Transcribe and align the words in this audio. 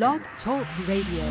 Blog 0.00 0.22
Talk 0.42 0.64
Radio. 0.88 1.26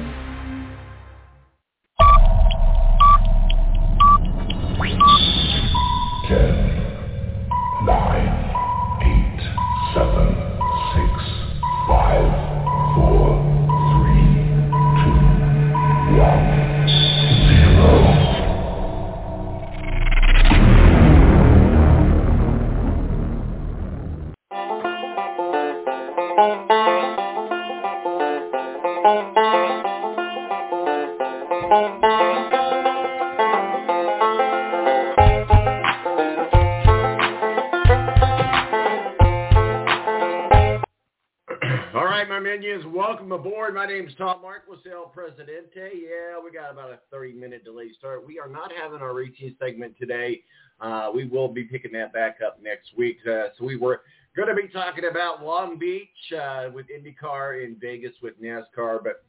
Welcome. 43.73 43.89
My 43.89 43.93
name 43.93 44.07
is 44.07 44.15
Tom 44.17 44.41
Marquis, 44.41 44.89
El 44.91 45.05
Presidente. 45.05 45.91
Yeah, 45.93 46.39
we 46.43 46.51
got 46.51 46.71
about 46.71 46.91
a 46.91 47.15
30-minute 47.15 47.63
delay 47.63 47.89
start. 47.97 48.25
We 48.25 48.39
are 48.39 48.49
not 48.49 48.71
having 48.71 48.99
our 48.99 49.13
routine 49.13 49.55
segment 49.59 49.95
today. 49.99 50.41
Uh, 50.79 51.09
we 51.13 51.25
will 51.25 51.47
be 51.47 51.63
picking 51.63 51.91
that 51.93 52.13
back 52.13 52.37
up 52.45 52.59
next 52.61 52.89
week. 52.97 53.17
Uh, 53.27 53.47
so 53.57 53.65
we 53.65 53.75
were 53.75 54.01
going 54.35 54.47
to 54.47 54.55
be 54.55 54.67
talking 54.69 55.05
about 55.05 55.43
Long 55.43 55.77
Beach 55.77 56.07
uh, 56.39 56.69
with 56.73 56.87
IndyCar 56.87 57.63
in 57.63 57.75
Vegas 57.79 58.13
with 58.21 58.41
NASCAR, 58.41 58.99
but 59.03 59.23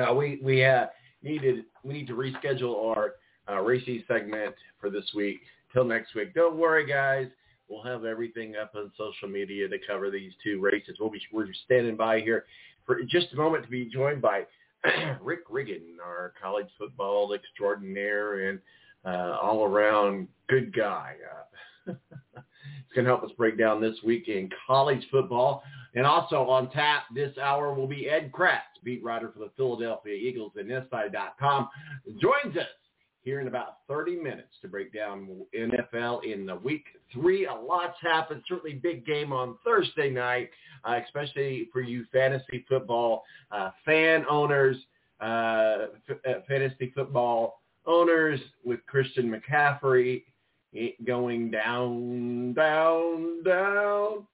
uh, 0.00 0.12
we 0.14 0.40
we 0.42 0.64
uh, 0.64 0.86
needed 1.22 1.64
we 1.84 1.92
need 1.92 2.06
to 2.06 2.14
reschedule 2.14 2.96
our 2.96 3.14
uh, 3.50 3.60
racing 3.60 4.02
segment 4.08 4.54
for 4.80 4.90
this 4.90 5.04
week 5.14 5.40
till 5.72 5.84
next 5.84 6.14
week. 6.14 6.34
Don't 6.34 6.56
worry, 6.56 6.86
guys. 6.86 7.28
We'll 7.68 7.84
have 7.84 8.04
everything 8.04 8.54
up 8.60 8.72
on 8.74 8.90
social 8.98 9.28
media 9.28 9.68
to 9.68 9.78
cover 9.86 10.10
these 10.10 10.32
two 10.42 10.60
races. 10.60 10.96
We'll 10.98 11.10
be 11.10 11.20
we're 11.32 11.46
standing 11.64 11.96
by 11.96 12.20
here 12.20 12.44
for 12.86 12.98
just 13.08 13.32
a 13.32 13.36
moment 13.36 13.64
to 13.64 13.70
be 13.70 13.86
joined 13.86 14.22
by 14.22 14.44
Rick 15.22 15.40
Riggin, 15.50 15.98
our 16.04 16.32
college 16.40 16.68
football 16.78 17.34
extraordinaire 17.34 18.48
and 18.48 18.58
uh, 19.04 19.36
all 19.40 19.64
around 19.64 20.28
good 20.48 20.74
guy. 20.74 21.14
Uh, 21.88 21.92
it's 22.92 22.94
going 22.94 23.04
to 23.04 23.10
help 23.10 23.24
us 23.24 23.30
break 23.36 23.58
down 23.58 23.80
this 23.80 23.96
week 24.04 24.28
in 24.28 24.48
college 24.66 25.04
football. 25.10 25.62
And 25.94 26.06
also 26.06 26.48
on 26.48 26.70
tap 26.70 27.04
this 27.14 27.36
hour 27.38 27.74
will 27.74 27.86
be 27.86 28.08
Ed 28.08 28.32
Kracz, 28.32 28.82
beat 28.82 29.02
writer 29.04 29.30
for 29.32 29.40
the 29.40 29.50
Philadelphia 29.56 30.14
Eagles 30.14 30.52
and 30.56 30.68
SI.com, 30.68 31.68
joins 32.20 32.56
us 32.56 32.66
here 33.22 33.40
in 33.40 33.46
about 33.46 33.78
30 33.88 34.16
minutes 34.16 34.54
to 34.60 34.68
break 34.68 34.92
down 34.92 35.28
NFL 35.56 36.24
in 36.24 36.44
the 36.44 36.56
week 36.56 36.84
three. 37.12 37.46
A 37.46 37.54
lot's 37.54 37.96
happened. 38.00 38.42
Certainly 38.48 38.74
big 38.74 39.06
game 39.06 39.32
on 39.32 39.56
Thursday 39.64 40.10
night, 40.10 40.50
uh, 40.84 40.98
especially 41.04 41.68
for 41.72 41.80
you 41.80 42.04
fantasy 42.12 42.64
football 42.68 43.22
uh, 43.52 43.70
fan 43.84 44.24
owners, 44.28 44.76
uh, 45.20 45.86
f- 46.08 46.16
uh, 46.28 46.40
fantasy 46.48 46.92
football 46.94 47.62
owners 47.86 48.40
with 48.64 48.80
Christian 48.86 49.32
McCaffrey 49.32 50.24
going 51.04 51.50
down, 51.50 52.54
down, 52.54 53.42
down 53.44 54.26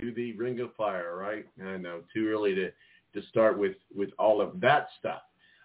to 0.00 0.12
the 0.12 0.32
ring 0.32 0.58
of 0.60 0.74
fire, 0.74 1.16
right? 1.16 1.46
I 1.64 1.76
know, 1.76 2.00
too 2.12 2.28
early 2.28 2.54
to, 2.54 2.70
to 3.14 3.26
start 3.28 3.58
with, 3.58 3.76
with 3.94 4.10
all 4.18 4.40
of 4.40 4.60
that 4.60 4.88
stuff. 4.98 5.20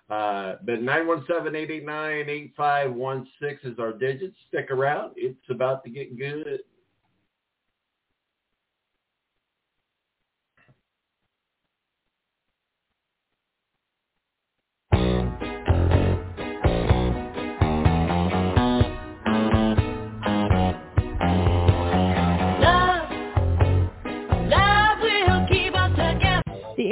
Uh, 0.10 0.56
but 0.64 0.82
917-889-8516 0.82 3.26
is 3.64 3.80
our 3.80 3.94
digits. 3.94 4.36
Stick 4.48 4.70
around. 4.70 5.14
It's 5.16 5.50
about 5.50 5.84
to 5.84 5.90
get 5.90 6.16
good. 6.18 6.60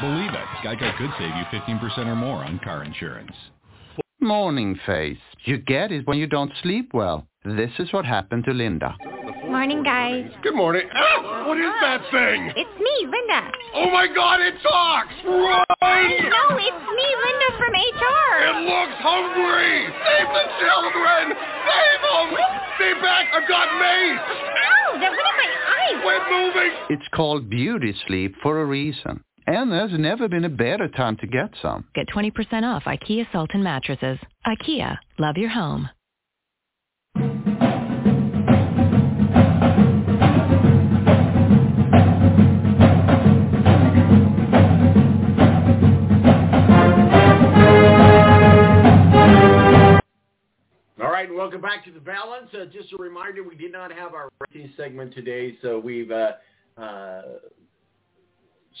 Believe 0.00 0.34
it, 0.34 0.48
Geico 0.62 0.96
could 0.98 1.10
save 1.18 1.34
you 1.34 1.44
15% 1.52 2.06
or 2.06 2.16
more 2.16 2.44
on 2.44 2.58
car 2.62 2.84
insurance. 2.84 3.32
Morning 4.20 4.78
face. 4.86 5.18
You 5.44 5.58
get 5.58 5.92
it 5.92 6.06
when 6.06 6.18
you 6.18 6.26
don't 6.26 6.52
sleep 6.62 6.90
well. 6.92 7.26
This 7.44 7.70
is 7.78 7.92
what 7.92 8.06
happened 8.06 8.44
to 8.46 8.52
Linda. 8.52 8.96
Morning, 9.44 9.82
guys. 9.82 10.30
Good 10.42 10.54
morning. 10.56 10.88
Ah, 10.94 11.44
what 11.46 11.58
is 11.58 11.74
that 11.82 12.00
thing? 12.10 12.48
It's 12.56 12.76
me, 12.80 12.96
Linda. 13.04 13.52
Oh 13.74 13.90
my 13.90 14.08
god, 14.08 14.40
it 14.40 14.54
talks! 14.62 15.12
Run! 15.28 16.08
No, 16.24 16.56
it's 16.56 16.84
me, 16.88 17.08
Linda 17.20 17.48
from 17.60 17.72
HR. 17.76 18.32
It 18.48 18.58
looks 18.64 18.96
hungry! 18.96 19.76
Save 19.92 20.28
the 20.32 20.46
children! 20.56 21.36
Save 21.68 22.00
them! 22.00 22.26
Stay 22.80 22.94
back! 23.04 23.28
I've 23.36 23.46
got 23.46 23.68
mace! 23.76 24.24
Ow, 24.24 24.98
that 25.04 25.12
went 25.12 25.28
in 25.28 25.36
my 25.36 25.50
eye. 25.68 26.00
Quit 26.00 26.22
moving! 26.32 26.72
It's 26.88 27.08
called 27.14 27.50
beauty 27.50 27.94
sleep 28.06 28.36
for 28.42 28.62
a 28.62 28.64
reason. 28.64 29.22
And 29.46 29.70
there's 29.70 29.92
never 29.98 30.28
been 30.28 30.46
a 30.46 30.48
better 30.48 30.88
time 30.88 31.18
to 31.18 31.26
get 31.26 31.50
some. 31.60 31.84
Get 31.94 32.08
20% 32.08 32.62
off 32.64 32.84
IKEA 32.84 33.26
Sultan 33.30 33.62
mattresses. 33.62 34.18
IKEA, 34.46 34.96
love 35.18 35.36
your 35.36 35.50
home. 35.50 35.90
Welcome 51.54 51.70
back 51.70 51.84
to 51.84 51.92
the 51.92 52.00
balance. 52.00 52.48
Uh, 52.52 52.64
just 52.64 52.92
a 52.92 52.96
reminder, 52.96 53.44
we 53.44 53.54
did 53.54 53.70
not 53.70 53.92
have 53.92 54.12
our 54.12 54.28
racing 54.40 54.72
segment 54.76 55.14
today, 55.14 55.56
so 55.62 55.78
we've 55.78 56.10
uh, 56.10 56.32
uh, 56.76 57.22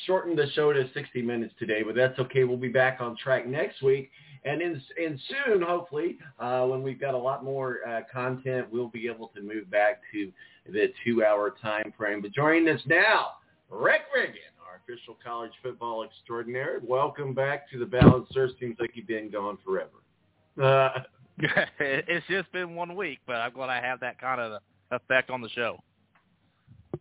shortened 0.06 0.36
the 0.36 0.50
show 0.56 0.72
to 0.72 0.90
60 0.92 1.22
minutes 1.22 1.54
today, 1.56 1.84
but 1.84 1.94
that's 1.94 2.18
okay. 2.18 2.42
We'll 2.42 2.56
be 2.56 2.68
back 2.68 3.00
on 3.00 3.16
track 3.16 3.46
next 3.46 3.80
week. 3.80 4.10
And 4.44 4.60
in, 4.60 4.82
and 5.00 5.20
soon, 5.28 5.62
hopefully, 5.62 6.18
uh, 6.40 6.64
when 6.64 6.82
we've 6.82 7.00
got 7.00 7.14
a 7.14 7.18
lot 7.18 7.44
more 7.44 7.78
uh, 7.86 8.00
content, 8.12 8.66
we'll 8.72 8.88
be 8.88 9.06
able 9.06 9.28
to 9.36 9.40
move 9.40 9.70
back 9.70 10.00
to 10.12 10.32
the 10.66 10.92
two-hour 11.04 11.54
time 11.62 11.92
frame. 11.96 12.22
But 12.22 12.32
joining 12.32 12.68
us 12.68 12.80
now, 12.86 13.34
Rick 13.70 14.02
Riggin, 14.12 14.50
our 14.66 14.80
official 14.82 15.16
college 15.24 15.52
football 15.62 16.02
extraordinaire. 16.02 16.80
Welcome 16.82 17.34
back 17.34 17.70
to 17.70 17.78
the 17.78 17.86
Balance 17.86 18.26
Sir. 18.32 18.50
Seems 18.58 18.78
like 18.80 18.90
you've 18.94 19.06
been 19.06 19.30
gone 19.30 19.58
forever. 19.64 21.04
Uh, 21.42 21.46
it's 21.80 22.26
just 22.28 22.50
been 22.52 22.74
one 22.74 22.94
week, 22.94 23.18
but 23.26 23.36
I'm 23.36 23.52
glad 23.52 23.70
I 23.70 23.80
have 23.80 24.00
that 24.00 24.20
kind 24.20 24.40
of 24.40 24.60
effect 24.90 25.30
on 25.30 25.40
the 25.40 25.48
show. 25.50 25.78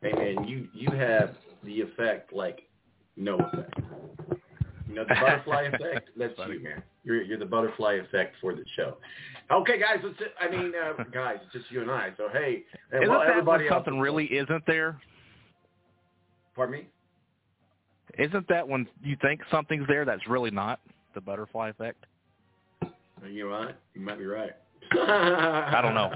Hey 0.01 0.11
man, 0.13 0.47
you 0.47 0.67
you 0.73 0.89
have 0.91 1.35
the 1.63 1.81
effect 1.81 2.33
like 2.33 2.63
no 3.15 3.37
effect. 3.37 3.73
You 4.87 4.95
know 4.95 5.05
the 5.07 5.15
butterfly 5.15 5.61
effect. 5.73 6.09
That's 6.17 6.33
you, 6.49 6.63
man. 6.63 6.83
You're 7.03 7.21
you're 7.21 7.37
the 7.37 7.45
butterfly 7.45 7.93
effect 7.93 8.35
for 8.41 8.53
the 8.53 8.63
show. 8.75 8.97
Okay, 9.51 9.79
guys. 9.79 9.99
Let's. 10.03 10.17
I 10.41 10.49
mean, 10.49 10.73
uh, 10.75 11.03
guys, 11.13 11.37
it's 11.43 11.53
just 11.53 11.71
you 11.71 11.81
and 11.81 11.91
I. 11.91 12.09
So 12.17 12.27
hey, 12.31 12.63
Isn't 12.91 13.09
well, 13.09 13.19
that 13.19 13.29
everybody 13.29 13.65
when 13.65 13.73
else. 13.73 13.85
something 13.85 13.99
really 13.99 14.25
isn't 14.25 14.63
there? 14.65 14.99
Pardon 16.55 16.81
me. 16.81 16.87
Isn't 18.17 18.47
that 18.49 18.67
when 18.67 18.87
you 19.01 19.17
think 19.21 19.41
something's 19.51 19.87
there 19.87 20.05
that's 20.05 20.27
really 20.27 20.51
not 20.51 20.79
the 21.15 21.21
butterfly 21.21 21.69
effect? 21.69 22.05
You 23.29 23.49
right. 23.49 23.75
You 23.93 24.01
might 24.01 24.17
be 24.19 24.25
right. 24.25 24.51
I 24.91 25.79
don't 25.81 25.95
know. 25.95 26.11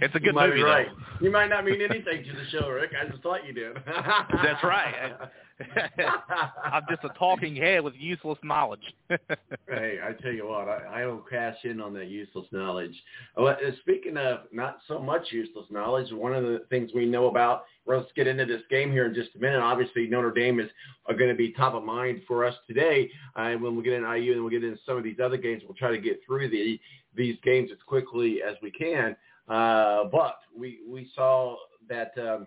It's 0.00 0.14
a 0.14 0.20
good 0.20 0.34
movie, 0.34 0.56
be 0.56 0.62
though. 0.62 0.84
You 1.20 1.30
might 1.30 1.48
not 1.48 1.64
mean 1.64 1.80
anything 1.80 2.24
to 2.24 2.32
the 2.32 2.44
show, 2.50 2.68
Rick. 2.68 2.90
I 3.00 3.08
just 3.08 3.22
thought 3.22 3.46
you 3.46 3.52
did. 3.52 3.76
That's 3.86 4.62
right. 4.64 5.12
I'm 6.64 6.82
just 6.90 7.04
a 7.04 7.10
talking 7.18 7.54
head 7.54 7.84
with 7.84 7.94
useless 7.96 8.38
knowledge. 8.42 8.82
hey, 9.08 9.98
I 10.02 10.12
tell 10.20 10.32
you 10.32 10.48
what, 10.48 10.68
I, 10.68 11.02
I 11.02 11.06
will 11.06 11.24
cash 11.30 11.56
in 11.64 11.80
on 11.80 11.94
that 11.94 12.08
useless 12.08 12.46
knowledge. 12.50 12.94
Oh, 13.36 13.46
uh, 13.46 13.56
speaking 13.80 14.16
of 14.16 14.40
not 14.52 14.78
so 14.88 14.98
much 14.98 15.28
useless 15.30 15.66
knowledge, 15.70 16.12
one 16.12 16.34
of 16.34 16.42
the 16.42 16.64
things 16.70 16.90
we 16.94 17.06
know 17.06 17.26
about, 17.26 17.64
let's 17.86 18.10
get 18.16 18.26
into 18.26 18.46
this 18.46 18.62
game 18.68 18.90
here 18.90 19.06
in 19.06 19.14
just 19.14 19.34
a 19.36 19.38
minute. 19.38 19.60
Obviously, 19.60 20.08
Notre 20.08 20.32
Dame 20.32 20.58
is 20.58 20.70
are 21.06 21.14
going 21.14 21.30
to 21.30 21.36
be 21.36 21.52
top 21.52 21.74
of 21.74 21.84
mind 21.84 22.22
for 22.26 22.44
us 22.44 22.54
today. 22.66 23.08
Uh, 23.36 23.52
when 23.52 23.76
we 23.76 23.82
get 23.82 23.92
into 23.92 24.12
IU 24.12 24.32
and 24.32 24.40
we'll 24.40 24.50
get 24.50 24.64
into 24.64 24.78
some 24.84 24.96
of 24.96 25.04
these 25.04 25.20
other 25.22 25.36
games, 25.36 25.62
we'll 25.66 25.76
try 25.76 25.90
to 25.90 25.98
get 25.98 26.20
through 26.26 26.48
the 26.50 26.80
these 27.16 27.36
games 27.42 27.70
as 27.72 27.78
quickly 27.86 28.40
as 28.42 28.56
we 28.62 28.70
can. 28.70 29.16
Uh, 29.48 30.04
but 30.10 30.38
we 30.56 30.80
we 30.88 31.10
saw 31.14 31.56
that 31.88 32.12
um, 32.18 32.46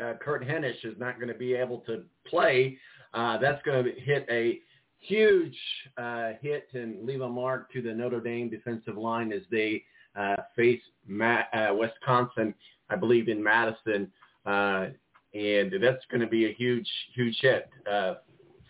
uh, 0.00 0.14
Kurt 0.20 0.46
Hinish 0.46 0.84
is 0.84 0.98
not 0.98 1.16
going 1.16 1.28
to 1.28 1.38
be 1.38 1.54
able 1.54 1.78
to 1.80 2.04
play. 2.26 2.78
Uh, 3.14 3.38
that's 3.38 3.62
going 3.62 3.84
to 3.84 4.00
hit 4.00 4.26
a 4.30 4.60
huge 5.00 5.56
uh, 5.96 6.32
hit 6.40 6.68
and 6.74 7.04
leave 7.04 7.20
a 7.20 7.28
mark 7.28 7.72
to 7.72 7.82
the 7.82 7.92
Notre 7.92 8.20
Dame 8.20 8.48
defensive 8.48 8.96
line 8.96 9.32
as 9.32 9.42
they 9.50 9.82
uh, 10.16 10.36
face 10.56 10.80
Ma- 11.06 11.42
uh, 11.52 11.74
Wisconsin, 11.74 12.54
I 12.90 12.96
believe 12.96 13.28
in 13.28 13.42
Madison, 13.42 14.10
uh, 14.46 14.86
and 15.34 15.72
that's 15.80 16.04
going 16.10 16.20
to 16.20 16.26
be 16.26 16.46
a 16.46 16.54
huge, 16.54 16.88
huge 17.14 17.38
hit 17.40 17.68
uh, 17.90 18.14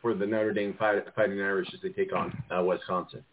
for 0.01 0.15
the 0.15 0.27
Notre 0.27 0.53
Dame 0.53 0.75
fight, 0.79 1.03
Fighting 1.15 1.41
Irish 1.41 1.69
as 1.73 1.81
they 1.81 1.91
take 1.91 2.13
on 2.15 2.37
uh, 2.51 2.63
Wisconsin. 2.63 3.25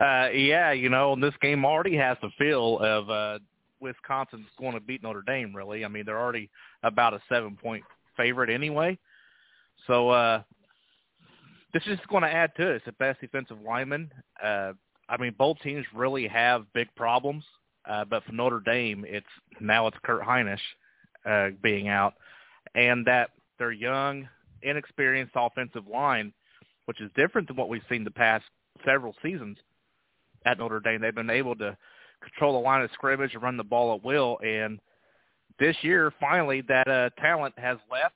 Uh, 0.00 0.28
yeah, 0.34 0.72
you 0.72 0.90
know, 0.90 1.14
and 1.14 1.22
this 1.22 1.34
game 1.40 1.64
already 1.64 1.96
has 1.96 2.18
the 2.20 2.30
feel 2.36 2.78
of 2.80 3.08
uh, 3.08 3.38
Wisconsin's 3.80 4.46
going 4.58 4.74
to 4.74 4.80
beat 4.80 5.02
Notre 5.02 5.22
Dame. 5.22 5.54
Really, 5.56 5.84
I 5.84 5.88
mean, 5.88 6.04
they're 6.04 6.20
already 6.20 6.50
about 6.82 7.14
a 7.14 7.20
seven-point 7.28 7.82
favorite 8.16 8.50
anyway. 8.50 8.98
So 9.86 10.10
uh, 10.10 10.42
this 11.72 11.82
is 11.86 11.98
going 12.10 12.22
to 12.24 12.32
add 12.32 12.54
to 12.56 12.70
it. 12.70 12.76
It's 12.76 12.84
the 12.84 12.92
best 12.92 13.20
defensive 13.20 13.58
lineman. 13.64 14.10
Uh, 14.42 14.72
I 15.08 15.16
mean, 15.18 15.34
both 15.38 15.58
teams 15.60 15.86
really 15.94 16.26
have 16.28 16.70
big 16.74 16.88
problems, 16.94 17.44
uh, 17.88 18.04
but 18.04 18.24
for 18.24 18.32
Notre 18.32 18.60
Dame, 18.60 19.04
it's 19.06 19.26
now 19.60 19.86
it's 19.86 19.96
Kurt 20.02 20.22
Hinish 20.22 20.58
uh, 21.24 21.50
being 21.62 21.88
out, 21.88 22.14
and 22.74 23.06
that 23.06 23.30
their 23.58 23.72
young, 23.72 24.28
inexperienced 24.62 25.32
offensive 25.36 25.86
line, 25.86 26.32
which 26.84 27.00
is 27.00 27.10
different 27.16 27.48
than 27.48 27.56
what 27.56 27.68
we've 27.68 27.82
seen 27.88 28.04
the 28.04 28.10
past 28.10 28.44
several 28.84 29.14
seasons 29.22 29.56
at 30.46 30.58
Notre 30.58 30.80
Dame. 30.80 31.00
They've 31.00 31.14
been 31.14 31.28
able 31.28 31.54
to 31.56 31.76
control 32.22 32.54
the 32.54 32.64
line 32.64 32.82
of 32.82 32.90
scrimmage 32.94 33.34
and 33.34 33.42
run 33.42 33.56
the 33.56 33.64
ball 33.64 33.94
at 33.94 34.04
will. 34.04 34.38
And 34.44 34.78
this 35.58 35.76
year, 35.82 36.12
finally, 36.18 36.62
that 36.68 36.88
uh, 36.88 37.10
talent 37.20 37.54
has 37.58 37.78
left, 37.90 38.14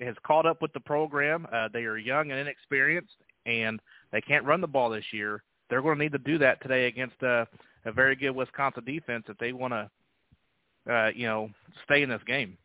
has 0.00 0.14
caught 0.24 0.46
up 0.46 0.62
with 0.62 0.72
the 0.72 0.80
program. 0.80 1.46
Uh, 1.52 1.68
they 1.72 1.84
are 1.84 1.96
young 1.96 2.30
and 2.30 2.38
inexperienced, 2.38 3.16
and 3.46 3.80
they 4.12 4.20
can't 4.20 4.44
run 4.44 4.60
the 4.60 4.66
ball 4.66 4.90
this 4.90 5.04
year. 5.12 5.42
They're 5.70 5.82
going 5.82 5.98
to 5.98 6.04
need 6.04 6.12
to 6.12 6.18
do 6.18 6.38
that 6.38 6.62
today 6.62 6.86
against 6.86 7.20
uh, 7.22 7.44
a 7.84 7.92
very 7.92 8.16
good 8.16 8.30
Wisconsin 8.30 8.84
defense 8.84 9.24
if 9.28 9.36
they 9.38 9.52
want 9.52 9.74
to, 9.74 10.92
uh, 10.92 11.10
you 11.14 11.26
know, 11.26 11.50
stay 11.84 12.02
in 12.02 12.08
this 12.08 12.22
game. 12.26 12.56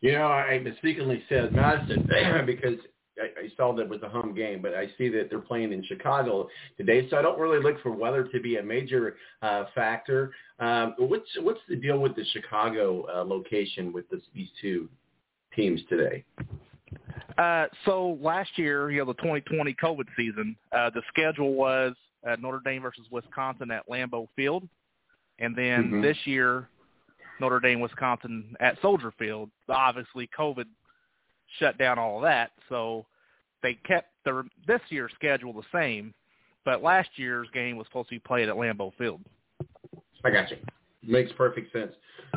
You 0.00 0.12
know, 0.12 0.26
I 0.26 0.58
mistakenly 0.58 1.22
said 1.28 1.52
Madison 1.52 2.08
because 2.46 2.78
I, 3.20 3.44
I 3.44 3.48
saw 3.56 3.74
that 3.74 3.82
it 3.82 3.88
was 3.88 4.02
a 4.02 4.08
home 4.08 4.34
game, 4.34 4.62
but 4.62 4.74
I 4.74 4.88
see 4.98 5.08
that 5.10 5.28
they're 5.28 5.38
playing 5.38 5.72
in 5.72 5.84
Chicago 5.84 6.48
today, 6.76 7.08
so 7.10 7.16
I 7.18 7.22
don't 7.22 7.38
really 7.38 7.62
look 7.62 7.80
for 7.82 7.92
weather 7.92 8.24
to 8.24 8.40
be 8.40 8.56
a 8.56 8.62
major 8.62 9.16
uh, 9.42 9.64
factor. 9.74 10.32
Um, 10.58 10.94
what's 10.98 11.28
what's 11.40 11.60
the 11.68 11.76
deal 11.76 11.98
with 11.98 12.16
the 12.16 12.24
Chicago 12.32 13.06
uh, 13.14 13.24
location 13.24 13.92
with 13.92 14.08
this, 14.08 14.22
these 14.34 14.48
two 14.60 14.88
teams 15.54 15.80
today? 15.88 16.24
Uh, 17.38 17.66
so 17.84 18.18
last 18.20 18.50
year, 18.56 18.90
you 18.90 18.98
know, 18.98 19.06
the 19.06 19.14
2020 19.14 19.74
COVID 19.74 20.04
season, 20.16 20.56
uh, 20.72 20.90
the 20.90 21.02
schedule 21.08 21.54
was 21.54 21.94
uh, 22.26 22.36
Notre 22.40 22.60
Dame 22.64 22.82
versus 22.82 23.06
Wisconsin 23.10 23.70
at 23.70 23.88
Lambeau 23.88 24.28
Field, 24.36 24.68
and 25.38 25.56
then 25.56 25.90
Mhm. 25.90 26.02
this 26.02 26.26
year, 26.26 26.68
Notre 27.40 27.60
Dame, 27.60 27.80
Wisconsin 27.80 28.56
at 28.60 28.80
Soldier 28.80 29.10
Field. 29.18 29.50
Obviously, 29.68 30.28
COVID 30.28 30.66
shut 31.58 31.78
down 31.78 31.98
all 31.98 32.20
that, 32.20 32.52
so 32.68 33.06
they 33.62 33.74
kept 33.74 34.08
their 34.24 34.44
this 34.66 34.80
year's 34.88 35.12
schedule 35.14 35.52
the 35.52 35.62
same, 35.72 36.14
but 36.64 36.82
last 36.82 37.10
year's 37.16 37.48
game 37.52 37.76
was 37.76 37.86
supposed 37.86 38.08
to 38.08 38.14
be 38.14 38.20
played 38.20 38.48
at 38.48 38.54
Lambeau 38.54 38.92
Field. 38.96 39.20
I 40.24 40.30
got 40.30 40.50
you. 40.50 40.56
Makes 41.02 41.32
perfect 41.32 41.72
sense. 41.72 41.92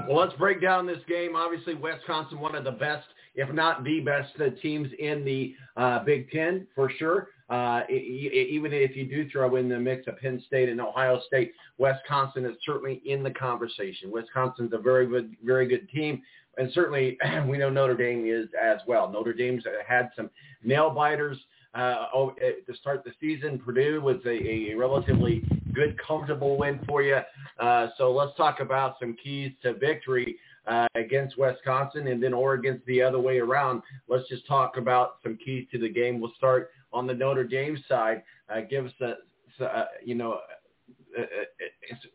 Well, 0.07 0.17
let's 0.17 0.33
break 0.33 0.61
down 0.61 0.87
this 0.87 0.99
game. 1.07 1.35
Obviously, 1.35 1.75
Wisconsin, 1.75 2.39
one 2.39 2.55
of 2.55 2.63
the 2.63 2.71
best, 2.71 3.05
if 3.35 3.53
not 3.53 3.83
the 3.83 3.99
best, 3.99 4.31
uh, 4.39 4.49
teams 4.61 4.89
in 4.97 5.23
the 5.23 5.55
uh, 5.77 6.03
Big 6.03 6.31
Ten 6.31 6.65
for 6.73 6.89
sure. 6.97 7.29
Uh, 7.47 7.81
even 7.89 8.73
if 8.73 8.95
you 8.95 9.07
do 9.07 9.29
throw 9.29 9.55
in 9.55 9.69
the 9.69 9.79
mix 9.79 10.07
of 10.07 10.17
Penn 10.17 10.41
State 10.47 10.67
and 10.67 10.81
Ohio 10.81 11.21
State, 11.27 11.53
Wisconsin 11.77 12.43
is 12.43 12.55
certainly 12.65 13.03
in 13.05 13.21
the 13.21 13.29
conversation. 13.29 14.09
Wisconsin's 14.11 14.73
a 14.73 14.79
very 14.79 15.05
good, 15.05 15.35
very 15.43 15.67
good 15.67 15.87
team, 15.89 16.23
and 16.57 16.71
certainly 16.73 17.17
we 17.47 17.57
know 17.57 17.69
Notre 17.69 17.95
Dame 17.95 18.25
is 18.25 18.47
as 18.61 18.79
well. 18.87 19.09
Notre 19.09 19.33
Dame's 19.33 19.63
had 19.87 20.09
some 20.15 20.29
nail 20.63 20.89
biters 20.89 21.37
uh, 21.75 22.05
oh, 22.13 22.31
to 22.39 22.75
start 22.77 23.03
the 23.03 23.11
season. 23.19 23.59
Purdue 23.59 23.99
was 24.01 24.17
a, 24.25 24.71
a 24.71 24.73
relatively 24.75 25.43
good, 25.73 25.99
comfortable 25.99 26.57
win 26.57 26.79
for 26.87 27.01
you. 27.01 27.19
Uh, 27.59 27.87
so 27.97 28.11
let's 28.11 28.35
talk 28.37 28.61
about 28.61 28.95
some 28.99 29.15
keys 29.21 29.51
to 29.61 29.73
victory 29.73 30.37
uh, 30.67 30.87
against 30.95 31.37
Wisconsin 31.37 32.07
and 32.07 32.23
then 32.23 32.33
or 32.33 32.53
against 32.53 32.85
the 32.85 33.01
other 33.01 33.19
way 33.19 33.39
around. 33.39 33.81
Let's 34.07 34.27
just 34.29 34.47
talk 34.47 34.77
about 34.77 35.17
some 35.21 35.37
keys 35.43 35.67
to 35.71 35.77
the 35.77 35.89
game. 35.89 36.21
We'll 36.21 36.33
start 36.37 36.71
on 36.93 37.07
the 37.07 37.13
Notre 37.13 37.43
Dame 37.43 37.77
side. 37.89 38.23
Uh, 38.49 38.61
give 38.61 38.85
us 38.85 38.93
a, 39.01 39.63
uh, 39.63 39.85
you 40.03 40.15
know, 40.15 40.39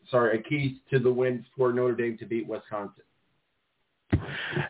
sorry, 0.09 0.39
a 0.39 0.41
keys 0.41 0.77
to 0.91 0.99
the 0.99 1.11
win 1.11 1.45
for 1.55 1.71
Notre 1.71 1.95
Dame 1.95 2.17
to 2.17 2.25
beat 2.25 2.47
Wisconsin. 2.47 3.03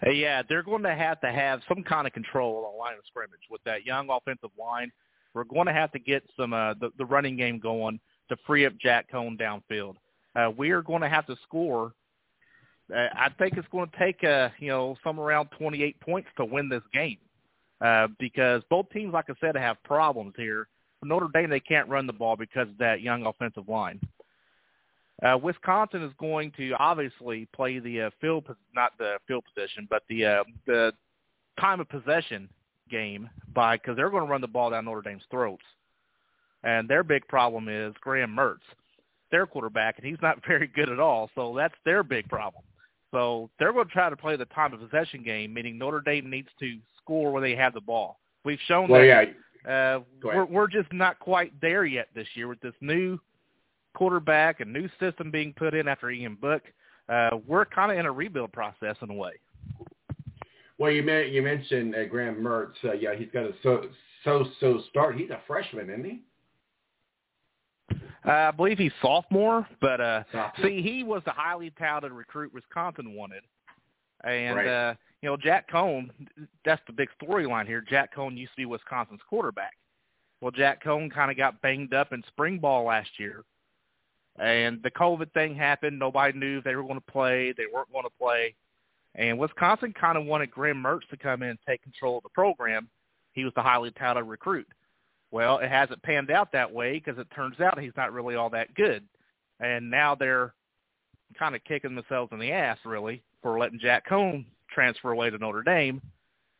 Uh, 0.06 0.10
Yeah, 0.10 0.41
they're 0.48 0.63
going 0.63 0.84
to 0.84 0.96
have 0.96 1.22
to 1.22 1.32
have 1.32 1.62
some 1.68 1.84
kind 1.84 2.08
of 2.08 2.13
control 2.13 2.72
on 2.72 2.80
line 2.80 2.98
of 2.98 3.06
scrimmage 3.08 3.48
with 3.50 3.63
that 3.65 3.86
young 3.86 4.10
offensive 4.10 4.51
line. 4.60 4.91
We're 5.34 5.44
going 5.46 5.68
to 5.68 5.74
have 5.74 5.91
to 5.94 6.00
get 6.00 6.24
some 6.38 6.53
uh, 6.53 6.74
the, 6.75 6.91
the 6.98 7.06
running 7.06 7.38
game 7.38 7.60
going 7.60 8.00
to 8.30 8.38
free 8.46 8.65
up 8.65 8.74
Jack 8.80 9.12
Coan 9.12 9.39
downfield. 9.39 9.96
Uh, 10.36 10.51
we 10.56 10.72
are 10.72 10.82
going 10.82 11.01
to 11.01 11.10
have 11.10 11.25
to 11.27 11.36
score. 11.44 11.94
Uh, 12.94 13.08
I 13.13 13.30
think 13.39 13.58
it's 13.58 13.68
going 13.72 13.89
to 13.89 13.98
take 13.98 14.24
uh, 14.24 14.50
you 14.60 14.68
know 14.68 14.98
some 15.03 15.20
around 15.20 15.50
28 15.58 16.00
points 16.01 16.30
to 16.38 16.46
win 16.46 16.70
this 16.70 16.84
game 16.94 17.18
uh, 17.82 18.08
because 18.20 18.62
both 18.70 18.89
teams, 18.91 19.13
like 19.13 19.30
I 19.30 19.34
said, 19.39 19.56
have 19.56 19.82
problems 19.84 20.34
here. 20.38 20.68
For 21.00 21.06
Notre 21.08 21.30
Dame, 21.34 21.50
they 21.50 21.60
can't 21.60 21.89
run 21.89 22.08
the 22.08 22.13
ball 22.13 22.36
because 22.36 22.68
of 22.68 22.77
that 22.77 23.01
young 23.01 23.25
offensive 23.25 23.68
line. 23.68 24.00
Uh, 25.24 25.38
Wisconsin 25.38 26.01
is 26.01 26.12
going 26.20 26.51
to 26.58 26.72
obviously 26.80 27.48
play 27.54 27.80
the 27.80 28.01
uh, 28.01 28.10
field, 28.20 28.46
not 28.75 28.98
the 28.98 29.18
field 29.28 29.44
position, 29.54 29.88
but 29.90 30.04
the 30.10 30.25
uh, 30.25 30.44
the 30.66 30.92
time 31.60 31.80
of 31.80 31.88
possession 31.90 32.50
game 32.90 33.30
by 33.54 33.78
because 33.78 33.96
they're 33.96 34.10
going 34.10 34.25
to 34.25 34.30
run 34.30 34.42
the 34.42 34.48
ball 34.48 34.72
down 34.72 34.86
Notre 34.86 35.01
Dame's 35.01 35.24
throats, 35.30 35.63
and 36.63 36.90
their 36.90 37.04
big 37.04 37.28
problem 37.28 37.68
is 37.70 37.94
Graham 38.01 38.36
Mertz, 38.36 38.66
their 39.30 39.46
quarterback, 39.46 39.98
and 39.98 40.08
he's 40.08 40.22
not 40.22 40.40
very 40.48 40.68
good 40.68 40.90
at 40.90 41.00
all. 41.00 41.30
So 41.36 41.54
that's 41.56 41.75
their 41.86 42.04
big 42.04 42.28
problem. 42.28 42.63
So 43.12 43.50
they're 43.60 43.74
going 43.74 43.88
to 43.88 43.92
try 43.92 44.10
to 44.10 44.16
play 44.16 44.38
the 44.38 44.46
time 44.46 44.74
of 44.74 44.80
possession 44.80 45.22
game, 45.22 45.54
meaning 45.54 45.78
Notre 45.78 46.01
Dame 46.01 46.30
needs 46.30 46.48
to 46.60 46.78
score 46.98 47.32
when 47.32 47.44
they 47.44 47.56
have 47.56 47.74
the 47.74 47.82
ball. 47.82 48.20
We've 48.46 48.60
shown 48.68 48.90
Well, 48.90 49.01
that 49.01 49.36
yeah. 49.66 49.96
uh, 49.98 50.00
we're, 50.24 50.46
we're 50.46 50.68
just 50.68 50.92
not 50.94 51.20
quite 51.20 51.51
there 51.62 51.86
yet 51.86 52.08
this 52.16 52.28
year 52.36 52.48
with 52.48 52.62
this 52.62 52.74
new 52.80 53.20
quarterback 53.93 54.60
a 54.60 54.65
new 54.65 54.88
system 55.00 55.31
being 55.31 55.53
put 55.53 55.74
in 55.74 55.88
after 55.88 56.10
Ian 56.10 56.36
Book. 56.36 56.63
Uh, 57.10 57.31
we're 57.48 57.65
kind 57.65 57.91
of 57.91 57.98
in 57.98 58.05
a 58.05 58.12
rebuild 58.12 58.51
process 58.53 58.95
in 59.01 59.10
a 59.10 59.13
way. 59.13 59.33
Well, 60.77 60.91
you 60.91 61.03
men- 61.03 61.31
you 61.31 61.41
mentioned 61.41 61.95
uh, 61.95 62.05
Graham 62.05 62.36
Mertz. 62.41 62.74
Uh, 62.83 62.93
yeah, 62.93 63.13
he's 63.15 63.29
got 63.33 63.43
a 63.43 63.51
so 63.63 63.86
so 64.24 64.45
so 64.60 64.81
start. 64.89 65.15
He's 65.17 65.29
a 65.29 65.39
freshman, 65.48 65.89
isn't 65.89 66.05
he? 66.05 66.21
Uh, 68.25 68.31
I 68.31 68.51
believe 68.51 68.77
he's 68.77 68.91
sophomore, 69.01 69.67
but 69.79 70.00
uh, 70.00 70.24
Sophomore. 70.31 70.67
see, 70.69 70.81
he 70.81 71.03
was 71.03 71.21
the 71.25 71.31
highly 71.31 71.71
touted 71.71 72.12
recruit 72.12 72.53
Wisconsin 72.53 73.15
wanted, 73.15 73.41
and 74.24 74.55
Right. 74.55 74.67
uh, 74.67 74.93
you 75.21 75.29
know 75.29 75.38
Jack 75.38 75.69
Coan. 75.69 76.10
That's 76.63 76.81
the 76.88 76.93
big 76.93 77.10
storyline 77.21 77.65
here. 77.65 77.83
Jack 77.88 78.15
Coan 78.15 78.38
used 78.38 78.51
to 78.53 78.57
be 78.57 78.65
Wisconsin's 78.65 79.21
quarterback. 79.27 79.74
Well, 80.39 80.51
Jack 80.51 80.83
Coan 80.83 81.12
kind 81.12 81.29
of 81.31 81.38
got 81.38 81.62
banged 81.62 81.93
up 81.93 82.13
in 82.13 82.24
spring 82.27 82.57
ball 82.60 82.86
last 82.86 83.10
year, 83.19 83.43
and 84.39 84.81
the 84.83 84.91
COVID 84.91 85.31
thing 85.33 85.55
happened. 85.55 86.00
Nobody 86.00 86.38
knew 86.38 86.59
if 86.59 86.63
they 86.63 86.75
were 86.75 86.83
going 86.83 86.95
to 86.95 87.11
play. 87.11 87.53
They 87.55 87.65
weren't 87.71 87.91
going 87.91 88.05
to 88.05 88.17
play, 88.19 88.55
and 89.15 89.38
Wisconsin 89.38 89.93
kind 90.00 90.17
of 90.17 90.25
wanted 90.25 90.51
Graham 90.51 90.81
Mertz 90.81 91.07
to 91.09 91.17
come 91.17 91.43
in 91.43 91.50
and 91.50 91.59
take 91.67 91.83
control 91.83 92.17
of 92.17 92.23
the 92.23 92.29
program. 92.29 92.89
He 93.33 93.43
was 93.43 93.53
the 93.55 93.61
highly 93.61 93.91
touted 93.91 94.25
recruit. 94.25 94.67
Well, 95.31 95.59
it 95.59 95.69
hasn't 95.69 96.03
panned 96.03 96.29
out 96.29 96.51
that 96.51 96.71
way 96.71 96.93
because 96.93 97.17
it 97.17 97.27
turns 97.33 97.59
out 97.61 97.79
he's 97.79 97.95
not 97.95 98.11
really 98.11 98.35
all 98.35 98.50
that 98.50 98.73
good. 98.75 99.03
And 99.59 99.89
now 99.89 100.15
they're 100.15 100.53
kind 101.38 101.55
of 101.55 101.63
kicking 101.63 101.95
themselves 101.95 102.31
in 102.33 102.39
the 102.39 102.51
ass, 102.51 102.77
really, 102.83 103.23
for 103.41 103.57
letting 103.57 103.79
Jack 103.79 104.07
Coan 104.09 104.45
transfer 104.69 105.11
away 105.11 105.29
to 105.29 105.38
Notre 105.38 105.63
Dame 105.63 106.01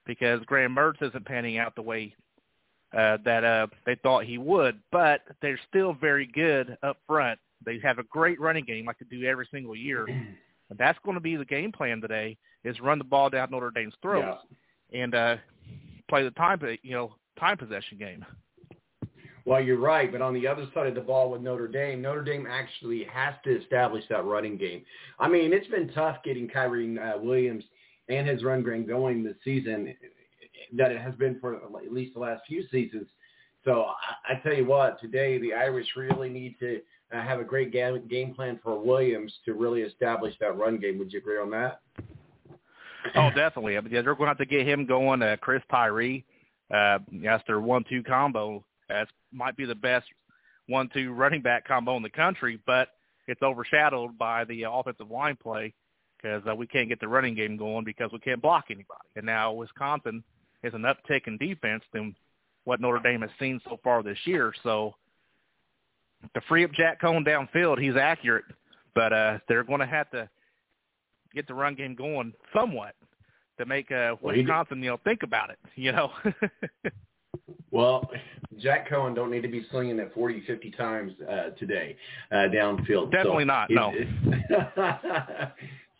because 0.06 0.42
Graham 0.46 0.76
Mertz 0.76 1.02
isn't 1.02 1.26
panning 1.26 1.58
out 1.58 1.76
the 1.76 1.82
way 1.82 2.16
uh, 2.98 3.18
that 3.26 3.44
uh, 3.44 3.68
they 3.86 3.96
thought 3.96 4.26
he 4.26 4.38
would. 4.38 4.80
But 4.92 5.22
they're 5.42 5.60
still 5.70 5.94
very 5.94 6.28
good 6.28 6.78
up 6.84 6.98
front. 7.08 7.40
They 7.66 7.80
have 7.84 8.00
a 8.00 8.04
great 8.04 8.40
running 8.40 8.66
game 8.66 8.86
like 8.86 8.98
they 9.00 9.06
do 9.06 9.26
every 9.26 9.48
single 9.52 9.76
year. 9.76 10.08
And 10.70 10.80
that's 10.80 10.98
going 11.04 11.16
to 11.16 11.22
be 11.22 11.36
the 11.36 11.44
game 11.44 11.74
plan 11.74 12.00
today 12.00 12.38
is 12.64 12.80
run 12.80 12.98
the 12.98 13.04
ball 13.04 13.30
down 13.30 13.50
Notre 13.52 13.72
Dame's 13.72 13.94
throats 14.02 14.40
and 14.94 15.14
uh, 15.14 15.36
play 16.10 16.24
the 16.24 16.32
time, 16.32 16.62
you 16.82 16.94
know, 16.94 17.14
time 17.38 17.58
possession 17.58 17.98
game. 17.98 18.26
Well, 19.46 19.62
you're 19.62 19.80
right, 19.80 20.12
but 20.12 20.22
on 20.22 20.34
the 20.34 20.48
other 20.48 20.68
side 20.74 20.88
of 20.88 20.96
the 20.96 21.02
ball 21.02 21.32
with 21.32 21.42
Notre 21.42 21.68
Dame, 21.68 22.02
Notre 22.02 22.24
Dame 22.24 22.48
actually 22.50 23.06
has 23.12 23.34
to 23.44 23.60
establish 23.62 24.06
that 24.10 24.24
running 24.24 24.56
game. 24.56 24.84
I 25.20 25.28
mean, 25.28 25.52
it's 25.52 25.68
been 25.68 25.92
tough 25.94 26.18
getting 26.24 26.48
Kyren 26.48 26.98
uh, 26.98 27.18
Williams 27.20 27.64
and 28.08 28.28
his 28.28 28.44
run 28.44 28.64
game 28.64 28.86
going 28.86 29.24
this 29.24 29.36
season 29.44 29.94
that 30.78 30.92
it 30.92 31.02
has 31.02 31.16
been 31.16 31.40
for 31.40 31.56
at 31.56 31.92
least 31.92 32.14
the 32.14 32.20
last 32.20 32.44
few 32.48 32.66
seasons. 32.70 33.08
So 33.64 33.86
I, 34.28 34.34
I 34.34 34.36
tell 34.42 34.54
you 34.54 34.66
what, 34.66 35.00
today 35.00 35.38
the 35.38 35.54
Irish 35.54 35.88
really 35.96 36.30
need 36.30 36.58
to 36.60 36.82
uh, 37.14 37.22
have 37.22 37.40
a 37.40 37.44
great 37.44 37.72
game, 37.72 38.02
game 38.08 38.34
plan 38.34 38.60
for 38.64 38.80
Williams 38.80 39.34
to 39.46 39.54
really 39.54 39.82
establish 39.82 40.34
that 40.40 40.58
run 40.58 40.80
game. 40.80 40.98
Would 41.00 41.14
you 41.14 41.20
agree 41.20 41.40
on 41.40 41.52
that? 41.52 41.82
Oh, 43.16 43.30
definitely. 43.36 43.78
I 43.78 43.82
mean, 43.82 43.92
they're 43.92 44.04
going 44.04 44.20
to 44.20 44.28
have 44.28 44.38
to 44.38 44.46
get 44.46 44.68
him 44.68 44.86
going. 44.86 45.22
Uh, 45.22 45.36
Chris 45.42 45.64
Tyree, 45.70 46.24
uh, 46.74 47.00
that's 47.12 47.44
their 47.48 47.60
one-two 47.60 48.04
combo. 48.04 48.64
That 48.90 49.08
might 49.32 49.58
be 49.58 49.66
the 49.66 49.76
best 49.76 50.06
one-two 50.68 51.12
running 51.12 51.42
back 51.42 51.68
combo 51.68 51.98
in 51.98 52.04
the 52.04 52.10
country, 52.10 52.60
but 52.66 52.90
it's 53.28 53.42
overshadowed 53.42 54.18
by 54.18 54.46
the 54.46 54.66
uh, 54.66 54.72
offensive 54.72 55.10
line 55.10 55.36
play 55.42 55.74
because 56.18 56.44
uh, 56.50 56.56
we 56.56 56.68
can't 56.68 56.90
get 56.90 57.00
the 57.00 57.08
running 57.08 57.36
game 57.36 57.58
going 57.58 57.84
because 57.84 58.12
we 58.12 58.20
can't 58.20 58.42
block 58.42 58.66
anybody. 58.70 59.08
And 59.16 59.26
now 59.26 59.52
Wisconsin 59.54 60.24
is 60.64 60.74
an 60.74 60.84
uptick 60.84 61.28
in 61.28 61.38
defense 61.38 61.84
than 61.94 62.16
what 62.64 62.80
Notre 62.80 63.00
Dame 63.00 63.22
has 63.22 63.30
seen 63.40 63.60
so 63.64 63.80
far 63.84 64.04
this 64.04 64.18
year. 64.26 64.54
So 64.64 64.96
to 66.34 66.42
free 66.48 66.64
up 66.64 66.72
Jack 66.74 67.02
Coan 67.02 67.26
downfield, 67.26 67.80
he's 67.80 67.96
accurate, 67.96 68.46
but 68.94 69.14
uh, 69.14 69.40
they're 69.48 69.64
going 69.64 69.80
to 69.80 69.86
have 69.86 70.10
to 70.12 70.30
get 71.34 71.48
the 71.48 71.54
run 71.54 71.76
game 71.76 71.96
going 71.96 72.34
somewhat 72.54 72.96
to 73.58 73.66
make 73.66 73.92
uh, 73.92 74.16
Well, 74.22 74.36
Wisconsin, 74.36 74.84
you 74.84 74.92
know, 74.92 75.00
think 75.04 75.24
about 75.24 75.50
it. 75.50 75.60
You 75.76 75.92
know. 75.92 76.12
Well, 77.72 78.10
Jack 78.60 78.90
Coan 78.90 79.16
don't 79.16 79.32
need 79.32 79.42
to 79.42 79.48
be 79.48 79.66
slinging 79.72 79.98
it 80.00 80.12
40, 80.14 80.44
50 80.46 80.72
times 80.72 81.14
uh, 81.22 81.52
today 81.58 81.96
uh, 82.32 82.48
downfield. 82.54 83.12
Definitely 83.12 83.44
so 83.44 83.48
not, 83.48 83.70
no. 83.70 83.94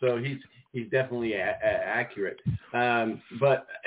so 0.00 0.18
he's 0.18 0.36
he's 0.72 0.90
definitely 0.90 1.32
a, 1.32 1.56
a, 1.62 1.66
accurate. 1.66 2.40
Um, 2.74 3.22
but 3.40 3.66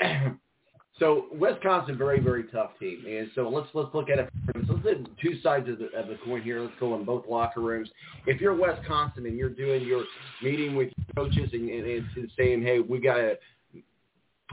so 0.98 1.26
Wisconsin, 1.32 1.98
very 1.98 2.20
very 2.20 2.44
tough 2.44 2.70
team, 2.80 3.04
and 3.06 3.30
so 3.34 3.48
let's 3.48 3.68
let's 3.74 3.94
look 3.94 4.08
at 4.08 4.18
it. 4.18 4.28
Let's 4.54 4.68
look 4.68 4.86
at 4.86 5.18
two 5.18 5.40
sides 5.42 5.68
of 5.68 5.78
the, 5.78 5.86
of 5.96 6.08
the 6.08 6.16
coin 6.24 6.42
here. 6.42 6.60
Let's 6.60 6.74
go 6.80 6.94
in 6.94 7.04
both 7.04 7.24
locker 7.28 7.60
rooms. 7.60 7.90
If 8.26 8.40
you're 8.40 8.54
Wisconsin 8.54 9.26
and 9.26 9.36
you're 9.36 9.50
doing 9.50 9.86
your 9.86 10.04
meeting 10.42 10.76
with 10.76 10.90
coaches 11.14 11.50
and, 11.52 11.68
and, 11.68 12.06
and 12.16 12.32
saying, 12.36 12.62
hey, 12.62 12.80
we 12.80 12.98
got 12.98 13.16
to 13.16 13.38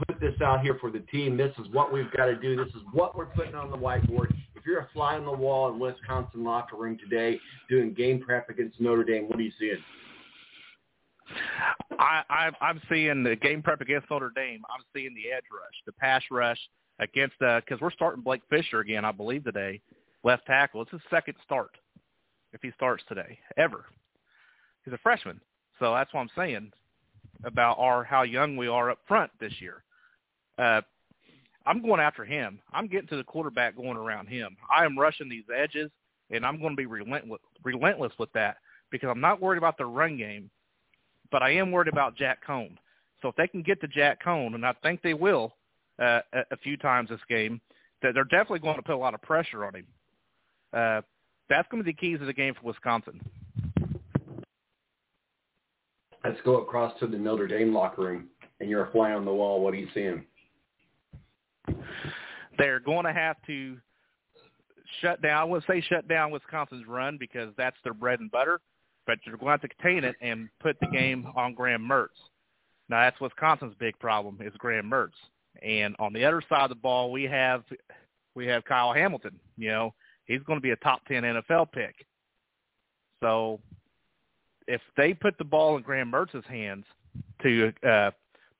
put 0.06 0.20
this 0.20 0.34
out 0.42 0.60
here 0.60 0.76
for 0.80 0.90
the 0.90 1.00
team. 1.00 1.36
This 1.36 1.52
is 1.58 1.66
what 1.72 1.92
we've 1.92 2.10
got 2.16 2.26
to 2.26 2.36
do. 2.36 2.56
This 2.56 2.74
is 2.74 2.82
what 2.92 3.16
we're 3.16 3.26
putting 3.26 3.54
on 3.54 3.70
the 3.70 3.76
whiteboard. 3.76 4.34
If 4.54 4.66
you're 4.66 4.80
a 4.80 4.88
fly 4.92 5.16
on 5.16 5.24
the 5.24 5.32
wall 5.32 5.72
in 5.72 5.78
Wisconsin 5.78 6.42
locker 6.44 6.76
room 6.76 6.98
today 6.98 7.38
doing 7.68 7.94
game 7.94 8.20
prep 8.20 8.48
against 8.48 8.80
Notre 8.80 9.04
Dame, 9.04 9.28
what 9.28 9.38
are 9.38 9.42
you 9.42 9.52
seeing? 9.58 9.78
I, 11.98 12.22
I 12.28 12.50
I'm 12.60 12.80
seeing 12.90 13.22
the 13.22 13.36
game 13.36 13.62
prep 13.62 13.80
against 13.80 14.10
Notre 14.10 14.32
Dame. 14.34 14.62
I'm 14.70 14.84
seeing 14.94 15.14
the 15.14 15.32
edge 15.32 15.44
rush, 15.52 15.74
the 15.86 15.92
pass 15.92 16.22
rush 16.30 16.58
against 16.98 17.38
because 17.38 17.80
we're 17.80 17.90
starting 17.90 18.22
Blake 18.22 18.42
Fisher 18.50 18.80
again, 18.80 19.04
I 19.04 19.12
believe 19.12 19.44
today, 19.44 19.80
left 20.22 20.46
tackle. 20.46 20.82
It's 20.82 20.90
his 20.90 21.00
second 21.10 21.34
start 21.44 21.70
if 22.52 22.60
he 22.62 22.70
starts 22.76 23.02
today 23.08 23.38
ever. 23.56 23.86
He's 24.84 24.94
a 24.94 24.98
freshman, 24.98 25.40
so 25.78 25.94
that's 25.94 26.12
what 26.12 26.20
I'm 26.20 26.30
saying 26.36 26.72
about 27.44 27.78
our 27.78 28.04
how 28.04 28.22
young 28.22 28.56
we 28.56 28.68
are 28.68 28.90
up 28.90 28.98
front 29.08 29.30
this 29.40 29.52
year. 29.60 29.82
Uh, 30.58 30.82
I'm 31.66 31.82
going 31.82 32.00
after 32.00 32.24
him. 32.24 32.60
I'm 32.72 32.86
getting 32.86 33.08
to 33.08 33.16
the 33.16 33.24
quarterback 33.24 33.76
going 33.76 33.96
around 33.96 34.26
him. 34.26 34.56
I 34.74 34.84
am 34.84 34.98
rushing 34.98 35.28
these 35.28 35.44
edges, 35.54 35.90
and 36.30 36.44
I'm 36.44 36.60
going 36.60 36.72
to 36.72 36.76
be 36.76 36.86
relentless 36.86 37.40
relentless 37.62 38.12
with 38.18 38.32
that 38.32 38.58
because 38.90 39.08
I'm 39.10 39.20
not 39.20 39.40
worried 39.40 39.58
about 39.58 39.78
the 39.78 39.86
run 39.86 40.16
game 40.16 40.50
but 41.30 41.42
I 41.42 41.50
am 41.50 41.72
worried 41.72 41.92
about 41.92 42.16
Jack 42.16 42.40
Coan. 42.46 42.76
So 43.22 43.28
if 43.28 43.36
they 43.36 43.48
can 43.48 43.62
get 43.62 43.80
to 43.80 43.88
Jack 43.88 44.22
Coan, 44.22 44.54
and 44.54 44.66
I 44.66 44.74
think 44.82 45.02
they 45.02 45.14
will 45.14 45.54
uh, 45.98 46.20
a, 46.32 46.40
a 46.52 46.56
few 46.62 46.76
times 46.76 47.08
this 47.08 47.20
game, 47.28 47.60
that 48.02 48.12
they're 48.14 48.24
definitely 48.24 48.58
going 48.58 48.76
to 48.76 48.82
put 48.82 48.94
a 48.94 48.98
lot 48.98 49.14
of 49.14 49.22
pressure 49.22 49.64
on 49.64 49.74
him. 49.74 49.86
Uh, 50.72 51.00
that's 51.48 51.68
going 51.70 51.82
to 51.82 51.84
be 51.84 51.92
the 51.92 51.96
keys 51.96 52.20
of 52.20 52.26
the 52.26 52.32
game 52.32 52.54
for 52.54 52.66
Wisconsin. 52.66 53.20
Let's 56.24 56.40
go 56.44 56.62
across 56.62 56.98
to 57.00 57.06
the 57.06 57.18
Notre 57.18 57.46
Dame 57.46 57.74
locker 57.74 58.02
room, 58.02 58.28
and 58.60 58.68
you're 58.68 58.86
a 58.86 58.92
fly 58.92 59.12
on 59.12 59.24
the 59.24 59.32
wall. 59.32 59.60
What 59.60 59.74
are 59.74 59.76
you 59.76 59.88
seeing? 59.92 60.24
They're 62.56 62.80
going 62.80 63.04
to 63.04 63.12
have 63.12 63.36
to 63.46 63.76
shut 65.00 65.20
down. 65.22 65.40
I 65.40 65.44
wouldn't 65.44 65.66
say 65.66 65.82
shut 65.82 66.08
down 66.08 66.30
Wisconsin's 66.30 66.86
run 66.86 67.18
because 67.18 67.52
that's 67.56 67.76
their 67.84 67.94
bread 67.94 68.20
and 68.20 68.30
butter, 68.30 68.60
but 69.06 69.18
they're 69.24 69.36
going 69.36 69.58
to 69.58 69.68
to 69.68 69.74
contain 69.74 70.04
it 70.04 70.16
and 70.20 70.48
put 70.60 70.76
the 70.80 70.86
game 70.86 71.26
on 71.36 71.54
Graham 71.54 71.82
Mertz. 71.82 72.08
Now 72.88 73.00
that's 73.00 73.20
Wisconsin's 73.20 73.74
big 73.78 73.98
problem 73.98 74.38
is 74.40 74.52
Graham 74.58 74.90
Mertz. 74.90 75.12
And 75.62 75.94
on 75.98 76.12
the 76.12 76.24
other 76.24 76.42
side 76.48 76.64
of 76.64 76.68
the 76.68 76.74
ball, 76.74 77.12
we 77.12 77.24
have 77.24 77.62
we 78.34 78.46
have 78.46 78.64
Kyle 78.64 78.92
Hamilton. 78.92 79.38
You 79.56 79.68
know, 79.68 79.94
he's 80.26 80.42
going 80.42 80.58
to 80.58 80.62
be 80.62 80.70
a 80.70 80.76
top 80.76 81.00
ten 81.06 81.22
NFL 81.22 81.72
pick. 81.72 81.94
So 83.22 83.60
if 84.66 84.80
they 84.96 85.14
put 85.14 85.38
the 85.38 85.44
ball 85.44 85.76
in 85.76 85.82
Graham 85.82 86.10
Mertz's 86.10 86.44
hands 86.46 86.84
to 87.42 87.72
uh, 87.88 88.10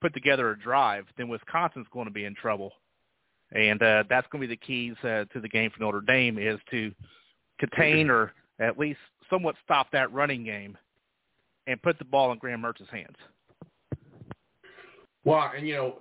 put 0.01 0.15
together 0.15 0.51
a 0.51 0.59
drive, 0.59 1.07
then 1.17 1.29
Wisconsin's 1.29 1.87
going 1.93 2.07
to 2.07 2.13
be 2.13 2.25
in 2.25 2.35
trouble. 2.35 2.73
And 3.53 3.83
uh, 3.83 4.05
that's 4.09 4.27
going 4.31 4.43
to 4.43 4.49
be 4.49 4.55
the 4.55 4.67
keys 4.67 4.95
uh, 5.03 5.25
to 5.33 5.41
the 5.41 5.49
game 5.49 5.71
for 5.71 5.83
Notre 5.83 6.01
Dame 6.01 6.39
is 6.39 6.59
to 6.71 6.93
contain 7.59 8.11
or 8.11 8.33
at 8.61 8.79
least 8.79 8.99
somewhat 9.31 9.57
stop 9.65 9.91
that 9.93 10.13
running 10.13 10.45
game 10.45 10.77
and 11.67 11.81
put 11.83 11.99
the 11.99 12.05
ball 12.05 12.33
in 12.33 12.39
Graham 12.39 12.61
Mertz's 12.61 12.89
hands. 12.91 13.17
Well, 15.25 15.51
and 15.57 15.67
you 15.67 15.75
know, 15.75 15.99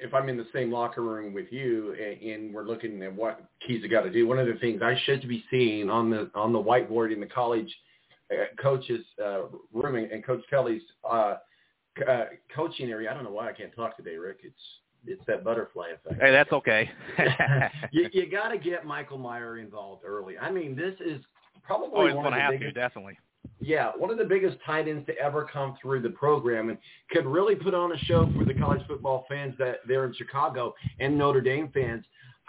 if 0.00 0.14
I'm 0.14 0.30
in 0.30 0.38
the 0.38 0.46
same 0.52 0.72
locker 0.72 1.02
room 1.02 1.34
with 1.34 1.52
you, 1.52 1.94
and 1.94 2.54
we're 2.54 2.64
looking 2.64 3.02
at 3.02 3.14
what 3.14 3.44
keys 3.66 3.82
I 3.84 3.88
got 3.88 4.02
to 4.02 4.10
do, 4.10 4.26
one 4.26 4.38
of 4.38 4.46
the 4.46 4.54
things 4.54 4.80
I 4.82 4.98
should 5.04 5.28
be 5.28 5.44
seeing 5.50 5.90
on 5.90 6.08
the 6.08 6.30
on 6.34 6.52
the 6.54 6.58
whiteboard 6.62 7.12
in 7.12 7.20
the 7.20 7.26
college 7.26 7.70
uh, 8.30 8.44
coaches 8.60 9.04
uh, 9.22 9.42
room 9.74 9.96
and 9.96 10.24
Coach 10.24 10.42
Kelly's 10.48 10.80
uh, 11.08 11.34
uh, 12.08 12.24
coaching 12.54 12.88
area. 12.88 13.10
I 13.10 13.14
don't 13.14 13.24
know 13.24 13.30
why 13.30 13.50
I 13.50 13.52
can't 13.52 13.74
talk 13.76 13.94
today, 13.98 14.16
Rick. 14.16 14.38
It's 14.42 14.54
it's 15.06 15.22
that 15.26 15.44
butterfly 15.44 15.88
effect. 15.88 16.22
Hey, 16.22 16.30
that's 16.30 16.52
okay. 16.52 16.90
you 17.90 18.08
you 18.12 18.30
got 18.30 18.48
to 18.48 18.58
get 18.58 18.86
Michael 18.86 19.18
Mayer 19.18 19.58
involved 19.58 20.04
early. 20.06 20.38
I 20.38 20.50
mean, 20.50 20.74
this 20.74 20.94
is 21.04 21.20
probably 21.64 22.12
one 22.12 22.12
going 22.12 22.24
to 22.24 22.30
the 22.30 22.40
have 22.40 22.50
biggest, 22.52 22.74
to 22.74 22.80
definitely. 22.80 23.18
yeah, 23.60 23.92
one 23.96 24.10
of 24.10 24.18
the 24.18 24.24
biggest 24.24 24.58
tight 24.64 24.88
ends 24.88 25.06
to 25.06 25.16
ever 25.18 25.48
come 25.50 25.76
through 25.80 26.02
the 26.02 26.10
program 26.10 26.68
and 26.68 26.78
could 27.10 27.26
really 27.26 27.54
put 27.54 27.74
on 27.74 27.92
a 27.92 27.98
show 27.98 28.30
for 28.36 28.44
the 28.44 28.54
college 28.54 28.82
football 28.86 29.24
fans 29.28 29.54
that 29.58 29.76
they're 29.86 30.04
in 30.04 30.14
Chicago 30.14 30.74
and 31.00 31.16
Notre 31.16 31.40
Dame 31.40 31.70
fans. 31.72 32.04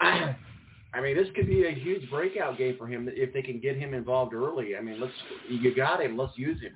I 0.94 1.00
mean, 1.00 1.16
this 1.16 1.26
could 1.34 1.48
be 1.48 1.66
a 1.66 1.72
huge 1.72 2.08
breakout 2.08 2.56
game 2.56 2.76
for 2.78 2.86
him 2.86 3.08
if 3.12 3.32
they 3.32 3.42
can 3.42 3.58
get 3.58 3.76
him 3.76 3.94
involved 3.94 4.32
early. 4.32 4.76
I 4.76 4.80
mean, 4.80 5.00
let's 5.00 5.12
you 5.48 5.74
got 5.74 6.00
him. 6.00 6.16
Let's 6.16 6.36
use 6.38 6.60
him. 6.60 6.72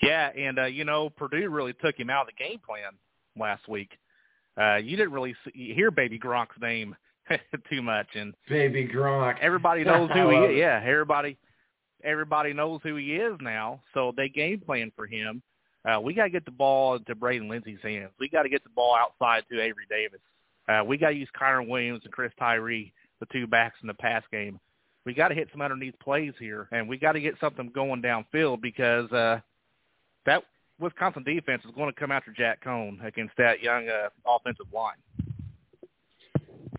Yeah, 0.00 0.30
and 0.36 0.58
uh, 0.58 0.66
you 0.66 0.84
know 0.84 1.10
Purdue 1.10 1.48
really 1.50 1.72
took 1.72 1.98
him 1.98 2.10
out 2.10 2.22
of 2.22 2.28
the 2.28 2.44
game 2.44 2.60
plan 2.64 2.92
last 3.36 3.68
week. 3.68 3.90
Uh, 4.60 4.76
you 4.76 4.96
didn't 4.96 5.12
really 5.12 5.34
see, 5.44 5.72
hear 5.74 5.90
Baby 5.90 6.18
Gronk's 6.18 6.56
name 6.60 6.94
too 7.70 7.82
much, 7.82 8.08
and 8.14 8.34
Baby 8.48 8.86
Gronk. 8.86 9.38
Everybody 9.40 9.84
knows 9.84 10.10
who 10.12 10.30
he 10.30 10.36
is. 10.36 10.58
Yeah, 10.58 10.80
everybody 10.84 11.36
everybody 12.04 12.52
knows 12.52 12.80
who 12.82 12.96
he 12.96 13.16
is 13.16 13.36
now, 13.40 13.80
so 13.94 14.12
they 14.16 14.28
game 14.28 14.60
plan 14.60 14.92
for 14.94 15.06
him. 15.06 15.42
Uh, 15.88 16.00
we 16.00 16.14
got 16.14 16.24
to 16.24 16.30
get 16.30 16.44
the 16.44 16.50
ball 16.50 16.96
into 16.96 17.14
Braden 17.14 17.48
Lenzy's 17.48 17.82
hands. 17.82 18.10
We 18.18 18.28
got 18.28 18.42
to 18.42 18.48
get 18.48 18.62
the 18.62 18.70
ball 18.70 18.96
outside 18.96 19.44
to 19.50 19.60
Avery 19.60 19.86
Davis. 19.88 20.20
Uh, 20.68 20.84
we 20.84 20.98
got 20.98 21.10
to 21.10 21.16
use 21.16 21.28
Kyren 21.40 21.68
Williams 21.68 22.02
and 22.04 22.12
Chris 22.12 22.32
Tyree, 22.38 22.92
the 23.20 23.26
two 23.32 23.46
backs 23.46 23.76
in 23.80 23.86
the 23.86 23.94
pass 23.94 24.22
game. 24.30 24.60
We 25.06 25.14
got 25.14 25.28
to 25.28 25.34
hit 25.34 25.48
some 25.50 25.62
underneath 25.62 25.98
plays 26.00 26.34
here, 26.38 26.68
and 26.72 26.88
we 26.88 26.98
got 26.98 27.12
to 27.12 27.20
get 27.20 27.34
something 27.40 27.70
going 27.74 28.02
downfield 28.02 28.60
because 28.60 29.10
uh, 29.12 29.40
that 30.26 30.42
Wisconsin 30.78 31.24
defense 31.24 31.62
is 31.64 31.70
going 31.74 31.92
to 31.92 31.98
come 31.98 32.12
after 32.12 32.32
Jack 32.32 32.62
Coan 32.62 33.02
against 33.04 33.34
that 33.38 33.62
young 33.62 33.88
uh, 33.88 34.08
offensive 34.26 34.66
line. 34.72 34.96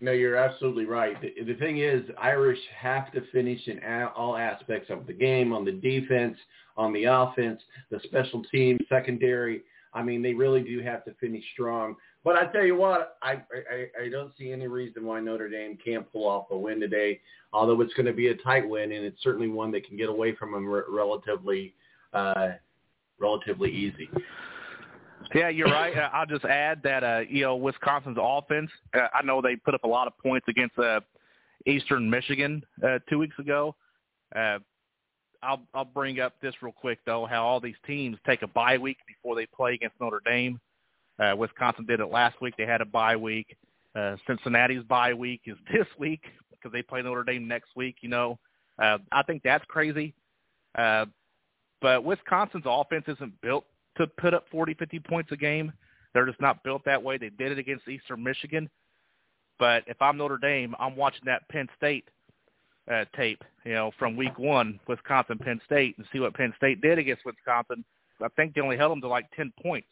No, 0.00 0.12
you're 0.12 0.36
absolutely 0.36 0.86
right. 0.86 1.20
The, 1.20 1.44
the 1.44 1.54
thing 1.54 1.78
is, 1.78 2.02
Irish 2.20 2.58
have 2.78 3.12
to 3.12 3.20
finish 3.32 3.60
in 3.68 3.80
all 4.16 4.36
aspects 4.36 4.90
of 4.90 5.06
the 5.06 5.12
game, 5.12 5.52
on 5.52 5.64
the 5.64 5.72
defense, 5.72 6.36
on 6.76 6.92
the 6.92 7.04
offense, 7.04 7.60
the 7.90 8.00
special 8.04 8.42
team, 8.44 8.78
secondary. 8.88 9.62
I 9.92 10.02
mean, 10.02 10.22
they 10.22 10.32
really 10.32 10.62
do 10.62 10.80
have 10.80 11.04
to 11.04 11.14
finish 11.14 11.44
strong. 11.52 11.96
But 12.24 12.36
I 12.36 12.46
tell 12.46 12.64
you 12.64 12.76
what, 12.76 13.16
I, 13.22 13.32
I 13.32 14.04
I 14.04 14.08
don't 14.10 14.32
see 14.38 14.52
any 14.52 14.68
reason 14.68 15.04
why 15.04 15.20
Notre 15.20 15.48
Dame 15.48 15.76
can't 15.82 16.10
pull 16.10 16.28
off 16.28 16.46
a 16.50 16.56
win 16.56 16.80
today. 16.80 17.20
Although 17.52 17.80
it's 17.80 17.94
going 17.94 18.06
to 18.06 18.12
be 18.12 18.28
a 18.28 18.36
tight 18.36 18.68
win, 18.68 18.92
and 18.92 19.04
it's 19.04 19.22
certainly 19.22 19.48
one 19.48 19.70
that 19.72 19.86
can 19.86 19.96
get 19.96 20.08
away 20.08 20.34
from 20.34 20.52
them 20.52 20.66
relatively 20.66 21.74
uh, 22.12 22.50
relatively 23.18 23.70
easy. 23.70 24.08
Yeah, 25.34 25.48
you're 25.48 25.68
right. 25.68 25.96
Uh, 25.96 26.08
I'll 26.12 26.26
just 26.26 26.44
add 26.44 26.80
that 26.84 27.04
uh, 27.04 27.20
you 27.28 27.42
know 27.42 27.56
Wisconsin's 27.56 28.18
offense. 28.20 28.70
Uh, 28.94 29.08
I 29.14 29.22
know 29.22 29.40
they 29.40 29.56
put 29.56 29.74
up 29.74 29.84
a 29.84 29.88
lot 29.88 30.06
of 30.06 30.16
points 30.18 30.46
against 30.48 30.78
uh, 30.78 31.00
Eastern 31.66 32.08
Michigan 32.08 32.62
uh, 32.84 32.98
two 33.08 33.18
weeks 33.18 33.38
ago. 33.38 33.74
Uh, 34.34 34.58
I'll 35.42 35.62
I'll 35.74 35.84
bring 35.84 36.20
up 36.20 36.34
this 36.40 36.54
real 36.62 36.72
quick 36.72 36.98
though. 37.06 37.26
How 37.26 37.44
all 37.44 37.60
these 37.60 37.76
teams 37.86 38.18
take 38.26 38.42
a 38.42 38.46
bye 38.46 38.78
week 38.78 38.98
before 39.06 39.36
they 39.36 39.46
play 39.46 39.74
against 39.74 40.00
Notre 40.00 40.20
Dame. 40.24 40.60
Uh, 41.18 41.34
Wisconsin 41.36 41.84
did 41.86 42.00
it 42.00 42.06
last 42.06 42.40
week. 42.40 42.54
They 42.56 42.66
had 42.66 42.80
a 42.80 42.86
bye 42.86 43.16
week. 43.16 43.56
Uh, 43.94 44.16
Cincinnati's 44.26 44.82
bye 44.84 45.14
week 45.14 45.42
is 45.46 45.56
this 45.72 45.86
week 45.98 46.22
because 46.50 46.72
they 46.72 46.82
play 46.82 47.02
Notre 47.02 47.24
Dame 47.24 47.46
next 47.46 47.70
week. 47.76 47.96
You 48.00 48.08
know, 48.08 48.38
uh, 48.80 48.98
I 49.12 49.22
think 49.22 49.42
that's 49.42 49.64
crazy. 49.66 50.14
Uh, 50.76 51.06
but 51.80 52.04
Wisconsin's 52.04 52.64
offense 52.66 53.04
isn't 53.08 53.40
built 53.40 53.64
to 54.00 54.06
put 54.06 54.34
up 54.34 54.46
40, 54.50 54.74
50 54.74 54.98
points 55.00 55.32
a 55.32 55.36
game. 55.36 55.72
They're 56.12 56.26
just 56.26 56.40
not 56.40 56.64
built 56.64 56.84
that 56.86 57.02
way. 57.02 57.18
They 57.18 57.30
did 57.30 57.52
it 57.52 57.58
against 57.58 57.88
Eastern 57.88 58.22
Michigan. 58.22 58.68
But 59.58 59.84
if 59.86 60.00
I'm 60.00 60.16
Notre 60.16 60.38
Dame, 60.38 60.74
I'm 60.78 60.96
watching 60.96 61.22
that 61.26 61.48
Penn 61.48 61.68
State 61.76 62.08
uh, 62.90 63.04
tape, 63.14 63.44
you 63.64 63.74
know, 63.74 63.92
from 63.98 64.16
week 64.16 64.38
one, 64.38 64.80
Wisconsin, 64.88 65.38
Penn 65.38 65.60
State, 65.64 65.96
and 65.98 66.06
see 66.12 66.18
what 66.18 66.34
Penn 66.34 66.52
State 66.56 66.80
did 66.80 66.98
against 66.98 67.24
Wisconsin. 67.24 67.84
I 68.22 68.28
think 68.36 68.54
they 68.54 68.60
only 68.60 68.76
held 68.76 68.92
them 68.92 69.00
to 69.02 69.08
like 69.08 69.30
10 69.36 69.52
points. 69.62 69.88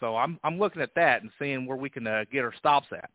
So 0.00 0.16
I'm 0.16 0.38
I'm 0.44 0.58
looking 0.58 0.82
at 0.82 0.94
that 0.94 1.22
and 1.22 1.30
seeing 1.38 1.66
where 1.66 1.76
we 1.76 1.88
can 1.88 2.06
uh, 2.06 2.24
get 2.30 2.44
our 2.44 2.52
stops 2.58 2.88
at. 2.92 3.10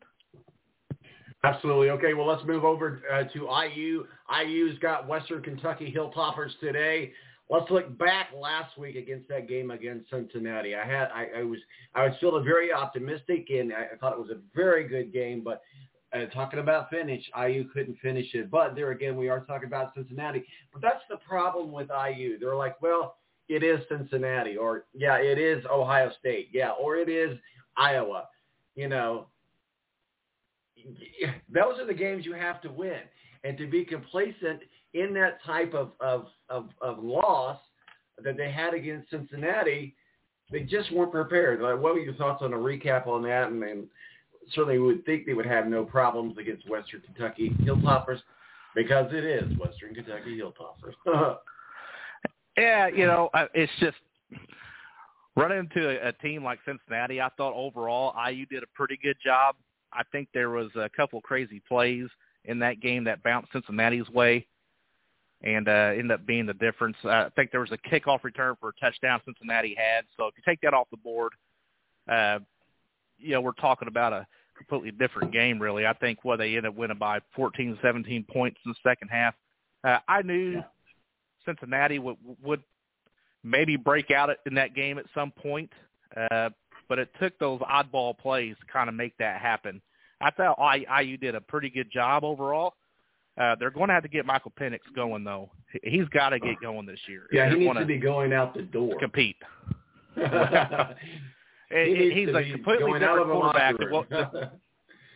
Absolutely. 1.43 1.89
Okay, 1.91 2.13
well, 2.13 2.27
let's 2.27 2.45
move 2.45 2.63
over 2.63 3.01
uh, 3.11 3.23
to 3.33 3.47
IU. 3.73 4.05
IU's 4.43 4.77
got 4.79 5.07
Western 5.07 5.41
Kentucky 5.41 5.93
Hilltoppers 5.95 6.51
today. 6.59 7.13
Let's 7.51 7.69
look 7.69 7.97
back 7.97 8.29
last 8.33 8.77
week 8.77 8.95
against 8.95 9.27
that 9.27 9.49
game 9.49 9.71
against 9.71 10.09
Cincinnati. 10.09 10.73
I 10.73 10.85
had 10.85 11.09
I, 11.13 11.27
I 11.39 11.43
was 11.43 11.59
I 11.93 12.05
was 12.05 12.15
feeling 12.21 12.45
very 12.45 12.71
optimistic 12.71 13.49
and 13.49 13.73
I 13.73 13.97
thought 13.99 14.13
it 14.13 14.19
was 14.19 14.29
a 14.29 14.39
very 14.55 14.87
good 14.87 15.11
game, 15.11 15.43
but 15.43 15.61
uh, 16.13 16.27
talking 16.27 16.59
about 16.59 16.89
finish, 16.89 17.21
IU 17.37 17.65
couldn't 17.73 17.97
finish 18.01 18.33
it. 18.35 18.49
But 18.49 18.73
there 18.73 18.91
again, 18.91 19.17
we 19.17 19.27
are 19.27 19.41
talking 19.41 19.67
about 19.67 19.93
Cincinnati. 19.93 20.45
But 20.71 20.81
that's 20.81 21.03
the 21.09 21.17
problem 21.17 21.73
with 21.73 21.89
IU. 21.89 22.39
They're 22.39 22.55
like, 22.55 22.81
well, 22.81 23.17
it 23.49 23.63
is 23.63 23.81
Cincinnati, 23.89 24.55
or 24.55 24.85
yeah, 24.93 25.17
it 25.17 25.37
is 25.37 25.61
Ohio 25.69 26.09
State, 26.19 26.51
yeah, 26.53 26.71
or 26.71 26.95
it 26.95 27.09
is 27.09 27.37
Iowa. 27.75 28.29
You 28.75 28.87
know, 28.87 29.27
those 31.49 31.79
are 31.79 31.85
the 31.85 31.93
games 31.93 32.25
you 32.25 32.33
have 32.33 32.61
to 32.61 32.71
win, 32.71 33.01
and 33.43 33.57
to 33.57 33.67
be 33.67 33.83
complacent 33.83 34.61
in 34.93 35.13
that 35.13 35.43
type 35.43 35.73
of, 35.73 35.91
of, 35.99 36.27
of, 36.49 36.69
of 36.81 37.03
loss 37.03 37.57
that 38.23 38.37
they 38.37 38.51
had 38.51 38.73
against 38.73 39.09
Cincinnati, 39.09 39.95
they 40.51 40.61
just 40.61 40.91
weren't 40.91 41.11
prepared. 41.11 41.61
Like, 41.61 41.79
what 41.79 41.93
were 41.93 41.99
your 41.99 42.13
thoughts 42.15 42.41
on 42.43 42.53
a 42.53 42.57
recap 42.57 43.07
on 43.07 43.23
that? 43.23 43.47
And, 43.47 43.63
and 43.63 43.87
certainly 44.53 44.79
would 44.79 45.05
think 45.05 45.25
they 45.25 45.33
would 45.33 45.45
have 45.45 45.67
no 45.67 45.85
problems 45.85 46.37
against 46.37 46.69
Western 46.69 47.01
Kentucky 47.01 47.55
Hilltoppers 47.61 48.19
because 48.75 49.11
it 49.11 49.23
is 49.23 49.57
Western 49.57 49.93
Kentucky 49.93 50.39
Hilltoppers. 50.39 51.37
yeah, 52.57 52.87
you 52.87 53.05
know, 53.05 53.29
it's 53.53 53.71
just 53.79 53.97
running 55.35 55.59
into 55.59 55.89
a, 55.89 56.09
a 56.09 56.13
team 56.13 56.43
like 56.43 56.59
Cincinnati. 56.65 57.21
I 57.21 57.29
thought 57.37 57.53
overall 57.53 58.13
IU 58.29 58.45
did 58.45 58.63
a 58.63 58.67
pretty 58.73 58.99
good 59.01 59.17
job. 59.23 59.55
I 59.93 60.03
think 60.11 60.29
there 60.33 60.49
was 60.49 60.69
a 60.75 60.89
couple 60.95 61.21
crazy 61.21 61.61
plays 61.67 62.07
in 62.45 62.59
that 62.59 62.81
game 62.81 63.03
that 63.05 63.23
bounced 63.23 63.51
Cincinnati's 63.51 64.09
way 64.09 64.47
and 65.43 65.67
uh, 65.67 65.91
ended 65.93 66.11
up 66.11 66.25
being 66.25 66.45
the 66.45 66.53
difference. 66.53 66.97
Uh, 67.03 67.09
I 67.09 67.29
think 67.35 67.51
there 67.51 67.61
was 67.61 67.71
a 67.71 67.77
kickoff 67.77 68.23
return 68.23 68.55
for 68.59 68.69
a 68.69 68.73
touchdown 68.79 69.21
Cincinnati 69.25 69.75
had. 69.77 70.05
So 70.17 70.27
if 70.27 70.35
you 70.37 70.43
take 70.45 70.61
that 70.61 70.73
off 70.73 70.87
the 70.91 70.97
board, 70.97 71.33
uh, 72.09 72.39
you 73.17 73.31
know, 73.31 73.41
we're 73.41 73.53
talking 73.53 73.87
about 73.87 74.13
a 74.13 74.27
completely 74.57 74.91
different 74.91 75.31
game, 75.31 75.59
really. 75.59 75.85
I 75.85 75.93
think 75.93 76.19
what 76.23 76.37
well, 76.37 76.37
they 76.39 76.55
ended 76.55 76.67
up 76.67 76.75
winning 76.75 76.97
by 76.97 77.19
14, 77.35 77.77
17 77.81 78.25
points 78.31 78.59
in 78.65 78.71
the 78.71 78.89
second 78.89 79.09
half. 79.09 79.33
Uh, 79.83 79.97
I 80.07 80.21
knew 80.21 80.51
yeah. 80.53 80.61
Cincinnati 81.45 81.99
would, 81.99 82.17
would 82.43 82.61
maybe 83.43 83.75
break 83.77 84.11
out 84.11 84.29
in 84.45 84.55
that 84.55 84.75
game 84.75 84.99
at 84.99 85.05
some 85.15 85.31
point, 85.31 85.71
uh, 86.15 86.49
but 86.87 86.99
it 86.99 87.09
took 87.19 87.37
those 87.39 87.59
oddball 87.61 88.17
plays 88.17 88.55
to 88.59 88.71
kind 88.71 88.89
of 88.89 88.95
make 88.95 89.17
that 89.17 89.41
happen. 89.41 89.81
I 90.19 90.29
thought 90.29 90.59
IU 91.03 91.17
did 91.17 91.33
a 91.33 91.41
pretty 91.41 91.69
good 91.69 91.91
job 91.91 92.23
overall. 92.23 92.75
Uh, 93.41 93.55
they're 93.59 93.71
going 93.71 93.87
to 93.87 93.93
have 93.93 94.03
to 94.03 94.09
get 94.09 94.23
Michael 94.23 94.53
Penix 94.59 94.81
going, 94.95 95.23
though. 95.23 95.49
He's 95.81 96.07
got 96.09 96.29
to 96.29 96.39
get 96.39 96.61
going 96.61 96.85
this 96.85 96.99
year. 97.07 97.23
Yeah, 97.31 97.49
he 97.49 97.55
needs 97.55 97.75
to 97.75 97.85
be 97.85 97.97
going 97.97 98.33
out 98.33 98.53
the 98.53 98.61
door. 98.61 98.99
Compete. 98.99 99.37
he 100.15 102.11
he's 102.13 102.29
a 102.29 102.43
completely 102.51 102.99
different 102.99 103.31
quarterback 103.31 103.79
than 103.79 103.91
what, 103.91 104.09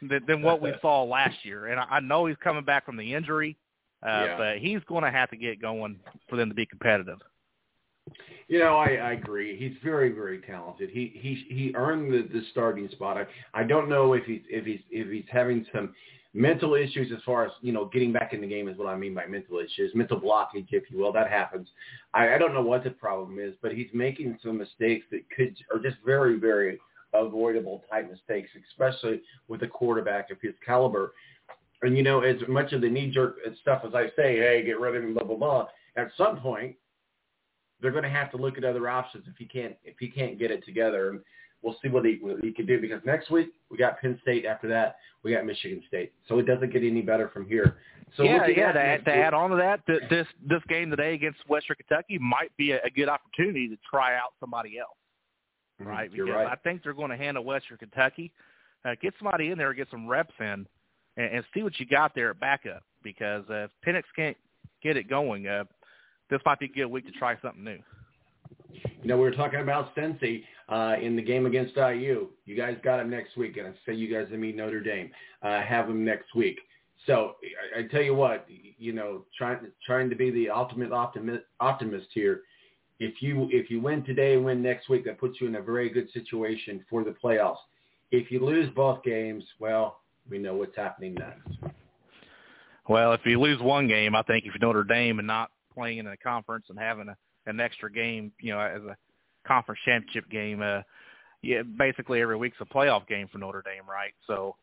than, 0.02 0.22
than 0.28 0.42
what 0.42 0.60
we 0.60 0.74
saw 0.82 1.04
last 1.04 1.36
year. 1.44 1.68
And 1.68 1.80
I, 1.80 1.84
I 1.84 2.00
know 2.00 2.26
he's 2.26 2.38
coming 2.44 2.64
back 2.64 2.84
from 2.84 2.98
the 2.98 3.14
injury, 3.14 3.58
uh, 4.02 4.10
yeah. 4.10 4.38
but 4.38 4.58
he's 4.58 4.80
going 4.88 5.04
to 5.04 5.12
have 5.12 5.30
to 5.30 5.38
get 5.38 5.62
going 5.62 6.00
for 6.28 6.36
them 6.36 6.50
to 6.50 6.56
be 6.56 6.66
competitive. 6.66 7.20
You 8.48 8.58
know, 8.60 8.78
I, 8.78 8.96
I 8.96 9.12
agree. 9.12 9.56
He's 9.56 9.78
very, 9.84 10.12
very 10.12 10.40
talented. 10.42 10.90
He 10.90 11.12
he 11.16 11.46
he 11.54 11.76
earned 11.76 12.12
the, 12.12 12.28
the 12.34 12.44
starting 12.52 12.90
spot. 12.90 13.18
I 13.18 13.26
I 13.60 13.64
don't 13.64 13.88
know 13.88 14.14
if 14.14 14.24
he's 14.26 14.42
if 14.50 14.66
he's 14.66 14.82
if 14.90 15.12
he's 15.12 15.26
having 15.32 15.64
some 15.72 15.94
mental 16.36 16.76
issues 16.76 17.12
as 17.16 17.24
far 17.26 17.46
as 17.46 17.52
you 17.62 17.72
know 17.72 17.86
getting 17.86 18.12
back 18.12 18.34
in 18.34 18.42
the 18.42 18.48
game 18.48 18.68
is 18.68 18.78
what 18.78 18.88
I 18.88 18.96
mean 18.96 19.16
by 19.16 19.26
mental 19.26 19.58
issues, 19.60 19.96
mental 19.96 20.20
blockage, 20.20 20.68
if 20.72 20.84
you 20.92 21.00
will. 21.00 21.14
That 21.14 21.30
happens. 21.30 21.70
I, 22.14 22.36
I 22.36 22.38
don't 22.38 22.54
know 22.54 22.62
what 22.62 22.84
the 22.84 22.92
problem 22.92 23.40
is, 23.40 23.56
but 23.62 23.72
he's 23.72 23.88
making 23.94 24.38
some 24.44 24.58
mistakes 24.58 25.06
that 25.12 25.22
could 25.36 25.56
are 25.74 25.80
just 25.80 25.98
very 26.06 26.38
very 26.38 26.80
avoidable 27.14 27.84
type 27.90 28.12
mistakes, 28.12 28.50
especially 28.70 29.22
with 29.48 29.64
a 29.64 29.68
quarterback 29.68 30.30
of 30.30 30.38
his 30.42 30.54
caliber. 30.64 31.14
And 31.82 31.96
you 31.96 32.04
know, 32.04 32.20
as 32.20 32.36
much 32.50 32.74
of 32.74 32.82
the 32.82 32.90
knee 32.90 33.10
jerk 33.10 33.38
stuff 33.62 33.84
as 33.88 33.96
I 33.96 34.08
say, 34.18 34.38
hey, 34.38 34.64
get 34.66 34.80
rid 34.80 34.96
of 34.96 35.04
him, 35.04 35.14
blah 35.14 35.24
blah 35.24 35.38
blah. 35.38 35.68
At 35.96 36.12
some 36.18 36.38
point, 36.42 36.76
they're 37.82 37.92
going 37.92 38.04
to 38.04 38.10
have 38.10 38.32
to 38.32 38.38
look 38.38 38.58
at 38.58 38.66
other 38.66 38.90
options 38.90 39.26
if 39.28 39.38
he 39.38 39.46
can't 39.46 39.76
if 39.86 39.96
he 40.00 40.10
can't 40.10 40.38
get 40.38 40.52
it 40.52 40.66
together. 40.66 41.12
And 41.12 41.22
we'll 41.66 41.76
see 41.82 41.90
what 41.90 42.06
he 42.06 42.20
what 42.22 42.40
he 42.42 42.52
can 42.52 42.66
do 42.66 42.80
because 42.80 43.02
next 43.06 43.32
week 43.32 43.48
we 43.70 43.78
got 43.78 44.00
Penn 44.00 44.18
State. 44.22 44.46
After 44.46 44.70
that, 44.70 44.98
we 45.24 45.34
got 45.34 45.46
Michigan 45.46 45.82
State. 45.88 46.14
So 46.30 46.38
it 46.40 46.46
doesn't 46.46 46.72
get 46.72 46.84
any 46.84 47.02
better 47.02 47.30
from 47.30 47.48
here. 47.48 47.78
So 48.16 48.24
yeah, 48.24 48.46
yeah. 48.46 48.72
To 48.72 48.80
add, 48.80 49.06
to 49.06 49.12
add 49.12 49.34
on 49.34 49.50
to 49.50 49.56
that, 49.58 49.82
this 49.88 50.28
this 50.48 50.62
game 50.70 50.92
today 50.92 51.16
against 51.16 51.40
Western 51.50 51.76
Kentucky 51.76 52.20
might 52.20 52.56
be 52.56 52.72
a, 52.72 52.80
a 52.86 52.90
good 52.90 53.10
opportunity 53.10 53.68
to 53.68 53.76
try 53.90 54.16
out 54.16 54.34
somebody 54.40 54.78
else, 54.80 54.96
mm-hmm. 55.82 55.90
right? 55.90 56.12
You're 56.14 56.28
because 56.28 56.46
right. 56.46 56.52
I 56.52 56.56
think 56.56 56.84
they're 56.84 56.94
going 56.94 57.10
to 57.10 57.18
handle 57.18 57.44
Western 57.44 57.78
Kentucky. 57.78 58.32
Uh, 58.86 58.92
get 59.02 59.16
somebody 59.20 59.50
in 59.50 59.58
there, 59.58 59.74
get 59.74 59.88
some 59.90 60.08
reps 60.08 60.34
in, 60.40 60.68
and, 61.18 61.36
and 61.36 61.44
see 61.54 61.64
what 61.64 61.80
you 61.80 61.88
got 61.88 62.14
there 62.14 62.30
at 62.30 62.40
backup. 62.40 62.84
Because 63.04 63.44
uh, 63.50 63.66
if 63.66 63.72
Penix 63.86 64.04
can't 64.16 64.38
get 64.84 64.96
it 64.96 65.10
going, 65.10 65.48
uh, 65.48 65.64
this 66.30 66.40
might 66.46 66.60
be 66.60 66.68
a 66.68 66.70
good 66.70 66.86
week 66.86 67.06
to 67.08 67.12
try 67.12 67.36
something 67.42 67.64
new. 67.64 67.80
You 69.02 69.10
know, 69.10 69.18
we 69.18 69.24
were 69.24 69.32
talking 69.32 69.60
about 69.60 69.96
Cincy 69.96 70.44
uh, 70.70 70.96
in 71.02 71.16
the 71.16 71.22
game 71.22 71.46
against 71.46 71.76
IU. 71.76 72.30
You 72.46 72.56
guys 72.56 72.78
got 72.84 73.00
him 73.00 73.10
next 73.10 73.38
week, 73.38 73.58
and 73.58 73.68
I 73.68 73.74
say 73.86 73.94
you 73.94 74.14
guys 74.14 74.30
to 74.32 74.38
meet 74.38 74.56
Notre 74.56 74.82
Dame. 74.82 75.12
Uh, 75.42 75.62
have 75.62 75.90
him 75.90 76.04
next 76.04 76.34
week. 76.36 76.60
So 77.06 77.36
I, 77.76 77.82
I 77.82 77.88
tell 77.88 78.02
you 78.02 78.16
what, 78.16 78.48
you 78.50 78.94
know, 78.94 79.26
trying 79.38 79.60
trying 79.86 80.10
to 80.10 80.16
be 80.16 80.32
the 80.32 80.50
ultimate 80.50 80.92
optimist, 80.92 81.44
optimist 81.60 82.08
here. 82.14 82.42
If 83.00 83.22
you 83.22 83.48
if 83.52 83.70
you 83.70 83.82
win 83.82 84.04
today 84.04 84.36
and 84.36 84.46
win 84.46 84.62
next 84.62 84.90
week, 84.90 85.06
that 85.06 85.20
puts 85.20 85.40
you 85.40 85.48
in 85.48 85.56
a 85.56 85.62
very 85.62 85.90
good 85.90 86.10
situation 86.14 86.84
for 86.90 87.04
the 87.04 87.16
playoffs. 87.24 87.58
If 88.12 88.32
you 88.32 88.44
lose 88.44 88.70
both 88.76 89.04
games, 89.04 89.44
well, 89.60 90.00
we 90.30 90.38
know 90.38 90.56
what's 90.56 90.76
happening 90.76 91.16
next. 91.16 91.74
Well, 92.88 93.14
if 93.14 93.22
you 93.26 93.40
lose 93.40 93.60
one 93.62 93.88
game, 93.88 94.16
I 94.16 94.22
think 94.24 94.46
if 94.46 94.54
Notre 94.62 94.84
Dame 94.84 95.20
and 95.20 95.28
not 95.28 95.50
playing 95.74 95.98
in 95.98 96.08
a 96.08 96.18
conference 96.18 96.66
and 96.70 96.78
having 96.78 97.10
a, 97.10 97.18
an 97.46 97.60
extra 97.60 97.92
game, 97.92 98.32
you 98.40 98.54
know, 98.54 98.60
as 98.60 98.82
a 98.84 98.98
conference 99.48 99.80
championship 99.86 100.30
game, 100.30 100.62
uh, 100.62 100.82
yeah, 101.42 101.62
basically 101.62 102.22
every 102.22 102.38
week's 102.38 102.58
a 102.60 102.66
playoff 102.66 103.08
game 103.08 103.28
for 103.32 103.38
Notre 103.38 103.62
Dame, 103.62 103.88
right? 103.90 104.14
So 104.28 104.56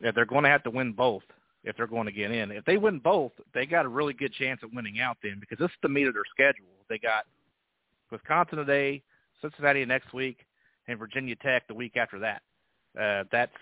yeah, 0.00 0.10
they're 0.14 0.26
going 0.26 0.44
to 0.44 0.50
have 0.50 0.62
to 0.64 0.70
win 0.70 0.92
both 0.92 1.22
if 1.64 1.76
they're 1.76 1.86
going 1.86 2.06
to 2.06 2.12
get 2.12 2.30
in. 2.30 2.50
If 2.50 2.64
they 2.64 2.76
win 2.76 2.98
both, 2.98 3.32
they 3.54 3.66
got 3.66 3.86
a 3.86 3.88
really 3.88 4.14
good 4.14 4.32
chance 4.32 4.60
of 4.62 4.72
winning 4.72 5.00
out 5.00 5.18
then 5.22 5.38
because 5.40 5.58
this 5.58 5.70
is 5.70 5.76
the 5.82 5.88
meat 5.88 6.06
of 6.06 6.14
their 6.14 6.22
schedule. 6.30 6.66
They 6.88 6.98
got 6.98 7.24
Wisconsin 8.10 8.58
today, 8.58 9.02
Cincinnati 9.40 9.84
next 9.84 10.12
week, 10.12 10.46
and 10.88 10.98
Virginia 10.98 11.36
Tech 11.36 11.66
the 11.68 11.74
week 11.74 11.96
after 11.96 12.18
that. 12.20 12.42
Uh, 13.00 13.24
that's 13.30 13.52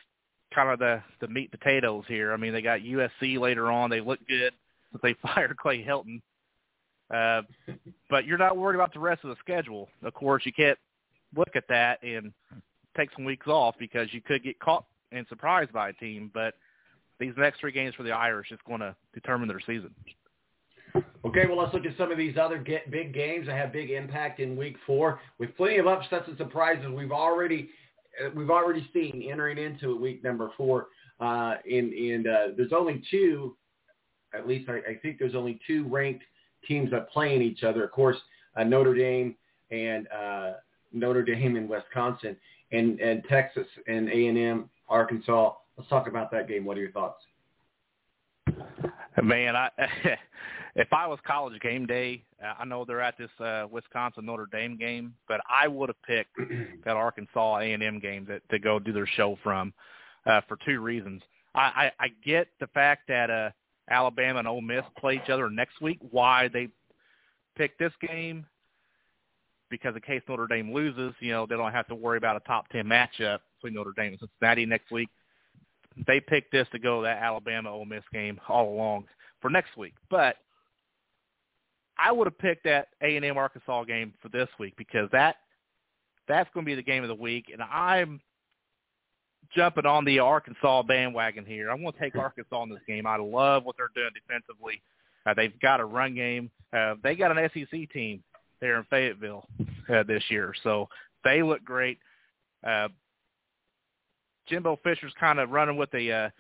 kind 0.55 0.71
of 0.71 0.79
the 0.79 1.03
the 1.21 1.29
meat 1.29 1.51
potatoes 1.51 2.05
here. 2.09 2.33
I 2.33 2.37
mean, 2.37 2.53
they 2.53 2.63
got 2.63 2.81
USC 2.81 3.39
later 3.39 3.71
on. 3.71 3.91
They 3.91 4.01
look 4.01 4.21
good 4.27 4.53
since 4.91 5.03
they 5.03 5.15
fired 5.23 5.57
Clay 5.57 5.85
Helton. 5.85 6.21
Uh, 7.11 7.43
but 8.11 8.27
you're 8.27 8.39
not 8.39 8.57
worried 8.57 8.75
about 8.75 8.93
the 8.93 9.01
rest 9.01 9.25
of 9.25 9.31
the 9.31 9.37
schedule. 9.41 9.89
Of 10.03 10.15
course, 10.15 10.45
you 10.45 10.53
can't 10.53 10.79
look 11.37 11.57
at 11.57 11.65
that 11.69 12.03
and 12.03 12.33
take 12.97 13.11
some 13.15 13.25
weeks 13.25 13.47
off 13.47 13.75
because 13.79 14.13
you 14.13 14.21
could 14.21 14.43
get 14.43 14.59
caught 14.61 14.85
and 15.13 15.27
surprised 15.29 15.73
by 15.73 15.91
a 15.91 15.93
team. 15.95 16.31
But 16.35 16.55
these 17.19 17.33
next 17.37 17.61
three 17.61 17.73
games 17.73 17.95
for 17.95 18.03
the 18.03 18.13
Irish 18.13 18.51
is 18.51 18.59
going 18.67 18.81
to 18.81 18.95
determine 19.15 19.49
their 19.49 19.61
season. 19.61 19.95
Okay, 21.25 21.47
well, 21.47 21.59
let's 21.59 21.75
look 21.75 21.85
at 21.85 21.97
some 21.99 22.11
of 22.11 22.19
these 22.19 22.37
other 22.41 22.59
get, 22.59 22.91
big 22.91 23.13
games 23.13 23.47
that 23.47 23.57
have 23.57 23.73
big 23.73 23.91
impact 23.91 24.41
in 24.41 24.57
Week 24.57 24.77
Four, 24.87 25.21
with 25.39 25.55
plenty 25.57 25.77
of 25.79 25.87
upsets 25.87 26.29
and 26.29 26.37
surprises. 26.39 26.87
We've 26.91 27.13
already 27.13 27.71
uh, 28.25 28.31
we've 28.35 28.51
already 28.51 28.89
seen 28.93 29.29
entering 29.31 29.59
into 29.59 29.97
Week 29.97 30.25
Number 30.25 30.51
Four, 30.57 30.87
uh, 31.21 31.57
and 31.71 31.93
and 31.93 32.27
uh, 32.27 32.47
there's 32.57 32.73
only 32.73 33.03
two, 33.11 33.57
at 34.33 34.49
least 34.49 34.69
I, 34.71 34.77
I 34.91 34.95
think 35.03 35.19
there's 35.19 35.35
only 35.35 35.61
two 35.67 35.87
ranked 35.89 36.25
teams 36.67 36.91
that 36.91 37.11
play 37.11 37.35
in 37.35 37.43
each 37.43 37.63
other. 37.63 37.85
Of 37.85 37.93
course, 37.93 38.17
uh, 38.57 38.65
Notre 38.65 38.95
Dame 38.95 39.35
and 39.71 40.09
uh, 40.09 40.53
Notre 40.93 41.23
Dame 41.23 41.57
and 41.57 41.69
Wisconsin, 41.69 42.37
and 42.73 43.01
and 43.01 43.23
Texas 43.29 43.67
and 43.87 44.09
A 44.09 44.27
and 44.27 44.39
M, 44.39 44.71
Arkansas. 44.89 45.55
Let's 45.77 45.89
talk 45.91 46.09
about 46.09 46.31
that 46.33 46.49
game. 46.49 46.65
What 46.65 46.77
are 46.77 46.81
your 46.81 46.93
thoughts? 46.93 47.23
Man, 49.23 49.57
I 49.57 49.71
if 50.77 50.93
I 50.93 51.07
was 51.07 51.19
college 51.27 51.61
game 51.61 51.87
day, 51.87 52.23
I 52.59 52.65
know 52.65 52.85
they're 52.85 53.01
at 53.01 53.19
this 53.19 53.31
uh, 53.41 53.67
Wisconsin 53.71 54.27
Notre 54.27 54.49
Dame 54.51 54.77
game, 54.77 55.15
but 55.27 55.41
I 55.49 55.69
would 55.69 55.89
have 55.89 56.03
picked 56.03 56.37
that 56.85 56.97
Arkansas 56.97 57.59
A 57.59 57.73
and 57.73 57.83
M 57.83 57.99
game 57.99 58.27
to, 58.27 58.41
to 58.51 58.59
go 58.59 58.79
do 58.79 58.93
their 58.93 59.07
show 59.07 59.39
from 59.43 59.73
uh, 60.27 60.41
for 60.49 60.57
two 60.65 60.81
reasons. 60.81 61.23
I, 61.55 61.91
I, 61.99 62.05
I 62.05 62.09
get 62.25 62.49
the 62.61 62.69
fact 62.69 63.09
that 63.09 63.31
uh, 63.31 63.51
Alabama 63.91 64.41
and 64.41 64.49
Ole 64.49 64.61
Miss 64.61 64.85
play 64.99 65.15
each 65.15 65.31
other 65.31 65.51
next 65.51 65.81
week. 65.81 65.99
Why 66.11 66.49
they 66.49 66.69
picked 67.57 67.79
this 67.79 67.93
game? 68.07 68.47
Because 69.71 69.95
in 69.95 70.03
case 70.03 70.23
Notre 70.29 70.47
Dame 70.47 70.73
loses, 70.73 71.15
you 71.21 71.33
know 71.33 71.47
they 71.47 71.57
don't 71.57 71.73
have 71.73 71.89
to 71.89 71.95
worry 71.95 72.19
about 72.19 72.37
a 72.37 72.41
top 72.41 72.69
ten 72.69 72.87
matchup 72.87 73.41
between 73.57 73.75
Notre 73.75 73.93
Dame 73.97 74.13
and 74.13 74.21
Cincinnati 74.21 74.67
next 74.67 74.91
week. 74.91 75.09
They 76.07 76.21
picked 76.21 76.53
this 76.53 76.69
to 76.73 76.79
go 76.79 77.01
to 77.01 77.05
that 77.05 77.23
Alabama 77.23 77.71
Ole 77.71 77.85
Miss 77.85 78.05
game 78.13 78.41
all 78.49 78.73
along 78.73 79.07
for 79.41 79.51
next 79.51 79.77
week, 79.77 79.95
but 80.11 80.37
I 81.99 82.13
would 82.13 82.27
have 82.27 82.39
picked 82.39 82.65
that 82.65 82.89
A 83.03 83.17
and 83.17 83.25
M 83.25 83.37
Arkansas 83.37 83.85
game 83.85 84.15
for 84.23 84.29
this 84.29 84.49
week 84.59 84.75
because 84.77 85.09
that 85.13 85.37
that's 86.29 86.49
going 86.55 86.65
to 86.65 86.71
be 86.71 86.77
the 86.77 86.83
game 86.83 87.03
of 87.03 87.09
the 87.09 87.15
week, 87.15 87.47
and 87.53 87.63
I'm 87.63 88.21
jumping 89.55 89.87
on 89.87 90.05
the 90.05 90.19
Arkansas 90.19 90.83
bandwagon 90.83 91.45
here. 91.45 91.71
I'm 91.71 91.81
going 91.83 91.93
to 91.93 91.99
take 91.99 92.17
Arkansas 92.17 92.63
in 92.63 92.71
this 92.71 92.81
game. 92.87 93.07
I 93.07 93.17
love 93.17 93.65
what 93.65 93.77
they're 93.77 93.91
doing 93.95 94.11
defensively. 94.15 94.83
Uh, 95.27 95.35
they've 95.35 95.59
got 95.61 95.81
a 95.81 95.85
run 95.85 96.15
game. 96.15 96.51
Uh, 96.73 96.95
they 97.03 97.15
got 97.15 97.37
an 97.37 97.51
SEC 97.55 97.91
team 97.93 98.23
there 98.61 98.79
in 98.79 98.85
Fayetteville 98.85 99.47
uh, 99.93 100.03
this 100.03 100.23
year, 100.29 100.53
so 100.63 100.89
they 101.25 101.43
look 101.43 101.65
great. 101.65 101.99
Uh, 102.67 102.89
Jimbo 104.49 104.79
Fisher's 104.83 105.13
kind 105.19 105.39
of 105.39 105.51
running 105.51 105.77
with 105.77 105.93
a, 105.95 106.11
uh, 106.11 106.31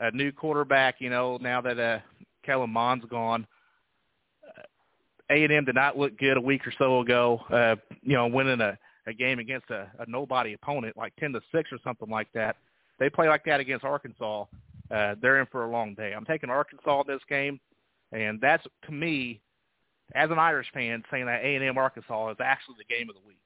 a 0.00 0.10
new 0.12 0.32
quarterback. 0.32 0.96
You 1.00 1.10
know, 1.10 1.38
now 1.40 1.60
that 1.60 1.78
uh, 1.78 1.98
Kellen 2.44 2.70
Mond's 2.70 3.04
gone. 3.06 3.46
A 5.30 5.44
and 5.44 5.52
M 5.52 5.64
did 5.66 5.74
not 5.74 5.98
look 5.98 6.18
good 6.18 6.38
a 6.38 6.40
week 6.40 6.66
or 6.66 6.72
so 6.78 7.00
ago. 7.00 7.40
Uh, 7.52 7.76
you 8.02 8.14
know, 8.14 8.28
winning 8.28 8.62
a, 8.62 8.78
a 9.08 9.12
game 9.12 9.38
against 9.38 9.70
a, 9.70 9.90
a 9.98 10.04
nobody 10.06 10.52
opponent 10.52 10.96
like 10.96 11.14
ten 11.16 11.32
to 11.32 11.40
six 11.52 11.70
or 11.72 11.78
something 11.82 12.08
like 12.08 12.28
that. 12.34 12.56
They 12.98 13.08
play 13.08 13.28
like 13.28 13.44
that 13.46 13.60
against 13.60 13.84
Arkansas. 13.84 14.44
Uh, 14.90 15.14
they're 15.20 15.40
in 15.40 15.46
for 15.46 15.64
a 15.64 15.70
long 15.70 15.94
day. 15.94 16.12
I'm 16.14 16.24
taking 16.24 16.50
Arkansas 16.50 17.00
in 17.02 17.06
this 17.06 17.22
game, 17.28 17.58
and 18.12 18.40
that's 18.40 18.64
to 18.86 18.92
me, 18.92 19.40
as 20.14 20.30
an 20.30 20.38
Irish 20.38 20.68
fan, 20.72 21.02
saying 21.10 21.26
that 21.26 21.42
A 21.42 21.56
and 21.56 21.64
M 21.64 21.78
Arkansas 21.78 22.30
is 22.30 22.36
actually 22.40 22.76
the 22.78 22.94
game 22.94 23.08
of 23.08 23.16
the 23.16 23.22
week. 23.26 23.38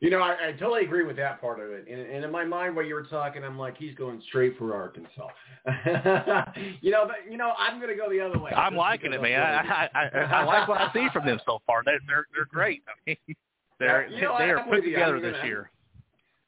You 0.00 0.10
know, 0.10 0.20
I, 0.20 0.48
I 0.48 0.52
totally 0.52 0.84
agree 0.84 1.04
with 1.04 1.16
that 1.16 1.40
part 1.40 1.58
of 1.58 1.70
it. 1.70 1.86
And, 1.90 2.00
and 2.00 2.24
in 2.24 2.30
my 2.30 2.44
mind, 2.44 2.76
while 2.76 2.84
you 2.84 2.94
were 2.94 3.04
talking, 3.04 3.42
I'm 3.42 3.58
like, 3.58 3.78
he's 3.78 3.94
going 3.94 4.20
straight 4.28 4.58
for 4.58 4.74
Arkansas. 4.74 5.28
you 6.82 6.90
know, 6.90 7.06
but 7.06 7.30
you 7.30 7.38
know, 7.38 7.52
I'm 7.58 7.80
going 7.80 7.90
to 7.90 7.96
go 7.96 8.10
the 8.10 8.20
other 8.20 8.38
way. 8.38 8.52
I'm 8.52 8.76
liking 8.76 9.14
it, 9.14 9.22
man. 9.22 9.40
I, 9.40 9.88
I, 9.94 10.00
I, 10.00 10.18
I 10.18 10.44
like 10.44 10.68
what 10.68 10.80
I 10.80 10.92
see 10.92 11.06
from 11.12 11.24
them 11.24 11.40
so 11.46 11.60
far. 11.66 11.82
They're 11.84 11.98
they're, 12.06 12.26
they're 12.34 12.44
great. 12.44 12.82
I 12.88 12.92
mean, 13.06 13.36
they're 13.78 14.08
you 14.08 14.20
know, 14.22 14.36
they 14.38 14.50
are 14.50 14.64
put 14.64 14.82
together 14.82 15.20
this 15.20 15.32
gonna- 15.32 15.46
year. 15.46 15.70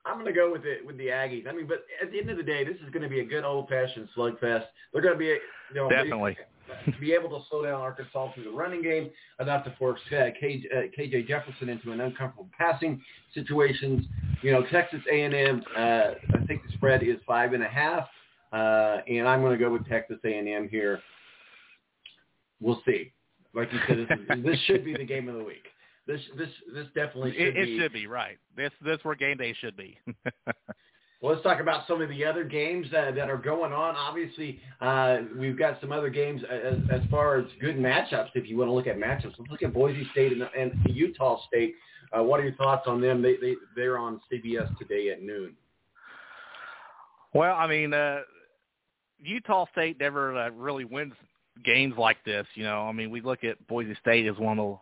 I'm 0.07 0.15
going 0.15 0.27
to 0.27 0.33
go 0.33 0.51
with 0.51 0.65
it 0.65 0.87
with 0.87 0.97
the 0.97 1.09
Aggies. 1.09 1.47
I 1.47 1.53
mean, 1.53 1.67
but 1.67 1.85
at 2.01 2.11
the 2.11 2.19
end 2.19 2.31
of 2.31 2.39
the 2.39 2.43
day, 2.43 2.65
this 2.65 2.77
is 2.77 2.91
going 2.91 3.03
to 3.03 3.11
be 3.11 3.21
a 3.21 3.25
good 3.25 3.45
old-fashioned 3.45 4.09
slugfest. 4.17 4.65
They're 4.93 5.03
going 5.03 5.15
to 5.15 5.19
be, 5.19 5.27
you 5.27 5.75
know, 5.75 5.91
Definitely. 5.91 6.39
Be, 6.87 6.93
be 7.01 7.13
able 7.13 7.29
to 7.31 7.45
slow 7.51 7.65
down 7.65 7.75
Arkansas 7.75 8.33
through 8.33 8.45
the 8.45 8.51
running 8.51 8.83
game 8.83 9.11
enough 9.39 9.65
to 9.65 9.75
force 9.79 10.01
uh, 10.13 10.31
KJ, 10.43 10.65
uh, 10.73 10.81
KJ 10.99 11.29
Jefferson 11.29 11.69
into 11.69 11.93
an 11.93 12.01
uncomfortable 12.01 12.49
passing 12.57 13.03
situations. 13.35 14.07
You 14.43 14.53
know, 14.53 14.65
Texas 14.71 15.01
A&M. 15.13 15.63
Uh, 15.77 15.81
I 15.81 16.47
think 16.47 16.63
the 16.67 16.73
spread 16.75 17.03
is 17.03 17.17
five 17.27 17.53
and 17.53 17.63
a 17.63 17.69
half, 17.69 18.07
uh, 18.53 18.99
and 19.09 19.29
I'm 19.29 19.43
going 19.43 19.59
to 19.59 19.63
go 19.63 19.71
with 19.71 19.87
Texas 19.89 20.19
A&M 20.25 20.69
here. 20.71 21.01
We'll 22.61 22.81
see. 22.87 23.13
Like 23.55 23.73
you 23.73 23.81
said, 23.87 23.99
this, 23.99 24.39
is, 24.39 24.45
this 24.45 24.59
should 24.67 24.85
be 24.85 24.95
the 24.95 25.05
game 25.05 25.29
of 25.29 25.35
the 25.37 25.45
week. 25.45 25.65
This 26.09 26.21
this 26.37 26.49
this 26.75 26.87
definitely 26.95 27.33
should 27.33 27.41
It, 27.41 27.57
it 27.57 27.67
be. 27.67 27.79
should 27.79 27.93
be 27.93 28.07
right. 28.09 28.39
This 28.57 28.73
this 28.85 28.99
where 29.05 29.15
game 29.15 29.37
day 29.37 29.55
should 29.61 29.77
be. 29.77 29.97
Well, 31.21 31.33
let's 31.33 31.43
talk 31.43 31.59
about 31.59 31.85
some 31.89 32.01
of 32.01 32.09
the 32.11 32.25
other 32.25 32.45
games 32.45 32.87
that, 32.93 33.17
that 33.17 33.29
are 33.29 33.39
going 33.39 33.73
on. 33.73 33.97
Obviously, 33.97 34.61
uh, 34.81 35.19
we've 35.37 35.59
got 35.59 35.81
some 35.81 35.91
other 35.91 36.11
games 36.11 36.43
as, 36.49 36.79
as 36.93 37.01
far 37.11 37.39
as 37.39 37.47
good 37.61 37.77
matchups. 37.77 38.29
If 38.37 38.49
you 38.49 38.57
want 38.57 38.69
to 38.69 38.73
look 38.73 38.87
at 38.87 38.99
matchups, 38.99 39.35
let's 39.37 39.51
look 39.51 39.65
at 39.65 39.75
Boise 39.75 40.07
State 40.13 40.31
and, 40.31 40.43
and 40.57 40.73
Utah 40.87 41.41
State. 41.49 41.75
Uh, 42.17 42.23
what 42.23 42.39
are 42.39 42.45
your 42.45 42.55
thoughts 42.55 42.85
on 42.87 43.01
them? 43.01 43.21
They, 43.21 43.35
they 43.37 43.57
they're 43.75 43.99
on 43.99 44.21
CBS 44.33 44.79
today 44.79 45.11
at 45.11 45.21
noon. 45.21 45.57
Well, 47.35 47.57
I 47.57 47.67
mean, 47.67 47.93
uh, 47.93 48.21
Utah 49.21 49.67
State 49.73 49.99
never 49.99 50.39
uh, 50.39 50.51
really 50.51 50.85
wins 50.85 51.15
games 51.65 51.95
like 51.99 52.25
this. 52.25 52.47
You 52.55 52.63
know, 52.63 52.83
I 52.83 52.93
mean, 52.93 53.11
we 53.11 53.23
look 53.23 53.43
at 53.43 53.67
Boise 53.67 53.97
State 54.01 54.29
as 54.29 54.39
one 54.39 54.61
of 54.61 54.79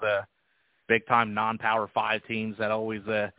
those 0.89 0.95
uh, 0.95 0.99
big-time 0.99 1.35
non-power 1.35 1.91
five 1.95 2.23
teams 2.27 2.57
that 2.59 2.71
always 2.71 3.07
uh, 3.07 3.31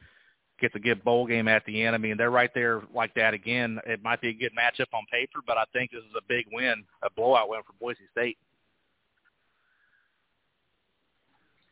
gets 0.59 0.75
a 0.75 0.79
good 0.79 1.03
bowl 1.03 1.25
game 1.27 1.47
at 1.47 1.65
the 1.65 1.83
end. 1.83 1.95
I 1.95 1.97
mean, 1.97 2.17
they're 2.17 2.31
right 2.31 2.51
there 2.53 2.81
like 2.93 3.13
that 3.15 3.33
again. 3.33 3.79
It 3.85 4.03
might 4.03 4.21
be 4.21 4.29
a 4.29 4.33
good 4.33 4.51
matchup 4.57 4.93
on 4.93 5.05
paper, 5.11 5.39
but 5.45 5.57
I 5.57 5.63
think 5.73 5.91
this 5.91 5.99
is 5.99 6.15
a 6.17 6.21
big 6.27 6.45
win, 6.51 6.83
a 7.03 7.09
blowout 7.09 7.49
win 7.49 7.61
for 7.65 7.73
Boise 7.79 7.99
State. 8.11 8.37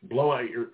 Blowout, 0.02 0.48
your 0.50 0.66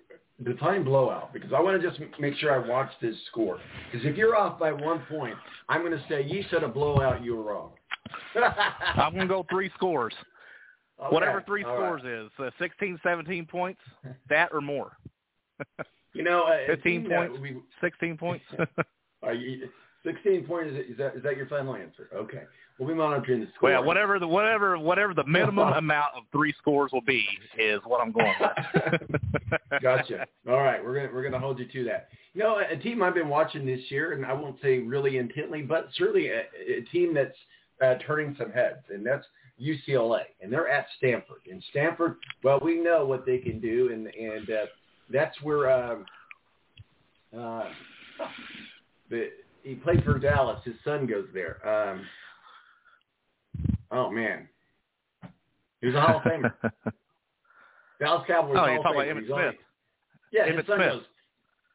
define 0.45 0.83
blowout 0.83 1.33
because 1.33 1.53
I 1.53 1.61
want 1.61 1.81
to 1.81 1.88
just 1.88 2.01
make 2.19 2.35
sure 2.37 2.53
I 2.53 2.69
watch 2.69 2.91
this 3.01 3.15
score. 3.31 3.59
Because 3.91 4.07
if 4.07 4.17
you're 4.17 4.37
off 4.37 4.59
by 4.59 4.73
one 4.73 5.01
point, 5.09 5.37
I'm 5.69 5.81
going 5.83 5.93
to 5.93 6.05
say 6.09 6.27
you 6.27 6.45
said 6.51 6.65
a 6.65 6.69
blowout. 6.69 7.25
You 7.25 7.37
were 7.37 7.43
wrong. 7.45 7.71
I'm 8.37 9.15
going 9.15 9.29
to 9.29 9.33
go 9.33 9.47
three 9.49 9.71
scores. 9.77 10.12
Okay, 11.03 11.15
Whatever 11.15 11.43
three 11.43 11.65
all 11.65 11.79
right. 11.79 12.01
scores 12.01 12.31
is, 12.31 12.31
uh, 12.38 12.51
16, 12.59 12.99
17 13.03 13.47
points, 13.47 13.81
that 14.29 14.51
or 14.53 14.61
more. 14.61 14.97
You 16.15 16.23
know, 16.23 16.43
uh, 16.43 16.67
15 16.67 17.09
points, 17.09 17.38
we- 17.41 17.57
16 17.81 18.19
points. 18.19 18.45
Are 19.23 19.33
you, 19.33 19.67
16 20.05 20.45
points, 20.45 20.75
is 20.91 20.99
that, 20.99 21.17
is 21.17 21.23
that 21.23 21.38
your 21.38 21.47
final 21.47 21.75
answer? 21.75 22.11
Okay. 22.15 22.43
we'll 22.79 22.87
be 22.88 22.95
monitoring 22.95 23.41
the 23.41 23.47
score. 23.55 23.71
Well, 23.71 23.85
whatever 23.85 24.19
the 24.19 24.27
whatever 24.29 24.79
whatever 24.79 25.15
the 25.15 25.25
minimum 25.25 25.73
amount 25.77 26.15
of 26.15 26.25
three 26.31 26.53
scores 26.59 26.93
will 26.93 27.01
be 27.01 27.25
is 27.59 27.81
what 27.87 28.03
I'm 28.03 28.12
going 28.12 28.35
with. 28.41 29.21
gotcha. 29.83 30.27
All 30.47 30.59
right, 30.61 30.85
we're 30.85 30.95
gonna 30.97 31.09
we're 31.15 31.23
gonna 31.23 31.38
hold 31.38 31.59
you 31.59 31.67
to 31.67 31.85
that. 31.85 32.09
You 32.35 32.43
know, 32.43 32.59
a 32.71 32.77
team 32.77 33.03
I've 33.03 33.15
been 33.15 33.31
watching 33.31 33.65
this 33.65 33.81
year, 33.91 34.12
and 34.12 34.27
I 34.27 34.35
won't 34.35 34.61
say 34.61 34.81
really 34.81 35.17
intently, 35.17 35.62
but 35.62 35.88
certainly 35.97 36.29
a, 36.29 36.43
a 36.79 36.83
team 36.93 37.15
that's 37.15 37.37
uh, 37.83 37.95
turning 38.07 38.37
some 38.38 38.51
heads, 38.53 38.85
and 38.91 39.07
that's 39.07 39.25
UCLA, 39.62 40.22
and 40.40 40.53
they're 40.53 40.68
at 40.68 40.87
Stanford. 40.98 41.42
And 41.51 41.62
Stanford, 41.70 42.16
well, 42.42 42.59
we 42.62 42.79
know 42.81 43.05
what 43.05 43.25
they 43.25 43.38
can 43.38 43.61
do, 43.61 43.90
and 43.92 44.07
and 44.09 44.51
uh, 44.51 44.66
that's 45.11 45.40
where 45.42 45.70
um, 45.70 46.05
uh, 47.38 47.64
the 49.11 49.31
he 49.62 49.75
played 49.77 50.03
for 50.05 50.18
Dallas. 50.18 50.61
His 50.64 50.75
son 50.85 51.07
goes 51.07 51.27
there. 51.33 51.66
Um, 51.66 52.05
oh 53.90 54.11
man, 54.11 54.48
he's 55.81 55.94
a 55.94 56.01
Hall 56.01 56.16
of 56.18 56.22
Famer. 56.22 56.53
Dallas 58.01 58.25
Cowboys 58.27 58.57
oh, 58.57 58.59
Hall 58.59 58.68
you're 58.68 58.79
of 58.79 58.83
talking 58.83 59.01
Famer. 59.01 59.11
about 59.12 59.16
Emmitt 59.16 59.22
He's 59.22 59.31
only- 59.31 59.59
yeah, 60.33 60.46
Emmitt 60.48 60.57
his 60.59 60.66
son 60.66 60.77
Smith. 60.79 60.92
goes. 60.92 61.03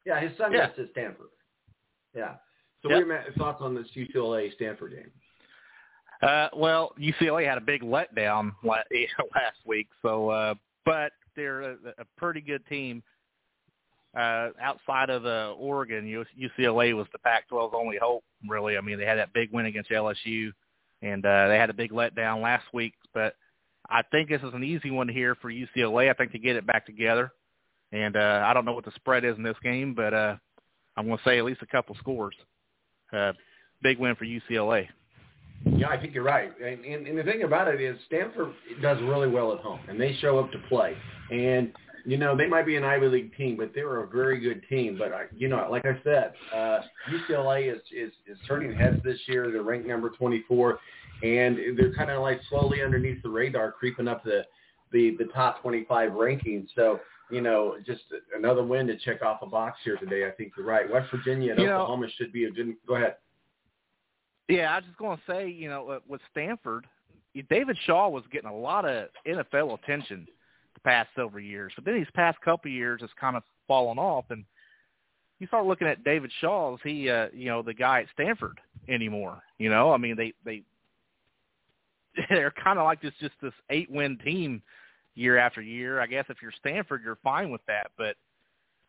Yeah, 0.05 0.19
his 0.19 0.37
son 0.37 0.51
Yeah. 0.51 0.67
goes 0.67 0.75
to 0.77 0.91
Stanford. 0.91 1.27
Yeah. 2.15 2.35
So 2.81 2.89
Yep. 2.89 3.05
what 3.07 3.15
are 3.15 3.21
your 3.23 3.33
thoughts 3.33 3.61
on 3.61 3.75
this 3.75 3.87
UCLA 3.95 4.51
Stanford 4.55 4.91
game? 4.93 5.11
Uh, 6.21 6.47
well, 6.55 6.93
UCLA 6.99 7.47
had 7.47 7.57
a 7.57 7.61
big 7.61 7.81
letdown 7.81 8.51
last 8.63 9.57
week, 9.65 9.87
so 10.01 10.29
uh, 10.29 10.53
but 10.85 11.11
they're 11.35 11.61
a, 11.61 11.73
a 11.99 12.05
pretty 12.17 12.41
good 12.41 12.65
team. 12.67 13.03
Uh, 14.17 14.49
outside 14.59 15.11
of 15.11 15.25
uh, 15.25 15.53
Oregon, 15.59 16.05
UCLA 16.05 16.95
was 16.95 17.05
the 17.11 17.19
Pac-12's 17.19 17.75
only 17.75 17.97
hope. 18.01 18.23
Really, 18.47 18.77
I 18.77 18.81
mean, 18.81 18.97
they 18.97 19.05
had 19.05 19.19
that 19.19 19.33
big 19.33 19.51
win 19.51 19.67
against 19.67 19.91
LSU, 19.91 20.51
and 21.03 21.23
uh, 21.23 21.47
they 21.49 21.57
had 21.57 21.69
a 21.69 21.73
big 21.73 21.91
letdown 21.91 22.41
last 22.41 22.65
week. 22.73 22.93
But 23.13 23.35
I 23.89 24.01
think 24.11 24.29
this 24.29 24.41
is 24.41 24.53
an 24.53 24.63
easy 24.63 24.89
one 24.89 25.07
here 25.07 25.35
for 25.35 25.51
UCLA. 25.51 26.09
I 26.09 26.13
think 26.13 26.31
to 26.31 26.39
get 26.39 26.55
it 26.55 26.65
back 26.65 26.87
together, 26.87 27.31
and 27.91 28.15
uh, 28.15 28.43
I 28.43 28.53
don't 28.53 28.65
know 28.65 28.73
what 28.73 28.85
the 28.85 28.91
spread 28.95 29.23
is 29.23 29.37
in 29.37 29.43
this 29.43 29.57
game, 29.61 29.93
but 29.93 30.13
uh, 30.13 30.35
I'm 30.95 31.05
going 31.05 31.17
to 31.19 31.23
say 31.23 31.37
at 31.37 31.45
least 31.45 31.61
a 31.61 31.67
couple 31.67 31.95
scores. 31.99 32.35
Uh, 33.13 33.33
big 33.83 33.99
win 33.99 34.15
for 34.15 34.25
UCLA. 34.25 34.87
Yeah, 35.65 35.89
I 35.89 35.99
think 35.99 36.13
you're 36.13 36.23
right. 36.23 36.51
And, 36.63 36.83
and, 36.85 37.07
and 37.07 37.17
the 37.17 37.23
thing 37.23 37.43
about 37.43 37.67
it 37.67 37.81
is 37.81 37.97
Stanford 38.07 38.53
does 38.81 39.01
really 39.03 39.27
well 39.27 39.53
at 39.53 39.59
home, 39.59 39.79
and 39.87 39.99
they 39.99 40.15
show 40.21 40.39
up 40.39 40.51
to 40.51 40.59
play. 40.69 40.95
And, 41.31 41.73
you 42.05 42.17
know, 42.17 42.37
they 42.37 42.47
might 42.47 42.65
be 42.65 42.77
an 42.77 42.83
Ivy 42.83 43.07
League 43.07 43.35
team, 43.35 43.57
but 43.57 43.71
they're 43.75 44.01
a 44.03 44.07
very 44.07 44.39
good 44.39 44.63
team. 44.69 44.97
But, 44.97 45.11
I, 45.13 45.23
you 45.35 45.47
know, 45.49 45.67
like 45.69 45.85
I 45.85 45.99
said, 46.03 46.33
uh, 46.55 46.79
UCLA 47.11 47.73
is, 47.73 47.81
is, 47.95 48.13
is 48.27 48.37
turning 48.47 48.73
heads 48.73 49.01
this 49.03 49.19
year. 49.27 49.51
They're 49.51 49.63
ranked 49.63 49.87
number 49.87 50.09
24, 50.09 50.79
and 51.23 51.57
they're 51.77 51.93
kind 51.93 52.11
of 52.11 52.21
like 52.21 52.39
slowly 52.49 52.81
underneath 52.81 53.21
the 53.23 53.29
radar, 53.29 53.71
creeping 53.73 54.07
up 54.07 54.23
the, 54.23 54.45
the, 54.91 55.15
the 55.17 55.25
top 55.33 55.61
25 55.61 56.11
rankings. 56.11 56.67
So, 56.75 56.99
you 57.29 57.41
know, 57.41 57.75
just 57.85 58.03
another 58.37 58.63
win 58.63 58.87
to 58.87 58.97
check 58.97 59.21
off 59.21 59.41
a 59.41 59.47
box 59.47 59.79
here 59.83 59.97
today. 59.97 60.25
I 60.25 60.31
think 60.31 60.53
you're 60.55 60.65
right. 60.65 60.89
West 60.89 61.11
Virginia 61.11 61.51
and 61.51 61.59
You 61.59 61.67
know- 61.67 61.81
Oklahoma 61.81 62.07
should 62.17 62.31
be 62.31 62.45
a 62.45 62.51
good. 62.51 62.73
Go 62.87 62.95
ahead. 62.95 63.15
Yeah, 64.47 64.71
I 64.71 64.75
was 64.77 64.85
just 64.85 64.97
going 64.97 65.17
to 65.17 65.23
say, 65.27 65.49
you 65.49 65.69
know, 65.69 65.89
uh, 65.89 65.99
with 66.07 66.21
Stanford, 66.31 66.85
David 67.49 67.77
Shaw 67.85 68.09
was 68.09 68.23
getting 68.31 68.49
a 68.49 68.55
lot 68.55 68.85
of 68.85 69.09
NFL 69.27 69.77
attention 69.81 70.27
the 70.73 70.79
past 70.81 71.09
several 71.15 71.43
years, 71.43 71.73
but 71.75 71.85
then 71.85 71.95
these 71.95 72.07
past 72.13 72.39
couple 72.41 72.69
of 72.69 72.73
years, 72.73 73.01
it's 73.03 73.13
kind 73.19 73.35
of 73.35 73.43
fallen 73.67 73.97
off. 73.97 74.25
And 74.29 74.45
you 75.39 75.47
start 75.47 75.65
looking 75.65 75.87
at 75.87 76.03
David 76.03 76.31
Shaw, 76.39 76.75
is 76.75 76.79
he, 76.83 77.09
uh, 77.09 77.27
you 77.33 77.47
know, 77.47 77.61
the 77.61 77.73
guy 77.73 78.01
at 78.01 78.07
Stanford 78.13 78.59
anymore? 78.87 79.41
You 79.59 79.69
know, 79.69 79.91
I 79.91 79.97
mean, 79.97 80.15
they 80.15 80.33
they 80.45 80.63
they're 82.29 82.51
kind 82.51 82.79
of 82.79 82.85
like 82.85 83.01
this, 83.01 83.13
just 83.19 83.35
this 83.41 83.53
eight-win 83.69 84.17
team 84.23 84.61
year 85.15 85.37
after 85.37 85.61
year. 85.61 85.99
I 85.99 86.07
guess 86.07 86.25
if 86.29 86.37
you're 86.41 86.53
Stanford, 86.59 87.01
you're 87.03 87.19
fine 87.23 87.51
with 87.51 87.61
that, 87.67 87.91
but 87.97 88.15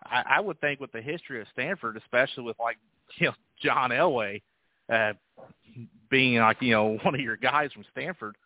I, 0.05 0.23
I 0.37 0.41
would 0.41 0.61
think 0.61 0.81
with 0.81 0.93
the 0.93 1.03
history 1.03 1.41
of 1.41 1.47
Stanford, 1.53 1.97
especially 1.97 2.45
with 2.45 2.59
like 2.59 2.79
you 3.19 3.27
know 3.27 3.35
John 3.63 3.91
Elway 3.91 4.41
being 6.11 6.39
like 6.39 6.59
you 6.61 6.73
know 6.73 6.99
one 7.03 7.15
of 7.15 7.21
your 7.21 7.37
guys 7.37 7.73
from 7.73 7.85
Stanford, 7.93 8.37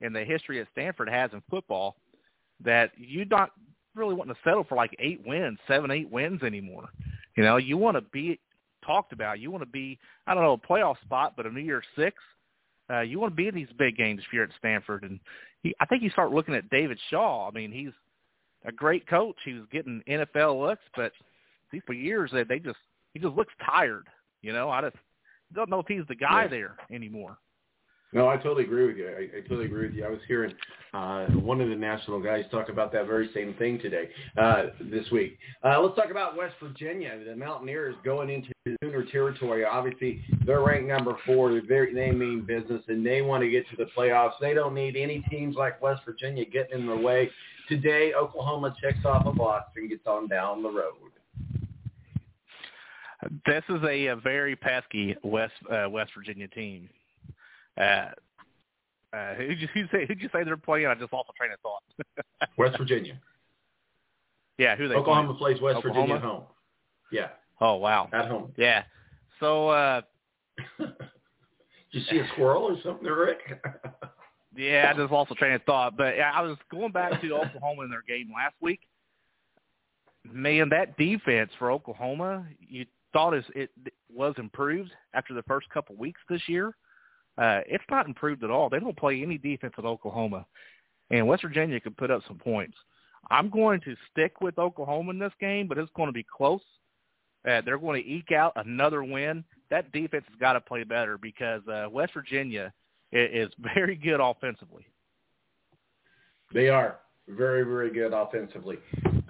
and 0.00 0.14
the 0.14 0.24
history 0.24 0.58
that 0.58 0.68
Stanford 0.72 1.08
has 1.08 1.30
in 1.32 1.42
football, 1.50 1.96
that 2.64 2.92
you're 2.96 3.24
not 3.26 3.50
really 3.94 4.14
wanting 4.14 4.34
to 4.34 4.40
settle 4.42 4.64
for 4.64 4.74
like 4.74 4.94
eight 4.98 5.20
wins, 5.26 5.58
seven, 5.68 5.90
eight 5.90 6.10
wins 6.10 6.42
anymore. 6.42 6.88
You 7.36 7.44
know, 7.44 7.56
you 7.56 7.76
want 7.76 7.96
to 7.96 8.02
be 8.12 8.40
talked 8.84 9.12
about. 9.12 9.40
You 9.40 9.50
want 9.50 9.62
to 9.62 9.70
be 9.70 9.98
I 10.26 10.34
don't 10.34 10.42
know 10.42 10.52
a 10.52 10.58
playoff 10.72 11.00
spot, 11.02 11.34
but 11.36 11.46
a 11.46 11.50
New 11.50 11.60
Year's 11.60 11.84
Six. 11.96 12.16
Uh, 12.90 13.00
you 13.00 13.18
want 13.18 13.32
to 13.32 13.36
be 13.36 13.48
in 13.48 13.54
these 13.54 13.68
big 13.78 13.96
games 13.96 14.20
if 14.26 14.32
you're 14.32 14.44
at 14.44 14.50
Stanford, 14.58 15.04
and 15.04 15.18
he, 15.62 15.74
I 15.80 15.86
think 15.86 16.02
you 16.02 16.10
start 16.10 16.32
looking 16.32 16.54
at 16.54 16.68
David 16.68 16.98
Shaw. 17.10 17.48
I 17.48 17.52
mean, 17.52 17.72
he's 17.72 17.92
a 18.66 18.72
great 18.72 19.06
coach. 19.06 19.36
He 19.44 19.54
was 19.54 19.64
getting 19.72 20.02
NFL 20.08 20.60
looks, 20.60 20.82
but 20.96 21.12
these 21.70 21.82
for 21.86 21.94
years 21.94 22.30
that 22.32 22.48
they 22.48 22.58
just 22.58 22.78
he 23.14 23.20
just 23.20 23.34
looks 23.34 23.52
tired. 23.64 24.08
You 24.42 24.52
know, 24.52 24.68
I 24.68 24.82
just 24.82 24.96
don't 25.54 25.70
know 25.70 25.80
if 25.80 25.86
he's 25.86 26.06
the 26.08 26.14
guy 26.14 26.42
Yeah. 26.44 26.48
there 26.48 26.76
anymore. 26.90 27.38
No, 28.14 28.28
I 28.28 28.36
totally 28.36 28.64
agree 28.64 28.86
with 28.86 28.98
you. 28.98 29.08
I, 29.08 29.38
I 29.38 29.40
totally 29.40 29.64
agree 29.64 29.86
with 29.86 29.94
you. 29.94 30.04
I 30.04 30.10
was 30.10 30.20
hearing 30.28 30.52
uh, 30.92 31.24
one 31.28 31.62
of 31.62 31.70
the 31.70 31.74
national 31.74 32.20
guys 32.20 32.44
talk 32.50 32.68
about 32.68 32.92
that 32.92 33.06
very 33.06 33.30
same 33.32 33.54
thing 33.54 33.78
today, 33.78 34.10
uh, 34.36 34.64
this 34.82 35.10
week. 35.10 35.38
Uh, 35.64 35.80
let's 35.80 35.96
talk 35.96 36.10
about 36.10 36.36
West 36.36 36.54
Virginia. 36.62 37.18
The 37.26 37.34
Mountaineers 37.34 37.94
going 38.04 38.28
into 38.28 38.50
Sooner 38.84 39.04
territory. 39.06 39.64
Obviously, 39.64 40.22
they're 40.44 40.60
ranked 40.60 40.88
number 40.88 41.16
four. 41.24 41.52
They're 41.52 41.66
very, 41.66 41.94
they 41.94 42.10
mean 42.12 42.42
business, 42.42 42.82
and 42.88 43.04
they 43.04 43.22
want 43.22 43.42
to 43.44 43.50
get 43.50 43.64
to 43.70 43.76
the 43.76 43.86
playoffs. 43.96 44.32
They 44.42 44.52
don't 44.52 44.74
need 44.74 44.94
any 44.94 45.20
teams 45.30 45.56
like 45.56 45.80
West 45.80 46.02
Virginia 46.04 46.44
getting 46.44 46.80
in 46.80 46.86
their 46.86 46.96
way. 46.98 47.30
Today, 47.68 48.12
Oklahoma 48.12 48.76
checks 48.82 49.04
off 49.06 49.24
a 49.24 49.32
box 49.32 49.70
and 49.76 49.88
gets 49.88 50.06
on 50.06 50.28
down 50.28 50.62
the 50.62 50.70
road. 50.70 50.92
This 53.46 53.62
is 53.68 53.82
a, 53.84 54.06
a 54.06 54.16
very 54.16 54.56
pesky 54.56 55.16
West 55.22 55.52
uh, 55.70 55.88
West 55.88 56.12
Virginia 56.16 56.48
team. 56.48 56.88
Uh, 57.78 58.06
uh, 59.12 59.34
who'd 59.34 59.60
you 59.60 59.68
who'd 59.74 59.88
say 59.92 60.06
who'd 60.06 60.20
you 60.20 60.28
say 60.32 60.42
they're 60.44 60.56
playing? 60.56 60.86
I 60.86 60.94
just 60.94 61.12
lost 61.12 61.28
a 61.30 61.32
train 61.34 61.52
of 61.52 61.60
thought. 61.60 62.48
West 62.58 62.76
Virginia. 62.78 63.18
yeah, 64.58 64.74
who 64.76 64.88
they 64.88 64.94
Oklahoma 64.94 65.34
playing? 65.34 65.58
plays 65.58 65.62
West 65.62 65.76
Oklahoma? 65.78 66.00
Virginia 66.00 66.16
at 66.16 66.22
home. 66.22 66.42
Yeah, 67.12 67.28
Oh 67.60 67.76
wow, 67.76 68.08
at 68.12 68.26
home. 68.28 68.52
yeah. 68.56 68.84
So 69.38 69.68
uh, 69.68 70.00
Did 70.78 70.88
you 71.90 72.00
see 72.10 72.18
a 72.18 72.26
squirrel 72.32 72.64
or 72.64 72.76
something, 72.82 73.06
Rick? 73.08 73.38
Yeah, 74.54 74.92
I 74.94 74.98
just 74.98 75.10
lost 75.10 75.30
a 75.30 75.34
train 75.34 75.54
of 75.54 75.62
thought. 75.62 75.96
But 75.96 76.14
yeah, 76.14 76.30
I 76.34 76.42
was 76.42 76.58
going 76.70 76.92
back 76.92 77.22
to 77.22 77.32
Oklahoma 77.32 77.84
in 77.84 77.90
their 77.90 78.02
game 78.06 78.30
last 78.34 78.54
week. 78.60 78.80
Man, 80.30 80.68
that 80.68 80.98
defense 80.98 81.50
for 81.58 81.72
Oklahoma, 81.72 82.44
you 82.60 82.84
thought 83.12 83.34
is 83.34 83.44
it 83.54 83.70
was 84.12 84.34
improved 84.38 84.90
after 85.14 85.34
the 85.34 85.42
first 85.44 85.68
couple 85.70 85.96
weeks 85.96 86.20
this 86.28 86.42
year. 86.48 86.74
Uh, 87.38 87.60
it's 87.66 87.84
not 87.90 88.06
improved 88.06 88.44
at 88.44 88.50
all. 88.50 88.68
They 88.68 88.78
don't 88.78 88.96
play 88.96 89.22
any 89.22 89.38
defense 89.38 89.74
at 89.78 89.84
Oklahoma, 89.84 90.46
and 91.10 91.26
West 91.26 91.42
Virginia 91.42 91.80
could 91.80 91.96
put 91.96 92.10
up 92.10 92.22
some 92.26 92.38
points. 92.38 92.76
I'm 93.30 93.48
going 93.48 93.80
to 93.82 93.94
stick 94.10 94.40
with 94.40 94.58
Oklahoma 94.58 95.10
in 95.10 95.18
this 95.18 95.32
game, 95.40 95.66
but 95.68 95.78
it's 95.78 95.90
going 95.96 96.08
to 96.08 96.12
be 96.12 96.24
close. 96.24 96.60
Uh, 97.48 97.60
they're 97.64 97.78
going 97.78 98.02
to 98.02 98.08
eke 98.08 98.32
out 98.32 98.52
another 98.56 99.02
win. 99.02 99.44
That 99.70 99.90
defense 99.92 100.24
has 100.28 100.38
got 100.38 100.52
to 100.52 100.60
play 100.60 100.84
better 100.84 101.18
because 101.18 101.66
uh, 101.66 101.86
West 101.90 102.12
Virginia 102.14 102.72
i- 103.12 103.16
is 103.16 103.50
very 103.74 103.96
good 103.96 104.20
offensively. 104.20 104.86
They 106.52 106.68
are 106.68 106.98
very, 107.28 107.64
very 107.64 107.90
good 107.90 108.12
offensively. 108.12 108.78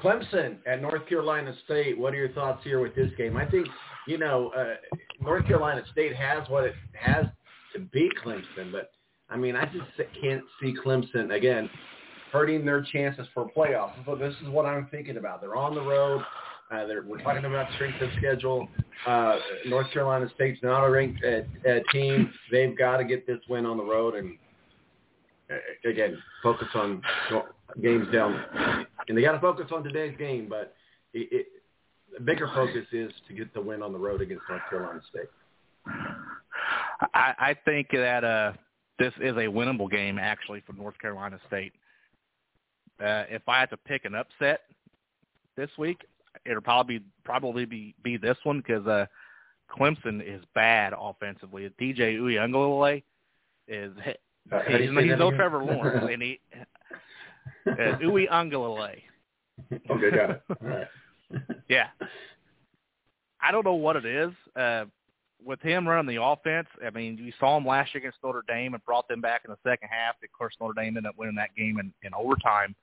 Clemson 0.02 0.56
at 0.66 0.82
North 0.82 1.06
Carolina 1.08 1.54
State. 1.64 1.96
What 1.98 2.12
are 2.12 2.16
your 2.16 2.30
thoughts 2.30 2.62
here 2.64 2.80
with 2.80 2.94
this 2.94 3.10
game? 3.16 3.36
I 3.36 3.46
think 3.46 3.68
you 4.06 4.18
know 4.18 4.50
uh, 4.56 4.74
North 5.20 5.46
Carolina 5.46 5.82
State 5.92 6.14
has 6.16 6.48
what 6.48 6.64
it 6.64 6.74
has 6.94 7.26
to 7.74 7.80
beat 7.80 8.12
Clemson, 8.24 8.72
but 8.72 8.90
I 9.30 9.36
mean 9.36 9.56
I 9.56 9.64
just 9.66 10.10
can't 10.20 10.42
see 10.60 10.74
Clemson 10.84 11.34
again 11.34 11.70
hurting 12.32 12.64
their 12.64 12.82
chances 12.82 13.26
for 13.34 13.48
playoffs. 13.56 13.92
So 14.06 14.16
this 14.16 14.34
is 14.42 14.48
what 14.48 14.66
I'm 14.66 14.88
thinking 14.90 15.18
about. 15.18 15.40
They're 15.40 15.54
on 15.56 15.74
the 15.74 15.82
road. 15.82 16.22
Uh, 16.72 16.86
we're 17.06 17.22
talking 17.22 17.44
about 17.44 17.70
strength 17.74 18.00
of 18.00 18.08
schedule. 18.16 18.66
Uh, 19.06 19.36
North 19.66 19.90
Carolina 19.92 20.26
State's 20.34 20.62
not 20.62 20.82
a 20.82 20.90
ranked 20.90 21.22
uh, 21.22 21.68
uh, 21.68 21.80
team. 21.92 22.32
They've 22.50 22.76
got 22.76 22.96
to 22.96 23.04
get 23.04 23.26
this 23.26 23.40
win 23.48 23.66
on 23.66 23.76
the 23.76 23.84
road 23.84 24.14
and 24.14 24.38
uh, 25.50 25.88
again 25.88 26.16
focus 26.42 26.68
on 26.74 27.02
games 27.82 28.06
down, 28.12 28.86
and 29.08 29.16
they 29.16 29.22
got 29.22 29.32
to 29.32 29.40
focus 29.40 29.66
on 29.72 29.82
today's 29.82 30.16
game. 30.18 30.46
But 30.48 30.74
it, 31.12 31.28
it, 31.32 31.46
the 32.14 32.20
bigger 32.20 32.48
focus 32.54 32.86
is 32.92 33.12
to 33.28 33.34
get 33.34 33.52
the 33.54 33.60
win 33.60 33.82
on 33.82 33.92
the 33.92 33.98
road 33.98 34.20
against 34.20 34.44
North 34.48 34.62
Carolina 34.68 35.00
State. 35.10 35.28
I, 37.14 37.34
I 37.38 37.56
think 37.64 37.88
that 37.92 38.24
uh, 38.24 38.52
this 38.98 39.12
is 39.20 39.32
a 39.32 39.46
winnable 39.46 39.90
game 39.90 40.18
actually 40.18 40.62
for 40.66 40.72
North 40.74 40.98
Carolina 41.00 41.38
State. 41.46 41.72
Uh, 43.00 43.24
if 43.28 43.42
I 43.48 43.60
had 43.60 43.70
to 43.70 43.76
pick 43.76 44.04
an 44.04 44.14
upset 44.14 44.60
this 45.56 45.70
week, 45.78 46.04
it'll 46.46 46.62
probably 46.62 46.98
be, 46.98 47.04
probably 47.24 47.64
be 47.64 47.94
be 48.02 48.16
this 48.16 48.36
one 48.44 48.58
because 48.58 48.86
uh, 48.86 49.06
Clemson 49.70 50.22
is 50.22 50.42
bad 50.54 50.92
offensively. 50.98 51.68
DJ 51.80 52.18
Uiagalelei 52.18 53.02
is 53.68 53.92
Uh, 54.50 54.60
he's, 54.66 54.80
he's 54.80 54.90
no 54.90 54.98
again? 54.98 55.34
Trevor 55.34 55.64
Lawrence, 55.64 56.08
and 56.12 56.22
he 56.22 56.40
uh, 57.66 57.98
Uwe 58.02 58.28
Ungalale. 58.32 59.02
okay, 59.90 60.10
got 60.10 60.30
it. 60.30 60.42
Right. 60.60 60.86
Yeah. 61.66 61.86
I 63.40 63.50
don't 63.52 63.64
know 63.64 63.74
what 63.74 63.96
it 63.96 64.04
is. 64.04 64.32
Uh 64.54 64.84
with 65.44 65.60
him 65.60 65.88
running 65.88 66.14
the 66.14 66.22
offense, 66.22 66.68
I 66.84 66.90
mean, 66.90 67.18
you 67.18 67.32
saw 67.38 67.56
him 67.56 67.66
last 67.66 67.94
year 67.94 68.00
against 68.00 68.18
Notre 68.22 68.44
Dame 68.46 68.74
and 68.74 68.84
brought 68.84 69.08
them 69.08 69.20
back 69.20 69.42
in 69.44 69.50
the 69.50 69.58
second 69.68 69.88
half. 69.88 70.14
Of 70.22 70.32
course, 70.32 70.54
Notre 70.60 70.74
Dame 70.74 70.96
ended 70.96 71.06
up 71.06 71.18
winning 71.18 71.34
that 71.36 71.54
game 71.56 71.78
in, 71.80 71.92
in 72.02 72.14
overtime. 72.14 72.74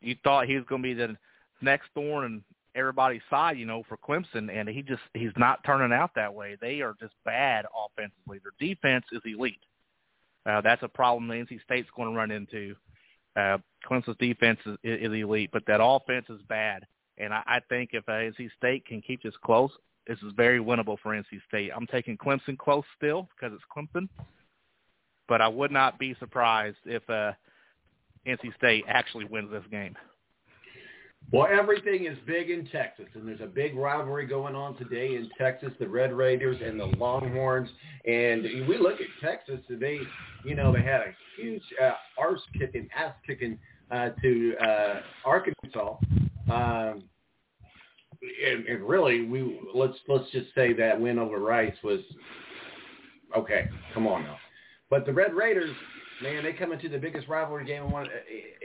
You 0.00 0.16
thought 0.24 0.46
he 0.46 0.56
was 0.56 0.64
going 0.68 0.82
to 0.82 0.88
be 0.88 0.94
the 0.94 1.16
next 1.60 1.88
thorn 1.94 2.24
in 2.24 2.44
everybody's 2.74 3.22
side, 3.30 3.58
you 3.58 3.66
know, 3.66 3.84
for 3.88 3.96
Clemson, 3.96 4.50
and 4.52 4.68
he 4.68 4.82
just 4.82 5.02
he's 5.14 5.32
not 5.36 5.62
turning 5.64 5.96
out 5.96 6.10
that 6.16 6.34
way. 6.34 6.56
They 6.60 6.80
are 6.80 6.94
just 7.00 7.14
bad 7.24 7.66
offensively. 7.86 8.40
Their 8.42 8.52
defense 8.58 9.04
is 9.12 9.22
elite. 9.24 9.60
Uh, 10.44 10.60
that's 10.60 10.82
a 10.82 10.88
problem 10.88 11.28
the 11.28 11.34
NC 11.34 11.62
State's 11.62 11.88
going 11.96 12.10
to 12.10 12.16
run 12.16 12.30
into. 12.30 12.74
Uh, 13.36 13.58
Clemson's 13.88 14.16
defense 14.18 14.58
is, 14.66 14.76
is 14.82 15.12
elite, 15.12 15.50
but 15.52 15.64
that 15.66 15.80
offense 15.82 16.26
is 16.28 16.40
bad. 16.48 16.84
And 17.18 17.32
I, 17.32 17.42
I 17.46 17.60
think 17.68 17.90
if 17.92 18.08
uh, 18.08 18.12
NC 18.12 18.50
State 18.56 18.86
can 18.86 19.00
keep 19.00 19.22
this 19.22 19.34
close, 19.44 19.70
this 20.06 20.18
is 20.18 20.32
very 20.36 20.58
winnable 20.58 20.98
for 21.02 21.12
NC 21.12 21.40
State. 21.48 21.70
I'm 21.74 21.86
taking 21.86 22.16
Clemson 22.16 22.58
close 22.58 22.84
still 22.96 23.28
because 23.34 23.54
it's 23.54 23.64
Clemson, 23.74 24.08
but 25.28 25.40
I 25.40 25.48
would 25.48 25.70
not 25.70 25.98
be 25.98 26.16
surprised 26.18 26.78
if 26.84 27.08
uh, 27.08 27.32
NC 28.26 28.54
State 28.56 28.84
actually 28.88 29.24
wins 29.24 29.50
this 29.50 29.64
game. 29.70 29.96
Well, 31.30 31.46
everything 31.50 32.04
is 32.04 32.18
big 32.26 32.50
in 32.50 32.66
Texas, 32.66 33.06
and 33.14 33.26
there's 33.26 33.40
a 33.40 33.46
big 33.46 33.74
rivalry 33.74 34.26
going 34.26 34.54
on 34.54 34.76
today 34.76 35.14
in 35.14 35.30
Texas, 35.38 35.72
the 35.78 35.88
Red 35.88 36.12
Raiders 36.12 36.58
and 36.62 36.78
the 36.78 36.84
Longhorns. 36.84 37.70
And 38.04 38.42
we 38.68 38.76
look 38.76 39.00
at 39.00 39.06
Texas, 39.22 39.60
and 39.68 39.80
they, 39.80 39.98
you 40.44 40.54
know, 40.54 40.74
they 40.74 40.82
had 40.82 41.00
a 41.00 41.14
huge 41.36 41.62
uh, 41.82 41.92
arse 42.18 42.42
kicking, 42.58 42.86
ass 42.94 43.14
kicking 43.26 43.58
uh, 43.90 44.10
to 44.20 44.54
uh, 44.58 45.00
Arkansas. 45.24 45.96
Um, 46.52 47.04
and, 48.46 48.66
and 48.66 48.82
really, 48.88 49.24
we 49.24 49.60
let's 49.74 49.96
let's 50.08 50.30
just 50.30 50.54
say 50.54 50.72
that 50.74 51.00
win 51.00 51.18
over 51.18 51.38
Rice 51.38 51.74
was 51.82 52.00
okay. 53.36 53.68
Come 53.94 54.06
on 54.06 54.22
now, 54.22 54.36
but 54.90 55.06
the 55.06 55.12
Red 55.12 55.34
Raiders, 55.34 55.74
man, 56.22 56.44
they 56.44 56.52
come 56.52 56.72
into 56.72 56.88
the 56.88 56.98
biggest 56.98 57.28
rivalry 57.28 57.64
game 57.64 57.84
and 57.84 57.92
one 57.92 58.06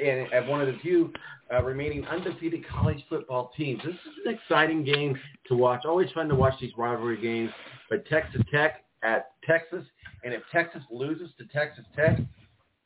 and 0.03 0.31
at 0.33 0.45
one 0.47 0.61
of 0.61 0.67
the 0.67 0.77
few 0.79 1.11
uh, 1.53 1.63
remaining 1.63 2.05
undefeated 2.05 2.67
college 2.67 3.03
football 3.09 3.51
teams. 3.57 3.81
This 3.83 3.93
is 3.93 4.25
an 4.25 4.33
exciting 4.35 4.83
game 4.83 5.17
to 5.47 5.55
watch. 5.55 5.85
Always 5.85 6.11
fun 6.11 6.27
to 6.29 6.35
watch 6.35 6.53
these 6.61 6.71
rivalry 6.77 7.19
games. 7.19 7.51
But 7.89 8.05
Texas 8.07 8.41
Tech 8.51 8.85
at 9.03 9.31
Texas, 9.45 9.83
and 10.23 10.33
if 10.33 10.41
Texas 10.51 10.81
loses 10.91 11.29
to 11.37 11.45
Texas 11.47 11.85
Tech, 11.95 12.19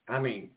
I 0.08 0.20
mean, 0.20 0.50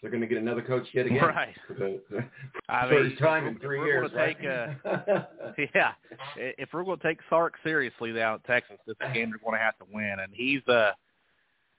they're 0.00 0.10
going 0.10 0.22
to 0.22 0.26
get 0.26 0.38
another 0.38 0.62
coach 0.62 0.86
yet 0.94 1.06
again. 1.06 1.22
Right. 1.22 1.54
For 1.66 1.74
the, 1.74 2.00
the 2.10 2.24
I 2.68 2.88
first 2.88 3.10
mean, 3.10 3.16
time 3.18 3.46
in 3.46 3.58
three 3.58 3.84
years. 3.84 4.10
Gonna 4.10 4.26
take, 4.26 4.38
uh, 4.44 5.20
yeah, 5.74 5.92
if 6.36 6.70
we're 6.72 6.84
going 6.84 6.98
to 6.98 7.06
take 7.06 7.18
Sark 7.28 7.54
seriously 7.62 8.12
down 8.12 8.36
in 8.36 8.40
Texas, 8.40 8.78
this 8.86 8.96
is 9.00 9.10
a 9.10 9.12
game 9.12 9.30
they're 9.30 9.38
going 9.38 9.58
to 9.58 9.64
have 9.64 9.76
to 9.78 9.84
win. 9.92 10.16
And 10.22 10.32
he's 10.32 10.66
uh 10.68 10.92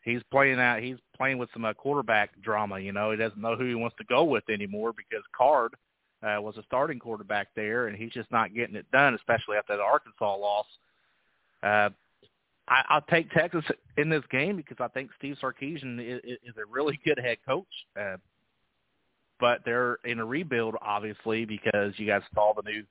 he's 0.04 0.22
playing 0.32 0.60
out. 0.60 0.82
He's 0.82 0.98
playing 1.22 1.38
with 1.38 1.50
some 1.54 1.66
uh, 1.66 1.74
quarterback 1.74 2.32
drama. 2.42 2.80
You 2.80 2.94
know, 2.94 3.12
he 3.12 3.18
doesn't 3.18 3.40
know 3.40 3.56
who 3.56 3.68
he 3.68 3.76
wants 3.76 3.96
to 4.00 4.04
go 4.06 4.24
with 4.24 4.44
anymore 4.50 4.92
because 4.92 5.24
Card 5.38 5.76
uh, 6.24 6.42
was 6.42 6.58
a 6.58 6.64
starting 6.64 6.98
quarterback 6.98 7.50
there, 7.56 7.86
and 7.86 7.96
he's 7.96 8.12
just 8.12 8.32
not 8.32 8.56
getting 8.56 8.76
it 8.76 8.90
done, 8.92 9.14
especially 9.14 9.58
after 9.58 9.78
the 9.78 9.84
Arkansas 9.84 10.36
loss. 10.36 10.66
Uh, 11.62 11.90
I, 12.68 12.84
I'll 12.90 13.06
take 13.08 13.30
Texas 13.30 13.64
in 13.98 14.10
this 14.10 14.24
game 14.32 14.56
because 14.56 14.78
I 14.80 14.88
think 14.88 15.12
Steve 15.20 15.36
Sarkisian 15.40 16.00
is, 16.00 16.38
is 16.44 16.56
a 16.58 16.66
really 16.68 17.00
good 17.06 17.20
head 17.20 17.38
coach. 17.48 17.68
Uh, 18.00 18.18
but 19.40 19.60
they're 19.64 20.00
in 20.06 20.18
a 20.18 20.26
rebuild, 20.26 20.76
obviously, 20.82 21.46
because 21.46 21.94
you 21.98 22.08
guys 22.08 22.24
saw 22.34 22.54
the 22.56 22.68
new 22.68 22.84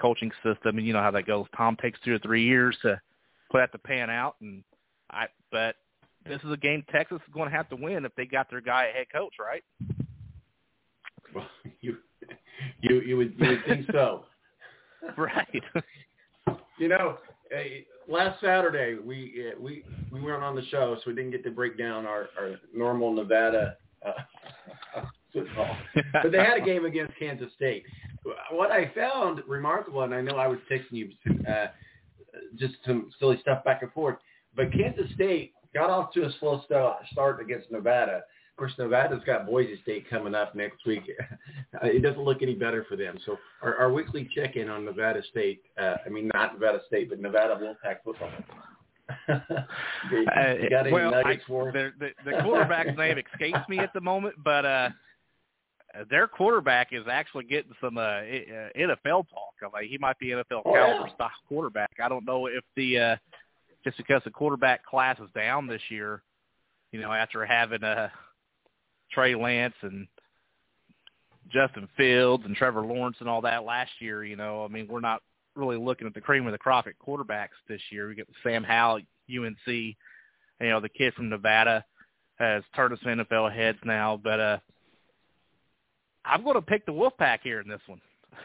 coaching 0.00 0.32
system, 0.42 0.78
and 0.78 0.86
you 0.86 0.92
know 0.92 1.00
how 1.00 1.12
that 1.12 1.26
goes. 1.26 1.46
Tom 1.56 1.76
takes 1.80 2.00
two 2.04 2.14
or 2.14 2.18
three 2.18 2.44
years 2.44 2.76
to 2.82 3.00
put 3.52 3.58
that 3.58 3.70
to 3.70 3.78
pan 3.78 4.10
out, 4.10 4.34
and 4.40 4.64
I. 5.12 5.26
But 5.52 5.76
this 6.26 6.40
is 6.44 6.52
a 6.52 6.56
game 6.56 6.84
Texas 6.90 7.18
is 7.26 7.34
going 7.34 7.50
to 7.50 7.56
have 7.56 7.68
to 7.70 7.76
win 7.76 8.04
if 8.04 8.14
they 8.16 8.24
got 8.24 8.50
their 8.50 8.60
guy 8.60 8.88
at 8.88 8.94
head 8.94 9.06
coach, 9.12 9.34
right? 9.40 9.62
Well, 11.34 11.46
you 11.80 11.96
you 12.80 13.00
you 13.00 13.16
would 13.16 13.34
you 13.38 13.48
would 13.48 13.64
think 13.66 13.86
so. 13.92 14.24
right. 15.16 15.62
You 16.78 16.88
know, 16.88 17.18
last 18.08 18.40
Saturday 18.40 18.96
we 19.04 19.48
uh, 19.48 19.60
we 19.60 19.84
we 20.12 20.20
weren't 20.20 20.44
on 20.44 20.54
the 20.54 20.64
show, 20.66 20.96
so 20.96 21.02
we 21.06 21.14
didn't 21.14 21.32
get 21.32 21.42
to 21.44 21.50
break 21.50 21.76
down 21.76 22.06
our 22.06 22.28
our 22.38 22.56
normal 22.74 23.12
Nevada 23.12 23.76
uh, 24.06 25.02
football. 25.32 25.76
But 26.12 26.30
they 26.30 26.38
had 26.38 26.58
a 26.58 26.64
game 26.64 26.84
against 26.84 27.18
Kansas 27.18 27.52
State. 27.56 27.84
What 28.50 28.70
I 28.70 28.92
found 28.94 29.42
remarkable, 29.48 30.02
and 30.02 30.14
I 30.14 30.20
know 30.20 30.36
I 30.36 30.46
was 30.46 30.58
texting 30.70 30.92
you 30.92 31.10
uh, 31.48 31.66
just 32.56 32.74
some 32.86 33.10
silly 33.18 33.38
stuff 33.40 33.64
back 33.64 33.82
and 33.82 33.92
forth, 33.92 34.16
but 34.54 34.72
Kansas 34.72 35.10
State 35.14 35.52
got 35.74 35.90
off 35.90 36.12
to 36.12 36.24
a 36.24 36.32
slow 36.40 36.62
start 36.64 37.40
against 37.40 37.70
Nevada. 37.70 38.22
Of 38.50 38.56
course, 38.58 38.72
Nevada's 38.78 39.22
got 39.24 39.46
Boise 39.46 39.80
State 39.82 40.08
coming 40.10 40.34
up 40.34 40.54
next 40.54 40.84
week. 40.86 41.04
it 41.82 42.02
doesn't 42.02 42.22
look 42.22 42.42
any 42.42 42.54
better 42.54 42.84
for 42.88 42.96
them. 42.96 43.18
So 43.24 43.38
our, 43.62 43.76
our 43.76 43.92
weekly 43.92 44.28
check-in 44.34 44.68
on 44.68 44.84
Nevada 44.84 45.22
State, 45.30 45.62
uh, 45.80 45.96
I 46.04 46.10
mean 46.10 46.30
not 46.34 46.54
Nevada 46.54 46.80
State, 46.86 47.08
but 47.08 47.18
Nevada 47.18 47.56
Wolfpack 47.56 47.96
football. 48.04 48.30
you, 50.10 50.18
you 50.20 50.70
got 50.70 50.86
any 50.86 50.90
Uh, 50.90 50.94
well, 50.94 51.10
nuggets 51.12 51.42
I, 51.44 51.48
for 51.48 51.72
the, 51.72 51.92
the, 51.98 52.10
the 52.24 52.42
quarterback's 52.42 52.96
name 52.96 53.18
escapes 53.18 53.68
me 53.68 53.78
at 53.78 53.92
the 53.94 54.00
moment, 54.00 54.34
but 54.44 54.64
uh 54.64 54.88
their 56.08 56.26
quarterback 56.26 56.88
is 56.92 57.04
actually 57.10 57.44
getting 57.44 57.72
some 57.80 57.98
uh, 57.98 58.00
uh 58.00 58.68
NFL 58.78 59.28
talk. 59.28 59.54
I 59.62 59.80
mean, 59.80 59.90
he 59.90 59.98
might 59.98 60.18
be 60.18 60.28
NFL 60.28 60.62
Oh, 60.64 60.72
caliber 60.72 61.06
yeah. 61.08 61.14
style 61.14 61.30
quarterback. 61.48 61.90
I 62.02 62.08
don't 62.08 62.24
know 62.24 62.46
if 62.46 62.64
the 62.76 62.98
uh 62.98 63.16
just 63.84 63.96
because 63.96 64.22
the 64.24 64.30
quarterback 64.30 64.84
class 64.84 65.18
is 65.18 65.30
down 65.34 65.66
this 65.66 65.82
year, 65.88 66.22
you 66.92 67.00
know, 67.00 67.12
after 67.12 67.44
having 67.44 67.82
uh 67.82 68.08
Trey 69.10 69.34
Lance 69.34 69.74
and 69.82 70.06
Justin 71.50 71.88
Fields 71.96 72.44
and 72.46 72.56
Trevor 72.56 72.82
Lawrence 72.82 73.16
and 73.20 73.28
all 73.28 73.42
that 73.42 73.64
last 73.64 73.90
year, 74.00 74.24
you 74.24 74.36
know, 74.36 74.64
I 74.64 74.68
mean, 74.68 74.88
we're 74.88 75.00
not 75.00 75.22
really 75.54 75.76
looking 75.76 76.06
at 76.06 76.14
the 76.14 76.20
cream 76.20 76.46
of 76.46 76.52
the 76.52 76.58
crop 76.58 76.86
at 76.86 76.94
quarterbacks 76.98 77.48
this 77.68 77.80
year. 77.90 78.08
We 78.08 78.14
get 78.14 78.28
Sam 78.42 78.64
Howell, 78.64 79.00
UNC, 79.28 79.66
you 79.66 79.94
know, 80.60 80.80
the 80.80 80.88
kid 80.88 81.12
from 81.14 81.28
Nevada 81.28 81.84
has 82.36 82.62
turned 82.74 82.96
some 83.02 83.18
NFL 83.18 83.54
heads 83.54 83.78
now, 83.84 84.20
but 84.22 84.40
uh 84.40 84.58
I'm 86.24 86.44
going 86.44 86.54
to 86.54 86.62
pick 86.62 86.86
the 86.86 86.92
Wolfpack 86.92 87.38
here 87.42 87.60
in 87.60 87.68
this 87.68 87.80
one. 87.86 88.00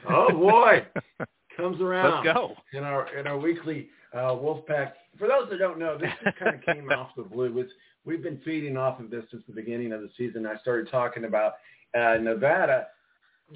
Oh 0.10 0.32
boy, 0.32 0.86
comes 1.58 1.80
around. 1.80 2.26
Let's 2.26 2.38
go. 2.38 2.56
in 2.74 2.84
our 2.84 3.16
in 3.16 3.28
our 3.28 3.38
weekly 3.38 3.90
uh, 4.14 4.32
Wolfpack. 4.32 4.94
For 5.18 5.28
those 5.28 5.50
that 5.50 5.60
don't 5.60 5.80
know, 5.80 5.98
this 5.98 6.12
just 6.24 6.38
kind 6.38 6.56
of 6.56 6.62
came 6.64 6.90
off 6.92 7.10
the 7.16 7.24
blue. 7.24 7.58
It's, 7.60 7.72
we've 8.06 8.24
been 8.24 8.40
feeding 8.44 8.78
off 8.78 9.00
of 9.00 9.10
this 9.10 9.24
since 9.32 9.44
the 9.48 9.54
beginning 9.54 9.92
of 9.92 10.02
the 10.02 10.10
season. 10.18 10.46
I 10.46 10.58
started 10.60 10.90
talking 10.90 11.26
about 11.26 11.54
uh, 11.98 12.18
Nevada, 12.22 12.88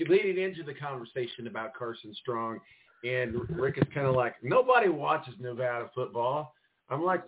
leading 0.08 0.44
into 0.44 0.64
the 0.64 0.74
conversation 0.74 1.48
about 1.48 1.74
Carson 1.74 2.14
Strong, 2.22 2.60
and 3.04 3.50
Rick 3.50 3.78
is 3.78 3.88
kind 3.94 4.08
of 4.08 4.16
like, 4.16 4.36
nobody 4.44 4.90
watches 4.90 5.34
Nevada 5.40 5.90
football. 5.96 6.54
I'm 6.90 7.04
like, 7.04 7.24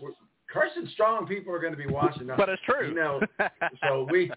Carson 0.52 0.88
Strong 0.94 1.28
people 1.28 1.54
are 1.54 1.60
going 1.60 1.74
to 1.74 1.78
be 1.78 1.88
watching. 1.88 2.28
Now, 2.28 2.38
But 2.38 2.50
it's 2.50 2.62
true. 2.64 2.90
You 2.90 2.96
know, 2.96 3.22
so 3.84 4.08
we 4.12 4.30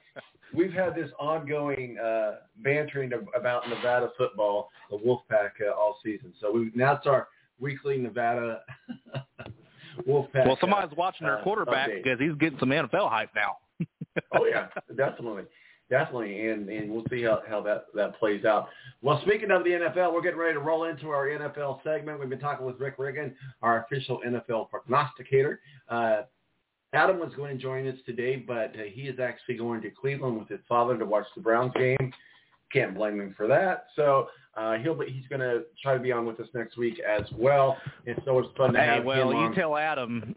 we've 0.55 0.73
had 0.73 0.95
this 0.95 1.11
ongoing 1.19 1.99
uh, 1.99 2.37
bantering 2.65 3.13
of, 3.13 3.29
about 3.39 3.69
Nevada 3.69 4.11
football, 4.17 4.71
the 4.91 4.97
Wolfpack, 4.97 5.51
uh, 5.67 5.73
all 5.73 5.99
season. 6.03 6.33
So 6.41 6.51
we 6.53 6.71
now 6.75 6.95
it's 6.95 7.07
our 7.07 7.29
weekly 7.61 7.99
Nevada 7.99 8.61
Wolfpack. 10.09 10.47
well, 10.47 10.59
somebody's 10.61 10.97
watching 10.97 11.27
their 11.27 11.39
uh, 11.39 11.43
quarterback 11.43 11.91
update. 11.91 12.05
because 12.05 12.21
he's 12.21 12.35
getting 12.39 12.59
some 12.59 12.71
NFL 12.71 13.11
hype 13.11 13.31
now. 13.35 13.57
oh 14.33 14.47
yeah, 14.47 14.69
definitely, 14.97 15.45
definitely, 15.91 16.49
and 16.49 16.69
and 16.69 16.91
we'll 16.91 17.05
see 17.11 17.23
how 17.23 17.43
how 17.49 17.61
that 17.63 17.87
that 17.95 18.19
plays 18.19 18.45
out. 18.45 18.69
Well, 19.03 19.21
speaking 19.27 19.51
of 19.51 19.65
the 19.65 19.71
NFL, 19.71 20.13
we're 20.13 20.23
getting 20.23 20.39
ready 20.39 20.55
to 20.55 20.61
roll 20.61 20.85
into 20.85 21.11
our 21.11 21.27
NFL 21.27 21.83
segment. 21.83 22.21
We've 22.21 22.29
been 22.29 22.39
talking 22.39 22.67
with 22.67 22.79
Rick 22.81 22.97
Riggin, 22.99 23.35
our 23.63 23.85
official 23.85 24.21
NFL 24.27 24.71
prognosticator. 24.71 25.61
Uh, 25.89 26.23
Adam 26.93 27.19
was 27.19 27.33
going 27.35 27.57
to 27.57 27.63
join 27.63 27.87
us 27.89 27.99
today, 28.07 28.37
but 28.37 28.75
uh, 28.75 28.85
he 28.91 29.03
is 29.03 29.19
actually 29.21 29.57
going 29.57 29.83
to 29.83 29.91
Cleveland 29.91 30.39
with 30.39 30.49
his 30.49 30.61
father 30.69 30.97
to 30.97 31.05
watch 31.05 31.27
the 31.35 31.43
Browns 31.43 31.73
game. 31.75 32.13
Can't 32.73 32.95
blame 32.95 33.21
him 33.21 33.35
for 33.37 33.47
that. 33.47 33.87
So 33.97 34.29
uh, 34.57 34.75
he'll 34.79 34.95
be, 34.95 35.07
he's 35.07 35.27
going 35.29 35.41
to 35.41 35.65
try 35.83 35.95
to 35.95 36.01
be 36.01 36.13
on 36.13 36.25
with 36.27 36.41
us 36.41 36.49
next 36.55 36.77
week 36.77 37.01
as 37.01 37.23
well. 37.37 37.77
And 38.07 38.21
so 38.25 38.39
it's 38.39 38.49
fun 38.57 38.73
to 38.73 38.79
Hey, 38.79 38.87
have 38.87 39.05
well, 39.05 39.31
him 39.31 39.37
you 39.37 39.45
on. 39.45 39.55
tell 39.55 39.77
Adam, 39.77 40.35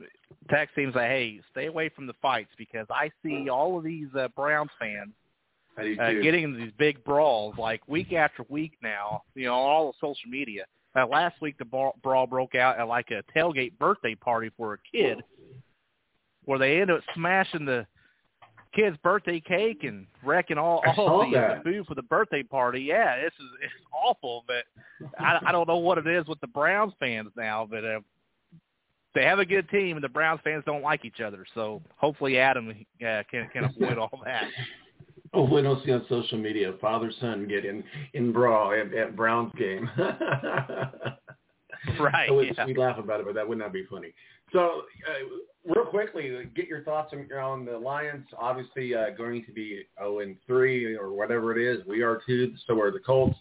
text 0.50 0.78
him 0.78 0.92
say, 0.94 1.08
hey, 1.08 1.42
stay 1.52 1.68
away 1.68 1.90
from 1.90 2.08
the 2.08 2.14
fights 2.22 2.52
because 2.58 2.88
I 2.90 3.12
see 3.24 3.50
all 3.50 3.78
of 3.78 3.84
these 3.84 4.08
uh, 4.18 4.28
Browns 4.36 4.72
fans 4.80 5.14
uh, 5.78 6.12
getting 6.22 6.44
into 6.44 6.60
these 6.60 6.74
big 6.78 7.04
brawls 7.04 7.56
like 7.58 7.82
week 7.88 8.12
after 8.14 8.44
week 8.50 8.74
now. 8.84 9.24
You 9.36 9.46
know, 9.46 9.54
on 9.54 9.70
all 9.70 9.90
of 9.90 9.96
social 10.02 10.30
media. 10.30 10.66
Uh, 10.96 11.06
last 11.06 11.40
week 11.42 11.58
the 11.58 11.66
brawl, 11.66 11.96
brawl 12.02 12.28
broke 12.28 12.56
out 12.56 12.80
at 12.80 12.88
like 12.88 13.12
a 13.12 13.24
tailgate 13.38 13.78
birthday 13.78 14.16
party 14.16 14.50
for 14.58 14.74
a 14.74 14.78
kid, 14.92 15.22
where 16.46 16.60
they 16.60 16.82
end 16.82 16.92
up 16.92 17.02
smashing 17.16 17.64
the 17.64 17.86
kid's 18.74 18.98
birthday 18.98 19.40
cake 19.40 19.84
and 19.84 20.06
wrecking 20.24 20.58
all 20.58 20.84
all 20.98 21.30
the, 21.30 21.32
the 21.32 21.62
food 21.64 21.86
for 21.88 21.96
the 21.96 22.04
birthday 22.04 22.44
party. 22.44 22.82
Yeah, 22.82 23.18
this 23.18 23.34
is 23.40 23.48
it's 23.64 23.74
awful, 23.94 24.44
but 24.48 24.66
I, 25.20 25.40
I 25.48 25.52
don't 25.52 25.68
know 25.68 25.78
what 25.78 25.98
it 25.98 26.08
is 26.08 26.28
with 26.28 26.40
the 26.40 26.48
Browns 26.48 26.94
fans 27.00 27.30
now, 27.36 27.68
but 27.70 27.84
uh, 27.84 28.00
they 29.16 29.24
have 29.24 29.40
a 29.40 29.46
good 29.46 29.70
team, 29.70 29.98
and 29.98 30.04
the 30.04 30.10
Browns 30.10 30.42
fans 30.44 30.64
don't 30.66 30.84
like 30.84 31.06
each 31.06 31.22
other. 31.22 31.46
So 31.56 31.82
hopefully 31.98 32.38
Adam 32.38 32.70
uh, 32.70 33.24
can 33.30 33.48
can 33.52 33.66
avoid 33.66 33.98
all 33.98 34.22
that. 34.26 34.46
Oh, 35.32 35.44
we 35.44 35.62
don't 35.62 35.86
see 35.86 35.92
on 35.92 36.04
social 36.10 36.40
media 36.40 36.74
father 36.82 37.12
son 37.22 37.48
get 37.48 37.64
in 37.64 37.84
in 38.16 38.34
brawl 38.34 38.74
at, 38.74 38.92
at 38.96 39.16
Browns 39.16 39.54
game. 39.60 39.88
Right, 42.00 42.30
I 42.30 42.42
yeah. 42.42 42.66
We 42.66 42.76
laugh 42.76 42.98
about 42.98 43.22
it, 43.22 43.26
but 43.26 43.36
that 43.36 43.48
would 43.48 43.58
not 43.58 43.72
be 43.72 43.86
funny. 43.90 44.14
So, 44.52 44.84
uh, 45.08 45.74
real 45.74 45.86
quickly, 45.86 46.32
get 46.56 46.68
your 46.68 46.84
thoughts 46.84 47.14
on, 47.14 47.66
the 47.66 47.78
Lions. 47.78 48.26
Obviously, 48.38 48.96
uh, 48.96 49.12
going 49.18 49.46
to 49.46 49.52
be 49.52 49.84
zero 49.98 50.20
and 50.20 50.36
three 50.48 50.96
or 50.96 51.14
whatever 51.14 51.58
it 51.58 51.64
is. 51.64 51.86
We 51.86 52.02
are 52.02 52.22
too. 52.26 52.54
So 52.68 52.80
are 52.82 52.92
the 52.92 53.00
Colts. 53.00 53.38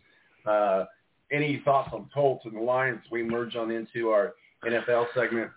Uh, 0.46 0.84
any 1.32 1.60
thoughts 1.64 1.90
on 1.92 2.08
Colts 2.12 2.44
and 2.44 2.56
the 2.56 2.60
Lions? 2.60 3.00
We 3.10 3.22
merge 3.22 3.56
on 3.56 3.70
into 3.70 4.10
our 4.10 4.34
NFL 4.64 5.06
segment. 5.14 5.50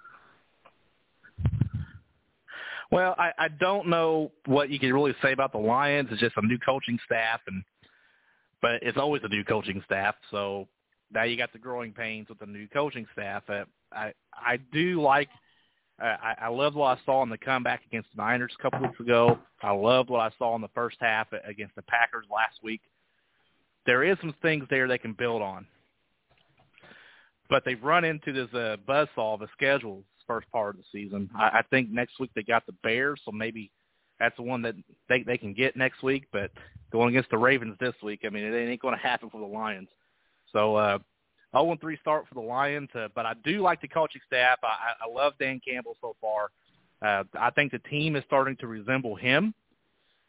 Well, 2.91 3.15
I, 3.17 3.31
I 3.37 3.47
don't 3.47 3.87
know 3.87 4.31
what 4.45 4.69
you 4.69 4.77
can 4.77 4.93
really 4.93 5.15
say 5.21 5.31
about 5.31 5.53
the 5.53 5.57
Lions. 5.57 6.09
It's 6.11 6.19
just 6.19 6.35
a 6.35 6.45
new 6.45 6.57
coaching 6.59 6.99
staff, 7.05 7.39
and 7.47 7.63
but 8.61 8.83
it's 8.83 8.97
always 8.97 9.21
a 9.23 9.29
new 9.29 9.45
coaching 9.45 9.81
staff. 9.85 10.15
So 10.29 10.67
now 11.13 11.23
you 11.23 11.37
got 11.37 11.53
the 11.53 11.59
growing 11.59 11.93
pains 11.93 12.27
with 12.27 12.39
the 12.39 12.45
new 12.45 12.67
coaching 12.67 13.07
staff. 13.13 13.43
I 13.49 14.13
I 14.33 14.57
do 14.71 15.01
like. 15.01 15.29
I, 16.01 16.35
I 16.43 16.47
loved 16.49 16.75
what 16.75 16.97
I 16.97 17.01
saw 17.05 17.23
in 17.23 17.29
the 17.29 17.37
comeback 17.37 17.81
against 17.85 18.09
the 18.15 18.21
Niners 18.21 18.53
a 18.57 18.61
couple 18.61 18.87
weeks 18.87 18.99
ago. 18.99 19.37
I 19.61 19.71
loved 19.71 20.09
what 20.09 20.21
I 20.21 20.31
saw 20.37 20.55
in 20.55 20.61
the 20.61 20.69
first 20.69 20.97
half 20.99 21.27
against 21.45 21.75
the 21.75 21.83
Packers 21.83 22.25
last 22.33 22.63
week. 22.63 22.81
There 23.85 24.03
is 24.03 24.17
some 24.21 24.33
things 24.41 24.65
there 24.69 24.87
they 24.87 24.97
can 24.97 25.13
build 25.13 25.41
on, 25.41 25.65
but 27.49 27.63
they've 27.65 27.81
run 27.81 28.03
into 28.03 28.31
this 28.31 28.53
uh, 28.53 28.77
buzzsaw 28.87 29.35
of 29.35 29.41
a 29.41 29.47
schedule 29.53 30.03
first 30.27 30.49
part 30.51 30.75
of 30.75 30.81
the 30.81 30.87
season. 30.91 31.29
I, 31.37 31.59
I 31.59 31.61
think 31.69 31.89
next 31.89 32.19
week 32.19 32.31
they 32.35 32.43
got 32.43 32.65
the 32.65 32.73
Bears, 32.83 33.19
so 33.25 33.31
maybe 33.31 33.71
that's 34.19 34.35
the 34.37 34.43
one 34.43 34.61
that 34.61 34.75
they 35.09 35.23
they 35.23 35.37
can 35.37 35.53
get 35.53 35.75
next 35.75 36.03
week. 36.03 36.25
But 36.31 36.51
going 36.91 37.09
against 37.09 37.31
the 37.31 37.37
Ravens 37.37 37.75
this 37.79 37.95
week, 38.03 38.21
I 38.25 38.29
mean, 38.29 38.43
it 38.43 38.55
ain't 38.55 38.81
going 38.81 38.95
to 38.95 39.01
happen 39.01 39.29
for 39.29 39.41
the 39.41 39.47
Lions. 39.47 39.89
So 40.53 40.75
uh, 40.75 40.99
0 41.55 41.77
3 41.79 41.97
start 41.97 42.25
for 42.27 42.35
the 42.35 42.41
Lions, 42.41 42.89
uh, 42.95 43.07
but 43.13 43.25
I 43.25 43.33
do 43.43 43.61
like 43.61 43.81
the 43.81 43.87
coaching 43.87 44.21
staff. 44.25 44.59
I, 44.63 45.05
I 45.05 45.13
love 45.13 45.33
Dan 45.39 45.59
Campbell 45.65 45.97
so 46.01 46.15
far. 46.21 46.49
Uh, 47.01 47.23
I 47.39 47.49
think 47.51 47.71
the 47.71 47.79
team 47.79 48.15
is 48.15 48.23
starting 48.27 48.55
to 48.57 48.67
resemble 48.67 49.15
him. 49.15 49.53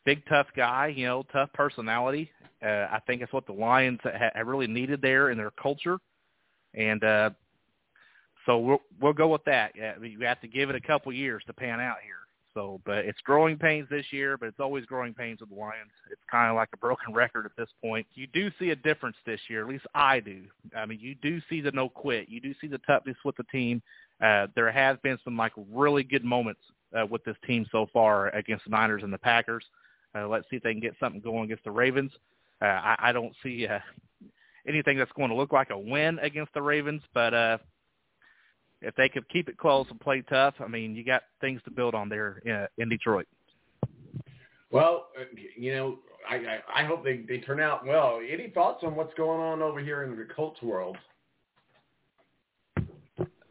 Big 0.05 0.25
tough 0.29 0.49
guy, 0.57 0.89
you 0.89 1.07
know, 1.07 1.25
tough 1.33 1.53
personality. 1.53 2.31
Uh, 2.65 2.87
I 2.91 3.01
think 3.07 3.21
that's 3.21 3.33
what 3.33 3.47
the 3.47 3.53
Lions 3.53 4.01
ha- 4.03 4.41
really 4.45 4.67
needed 4.67 5.01
there 5.01 5.31
in 5.31 5.39
their 5.39 5.51
culture, 5.51 5.99
and 6.75 7.03
uh, 7.05 7.31
so 8.47 8.59
we'll 8.59 8.83
we'll 9.01 9.13
go 9.13 9.29
with 9.29 9.45
that. 9.45 9.73
Yeah, 9.77 9.95
you 10.03 10.21
have 10.27 10.41
to 10.41 10.49
give 10.49 10.71
it 10.71 10.77
a 10.77 10.81
couple 10.81 11.13
years 11.13 11.43
to 11.47 11.53
pan 11.53 11.81
out 11.81 11.97
here. 12.05 12.22
So, 12.55 12.81
but 12.85 12.99
it's 12.99 13.21
growing 13.21 13.57
pains 13.57 13.89
this 13.89 14.07
year, 14.11 14.37
but 14.37 14.47
it's 14.47 14.61
always 14.61 14.85
growing 14.85 15.15
pains 15.15 15.41
with 15.41 15.49
the 15.49 15.55
Lions. 15.55 15.91
It's 16.11 16.21
kind 16.31 16.51
of 16.51 16.57
like 16.57 16.69
a 16.75 16.77
broken 16.77 17.15
record 17.15 17.47
at 17.47 17.53
this 17.57 17.71
point. 17.83 18.07
You 18.15 18.27
do 18.27 18.51
see 18.59 18.71
a 18.71 18.77
difference 18.77 19.17
this 19.25 19.41
year, 19.49 19.63
at 19.63 19.69
least 19.69 19.87
I 19.95 20.21
do. 20.21 20.43
I 20.77 20.85
mean, 20.85 20.99
you 21.01 21.15
do 21.15 21.41
see 21.49 21.61
the 21.61 21.71
no 21.73 21.89
quit. 21.89 22.29
You 22.29 22.41
do 22.41 22.55
see 22.61 22.67
the 22.67 22.79
toughness 22.79 23.17
with 23.25 23.37
the 23.37 23.45
team. 23.45 23.83
Uh, 24.23 24.49
there 24.55 24.71
has 24.71 24.99
been 25.03 25.19
some 25.25 25.37
like 25.37 25.53
really 25.73 26.03
good 26.03 26.25
moments 26.25 26.61
uh, 26.99 27.07
with 27.07 27.25
this 27.25 27.37
team 27.47 27.67
so 27.73 27.87
far 27.93 28.29
against 28.31 28.65
the 28.65 28.71
Niners 28.71 29.03
and 29.03 29.13
the 29.13 29.19
Packers. 29.19 29.65
Uh, 30.15 30.29
let's 30.29 30.49
see 30.51 30.57
if 30.57 30.63
they 30.63 30.73
can 30.73 30.81
get 30.81 30.95
something 31.01 31.21
going 31.21 31.45
against 31.45 31.65
the 31.65 31.71
Ravens. 31.71 32.13
Uh, 32.61 32.67
I, 32.67 32.97
I 32.99 33.13
don't 33.13 33.35
see 33.43 33.67
uh, 33.67 33.79
anything 34.69 34.99
that's 34.99 35.13
going 35.13 35.31
to 35.31 35.35
look 35.35 35.53
like 35.53 35.71
a 35.71 35.79
win 35.79 36.19
against 36.21 36.53
the 36.55 36.63
Ravens, 36.63 37.03
but 37.15 37.35
uh, 37.35 37.59
if 38.83 38.95
they 38.97 39.09
could 39.09 39.29
keep 39.29 39.49
it 39.49 39.57
close 39.57 39.87
and 39.91 40.01
play 40.01 40.23
tough, 40.29 40.55
I 40.61 40.67
mean, 40.67 40.95
you 40.95 41.05
got 41.05 41.23
things 41.41 41.61
to 41.65 41.71
build 41.71 41.95
on 41.95 42.09
there 42.09 42.43
in, 42.45 42.83
in 42.83 42.89
Detroit. 42.89 43.27
Well, 44.71 45.09
uh, 45.19 45.25
you 45.57 45.75
know, 45.75 45.99
I, 46.29 46.37
I, 46.37 46.83
I 46.83 46.85
hope 46.85 47.05
they, 47.05 47.25
they 47.29 47.39
turn 47.39 47.61
out 47.61 47.87
well. 47.87 48.21
Any 48.27 48.49
thoughts 48.49 48.83
on 48.85 48.97
what's 48.97 49.15
going 49.15 49.41
on 49.41 49.63
over 49.63 49.81
here 49.81 50.03
in 50.03 50.17
the 50.17 50.27
Colts 50.35 50.61
world? 50.63 50.97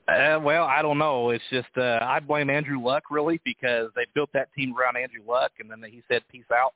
Uh, 0.07 0.39
well, 0.41 0.65
I 0.65 0.81
don't 0.81 0.97
know. 0.97 1.29
It's 1.29 1.43
just 1.49 1.69
uh, 1.77 1.99
I 2.01 2.19
blame 2.19 2.49
Andrew 2.49 2.81
Luck 2.81 3.03
really 3.09 3.39
because 3.45 3.89
they 3.95 4.05
built 4.13 4.29
that 4.33 4.49
team 4.53 4.75
around 4.77 4.97
Andrew 4.97 5.21
Luck, 5.25 5.51
and 5.59 5.71
then 5.71 5.81
he 5.89 6.01
said 6.09 6.21
peace 6.29 6.43
out, 6.51 6.73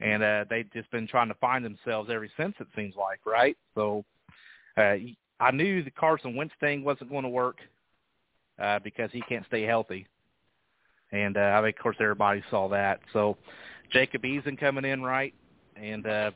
and 0.00 0.22
uh, 0.22 0.44
they've 0.48 0.70
just 0.72 0.90
been 0.92 1.08
trying 1.08 1.28
to 1.28 1.34
find 1.34 1.64
themselves 1.64 2.08
ever 2.12 2.28
since. 2.36 2.54
It 2.60 2.68
seems 2.76 2.94
like, 2.94 3.20
right? 3.26 3.56
So 3.74 4.04
uh, 4.76 4.94
I 5.40 5.50
knew 5.50 5.82
the 5.82 5.90
Carson 5.90 6.36
Wentz 6.36 6.54
thing 6.60 6.84
wasn't 6.84 7.10
going 7.10 7.22
to 7.22 7.28
work 7.28 7.58
uh, 8.58 8.78
because 8.80 9.10
he 9.12 9.22
can't 9.22 9.46
stay 9.46 9.62
healthy, 9.62 10.06
and 11.12 11.36
uh, 11.36 11.40
I 11.40 11.60
mean, 11.60 11.70
of 11.70 11.82
course, 11.82 11.96
everybody 12.00 12.42
saw 12.50 12.68
that. 12.68 13.00
So 13.12 13.36
Jacob 13.90 14.22
Eason 14.22 14.58
coming 14.58 14.84
in 14.84 15.02
right, 15.02 15.34
and 15.76 16.06
uh, 16.06 16.30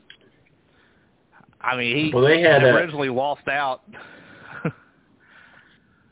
I 1.61 1.77
mean, 1.77 1.95
he 1.95 2.11
Well, 2.13 2.23
they 2.23 2.41
had 2.41 2.63
a- 2.63 2.73
originally 2.73 3.09
lost 3.09 3.47
out. 3.47 3.81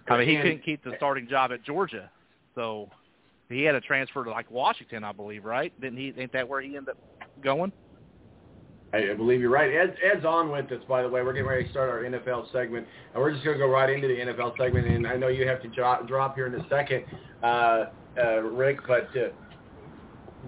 I 0.07 0.17
mean, 0.17 0.27
he 0.27 0.35
couldn't 0.37 0.63
keep 0.63 0.83
the 0.83 0.93
starting 0.97 1.27
job 1.27 1.51
at 1.51 1.63
Georgia, 1.63 2.09
so 2.55 2.89
he 3.49 3.63
had 3.63 3.73
to 3.73 3.81
transfer 3.81 4.23
to 4.23 4.31
like 4.31 4.49
Washington, 4.51 5.03
I 5.03 5.11
believe, 5.11 5.45
right? 5.45 5.73
Didn't 5.81 5.97
he? 5.97 6.13
Ain't 6.17 6.33
that 6.33 6.47
where 6.47 6.61
he 6.61 6.75
ended 6.75 6.89
up 6.89 6.97
going? 7.41 7.71
I 8.93 9.11
I 9.11 9.13
believe 9.15 9.41
you're 9.41 9.49
right. 9.49 9.71
Ed, 9.73 9.95
Ed's 10.03 10.25
on 10.25 10.51
with 10.51 10.71
us, 10.71 10.81
by 10.87 11.01
the 11.01 11.09
way. 11.09 11.21
We're 11.23 11.33
getting 11.33 11.47
ready 11.47 11.65
to 11.65 11.69
start 11.71 11.89
our 11.89 12.03
NFL 12.03 12.51
segment, 12.51 12.87
and 13.13 13.21
we're 13.21 13.31
just 13.31 13.43
going 13.43 13.57
to 13.57 13.63
go 13.63 13.69
right 13.69 13.89
into 13.89 14.07
the 14.07 14.13
NFL 14.15 14.55
segment. 14.57 14.87
And 14.87 15.07
I 15.07 15.15
know 15.15 15.27
you 15.27 15.47
have 15.47 15.61
to 15.63 15.67
drop, 15.69 16.07
drop 16.07 16.35
here 16.35 16.47
in 16.47 16.55
a 16.55 16.69
second, 16.69 17.03
uh, 17.41 17.85
uh, 18.17 18.41
Rick, 18.41 18.79
but 18.87 19.09
uh, 19.15 19.29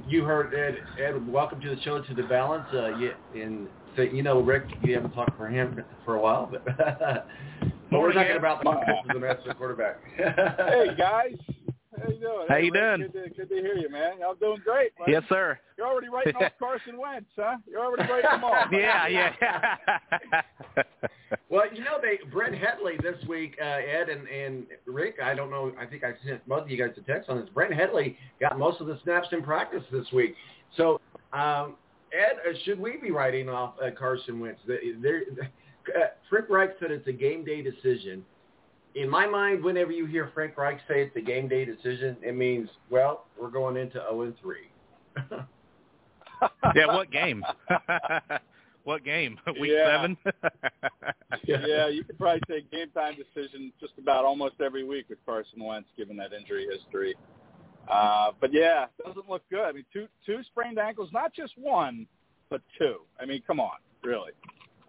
you 0.08 0.24
heard 0.24 0.54
Ed. 0.54 0.78
Ed, 1.04 1.28
welcome 1.28 1.60
to 1.62 1.76
the 1.76 1.82
show, 1.82 2.02
to 2.02 2.14
the 2.14 2.24
balance. 2.24 2.68
Uh, 2.74 2.96
you, 2.98 3.12
and 3.34 3.68
so, 3.96 4.04
you 4.04 4.24
know, 4.24 4.42
Rick, 4.42 4.66
you 4.84 4.94
haven't 4.94 5.12
talked 5.12 5.38
for 5.38 5.48
him 5.48 5.84
for 6.04 6.16
a 6.16 6.22
while, 6.22 6.48
but, 6.52 6.66
but 7.90 8.00
we're 8.00 8.14
talking 8.14 8.38
about 8.38 8.64
the 8.64 9.14
the 9.14 9.20
Master 9.20 9.54
quarterback. 9.54 9.98
hey 10.18 10.88
guys, 10.98 11.36
how 12.02 12.10
you 12.10 12.20
doing? 12.20 12.46
How 12.48 12.56
Hey, 12.56 12.66
you 12.66 12.72
Rick, 12.72 12.82
doing? 12.98 13.12
Good 13.12 13.24
to, 13.24 13.30
good 13.36 13.50
to 13.50 13.56
hear 13.56 13.76
you, 13.76 13.90
man. 13.90 14.20
Y'all 14.20 14.36
doing 14.36 14.62
great. 14.64 14.92
Man. 15.00 15.08
Yes, 15.10 15.24
sir. 15.30 15.60
You're 15.78 15.88
already 15.88 16.10
writing 16.10 16.36
off 16.36 16.52
Carson 16.60 16.98
Wentz, 16.98 17.28
huh? 17.36 17.58
You're 17.70 17.84
already 17.84 18.12
writing 18.12 18.30
him 18.32 18.44
off. 18.44 18.68
yeah, 18.72 19.08
yeah. 19.08 20.82
Well, 21.50 21.66
you 21.74 21.84
know, 21.84 21.98
they 22.02 22.20
Brett 22.32 22.54
Hundley 22.58 22.94
this 23.02 23.24
week, 23.28 23.58
uh, 23.62 23.66
Ed 23.66 24.10
and, 24.10 24.28
and 24.28 24.66
Rick. 24.86 25.16
I 25.24 25.34
don't 25.36 25.50
know. 25.50 25.72
I 25.80 25.86
think 25.86 26.04
I 26.04 26.14
sent 26.26 26.46
both 26.48 26.64
of 26.64 26.70
you 26.70 26.78
guys 26.78 26.96
a 26.98 27.02
text 27.02 27.30
on 27.30 27.40
this. 27.40 27.50
Brett 27.54 27.74
Hundley 27.74 28.18
got 28.42 28.58
most 28.60 28.82
of 28.82 28.88
the 28.88 29.00
snaps 29.04 29.28
in 29.32 29.42
practice 29.42 29.84
this 29.92 30.06
week. 30.12 30.36
So, 30.76 31.00
um, 31.34 31.76
Ed, 32.14 32.38
uh, 32.50 32.54
should 32.64 32.80
we 32.80 32.98
be 32.98 33.12
writing 33.12 33.50
off 33.50 33.76
uh, 33.82 33.90
Carson 33.98 34.40
Wentz? 34.40 34.60
The- 34.68 34.96
There, 35.02 35.22
uh, 35.96 36.00
Frank 36.30 36.50
Reich 36.50 36.72
said 36.80 36.92
it's 36.92 37.08
a 37.08 37.14
game 37.14 37.44
day 37.46 37.62
decision. 37.62 38.24
In 38.96 39.10
my 39.10 39.28
mind, 39.28 39.64
whenever 39.64 39.92
you 39.92 40.06
hear 40.06 40.32
Frank 40.34 40.58
Reich 40.58 40.80
say 40.88 41.02
it's 41.02 41.16
a 41.18 41.22
game 41.22 41.48
day 41.50 41.66
decision, 41.66 42.16
it 42.22 42.36
means 42.36 42.70
well, 42.90 43.26
we're 43.40 43.50
going 43.50 43.76
into 43.76 43.96
zero 44.00 44.22
and 44.22 44.34
three. 44.40 44.70
yeah, 46.76 46.88
what 46.88 47.12
game? 47.12 47.44
what 48.86 49.04
game? 49.04 49.38
Week 49.60 49.72
Yeah. 49.74 49.98
seven? 49.98 50.18
yeah, 51.46 51.88
you 51.90 52.04
could 52.06 52.18
probably 52.18 52.42
say 52.48 52.66
game 52.72 52.90
time 52.94 53.16
decision 53.16 53.74
just 53.82 53.94
about 53.98 54.24
almost 54.24 54.56
every 54.64 54.86
week 54.86 55.08
with 55.10 55.20
Carson 55.26 55.64
Wentz, 55.64 55.90
given 55.98 56.16
that 56.18 56.32
injury 56.32 56.66
history. 56.72 57.16
Uh, 57.92 58.32
but 58.40 58.52
yeah, 58.54 58.86
doesn't 59.06 59.30
look 59.30 59.44
good. 59.50 59.62
I 59.66 59.72
mean, 59.74 59.86
two 59.92 60.08
two 60.26 60.40
sprained 60.44 60.80
ankles, 60.80 61.10
not 61.12 61.34
just 61.34 61.54
one, 61.58 62.08
but 62.50 62.62
two. 62.78 63.02
I 63.20 63.26
mean, 63.26 63.44
come 63.46 63.60
on, 63.60 63.78
really. 64.04 64.32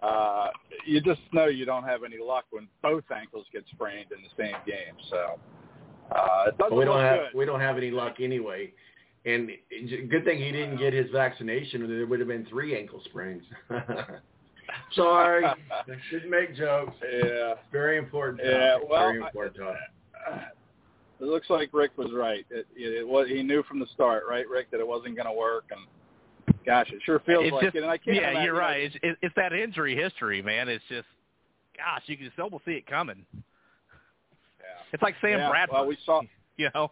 Uh, 0.07 0.49
you 0.85 1.01
just 1.01 1.21
know 1.33 1.47
you 1.47 1.65
don't 1.65 1.85
have 1.85 2.05
any 2.05 2.19
luck 2.19 2.45
when 2.51 2.69
both 2.83 3.05
ankles 3.15 3.47
get 3.53 3.65
sprained 3.73 4.07
in 4.13 4.23
the 4.23 4.43
same 4.43 4.57
game. 4.67 4.95
So 5.11 5.39
uh, 6.15 6.45
it 6.49 6.59
doesn't 6.59 6.77
we 6.77 6.85
don't 6.85 7.01
have 7.01 7.19
good. 7.33 7.39
we 7.39 7.45
don't 7.45 7.61
have 7.61 7.77
any 7.77 7.91
luck 7.91 8.17
anyway. 8.21 8.73
And 9.25 9.51
good 10.09 10.25
thing 10.25 10.39
he 10.39 10.53
didn't 10.53 10.79
get 10.79 10.93
his 10.93 11.11
vaccination, 11.11 11.83
or 11.83 11.89
there 11.89 12.07
would 12.07 12.21
have 12.21 12.29
been 12.29 12.47
three 12.47 12.79
ankle 12.79 13.01
sprains. 13.07 13.43
Sorry, 14.95 15.45
I 15.45 15.55
shouldn't 16.11 16.31
make 16.31 16.57
jokes. 16.57 16.95
Yeah. 17.03 17.55
Very 17.73 17.99
important. 17.99 18.39
Topic. 18.39 18.55
Yeah, 18.55 18.79
well, 18.89 19.09
very 19.09 19.21
important 19.21 19.57
topic. 19.57 20.43
It 21.19 21.25
looks 21.25 21.49
like 21.49 21.71
Rick 21.73 21.93
was 21.97 22.13
right. 22.13 22.45
It, 22.51 22.67
it, 22.77 22.99
it 22.99 23.09
was 23.09 23.27
he 23.27 23.43
knew 23.43 23.63
from 23.63 23.81
the 23.81 23.87
start, 23.95 24.25
right, 24.29 24.47
Rick, 24.47 24.71
that 24.71 24.81
it 24.81 24.87
wasn't 24.87 25.17
going 25.17 25.27
to 25.27 25.33
work. 25.33 25.65
And 25.71 25.81
gosh, 26.65 26.91
it 26.93 27.01
sure 27.05 27.21
feels 27.21 27.45
It's 27.45 27.53
like 27.53 27.65
just, 27.65 27.77
it. 27.77 27.83
And 27.83 27.91
I 27.91 27.99
can't 27.99 28.17
yeah, 28.17 28.43
you're 28.43 28.55
right. 28.55 28.83
It's, 28.83 28.97
it, 29.03 29.17
it's 29.23 29.35
that 29.37 29.53
injury 29.53 29.97
history, 29.97 30.43
man. 30.43 30.69
It's 30.69 30.85
just, 30.89 31.07
gosh, 31.77 32.03
you 32.07 32.17
can 32.17 32.27
just 32.27 32.39
almost 32.39 32.65
see 32.65 32.73
it 32.73 32.87
coming. 32.87 33.25
Yeah. 33.35 33.43
It's 34.93 35.03
like 35.03 35.15
Sam 35.21 35.39
yeah, 35.39 35.49
Bradford. 35.49 35.75
Well, 35.75 35.87
we 35.87 35.99
saw. 36.05 36.23
You 36.59 36.71
know, 36.75 36.91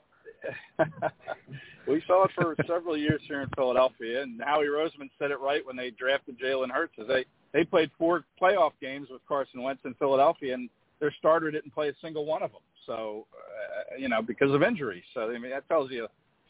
we 1.88 2.02
saw 2.06 2.24
it 2.24 2.30
for 2.34 2.54
several 2.66 2.98
years 2.98 3.22
here 3.26 3.40
in 3.40 3.48
Philadelphia, 3.56 4.22
and 4.22 4.42
Howie 4.42 4.66
Roseman 4.66 5.08
said 5.18 5.30
it 5.30 5.40
right 5.40 5.64
when 5.64 5.74
they 5.74 5.88
drafted 5.88 6.38
Jalen 6.38 6.70
Hurts. 6.70 6.92
Is 6.98 7.08
they 7.08 7.24
they 7.54 7.64
played 7.64 7.90
four 7.98 8.24
playoff 8.38 8.72
games 8.80 9.08
with 9.10 9.22
Carson 9.26 9.62
Wentz 9.62 9.80
in 9.86 9.94
Philadelphia, 9.94 10.52
and 10.52 10.68
their 11.00 11.14
starter 11.18 11.50
didn't 11.50 11.72
play 11.72 11.88
a 11.88 11.94
single 12.02 12.26
one 12.26 12.42
of 12.42 12.52
them. 12.52 12.60
So, 12.86 13.26
uh, 13.32 13.96
you 13.96 14.08
know, 14.08 14.20
because 14.20 14.52
of 14.52 14.62
injuries. 14.62 15.04
So 15.14 15.30
I 15.30 15.38
mean, 15.38 15.50
that 15.50 15.66
tells 15.68 15.90
you 15.90 16.06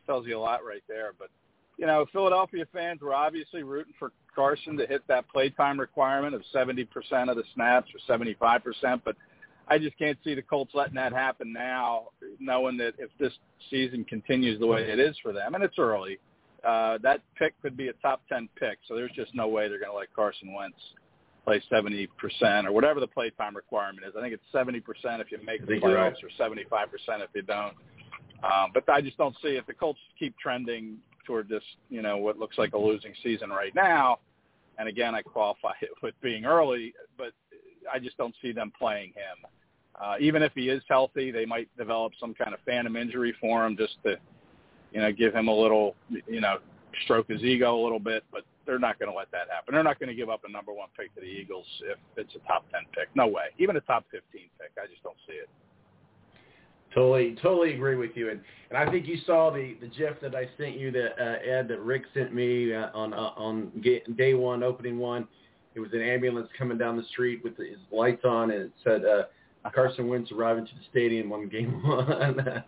tells 0.06 0.26
you 0.26 0.38
a 0.38 0.40
lot 0.40 0.64
right 0.64 0.82
there. 0.88 1.12
But 1.18 1.28
you 1.76 1.86
know, 1.86 2.06
Philadelphia 2.12 2.66
fans 2.72 3.00
were 3.00 3.14
obviously 3.14 3.62
rooting 3.62 3.94
for 3.98 4.12
Carson 4.34 4.76
to 4.76 4.86
hit 4.86 5.02
that 5.08 5.28
playtime 5.28 5.78
requirement 5.78 6.34
of 6.34 6.42
70% 6.54 6.86
of 7.30 7.36
the 7.36 7.44
snaps 7.54 7.88
or 7.94 8.18
75%, 8.18 9.02
but 9.04 9.16
I 9.66 9.78
just 9.78 9.96
can't 9.98 10.18
see 10.24 10.34
the 10.34 10.42
Colts 10.42 10.72
letting 10.74 10.94
that 10.94 11.12
happen 11.12 11.52
now, 11.52 12.08
knowing 12.38 12.76
that 12.78 12.94
if 12.98 13.10
this 13.18 13.32
season 13.70 14.04
continues 14.04 14.60
the 14.60 14.66
way 14.66 14.82
it 14.82 15.00
is 15.00 15.16
for 15.22 15.32
them, 15.32 15.54
and 15.54 15.64
it's 15.64 15.78
early, 15.78 16.18
uh, 16.64 16.98
that 17.02 17.20
pick 17.36 17.60
could 17.62 17.76
be 17.76 17.88
a 17.88 17.92
top 17.94 18.22
10 18.28 18.48
pick, 18.58 18.78
so 18.86 18.94
there's 18.94 19.12
just 19.14 19.34
no 19.34 19.48
way 19.48 19.68
they're 19.68 19.78
going 19.78 19.90
to 19.90 19.96
let 19.96 20.14
Carson 20.14 20.52
Wentz 20.52 20.76
play 21.44 21.62
70% 21.70 22.08
or 22.64 22.72
whatever 22.72 23.00
the 23.00 23.06
playtime 23.06 23.54
requirement 23.54 24.06
is. 24.06 24.14
I 24.16 24.22
think 24.22 24.34
it's 24.34 24.44
70% 24.54 24.82
if 25.20 25.30
you 25.30 25.38
make 25.44 25.66
the 25.66 25.74
playoffs 25.80 26.16
or 26.22 26.30
75% 26.38 26.58
if 27.20 27.30
you 27.34 27.42
don't. 27.42 27.74
Um, 28.42 28.70
but 28.74 28.88
I 28.88 29.00
just 29.00 29.16
don't 29.16 29.34
see 29.42 29.56
if 29.56 29.66
the 29.66 29.74
Colts 29.74 29.98
keep 30.18 30.36
trending 30.38 30.98
toward 31.24 31.48
this, 31.48 31.62
you 31.90 32.02
know, 32.02 32.16
what 32.16 32.38
looks 32.38 32.58
like 32.58 32.74
a 32.74 32.78
losing 32.78 33.12
season 33.22 33.50
right 33.50 33.74
now. 33.74 34.18
And 34.78 34.88
again, 34.88 35.14
I 35.14 35.22
qualify 35.22 35.72
it 35.82 35.90
with 36.02 36.14
being 36.20 36.44
early, 36.44 36.94
but 37.16 37.32
I 37.92 37.98
just 37.98 38.16
don't 38.16 38.34
see 38.42 38.52
them 38.52 38.72
playing 38.78 39.08
him. 39.10 39.50
Uh, 40.00 40.16
even 40.18 40.42
if 40.42 40.52
he 40.54 40.68
is 40.70 40.82
healthy, 40.88 41.30
they 41.30 41.46
might 41.46 41.68
develop 41.78 42.12
some 42.18 42.34
kind 42.34 42.52
of 42.52 42.60
phantom 42.66 42.96
injury 42.96 43.34
for 43.40 43.64
him 43.64 43.76
just 43.76 43.94
to, 44.04 44.16
you 44.92 45.00
know, 45.00 45.12
give 45.12 45.32
him 45.32 45.46
a 45.46 45.54
little, 45.54 45.94
you 46.26 46.40
know, 46.40 46.56
stroke 47.04 47.28
his 47.28 47.42
ego 47.42 47.80
a 47.80 47.82
little 47.82 48.00
bit. 48.00 48.24
But 48.32 48.42
they're 48.66 48.78
not 48.78 48.98
going 48.98 49.10
to 49.10 49.16
let 49.16 49.30
that 49.30 49.48
happen. 49.50 49.74
They're 49.74 49.84
not 49.84 50.00
going 50.00 50.08
to 50.08 50.14
give 50.14 50.30
up 50.30 50.42
a 50.44 50.50
number 50.50 50.72
one 50.72 50.88
pick 50.98 51.14
to 51.14 51.20
the 51.20 51.26
Eagles 51.26 51.66
if 51.84 51.98
it's 52.16 52.34
a 52.34 52.46
top 52.48 52.64
ten 52.72 52.82
pick. 52.92 53.08
No 53.14 53.26
way. 53.28 53.54
Even 53.58 53.76
a 53.76 53.80
top 53.80 54.04
fifteen 54.10 54.48
pick, 54.58 54.72
I 54.82 54.86
just 54.86 55.02
don't 55.02 55.16
see 55.28 55.34
it. 55.34 55.48
Totally, 56.94 57.36
totally 57.42 57.74
agree 57.74 57.96
with 57.96 58.12
you, 58.14 58.30
and 58.30 58.40
and 58.70 58.78
I 58.78 58.90
think 58.90 59.06
you 59.06 59.18
saw 59.26 59.50
the 59.50 59.76
the 59.80 59.88
GIF 59.88 60.20
that 60.22 60.34
I 60.34 60.48
sent 60.56 60.78
you 60.78 60.92
that 60.92 61.20
uh, 61.20 61.50
Ed 61.50 61.68
that 61.68 61.80
Rick 61.80 62.02
sent 62.14 62.32
me 62.32 62.72
uh, 62.72 62.90
on 62.94 63.12
uh, 63.12 63.32
on 63.36 63.72
day 64.16 64.34
one, 64.34 64.62
opening 64.62 64.98
one. 64.98 65.26
It 65.74 65.80
was 65.80 65.90
an 65.92 66.02
ambulance 66.02 66.48
coming 66.56 66.78
down 66.78 66.96
the 66.96 67.04
street 67.10 67.42
with 67.42 67.56
his 67.56 67.78
lights 67.90 68.24
on, 68.24 68.52
and 68.52 68.62
it 68.62 68.72
said 68.84 69.04
uh, 69.04 69.24
Carson 69.74 70.06
Wentz 70.08 70.30
arriving 70.30 70.66
to 70.66 70.72
the 70.72 70.84
stadium 70.90 71.32
on 71.32 71.48
game 71.48 71.82
one. 71.84 72.36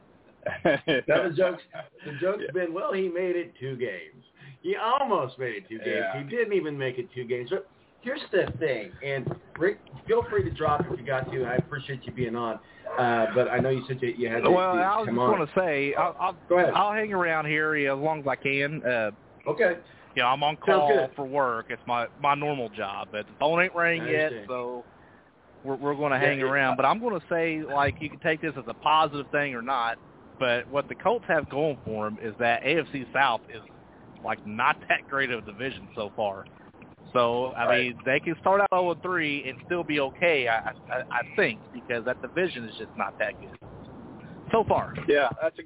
now 0.64 1.28
the 1.28 1.34
jokes, 1.36 1.62
the 2.04 2.12
jokes 2.20 2.42
yeah. 2.46 2.52
been 2.52 2.74
well, 2.74 2.92
he 2.92 3.08
made 3.08 3.36
it 3.36 3.52
two 3.60 3.76
games. 3.76 4.24
He 4.62 4.74
almost 4.74 5.38
made 5.38 5.54
it 5.54 5.68
two 5.68 5.78
games. 5.78 6.04
Yeah. 6.14 6.22
He 6.22 6.28
didn't 6.28 6.52
even 6.52 6.76
make 6.76 6.98
it 6.98 7.08
two 7.14 7.24
games. 7.24 7.50
But 7.50 7.68
here's 8.06 8.20
the 8.30 8.50
thing, 8.58 8.92
and 9.04 9.34
Rick, 9.58 9.80
feel 10.06 10.24
free 10.30 10.44
to 10.44 10.50
drop 10.50 10.82
if 10.90 10.98
you 10.98 11.04
got 11.04 11.30
to. 11.32 11.44
I 11.44 11.56
appreciate 11.56 12.06
you 12.06 12.12
being 12.12 12.36
on. 12.36 12.60
Uh, 12.96 13.26
but 13.34 13.50
I 13.50 13.58
know 13.58 13.68
you 13.68 13.82
said 13.88 13.98
you 14.00 14.28
had 14.28 14.44
to, 14.44 14.50
well, 14.50 14.74
to 14.74 14.80
I 14.80 14.98
was 14.98 15.06
just 15.06 15.16
going 15.16 15.46
to 15.46 15.52
say, 15.56 15.94
I'll, 15.94 16.16
I'll, 16.20 16.36
Go 16.48 16.58
ahead. 16.58 16.72
I'll 16.72 16.92
hang 16.92 17.12
around 17.12 17.46
here 17.46 17.74
as 17.74 17.98
long 17.98 18.20
as 18.20 18.26
I 18.28 18.36
can. 18.36 18.80
Uh, 18.84 19.10
okay. 19.48 19.76
You 20.14 20.22
know, 20.22 20.28
I'm 20.28 20.42
on 20.44 20.56
call 20.56 21.08
for 21.14 21.26
work. 21.26 21.66
It's 21.68 21.82
my 21.86 22.06
my 22.22 22.34
normal 22.34 22.70
job, 22.70 23.08
but 23.12 23.26
the 23.26 23.32
phone 23.38 23.60
ain't 23.60 23.74
ringing 23.74 24.08
yet, 24.08 24.32
so 24.48 24.82
we're 25.62 25.74
we're 25.76 25.94
going 25.94 26.12
to 26.12 26.18
hang 26.18 26.38
it- 26.38 26.44
around. 26.44 26.76
But 26.76 26.86
I'm 26.86 27.00
going 27.00 27.20
to 27.20 27.26
say, 27.28 27.62
like, 27.62 27.96
you 28.00 28.08
can 28.08 28.20
take 28.20 28.40
this 28.40 28.52
as 28.56 28.64
a 28.66 28.74
positive 28.74 29.26
thing 29.30 29.54
or 29.54 29.62
not. 29.62 29.98
But 30.38 30.68
what 30.68 30.88
the 30.88 30.94
Colts 30.94 31.24
have 31.28 31.50
going 31.50 31.78
for 31.84 32.04
them 32.04 32.18
is 32.22 32.34
that 32.38 32.62
AFC 32.62 33.12
South 33.12 33.40
is 33.52 33.62
like 34.24 34.44
not 34.46 34.76
that 34.88 35.08
great 35.08 35.30
of 35.30 35.42
a 35.42 35.46
division 35.46 35.88
so 35.94 36.12
far. 36.14 36.46
So 37.12 37.52
I 37.56 37.66
Right. 37.66 37.80
mean, 37.86 37.98
they 38.04 38.20
can 38.20 38.36
start 38.40 38.60
out 38.60 38.68
0 38.72 38.94
3 39.02 39.48
and 39.48 39.58
still 39.66 39.84
be 39.84 40.00
okay. 40.00 40.48
I, 40.48 40.72
I 40.90 41.02
I 41.10 41.22
think 41.36 41.60
because 41.72 42.04
that 42.04 42.20
division 42.20 42.64
is 42.64 42.74
just 42.76 42.90
not 42.96 43.16
that 43.18 43.34
good 43.40 43.58
so 44.50 44.64
far. 44.64 44.94
Yeah, 45.08 45.30
that's 45.40 45.58
a 45.58 45.62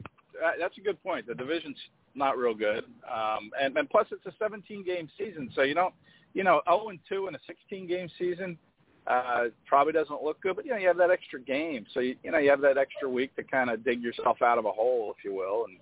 that's 0.59 0.77
a 0.79 0.81
good 0.81 1.03
point. 1.03 1.27
The 1.27 1.35
division's 1.35 1.79
not 2.15 2.37
real 2.37 2.55
good, 2.55 2.85
um, 3.11 3.51
and 3.61 3.77
and 3.77 3.89
plus 3.89 4.07
it's 4.11 4.25
a 4.27 4.33
17 4.39 4.85
game 4.85 5.09
season, 5.19 5.51
so 5.55 5.63
you 5.63 5.75
don't 5.75 5.95
you 6.35 6.45
know 6.45 6.63
0 6.69 6.89
and 6.91 6.99
2 7.09 7.29
in 7.29 7.35
a 7.35 7.39
16 7.47 7.87
game 7.87 8.09
season 8.19 8.59
uh, 9.07 9.45
probably 9.67 9.93
doesn't 9.93 10.23
look 10.23 10.41
good. 10.41 10.57
But 10.57 10.65
you 10.65 10.73
know 10.73 10.79
you 10.79 10.89
have 10.89 10.97
that 10.99 11.11
extra 11.11 11.41
game, 11.41 11.87
so 11.93 12.01
you, 12.01 12.17
you 12.23 12.31
know 12.31 12.39
you 12.39 12.51
have 12.51 12.61
that 12.63 12.79
extra 12.79 13.09
week 13.09 13.35
to 13.37 13.43
kind 13.43 13.71
of 13.71 13.85
dig 13.85 14.03
yourself 14.03 14.43
out 14.43 14.59
of 14.59 14.65
a 14.67 14.73
hole, 14.73 15.15
if 15.17 15.25
you 15.25 15.35
will, 15.35 15.67
and 15.67 15.79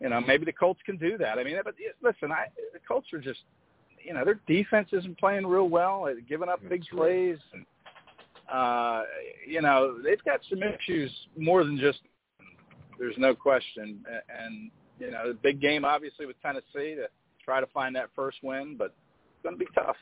you 0.00 0.08
know 0.08 0.20
maybe 0.20 0.44
the 0.44 0.52
Colts 0.52 0.80
can 0.84 0.96
do 0.96 1.16
that. 1.18 1.38
I 1.38 1.44
mean, 1.44 1.56
but 1.64 1.74
listen, 2.02 2.32
I 2.32 2.46
the 2.72 2.80
Colts 2.86 3.12
are 3.12 3.20
just 3.20 3.40
you 4.06 4.14
know 4.14 4.24
their 4.24 4.40
defense 4.46 4.88
isn't 4.92 5.18
playing 5.18 5.46
real 5.46 5.68
well, 5.68 6.04
They're 6.04 6.20
giving 6.20 6.48
up 6.48 6.60
big 6.68 6.84
plays, 6.86 7.38
and 7.52 7.66
uh, 8.52 9.02
you 9.46 9.60
know 9.60 9.98
they've 10.02 10.22
got 10.24 10.40
some 10.48 10.60
issues 10.62 11.10
more 11.36 11.64
than 11.64 11.78
just 11.78 12.00
there's 12.98 13.16
no 13.18 13.34
question. 13.34 14.04
And, 14.28 14.70
you 14.98 15.10
know, 15.10 15.28
the 15.28 15.38
big 15.42 15.60
game 15.60 15.84
obviously 15.84 16.26
with 16.26 16.40
Tennessee 16.42 16.94
to 16.94 17.08
try 17.44 17.60
to 17.60 17.66
find 17.68 17.94
that 17.96 18.10
first 18.14 18.38
win, 18.42 18.76
but 18.76 18.86
it's 18.86 19.42
going 19.42 19.58
to 19.58 19.58
be 19.58 19.70
tough. 19.74 19.96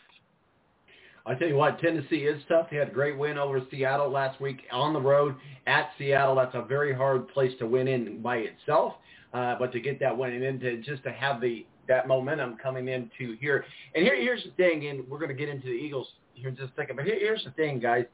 I 1.26 1.34
tell 1.34 1.48
you 1.48 1.56
what, 1.56 1.78
Tennessee 1.80 2.16
is 2.16 2.42
tough. 2.48 2.68
They 2.70 2.76
had 2.76 2.88
a 2.88 2.92
great 2.92 3.18
win 3.18 3.38
over 3.38 3.60
Seattle 3.70 4.10
last 4.10 4.40
week 4.42 4.60
on 4.70 4.92
the 4.92 5.00
road 5.00 5.34
at 5.66 5.90
Seattle. 5.98 6.34
That's 6.34 6.54
a 6.54 6.62
very 6.62 6.94
hard 6.94 7.28
place 7.28 7.52
to 7.60 7.66
win 7.66 7.88
in 7.88 8.20
by 8.20 8.38
itself. 8.38 8.94
Uh, 9.32 9.56
but 9.58 9.72
to 9.72 9.80
get 9.80 9.98
that 10.00 10.16
win 10.16 10.32
and 10.32 10.42
then 10.42 10.60
to 10.60 10.76
just 10.82 11.02
to 11.02 11.10
have 11.10 11.40
the 11.40 11.66
that 11.88 12.08
momentum 12.08 12.56
coming 12.62 12.88
into 12.88 13.36
here. 13.40 13.64
And 13.94 14.04
here, 14.04 14.16
here's 14.16 14.44
the 14.44 14.50
thing, 14.52 14.86
and 14.86 15.08
we're 15.08 15.18
going 15.18 15.28
to 15.28 15.34
get 15.34 15.48
into 15.48 15.66
the 15.66 15.72
Eagles 15.72 16.08
here 16.34 16.48
in 16.48 16.56
just 16.56 16.72
a 16.72 16.76
second. 16.76 16.96
But 16.96 17.04
here, 17.04 17.18
here's 17.18 17.44
the 17.44 17.50
thing, 17.52 17.80
guys. 17.80 18.04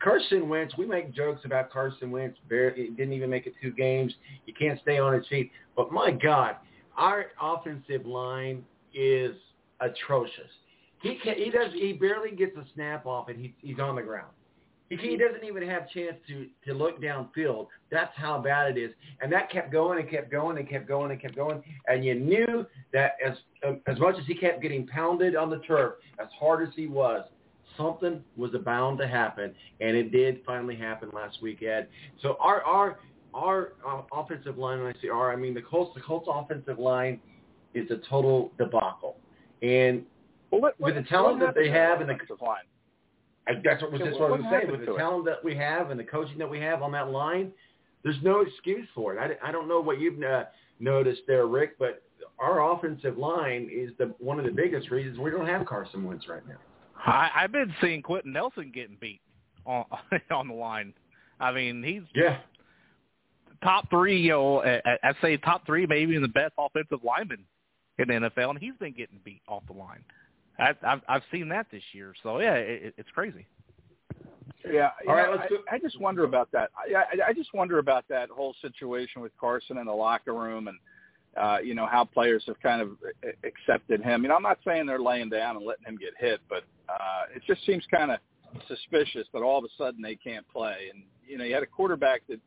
Carson 0.00 0.48
Wentz, 0.48 0.76
we 0.76 0.86
make 0.86 1.12
jokes 1.12 1.44
about 1.44 1.70
Carson 1.72 2.10
Wentz. 2.10 2.38
Barely, 2.48 2.90
didn't 2.90 3.12
even 3.12 3.30
make 3.30 3.46
it 3.46 3.54
two 3.60 3.72
games. 3.72 4.14
He 4.46 4.52
can't 4.52 4.80
stay 4.80 4.98
on 4.98 5.12
his 5.12 5.26
feet. 5.26 5.50
But 5.76 5.92
my 5.92 6.10
God, 6.10 6.56
our 6.96 7.26
offensive 7.40 8.06
line 8.06 8.64
is 8.94 9.34
atrocious. 9.80 10.50
He 11.02 11.18
can, 11.22 11.34
he 11.34 11.50
does 11.50 11.72
he 11.72 11.92
barely 11.92 12.32
gets 12.32 12.56
a 12.56 12.64
snap 12.74 13.06
off 13.06 13.28
and 13.28 13.38
he, 13.38 13.54
he's 13.60 13.78
on 13.78 13.96
the 13.96 14.02
ground. 14.02 14.32
He, 14.90 15.18
doesn't 15.18 15.44
even 15.44 15.68
have 15.68 15.82
a 15.82 15.88
chance 15.92 16.16
to 16.28 16.46
to 16.66 16.72
look 16.72 17.00
downfield. 17.02 17.66
That's 17.90 18.12
how 18.16 18.40
bad 18.40 18.76
it 18.76 18.80
is. 18.80 18.92
And 19.20 19.30
that 19.32 19.50
kept 19.50 19.70
going 19.70 19.98
and 19.98 20.08
kept 20.08 20.30
going 20.30 20.56
and 20.56 20.68
kept 20.68 20.88
going 20.88 21.10
and 21.10 21.20
kept 21.20 21.36
going. 21.36 21.62
And 21.86 22.04
you 22.04 22.14
knew 22.14 22.66
that 22.92 23.16
as 23.24 23.36
as 23.86 23.98
much 23.98 24.16
as 24.18 24.26
he 24.26 24.34
kept 24.34 24.62
getting 24.62 24.86
pounded 24.86 25.36
on 25.36 25.50
the 25.50 25.58
turf, 25.58 25.94
as 26.18 26.28
hard 26.38 26.66
as 26.66 26.74
he 26.74 26.86
was, 26.86 27.24
something 27.76 28.22
was 28.36 28.50
bound 28.64 28.98
to 28.98 29.06
happen, 29.08 29.54
and 29.80 29.96
it 29.96 30.10
did 30.10 30.40
finally 30.46 30.76
happen 30.76 31.10
last 31.14 31.42
week, 31.42 31.62
Ed. 31.62 31.88
So 32.22 32.36
our 32.40 32.62
our 32.62 32.98
our 33.34 33.72
uh, 33.86 34.02
offensive 34.12 34.56
line, 34.56 34.82
when 34.82 34.94
I 34.94 35.02
say 35.02 35.08
our, 35.08 35.32
I 35.32 35.36
mean 35.36 35.54
the 35.54 35.62
Colts. 35.62 35.94
The 35.94 36.00
Colts 36.00 36.28
offensive 36.30 36.78
line 36.78 37.20
is 37.74 37.90
a 37.90 37.98
total 38.08 38.52
debacle, 38.58 39.16
and 39.62 40.02
Well, 40.50 40.62
what, 40.62 40.80
with 40.80 40.94
the 40.94 41.02
talent 41.02 41.40
that 41.40 41.54
they 41.54 41.68
have 41.68 42.00
and 42.00 42.08
the 42.08 42.14
offensive 42.14 42.40
line? 42.40 42.64
I, 43.48 43.52
that's 43.64 43.82
what 43.82 43.92
was 43.92 44.00
Yeah, 44.00 44.08
just 44.08 44.20
what- 44.20 44.30
what 44.30 44.40
I 44.40 44.42
was 44.42 44.44
what 44.44 44.50
saying. 44.50 44.60
happened 44.62 44.72
With 44.72 44.80
to 44.86 44.92
the 44.92 44.94
it? 44.96 44.98
talent 44.98 45.24
that 45.26 45.42
we 45.44 45.54
have 45.56 45.90
and 45.90 45.98
the 45.98 46.04
coaching 46.04 46.38
that 46.38 46.48
we 46.50 46.60
have 46.60 46.82
on 46.82 46.92
that 46.92 47.10
line, 47.10 47.52
there's 48.04 48.22
no 48.22 48.40
excuse 48.40 48.86
for 48.94 49.14
it. 49.16 49.18
I, 49.42 49.48
I 49.48 49.52
don't 49.52 49.68
know 49.68 49.80
what 49.80 49.98
you've 50.00 50.22
uh, 50.22 50.44
noticed 50.80 51.22
there, 51.26 51.46
Rick, 51.46 51.78
but 51.78 52.02
our 52.38 52.72
offensive 52.72 53.18
line 53.18 53.68
is 53.72 53.90
the 53.98 54.14
one 54.18 54.38
of 54.38 54.44
the 54.44 54.50
biggest 54.52 54.90
reasons 54.90 55.18
we 55.18 55.30
don't 55.30 55.46
have 55.46 55.66
Carson 55.66 56.04
Wentz 56.04 56.28
right 56.28 56.46
now. 56.46 56.56
I, 57.04 57.30
I've 57.34 57.52
been 57.52 57.74
seeing 57.80 58.02
Quenton 58.02 58.32
Nelson 58.32 58.70
getting 58.74 58.96
beat 59.00 59.20
on 59.66 59.84
on 60.30 60.48
the 60.48 60.54
line. 60.54 60.92
I 61.40 61.52
mean, 61.52 61.82
he's 61.82 62.02
Yeah. 62.14 62.38
top 63.62 63.88
three. 63.90 64.20
You 64.20 64.30
know, 64.30 64.62
I- 64.62 64.82
I- 64.84 64.98
I'd 65.04 65.16
say 65.20 65.36
top 65.36 65.66
three, 65.66 65.86
maybe 65.86 66.14
in 66.16 66.22
the 66.22 66.28
best 66.28 66.54
offensive 66.58 67.02
lineman 67.04 67.44
in 67.98 68.08
the 68.08 68.14
NFL, 68.14 68.50
and 68.50 68.58
he's 68.58 68.74
been 68.78 68.92
getting 68.92 69.18
beat 69.24 69.42
off 69.48 69.64
the 69.66 69.72
line. 69.72 70.04
I, 70.58 70.74
I've 70.82 71.00
I've 71.08 71.22
seen 71.30 71.48
that 71.50 71.66
this 71.70 71.82
year. 71.92 72.14
So 72.22 72.40
yeah, 72.40 72.54
it, 72.54 72.94
it's 72.96 73.10
crazy. 73.10 73.46
Yeah. 74.70 74.90
All 75.08 75.14
right, 75.14 75.30
know, 75.30 75.36
let's 75.36 75.52
I, 75.70 75.76
I 75.76 75.78
just 75.78 76.00
wonder 76.00 76.24
about 76.24 76.50
that. 76.52 76.70
I, 76.76 76.94
I, 76.94 77.28
I 77.28 77.32
just 77.32 77.54
wonder 77.54 77.78
about 77.78 78.04
that 78.08 78.28
whole 78.28 78.54
situation 78.60 79.22
with 79.22 79.32
Carson 79.38 79.78
in 79.78 79.86
the 79.86 79.92
locker 79.92 80.34
room 80.34 80.68
and, 80.68 80.78
uh, 81.36 81.58
you 81.62 81.74
know, 81.74 81.86
how 81.86 82.04
players 82.04 82.42
have 82.46 82.60
kind 82.60 82.82
of 82.82 82.90
accepted 83.44 84.02
him. 84.02 84.22
You 84.22 84.28
know, 84.28 84.36
I'm 84.36 84.42
not 84.42 84.58
saying 84.66 84.86
they're 84.86 84.98
laying 84.98 85.30
down 85.30 85.56
and 85.56 85.64
letting 85.64 85.84
him 85.84 85.96
get 85.96 86.10
hit, 86.18 86.40
but 86.48 86.64
uh, 86.88 87.34
it 87.34 87.42
just 87.46 87.64
seems 87.64 87.84
kind 87.90 88.10
of 88.10 88.18
suspicious 88.66 89.26
that 89.32 89.42
all 89.42 89.58
of 89.58 89.64
a 89.64 89.68
sudden 89.78 90.02
they 90.02 90.16
can't 90.16 90.46
play. 90.48 90.90
And, 90.92 91.04
you 91.26 91.38
know, 91.38 91.44
you 91.44 91.54
had 91.54 91.62
a 91.62 91.66
quarterback 91.66 92.22
that 92.28 92.40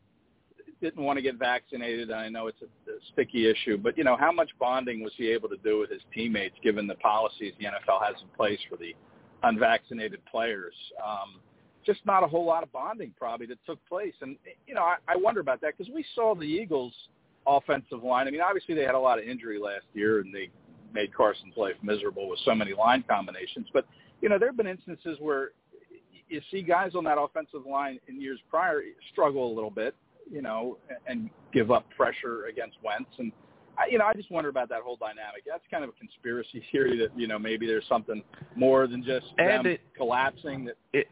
didn't 0.81 1.03
want 1.03 1.17
to 1.17 1.21
get 1.21 1.35
vaccinated. 1.35 2.11
I 2.11 2.29
know 2.29 2.47
it's 2.47 2.61
a, 2.61 2.91
a 2.91 2.95
sticky 3.13 3.49
issue, 3.49 3.77
but, 3.77 3.97
you 3.97 4.03
know, 4.03 4.17
how 4.17 4.31
much 4.31 4.49
bonding 4.59 5.03
was 5.03 5.13
he 5.15 5.29
able 5.31 5.49
to 5.49 5.57
do 5.57 5.79
with 5.79 5.89
his 5.89 6.01
teammates 6.13 6.55
given 6.63 6.87
the 6.87 6.95
policies 6.95 7.53
the 7.59 7.65
NFL 7.65 8.03
has 8.05 8.15
in 8.21 8.27
place 8.35 8.59
for 8.69 8.77
the 8.77 8.95
unvaccinated 9.43 10.19
players? 10.25 10.73
Um, 11.03 11.39
just 11.85 12.05
not 12.05 12.23
a 12.23 12.27
whole 12.27 12.45
lot 12.45 12.63
of 12.63 12.71
bonding 12.71 13.13
probably 13.17 13.47
that 13.47 13.57
took 13.65 13.79
place. 13.87 14.13
And, 14.21 14.37
you 14.67 14.75
know, 14.75 14.83
I, 14.83 14.97
I 15.07 15.15
wonder 15.15 15.39
about 15.39 15.61
that 15.61 15.77
because 15.77 15.91
we 15.93 16.05
saw 16.15 16.35
the 16.35 16.43
Eagles 16.43 16.93
offensive 17.47 18.03
line. 18.03 18.27
I 18.27 18.31
mean, 18.31 18.41
obviously 18.41 18.75
they 18.75 18.83
had 18.83 18.95
a 18.95 18.99
lot 18.99 19.19
of 19.19 19.25
injury 19.25 19.59
last 19.59 19.85
year, 19.93 20.19
and 20.19 20.33
they 20.33 20.49
made 20.93 21.13
Carson's 21.13 21.55
life 21.57 21.75
miserable 21.81 22.29
with 22.29 22.39
so 22.45 22.53
many 22.53 22.73
line 22.73 23.03
combinations. 23.09 23.67
But 23.73 23.85
you 24.21 24.29
know, 24.29 24.37
there 24.37 24.49
have 24.49 24.57
been 24.57 24.67
instances 24.67 25.17
where 25.19 25.51
you 26.29 26.41
see 26.51 26.61
guys 26.61 26.91
on 26.95 27.03
that 27.03 27.17
offensive 27.19 27.65
line 27.69 27.99
in 28.07 28.21
years 28.21 28.39
prior 28.49 28.81
struggle 29.11 29.51
a 29.51 29.53
little 29.53 29.69
bit, 29.69 29.95
you 30.31 30.41
know, 30.41 30.77
and 31.07 31.29
give 31.53 31.71
up 31.71 31.85
pressure 31.95 32.45
against 32.45 32.77
Wentz. 32.83 33.09
And 33.19 33.31
I, 33.77 33.87
you 33.87 33.97
know, 33.97 34.05
I 34.05 34.13
just 34.13 34.31
wonder 34.31 34.49
about 34.49 34.69
that 34.69 34.81
whole 34.81 34.95
dynamic. 34.97 35.43
That's 35.47 35.63
kind 35.69 35.83
of 35.83 35.89
a 35.89 35.93
conspiracy 35.93 36.63
theory 36.71 36.97
that 36.99 37.17
you 37.19 37.27
know 37.27 37.37
maybe 37.39 37.65
there's 37.67 37.87
something 37.87 38.23
more 38.55 38.87
than 38.87 39.03
just 39.03 39.27
And 39.37 39.65
them 39.65 39.65
it- 39.67 39.81
collapsing. 39.95 40.65
That 40.65 40.75
It, 40.93 41.07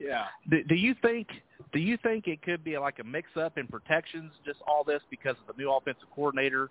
yeah. 0.00 0.24
do, 0.50 0.62
do 0.64 0.74
you 0.74 0.94
think 1.02 1.28
do 1.72 1.78
you 1.78 1.96
think 2.02 2.26
it 2.26 2.42
could 2.42 2.64
be 2.64 2.76
like 2.78 2.98
a 3.00 3.04
mix 3.04 3.28
up 3.36 3.58
in 3.58 3.66
protections 3.66 4.32
just 4.46 4.58
all 4.66 4.82
this 4.82 5.02
because 5.10 5.36
of 5.46 5.54
the 5.54 5.62
new 5.62 5.70
offensive 5.70 6.08
coordinator 6.14 6.70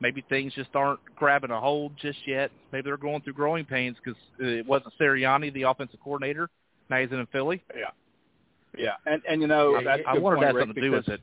maybe 0.00 0.24
things 0.28 0.52
just 0.54 0.70
aren't 0.74 0.98
grabbing 1.14 1.52
a 1.52 1.60
hold 1.60 1.92
just 2.02 2.18
yet 2.26 2.50
maybe 2.72 2.82
they're 2.82 2.96
going 2.96 3.22
through 3.22 3.32
growing 3.32 3.64
pains 3.64 3.96
because 4.04 4.20
uh, 4.42 4.46
it 4.46 4.66
wasn't 4.66 4.92
Sirianni 5.00 5.54
the 5.54 5.62
offensive 5.62 6.00
coordinator 6.02 6.50
now 6.90 6.98
he's 7.00 7.12
in 7.12 7.24
Philly 7.30 7.62
Yeah. 7.76 7.90
Yeah, 8.76 8.94
and 9.06 9.22
and 9.28 9.40
you 9.40 9.46
know 9.46 9.76
I- 9.76 9.84
that's 9.84 10.02
a 10.04 10.08
I 10.08 10.12
good 10.14 10.22
wonder 10.22 10.36
if 10.36 10.38
point, 10.38 10.46
that's 10.46 10.54
Rick, 10.56 10.62
something 10.66 10.82
to 10.82 10.88
do 10.88 10.92
with 10.92 11.08
it 11.08 11.20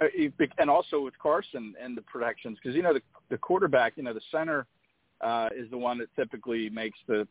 Uh, 0.00 0.04
you- 0.14 0.30
bec- 0.38 0.52
and 0.58 0.70
also 0.70 1.00
with 1.02 1.18
Carson 1.18 1.74
and 1.80 1.96
the 1.96 2.02
protections, 2.02 2.58
because 2.62 2.76
you 2.76 2.82
know 2.82 2.92
the 2.94 3.02
the 3.30 3.38
quarterback, 3.38 3.96
you 3.96 4.02
know 4.02 4.12
the 4.14 4.20
center 4.30 4.66
uh, 5.20 5.48
is 5.54 5.68
the 5.70 5.78
one 5.78 5.98
that 5.98 6.08
typically 6.14 6.70
makes 6.70 6.98
the 7.06 7.26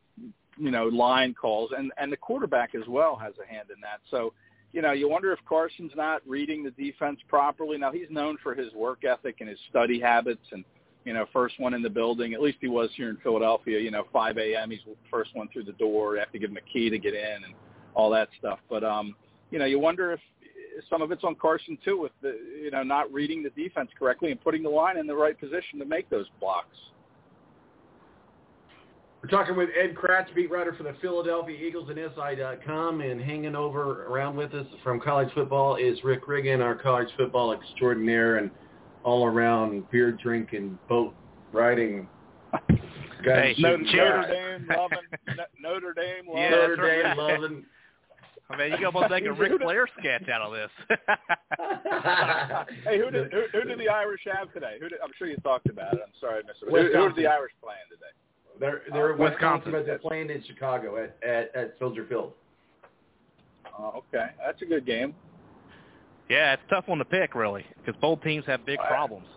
you 0.58 0.72
know 0.72 0.88
line 0.88 1.34
calls, 1.34 1.72
and 1.78 1.92
and 1.98 2.12
the 2.12 2.18
quarterback 2.18 2.76
as 2.76 2.88
well 2.88 3.16
has 3.16 3.34
a 3.42 3.46
hand 3.48 3.70
in 3.74 3.80
that. 3.82 4.02
So 4.12 4.34
you 4.74 4.82
know 4.82 4.92
you 4.92 5.08
wonder 5.08 5.32
if 5.32 5.40
Carson's 5.46 5.94
not 5.96 6.22
reading 6.28 6.64
the 6.64 6.72
defense 6.72 7.20
properly. 7.30 7.78
Now 7.78 7.92
he's 7.92 8.10
known 8.10 8.38
for 8.44 8.54
his 8.54 8.74
work 8.74 9.06
ethic 9.06 9.38
and 9.40 9.48
his 9.50 9.60
study 9.70 10.00
habits, 10.00 10.46
and 10.52 10.66
you 11.06 11.14
know 11.14 11.26
first 11.32 11.58
one 11.60 11.74
in 11.74 11.82
the 11.82 11.90
building. 11.90 12.34
At 12.34 12.42
least 12.42 12.58
he 12.60 12.68
was 12.68 12.90
here 12.96 13.10
in 13.10 13.18
Philadelphia. 13.18 13.80
You 13.80 13.92
know 13.92 14.04
5 14.12 14.38
a.m. 14.40 14.72
He's 14.72 14.82
the 14.86 14.96
first 15.10 15.34
one 15.36 15.48
through 15.54 15.64
the 15.64 15.72
door. 15.74 16.16
You 16.16 16.20
have 16.20 16.32
to 16.34 16.40
give 16.40 16.50
him 16.50 16.58
a 16.58 16.62
key 16.74 16.90
to 16.90 17.00
get 17.00 17.14
in 17.14 17.44
and 17.46 17.54
all 17.98 18.10
that 18.12 18.30
stuff. 18.40 18.60
But 18.70 18.86
um, 18.86 19.16
you 19.52 19.60
know 19.60 19.66
you 19.66 19.80
wonder 19.80 20.14
if 20.14 20.20
some 20.90 21.02
of 21.02 21.12
it's 21.12 21.24
on 21.24 21.36
Carson 21.36 21.78
too, 21.84 22.00
with 22.00 22.14
the 22.22 22.38
you 22.64 22.72
know 22.72 22.84
not 22.84 23.12
reading 23.12 23.44
the 23.44 23.50
defense 23.62 23.90
correctly 23.98 24.32
and 24.32 24.42
putting 24.42 24.64
the 24.64 24.70
line 24.70 24.98
in 24.98 25.08
the 25.08 25.16
right 25.16 25.38
position 25.38 25.80
to 25.80 25.86
make 25.86 26.10
those 26.10 26.28
blocks. 26.40 26.78
We're 29.24 29.30
talking 29.30 29.58
with 29.58 29.70
Ed 29.78 29.96
Kracz, 29.96 30.34
beat 30.36 30.52
writer 30.52 30.76
for 30.78 30.84
the 30.84 30.96
Philadelphia 31.02 31.58
Eagles 31.58 31.90
and 31.90 31.98
SI.com, 31.98 33.02
and 33.02 33.20
hanging 33.20 33.56
over 33.56 34.06
around 34.06 34.38
with 34.38 34.54
us 34.54 34.68
from 34.84 35.02
college 35.02 35.30
football 35.34 35.76
is 35.76 35.98
Rick 36.04 36.28
Riggin, 36.28 36.62
our 36.62 36.76
college 36.76 37.10
football 37.18 37.52
extraordinaire 37.52 38.38
and 38.38 38.52
all-around 39.04 39.90
beer 39.90 40.12
drinking, 40.12 40.78
boat 40.88 41.16
riding. 41.52 42.08
Hey, 43.24 43.56
gun 43.60 43.86
shooting 43.86 43.98
Notre 43.98 44.22
guy. 44.22 44.30
Dame 44.30 44.68
loving, 44.78 45.00
Notre 45.60 45.94
Dame 45.94 46.28
loving. 46.28 46.42
Yeah, 46.42 46.50
Notre. 46.52 47.04
Dame 47.04 47.18
loving. 47.18 47.66
I 48.50 48.58
mean 48.58 48.72
you 48.72 48.78
can 48.78 48.86
almost 48.86 49.10
make 49.12 49.26
a 49.26 49.32
Ric 49.34 49.52
Flair 49.62 49.88
sketch 50.00 50.28
out 50.30 50.42
of 50.42 50.54
this 50.54 50.98
hey, 52.86 52.98
who 53.00 53.12
did 53.12 53.32
who, 53.34 53.44
who 53.54 53.64
did 53.68 53.80
the 53.80 53.90
Irish 53.94 54.22
have 54.34 54.52
today? 54.54 54.78
Who 54.80 54.90
did, 54.90 55.00
I'm 55.04 55.12
sure 55.18 55.28
you 55.28 55.38
talked 55.38 55.70
about 55.70 55.94
it. 55.94 56.00
I'm 56.06 56.14
sorry 56.20 56.42
I 56.44 56.48
missed 56.48 56.64
it. 56.64 56.70
Who, 56.70 56.76
who 57.00 57.08
did 57.10 57.16
the 57.18 57.28
Irish 57.28 57.52
playing 57.62 57.80
today? 57.90 58.14
They're 58.60 58.82
they're 58.92 59.14
Uh, 59.14 59.18
Wisconsin, 59.18 59.72
Wisconsin. 59.72 59.72
but 59.74 59.86
they're 59.86 60.00
playing 60.00 60.30
in 60.30 60.44
Chicago 60.48 60.98
at 61.04 61.18
at, 61.28 61.56
at 61.56 61.74
Soldier 61.80 62.06
Field. 62.08 62.34
Oh, 63.80 64.04
okay, 64.14 64.28
that's 64.44 64.62
a 64.62 64.66
good 64.66 64.86
game. 64.86 65.14
yeah 66.30 66.54
it's 66.54 66.64
a 66.68 66.70
tough 66.76 66.88
one 66.88 66.98
to 67.00 67.06
pick 67.06 67.36
really 67.36 67.66
because 67.78 68.00
both 68.02 68.22
teams 68.24 68.46
have 68.46 68.66
big 68.66 68.80
Wow. 68.80 68.88
problems 68.90 69.28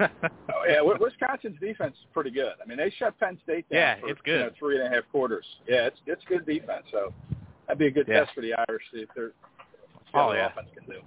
Oh, 0.00 0.64
yeah, 0.68 0.80
Wisconsin's 1.00 1.58
defense 1.60 1.94
is 1.96 2.06
pretty 2.12 2.30
good. 2.30 2.52
I 2.62 2.68
mean, 2.68 2.76
they 2.76 2.90
shut 2.98 3.18
Penn 3.18 3.38
State 3.42 3.66
down 3.70 3.78
Yeah, 3.78 4.00
for 4.00 4.08
it's 4.10 4.20
You 4.26 4.38
know, 4.38 4.50
three 4.58 4.78
and 4.78 4.86
a 4.86 4.90
half 4.94 5.04
quarters. 5.10 5.46
Yeah, 5.66 5.86
it's 5.86 5.98
it's 6.06 6.22
good 6.28 6.44
defense. 6.44 6.84
So 6.92 7.12
that'd 7.66 7.78
be 7.78 7.86
a 7.86 7.90
good 7.90 8.06
Yeah. 8.08 8.20
test 8.20 8.34
for 8.34 8.40
the 8.40 8.54
Irish 8.68 8.82
see 8.92 9.00
if 9.00 9.08
they're 9.14 9.30
see 9.30 10.12
Oh, 10.14 10.30
their 10.30 10.38
yeah. 10.40 10.46
offense 10.46 10.68
can 10.74 10.84
do. 10.86 11.00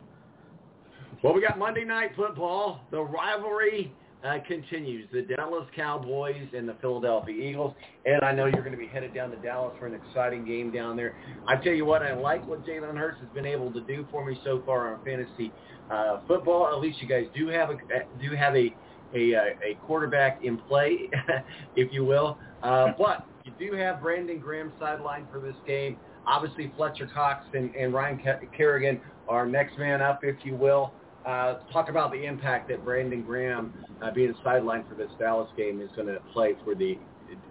Well, 1.23 1.33
we 1.33 1.41
got 1.41 1.57
Monday 1.57 1.83
Night 1.83 2.15
Football. 2.15 2.81
The 2.91 3.01
rivalry 3.01 3.93
uh, 4.23 4.37
continues. 4.47 5.09
The 5.13 5.21
Dallas 5.21 5.65
Cowboys 5.75 6.47
and 6.53 6.67
the 6.67 6.73
Philadelphia 6.75 7.33
Eagles. 7.35 7.73
And 8.05 8.21
I 8.23 8.33
know 8.33 8.45
you're 8.45 8.61
going 8.61 8.73
to 8.73 8.77
be 8.77 8.87
headed 8.87 9.13
down 9.13 9.29
to 9.31 9.37
Dallas 9.37 9.73
for 9.79 9.87
an 9.87 9.93
exciting 9.95 10.43
game 10.45 10.71
down 10.71 10.95
there. 10.97 11.15
I 11.47 11.55
tell 11.55 11.73
you 11.73 11.85
what, 11.85 12.03
I 12.03 12.13
like 12.13 12.45
what 12.47 12.65
Jalen 12.65 12.97
Hurts 12.97 13.17
has 13.21 13.29
been 13.33 13.45
able 13.45 13.71
to 13.71 13.81
do 13.81 14.05
for 14.11 14.25
me 14.25 14.37
so 14.43 14.61
far 14.65 14.93
on 14.93 15.03
fantasy 15.05 15.51
uh, 15.89 16.19
football. 16.27 16.67
At 16.67 16.79
least 16.81 17.01
you 17.01 17.07
guys 17.07 17.25
do 17.35 17.47
have 17.47 17.69
a 17.69 17.77
do 18.21 18.35
have 18.35 18.55
a 18.55 18.73
a, 19.15 19.33
uh, 19.35 19.41
a 19.65 19.75
quarterback 19.87 20.43
in 20.43 20.57
play, 20.57 21.09
if 21.75 21.91
you 21.91 22.05
will. 22.05 22.37
Uh, 22.61 22.89
but 22.97 23.25
you 23.43 23.51
do 23.57 23.75
have 23.75 24.01
Brandon 24.01 24.37
Graham 24.37 24.71
sidelined 24.79 25.31
for 25.31 25.39
this 25.39 25.55
game. 25.65 25.97
Obviously, 26.27 26.71
Fletcher 26.75 27.09
Cox 27.13 27.45
and, 27.53 27.73
and 27.75 27.93
Ryan 27.93 28.21
Kerrigan 28.55 29.01
are 29.27 29.45
next 29.45 29.77
man 29.77 30.01
up, 30.01 30.23
if 30.23 30.35
you 30.43 30.55
will. 30.55 30.93
Uh, 31.25 31.59
talk 31.71 31.89
about 31.89 32.11
the 32.11 32.23
impact 32.23 32.69
that 32.69 32.83
Brandon 32.83 33.21
Graham 33.23 33.73
uh, 34.01 34.11
being 34.11 34.33
sidelined 34.45 34.87
for 34.87 34.95
this 34.95 35.11
Dallas 35.19 35.49
game 35.57 35.81
is 35.81 35.89
going 35.95 36.07
to 36.07 36.19
play 36.33 36.53
for 36.63 36.75
the 36.75 36.97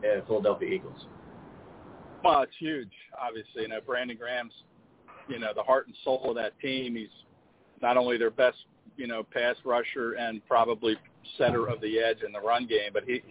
uh, 0.01 0.25
Philadelphia 0.27 0.69
Eagles. 0.69 1.07
Well, 2.25 2.43
it's 2.43 2.53
huge. 2.59 2.91
Obviously, 3.21 3.63
you 3.63 3.69
know 3.69 3.81
Brandon 3.85 4.17
Graham's, 4.17 4.53
you 5.29 5.39
know, 5.39 5.53
the 5.55 5.63
heart 5.63 5.87
and 5.87 5.97
soul 6.03 6.31
of 6.31 6.35
that 6.37 6.59
team. 6.61 6.97
He's 6.97 7.09
not 7.81 7.97
only 7.97 8.17
their 8.17 8.31
best, 8.31 8.57
you 8.97 9.07
know, 9.07 9.23
pass 9.23 9.57
rusher 9.65 10.15
and 10.15 10.45
probably 10.47 10.97
setter 11.37 11.69
of 11.69 11.81
the 11.81 12.01
edge 12.01 12.19
in 12.27 12.33
the 12.33 12.41
run 12.41 12.67
game, 12.67 12.91
but 12.93 13.05
he, 13.05 13.23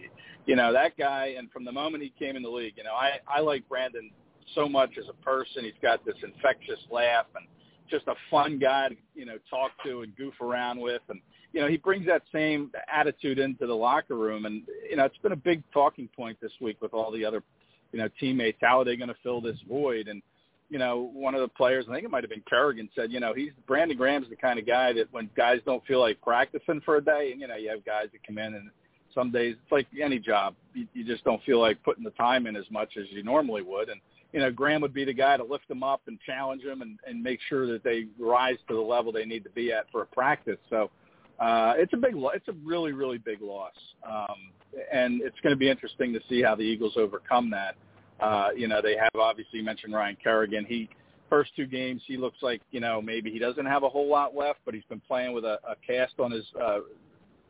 you 0.45 0.55
know, 0.55 0.71
that 0.71 0.95
guy. 0.97 1.35
And 1.37 1.51
from 1.51 1.65
the 1.65 1.71
moment 1.71 2.03
he 2.03 2.13
came 2.17 2.35
in 2.35 2.43
the 2.43 2.49
league, 2.49 2.75
you 2.77 2.83
know, 2.83 2.93
I 2.93 3.19
I 3.27 3.41
like 3.41 3.67
Brandon 3.67 4.11
so 4.55 4.67
much 4.67 4.91
as 4.97 5.05
a 5.09 5.23
person. 5.23 5.63
He's 5.63 5.73
got 5.81 6.05
this 6.05 6.15
infectious 6.23 6.79
laugh 6.91 7.25
and 7.35 7.45
just 7.89 8.07
a 8.07 8.15
fun 8.29 8.59
guy 8.59 8.89
to 8.89 8.95
you 9.15 9.25
know 9.25 9.37
talk 9.49 9.71
to 9.85 10.01
and 10.01 10.15
goof 10.15 10.33
around 10.41 10.79
with. 10.79 11.01
And 11.09 11.21
you 11.53 11.61
know 11.61 11.67
he 11.67 11.77
brings 11.77 12.05
that 12.07 12.23
same 12.33 12.71
attitude 12.91 13.39
into 13.39 13.67
the 13.67 13.73
locker 13.73 14.15
room. 14.15 14.45
And 14.45 14.63
you 14.89 14.97
know 14.97 15.05
it's 15.05 15.17
been 15.17 15.31
a 15.31 15.37
big 15.37 15.63
talking 15.73 16.09
point 16.15 16.37
this 16.41 16.51
week 16.61 16.81
with 16.81 16.93
all 16.93 17.11
the 17.11 17.25
other 17.25 17.43
you 17.91 17.99
know 17.99 18.09
teammates. 18.19 18.59
How 18.61 18.81
are 18.81 18.85
they 18.85 18.95
going 18.95 19.09
to 19.09 19.15
fill 19.23 19.41
this 19.41 19.57
void? 19.67 20.07
And 20.07 20.21
you 20.69 20.79
know 20.79 21.09
one 21.13 21.35
of 21.35 21.41
the 21.41 21.47
players 21.47 21.85
I 21.89 21.93
think 21.93 22.05
it 22.05 22.11
might 22.11 22.23
have 22.23 22.29
been 22.29 22.43
Kerrigan 22.49 22.89
said 22.95 23.11
you 23.11 23.19
know 23.19 23.33
he's 23.33 23.51
Brandon 23.67 23.97
Graham's 23.97 24.29
the 24.29 24.35
kind 24.35 24.59
of 24.59 24.67
guy 24.67 24.93
that 24.93 25.11
when 25.11 25.29
guys 25.37 25.59
don't 25.65 25.85
feel 25.85 26.01
like 26.01 26.21
practicing 26.21 26.81
for 26.81 26.97
a 26.97 27.03
day 27.03 27.29
and 27.31 27.39
you 27.39 27.47
know 27.47 27.55
you 27.55 27.69
have 27.69 27.85
guys 27.85 28.07
that 28.11 28.25
come 28.25 28.37
in 28.37 28.53
and 28.53 28.69
some 29.15 29.31
days 29.31 29.55
it's 29.61 29.71
like 29.71 29.87
any 30.01 30.19
job 30.19 30.53
you, 30.73 30.85
you 30.93 31.03
just 31.03 31.23
don't 31.23 31.43
feel 31.43 31.59
like 31.59 31.81
putting 31.83 32.03
the 32.03 32.11
time 32.11 32.47
in 32.47 32.55
as 32.55 32.65
much 32.69 32.97
as 32.97 33.05
you 33.09 33.23
normally 33.23 33.61
would. 33.61 33.89
And 33.89 33.99
you 34.37 34.43
know, 34.43 34.51
Graham 34.51 34.81
would 34.81 34.93
be 34.93 35.03
the 35.03 35.15
guy 35.15 35.35
to 35.35 35.43
lift 35.43 35.67
them 35.67 35.81
up 35.81 36.01
and 36.05 36.19
challenge 36.23 36.63
them 36.63 36.83
and, 36.83 36.99
and 37.07 37.23
make 37.23 37.39
sure 37.49 37.65
that 37.65 37.83
they 37.83 38.05
rise 38.19 38.57
to 38.67 38.75
the 38.75 38.79
level 38.79 39.11
they 39.11 39.25
need 39.25 39.43
to 39.45 39.49
be 39.49 39.73
at 39.73 39.89
for 39.91 40.03
a 40.03 40.05
practice. 40.05 40.59
So 40.69 40.91
uh, 41.39 41.73
it's 41.75 41.91
a 41.93 41.97
big, 41.97 42.13
lo- 42.13 42.29
it's 42.35 42.47
a 42.47 42.53
really, 42.63 42.91
really 42.91 43.17
big 43.17 43.41
loss. 43.41 43.73
Um, 44.07 44.51
and 44.93 45.21
it's 45.23 45.39
going 45.41 45.53
to 45.53 45.57
be 45.57 45.67
interesting 45.67 46.13
to 46.13 46.19
see 46.29 46.43
how 46.43 46.53
the 46.53 46.61
Eagles 46.61 46.93
overcome 46.97 47.49
that. 47.49 47.77
Uh, 48.19 48.49
you 48.55 48.67
know, 48.67 48.79
they 48.79 48.95
have 48.95 49.19
obviously 49.19 49.59
mentioned 49.63 49.95
Ryan 49.95 50.17
Kerrigan. 50.23 50.67
He 50.69 50.87
first 51.31 51.49
two 51.55 51.65
games, 51.65 52.03
he 52.05 52.15
looks 52.15 52.37
like 52.43 52.61
you 52.69 52.79
know 52.79 53.01
maybe 53.01 53.31
he 53.31 53.39
doesn't 53.39 53.65
have 53.65 53.81
a 53.81 53.89
whole 53.89 54.07
lot 54.07 54.35
left, 54.35 54.59
but 54.65 54.75
he's 54.75 54.83
been 54.87 55.01
playing 55.07 55.33
with 55.33 55.45
a, 55.45 55.57
a 55.67 55.75
cast 55.85 56.19
on 56.19 56.29
his 56.29 56.45
uh, 56.63 56.81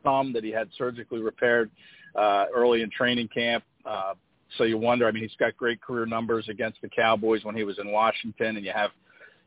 thumb 0.05 0.31
that 0.31 0.45
he 0.45 0.51
had 0.51 0.69
surgically 0.77 1.19
repaired 1.19 1.69
uh, 2.15 2.45
early 2.55 2.81
in 2.81 2.89
training 2.89 3.27
camp. 3.27 3.65
Uh, 3.85 4.13
so 4.57 4.63
you 4.63 4.77
wonder. 4.77 5.07
I 5.07 5.11
mean, 5.11 5.23
he's 5.23 5.35
got 5.39 5.55
great 5.57 5.81
career 5.81 6.05
numbers 6.05 6.47
against 6.49 6.81
the 6.81 6.89
Cowboys 6.89 7.43
when 7.43 7.55
he 7.55 7.63
was 7.63 7.79
in 7.79 7.91
Washington, 7.91 8.57
and 8.57 8.65
you 8.65 8.71
have, 8.73 8.91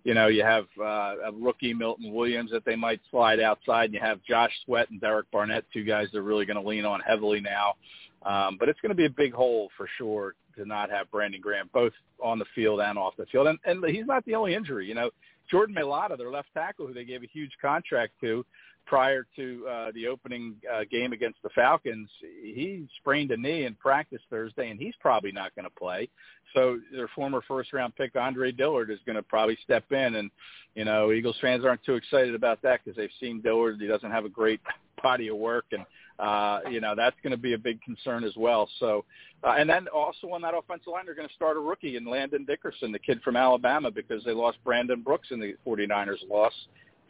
you 0.04 0.14
know, 0.14 0.28
you 0.28 0.42
have 0.42 0.66
uh, 0.78 1.14
a 1.26 1.32
rookie 1.32 1.74
Milton 1.74 2.12
Williams 2.12 2.50
that 2.50 2.64
they 2.64 2.76
might 2.76 3.00
slide 3.10 3.40
outside, 3.40 3.86
and 3.86 3.94
you 3.94 4.00
have 4.00 4.22
Josh 4.22 4.52
Sweat 4.64 4.90
and 4.90 5.00
Derek 5.00 5.30
Barnett, 5.30 5.64
two 5.72 5.84
guys 5.84 6.08
they're 6.12 6.22
really 6.22 6.46
going 6.46 6.62
to 6.62 6.68
lean 6.68 6.84
on 6.84 7.00
heavily 7.00 7.40
now. 7.40 7.74
Um, 8.22 8.56
but 8.58 8.68
it's 8.68 8.80
going 8.80 8.90
to 8.90 8.96
be 8.96 9.06
a 9.06 9.10
big 9.10 9.32
hole 9.32 9.70
for 9.76 9.88
sure 9.96 10.34
to 10.56 10.66
not 10.66 10.90
have 10.90 11.10
Brandon 11.10 11.40
Graham 11.40 11.70
both 11.72 11.92
on 12.22 12.38
the 12.38 12.44
field 12.54 12.80
and 12.80 12.98
off 12.98 13.16
the 13.16 13.26
field. 13.26 13.46
And, 13.46 13.58
and 13.64 13.82
he's 13.86 14.06
not 14.06 14.24
the 14.26 14.34
only 14.34 14.54
injury. 14.54 14.86
You 14.86 14.94
know, 14.94 15.10
Jordan 15.50 15.74
Mailata, 15.74 16.16
their 16.16 16.30
left 16.30 16.48
tackle, 16.54 16.86
who 16.86 16.94
they 16.94 17.04
gave 17.04 17.22
a 17.22 17.26
huge 17.26 17.52
contract 17.60 18.12
to 18.20 18.44
prior 18.86 19.24
to 19.36 19.66
uh, 19.70 19.92
the 19.94 20.06
opening 20.06 20.56
uh, 20.72 20.80
game 20.90 21.12
against 21.12 21.40
the 21.42 21.48
Falcons, 21.50 22.08
he 22.42 22.88
sprained 22.98 23.30
a 23.30 23.36
knee 23.36 23.64
in 23.64 23.74
practice 23.74 24.20
Thursday, 24.28 24.68
and 24.68 24.80
he's 24.80 24.94
probably 25.00 25.30
not 25.30 25.54
going 25.54 25.64
to 25.64 25.70
play. 25.70 26.08
So 26.54 26.80
their 26.92 27.08
former 27.14 27.40
first-round 27.46 27.94
pick 27.94 28.16
Andre 28.16 28.50
Dillard 28.50 28.90
is 28.90 28.98
going 29.06 29.16
to 29.16 29.22
probably 29.22 29.56
step 29.62 29.84
in, 29.92 30.16
and 30.16 30.30
you 30.74 30.84
know 30.84 31.12
Eagles 31.12 31.36
fans 31.40 31.64
aren't 31.64 31.84
too 31.84 31.94
excited 31.94 32.34
about 32.34 32.60
that 32.62 32.80
because 32.82 32.96
they've 32.96 33.10
seen 33.20 33.40
Dillard; 33.40 33.80
he 33.80 33.86
doesn't 33.86 34.10
have 34.10 34.24
a 34.24 34.28
great 34.28 34.60
body 35.02 35.28
of 35.28 35.36
work, 35.36 35.66
and 35.70 35.84
uh, 36.20 36.60
you 36.70 36.80
know 36.80 36.94
that's 36.94 37.16
going 37.22 37.30
to 37.30 37.36
be 37.36 37.54
a 37.54 37.58
big 37.58 37.80
concern 37.82 38.24
as 38.24 38.36
well. 38.36 38.68
So, 38.78 39.04
uh, 39.42 39.54
and 39.58 39.68
then 39.68 39.88
also 39.88 40.28
on 40.28 40.42
that 40.42 40.54
offensive 40.54 40.88
line, 40.88 41.06
they're 41.06 41.14
going 41.14 41.28
to 41.28 41.34
start 41.34 41.56
a 41.56 41.60
rookie 41.60 41.96
in 41.96 42.04
Landon 42.04 42.44
Dickerson, 42.44 42.92
the 42.92 42.98
kid 42.98 43.20
from 43.22 43.36
Alabama, 43.36 43.90
because 43.90 44.22
they 44.24 44.32
lost 44.32 44.58
Brandon 44.64 45.00
Brooks 45.00 45.28
in 45.30 45.40
the 45.40 45.54
49ers 45.66 46.28
loss 46.28 46.52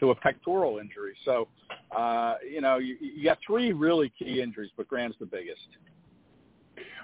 to 0.01 0.11
a 0.11 0.15
pectoral 0.15 0.79
injury. 0.79 1.15
So, 1.25 1.49
uh, 1.97 2.35
you 2.49 2.61
know, 2.61 2.79
you, 2.79 2.97
you 3.01 3.25
got 3.25 3.39
three 3.47 3.73
really 3.73 4.13
key 4.19 4.41
injuries, 4.41 4.71
but 4.77 4.89
Graham's 4.89 5.17
the 5.21 5.27
biggest. 5.27 5.61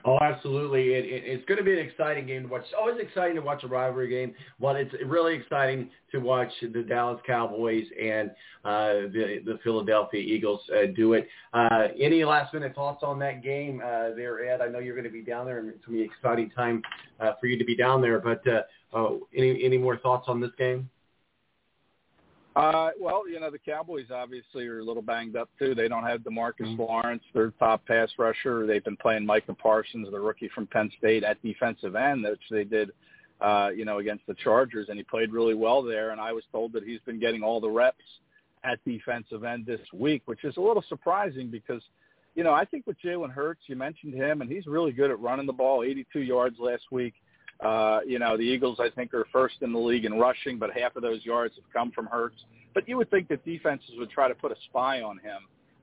Oh, 0.08 0.18
absolutely. 0.22 0.94
It, 0.94 1.04
it, 1.04 1.22
it's 1.26 1.44
going 1.46 1.58
to 1.58 1.64
be 1.64 1.72
an 1.72 1.84
exciting 1.84 2.28
game 2.28 2.44
to 2.44 2.48
watch. 2.48 2.62
It's 2.62 2.74
always 2.78 2.96
exciting 3.00 3.34
to 3.34 3.42
watch 3.42 3.64
a 3.64 3.66
rivalry 3.66 4.08
game, 4.08 4.34
but 4.60 4.76
it's 4.76 4.94
really 5.04 5.34
exciting 5.34 5.90
to 6.12 6.18
watch 6.18 6.50
the 6.60 6.84
Dallas 6.84 7.20
Cowboys 7.26 7.84
and 8.00 8.30
uh, 8.64 9.10
the, 9.12 9.42
the 9.44 9.58
Philadelphia 9.64 10.20
Eagles 10.20 10.60
uh, 10.72 10.86
do 10.94 11.14
it. 11.14 11.26
Uh, 11.52 11.88
any 12.00 12.24
last-minute 12.24 12.76
thoughts 12.76 13.02
on 13.02 13.18
that 13.18 13.42
game 13.42 13.82
uh, 13.84 14.10
there, 14.14 14.48
Ed? 14.48 14.60
I 14.60 14.68
know 14.68 14.78
you're 14.78 14.94
going 14.94 15.04
to 15.04 15.10
be 15.10 15.22
down 15.22 15.44
there, 15.44 15.58
and 15.58 15.68
it's 15.68 15.84
going 15.84 15.98
to 15.98 16.04
be 16.04 16.08
an 16.08 16.10
exciting 16.16 16.50
time 16.50 16.82
uh, 17.18 17.32
for 17.40 17.48
you 17.48 17.58
to 17.58 17.64
be 17.64 17.74
down 17.74 18.00
there, 18.00 18.20
but 18.20 18.42
uh, 18.46 18.62
uh, 18.96 19.16
any, 19.34 19.64
any 19.64 19.76
more 19.76 19.98
thoughts 19.98 20.26
on 20.28 20.40
this 20.40 20.52
game? 20.56 20.88
Uh, 22.56 22.88
well, 22.98 23.28
you 23.28 23.38
know, 23.38 23.50
the 23.50 23.58
Cowboys 23.58 24.06
obviously 24.10 24.66
are 24.66 24.78
a 24.78 24.82
little 24.82 25.02
banged 25.02 25.36
up 25.36 25.50
too. 25.58 25.74
They 25.74 25.88
don't 25.88 26.04
have 26.04 26.22
Demarcus 26.22 26.62
Mm-hmm. 26.62 26.80
Lawrence, 26.80 27.22
their 27.34 27.50
top 27.50 27.84
pass 27.86 28.08
rusher. 28.18 28.66
They've 28.66 28.82
been 28.82 28.96
playing 28.96 29.26
Micah 29.26 29.52
Parsons, 29.52 30.08
the 30.10 30.18
rookie 30.18 30.48
from 30.54 30.66
Penn 30.66 30.90
State, 30.98 31.22
at 31.22 31.40
defensive 31.42 31.94
end, 31.94 32.24
which 32.24 32.40
they 32.50 32.64
did, 32.64 32.92
uh, 33.42 33.68
you 33.76 33.84
know, 33.84 33.98
against 33.98 34.26
the 34.26 34.32
Chargers, 34.42 34.88
and 34.88 34.96
he 34.96 35.04
played 35.04 35.32
really 35.32 35.52
well 35.54 35.82
there. 35.82 36.12
And 36.12 36.20
I 36.20 36.32
was 36.32 36.44
told 36.50 36.72
that 36.72 36.82
he's 36.82 37.00
been 37.00 37.20
getting 37.20 37.42
all 37.42 37.60
the 37.60 37.68
reps 37.68 38.02
at 38.64 38.82
defensive 38.86 39.44
end 39.44 39.66
this 39.66 39.80
week, 39.92 40.22
which 40.24 40.42
is 40.42 40.56
a 40.56 40.60
little 40.60 40.84
surprising 40.88 41.50
because, 41.50 41.82
you 42.34 42.42
know, 42.42 42.54
I 42.54 42.64
think 42.64 42.86
with 42.86 42.96
Jalen 43.04 43.32
Hurts, 43.32 43.60
you 43.66 43.76
mentioned 43.76 44.14
him, 44.14 44.40
and 44.40 44.50
he's 44.50 44.66
really 44.66 44.92
good 44.92 45.10
at 45.10 45.20
running 45.20 45.46
the 45.46 45.52
ball, 45.52 45.82
82 45.82 46.20
yards 46.20 46.56
last 46.58 46.84
week. 46.90 47.12
Uh, 47.60 48.00
you 48.06 48.18
know, 48.18 48.36
the 48.36 48.42
Eagles, 48.42 48.78
I 48.80 48.90
think, 48.90 49.14
are 49.14 49.26
first 49.32 49.56
in 49.62 49.72
the 49.72 49.78
league 49.78 50.04
in 50.04 50.14
rushing, 50.18 50.58
but 50.58 50.70
half 50.76 50.96
of 50.96 51.02
those 51.02 51.24
yards 51.24 51.54
have 51.56 51.64
come 51.72 51.90
from 51.90 52.06
Hurts. 52.06 52.44
But 52.74 52.88
you 52.88 52.96
would 52.98 53.10
think 53.10 53.28
that 53.28 53.44
defenses 53.44 53.90
would 53.96 54.10
try 54.10 54.28
to 54.28 54.34
put 54.34 54.52
a 54.52 54.56
spy 54.68 55.00
on 55.00 55.18
him 55.18 55.38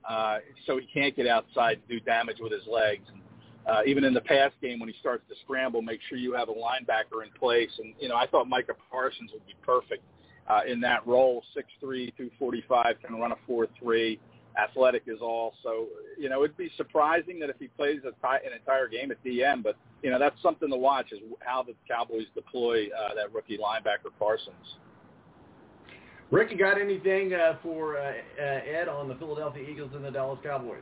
uh, 0.08 0.38
so 0.66 0.80
he 0.80 0.88
can't 0.94 1.16
get 1.16 1.28
outside 1.28 1.78
and 1.78 1.88
do 1.88 2.00
damage 2.00 2.38
with 2.40 2.52
his 2.52 2.68
legs. 2.68 3.04
And, 3.12 3.22
uh, 3.66 3.82
even 3.88 4.04
in 4.04 4.14
the 4.14 4.22
pass 4.22 4.52
game, 4.62 4.80
when 4.80 4.90
he 4.90 4.96
starts 5.00 5.24
to 5.30 5.36
scramble, 5.44 5.82
make 5.82 6.02
sure 6.10 6.18
you 6.18 6.34
have 6.34 6.50
a 6.50 6.54
linebacker 6.54 7.24
in 7.24 7.32
place. 7.40 7.70
And, 7.80 7.94
you 8.00 8.10
know, 8.10 8.16
I 8.16 8.28
thought 8.28 8.48
Micah 8.48 8.76
Parsons 8.92 9.32
would 9.34 9.46
be 9.48 9.56
perfect 9.66 10.04
uh, 10.48 10.62
in 10.68 10.82
that 10.82 11.08
role, 11.08 11.44
6'3", 11.56 12.12
245, 12.18 12.96
can 13.06 13.16
run 13.16 13.32
a 13.32 13.52
4'3", 13.52 14.20
athletic 14.58 15.04
is 15.08 15.20
all. 15.22 15.54
So, 15.64 15.88
you 16.18 16.30
know, 16.30 16.44
it'd 16.44 16.58
be 16.58 16.72
surprising 16.78 17.40
that 17.40 17.50
if 17.50 17.56
he 17.60 17.68
plays 17.68 18.00
a 18.06 18.12
ti- 18.12 18.46
an 18.46 18.54
entire 18.54 18.88
game 18.88 19.12
at 19.12 19.24
DM, 19.24 19.64
but, 19.64 19.76
you 20.02 20.12
know, 20.12 20.20
that's 20.20 20.42
something 20.42 20.70
to 20.70 20.78
watch 20.78 21.12
is 21.12 21.20
how 21.42 21.64
the 21.64 21.74
Cowboys 21.88 22.28
deploy 22.36 22.88
uh, 22.88 23.16
that 23.16 23.34
rookie 23.34 23.58
linebacker 23.58 24.12
Parsons. 24.20 24.78
Rick, 26.32 26.52
you 26.52 26.58
got 26.58 26.82
anything 26.82 27.34
uh, 27.34 27.58
for 27.62 27.98
uh, 27.98 28.12
uh, 28.40 28.44
Ed 28.44 28.88
on 28.88 29.08
the 29.08 29.16
Philadelphia 29.16 29.64
Eagles 29.70 29.92
and 29.94 30.04
the 30.04 30.12
Dallas 30.12 30.40
Cowboys? 30.44 30.82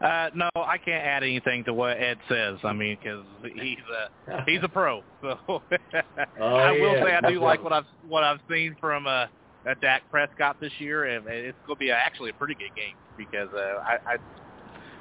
Uh, 0.00 0.30
no, 0.34 0.48
I 0.54 0.78
can't 0.78 1.04
add 1.04 1.24
anything 1.24 1.64
to 1.64 1.74
what 1.74 1.98
Ed 1.98 2.18
says. 2.28 2.58
I 2.62 2.72
mean, 2.72 2.96
because 3.02 3.24
he's 3.42 3.78
a 4.28 4.42
he's 4.46 4.60
a 4.62 4.68
pro. 4.68 5.02
So 5.20 5.36
Oh, 6.40 6.56
I 6.56 6.70
will 6.70 6.94
yeah. 6.94 7.04
say 7.04 7.14
I 7.14 7.28
do 7.28 7.40
like 7.40 7.64
what 7.64 7.72
I've 7.72 7.86
what 8.06 8.22
I've 8.22 8.38
seen 8.48 8.76
from 8.78 9.08
uh, 9.08 9.26
uh 9.68 9.74
Dak 9.82 10.02
Prescott 10.10 10.56
this 10.60 10.72
year, 10.78 11.04
and 11.06 11.26
it's 11.28 11.58
going 11.66 11.76
to 11.76 11.80
be 11.80 11.90
a, 11.90 11.96
actually 11.96 12.30
a 12.30 12.34
pretty 12.34 12.54
good 12.54 12.74
game 12.76 12.96
because 13.16 13.48
uh, 13.54 13.80
I, 13.86 14.14
I 14.14 14.16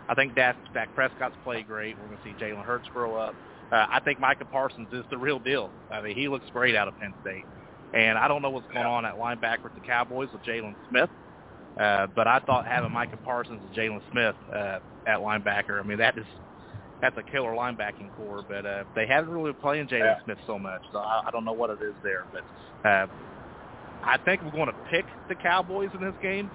I 0.09 0.15
think 0.15 0.35
Dak 0.35 0.57
Dak 0.73 0.93
Prescott's 0.95 1.37
played 1.43 1.67
great. 1.67 1.97
We're 1.99 2.07
going 2.07 2.17
to 2.19 2.23
see 2.23 2.35
Jalen 2.35 2.65
Hurts 2.65 2.87
grow 2.93 3.15
up. 3.15 3.37
Uh, 3.71 3.85
I 3.91 4.01
think 4.01 4.19
Micah 4.19 4.45
Parsons 4.45 4.89
is 4.93 5.05
the 5.09 5.17
real 5.17 5.39
deal. 5.39 5.73
I 5.91 6.01
mean, 6.01 6.15
he 6.15 6.29
looks 6.29 6.45
great 6.51 6.75
out 6.75 6.87
of 6.87 6.97
Penn 6.99 7.13
State, 7.21 7.47
and 7.93 8.17
I 8.17 8.27
don't 8.27 8.41
know 8.41 8.51
what's 8.51 8.67
going 8.73 8.85
on 8.85 9.05
at 9.05 9.15
linebacker 9.15 9.63
with 9.65 9.75
the 9.75 9.81
Cowboys 9.81 10.29
with 10.33 10.43
Jaylon 10.43 10.75
Smith. 10.89 11.09
Uh, 11.79 12.07
but 12.15 12.27
I 12.27 12.39
thought 12.39 12.67
having 12.67 12.91
Micah 12.91 13.17
Parsons 13.17 13.61
and 13.63 13.73
Jaylon 13.73 14.01
Smith 14.11 14.35
uh, 14.53 14.79
at 15.07 15.19
linebacker, 15.19 15.79
I 15.79 15.83
mean 15.83 15.99
that 15.99 16.17
is 16.17 16.25
that's 17.01 17.17
a 17.17 17.23
killer 17.23 17.51
linebacking 17.51 18.11
core. 18.15 18.43
But 18.47 18.65
uh, 18.65 18.85
they 18.95 19.07
haven't 19.07 19.31
really 19.31 19.51
been 19.53 19.61
playing 19.61 19.87
Jaylon 19.87 20.17
Yeah. 20.17 20.23
Smith 20.25 20.39
so 20.47 20.59
much, 20.59 20.83
so 20.91 20.99
I, 20.99 21.23
I 21.27 21.31
don't 21.31 21.45
know 21.45 21.53
what 21.53 21.71
it 21.71 21.79
is 21.81 21.95
there. 22.03 22.27
But 22.31 22.89
uh, 22.89 23.07
I 24.03 24.17
think 24.23 24.41
we're 24.43 24.51
going 24.51 24.67
to 24.67 24.75
pick 24.89 25.05
the 25.29 25.35
Cowboys 25.35 25.89
in 25.93 26.01
this 26.01 26.13
game. 26.21 26.49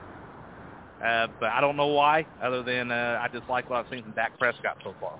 Uh, 1.04 1.26
but 1.40 1.50
I 1.50 1.60
don't 1.60 1.76
know 1.76 1.88
why, 1.88 2.24
other 2.40 2.62
than 2.62 2.92
uh, 2.92 3.18
I 3.20 3.28
just 3.36 3.48
like 3.48 3.68
what 3.68 3.84
I've 3.84 3.90
seen 3.90 4.04
from 4.04 4.12
Dak 4.12 4.38
Prescott 4.38 4.76
so 4.84 4.94
far. 5.00 5.18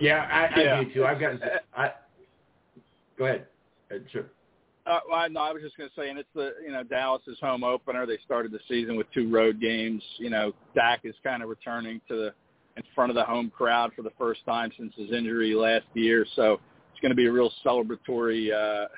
Yeah, 0.00 0.26
I, 0.30 0.60
I 0.60 0.62
Yeah. 0.62 0.82
do 0.82 0.92
too. 0.92 1.04
I've 1.04 1.20
got. 1.20 1.32
I 1.76 1.92
go 3.16 3.24
ahead. 3.26 3.46
Uh, 3.90 3.98
sure. 4.12 4.24
Uh, 4.86 5.00
well, 5.10 5.28
no, 5.30 5.40
I 5.40 5.52
was 5.52 5.62
just 5.62 5.76
going 5.76 5.88
to 5.88 5.94
say, 6.00 6.10
and 6.10 6.18
it's 6.18 6.28
the 6.34 6.54
you 6.64 6.72
know 6.72 6.82
Dallas's 6.82 7.38
home 7.40 7.64
opener. 7.64 8.04
They 8.04 8.18
started 8.24 8.52
the 8.52 8.60
season 8.68 8.96
with 8.96 9.06
two 9.14 9.30
road 9.30 9.60
games. 9.60 10.02
You 10.18 10.30
know, 10.30 10.52
Dak 10.74 11.00
is 11.04 11.14
kind 11.24 11.42
of 11.42 11.48
returning 11.48 12.00
to 12.08 12.16
the 12.16 12.34
in 12.76 12.82
front 12.94 13.10
of 13.10 13.14
the 13.16 13.24
home 13.24 13.50
crowd 13.56 13.92
for 13.96 14.02
the 14.02 14.12
first 14.18 14.44
time 14.44 14.70
since 14.76 14.92
his 14.96 15.10
injury 15.10 15.54
last 15.54 15.86
year. 15.94 16.26
So 16.36 16.60
it's 16.92 17.00
going 17.00 17.10
to 17.10 17.16
be 17.16 17.26
a 17.26 17.32
real 17.32 17.50
celebratory 17.64 18.52
uh, 18.52 18.88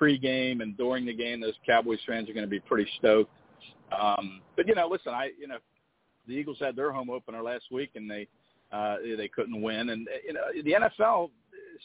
pregame 0.00 0.62
and 0.62 0.76
during 0.76 1.06
the 1.06 1.14
game. 1.14 1.40
Those 1.40 1.54
Cowboys 1.66 2.00
fans 2.06 2.28
are 2.28 2.32
going 2.32 2.46
to 2.46 2.50
be 2.50 2.60
pretty 2.60 2.90
stoked. 2.98 3.30
Um, 3.98 4.40
but 4.56 4.66
you 4.66 4.74
know, 4.74 4.88
listen, 4.88 5.12
I 5.12 5.30
you 5.38 5.48
know 5.48 5.58
the 6.26 6.34
Eagles 6.34 6.58
had 6.60 6.76
their 6.76 6.92
home 6.92 7.10
opener 7.10 7.42
last 7.42 7.64
week 7.70 7.90
and 7.94 8.10
they 8.10 8.26
uh, 8.72 8.96
they 9.16 9.28
couldn't 9.28 9.60
win. 9.60 9.90
And 9.90 10.08
you 10.26 10.32
know 10.32 10.42
the 10.54 10.72
NFL, 10.72 11.30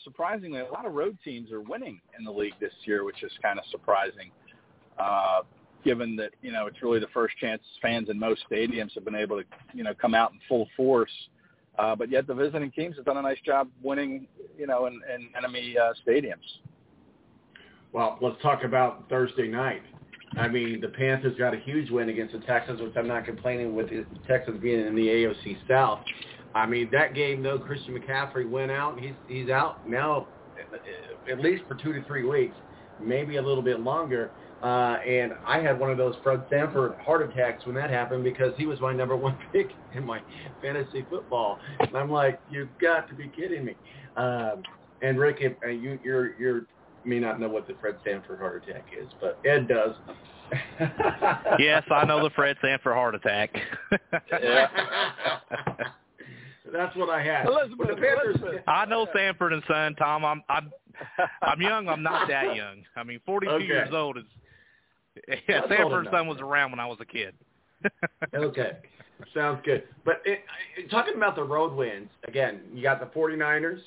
surprisingly, 0.03 0.59
a 0.59 0.71
lot 0.71 0.85
of 0.85 0.93
road 0.93 1.17
teams 1.23 1.51
are 1.51 1.61
winning 1.61 1.99
in 2.17 2.25
the 2.25 2.31
league 2.31 2.55
this 2.59 2.73
year, 2.85 3.03
which 3.03 3.23
is 3.23 3.31
kind 3.41 3.59
of 3.59 3.65
surprising. 3.71 4.31
Uh, 4.97 5.41
given 5.85 6.15
that 6.17 6.31
you 6.41 6.51
know 6.51 6.67
it's 6.67 6.81
really 6.81 6.99
the 6.99 7.07
first 7.13 7.37
chance 7.37 7.61
fans 7.81 8.09
in 8.09 8.19
most 8.19 8.41
stadiums 8.51 8.93
have 8.93 9.05
been 9.05 9.15
able 9.15 9.37
to 9.37 9.45
you 9.73 9.83
know 9.83 9.93
come 9.93 10.13
out 10.13 10.31
in 10.31 10.39
full 10.47 10.67
force. 10.75 11.11
Uh, 11.77 11.95
but 11.95 12.11
yet 12.11 12.27
the 12.27 12.33
visiting 12.33 12.69
teams 12.71 12.97
have 12.97 13.05
done 13.05 13.15
a 13.15 13.21
nice 13.21 13.39
job 13.45 13.69
winning, 13.81 14.27
you 14.57 14.67
know, 14.67 14.87
in, 14.87 14.99
in 15.15 15.29
enemy 15.37 15.77
uh, 15.81 15.93
stadiums. 16.05 16.35
Well, 17.91 18.17
let's 18.21 18.39
talk 18.41 18.63
about 18.63 19.09
Thursday 19.09 19.47
night. 19.47 19.81
I 20.37 20.47
mean, 20.47 20.79
the 20.79 20.89
Panthers 20.89 21.35
got 21.37 21.55
a 21.55 21.57
huge 21.57 21.89
win 21.89 22.09
against 22.09 22.33
the 22.33 22.39
Texans, 22.41 22.81
which 22.81 22.93
I'm 22.95 23.07
not 23.07 23.25
complaining 23.25 23.75
with 23.75 23.89
the 23.89 24.05
Texans 24.27 24.61
being 24.61 24.85
in 24.85 24.95
the 24.95 25.07
AFC 25.07 25.57
South. 25.67 26.01
I 26.53 26.67
mean, 26.67 26.89
that 26.91 27.15
game 27.15 27.41
though, 27.41 27.57
Christian 27.57 27.97
McCaffrey 27.97 28.49
went 28.49 28.71
out. 28.71 28.99
He's 28.99 29.13
he's 29.27 29.49
out 29.49 29.87
now, 29.89 30.27
at 31.29 31.39
least 31.39 31.63
for 31.67 31.75
two 31.75 31.93
to 31.93 32.03
three 32.05 32.25
weeks, 32.27 32.55
maybe 33.01 33.37
a 33.37 33.41
little 33.41 33.63
bit 33.63 33.79
longer. 33.79 34.31
Uh, 34.61 34.97
and 35.07 35.33
I 35.47 35.59
had 35.59 35.79
one 35.79 35.89
of 35.89 35.97
those 35.97 36.15
Fred 36.21 36.43
Sanford 36.49 36.95
heart 36.99 37.21
attacks 37.27 37.65
when 37.65 37.75
that 37.75 37.89
happened 37.89 38.23
because 38.23 38.53
he 38.57 38.65
was 38.65 38.79
my 38.81 38.93
number 38.93 39.15
one 39.15 39.37
pick 39.53 39.69
in 39.95 40.05
my 40.05 40.21
fantasy 40.61 41.05
football. 41.09 41.59
And 41.79 41.95
I'm 41.95 42.11
like, 42.11 42.39
you've 42.51 42.69
got 42.79 43.07
to 43.09 43.15
be 43.15 43.29
kidding 43.29 43.65
me. 43.65 43.75
Um, 44.17 44.63
and 45.01 45.17
Rick, 45.17 45.37
if, 45.39 45.53
uh, 45.63 45.69
you 45.69 45.97
you're 46.03 46.37
you're 46.39 46.65
may 47.09 47.19
not 47.19 47.39
know 47.39 47.49
what 47.49 47.67
the 47.67 47.73
Fred 47.81 47.95
Sanford 48.05 48.39
heart 48.39 48.63
attack 48.67 48.85
is, 48.97 49.09
but 49.19 49.39
Ed 49.45 49.67
does. 49.67 49.95
yes, 51.59 51.83
I 51.91 52.05
know 52.05 52.23
the 52.23 52.29
Fred 52.35 52.55
Sanford 52.61 52.93
heart 52.93 53.15
attack. 53.15 53.55
That's 56.71 56.95
what 56.95 57.09
I 57.09 57.23
had. 57.23 57.47
Elizabeth, 57.47 57.77
But 57.77 57.87
the 57.87 57.95
Panthers, 57.95 58.35
Elizabeth. 58.41 58.63
I 58.67 58.85
know 58.85 59.07
Sanford 59.13 59.53
and 59.53 59.63
Son, 59.67 59.95
Tom. 59.95 60.23
I'm 60.23 60.43
I'm 60.49 60.71
I'm 61.41 61.61
young. 61.61 61.87
I'm 61.87 62.03
not 62.03 62.27
that 62.29 62.55
young. 62.55 62.83
I 62.95 63.03
mean, 63.03 63.19
42 63.25 63.51
Okay. 63.53 63.65
years 63.65 63.89
old 63.91 64.17
is. 64.17 64.23
Yeah, 65.27 65.35
That's 65.61 65.69
Sanford 65.69 66.05
and. 66.05 66.13
Son 66.13 66.27
was 66.27 66.39
around 66.39 66.71
when 66.71 66.79
I 66.79 66.85
was 66.85 66.97
a 67.01 67.05
kid. 67.05 67.33
okay, 68.35 68.77
sounds 69.33 69.61
good. 69.65 69.83
But 70.05 70.21
it, 70.25 70.41
it, 70.77 70.89
talking 70.91 71.15
about 71.15 71.35
the 71.35 71.43
road 71.43 71.73
wins, 71.73 72.09
again, 72.27 72.61
you 72.73 72.83
got 72.83 72.99
the 72.99 73.05
49ers 73.17 73.79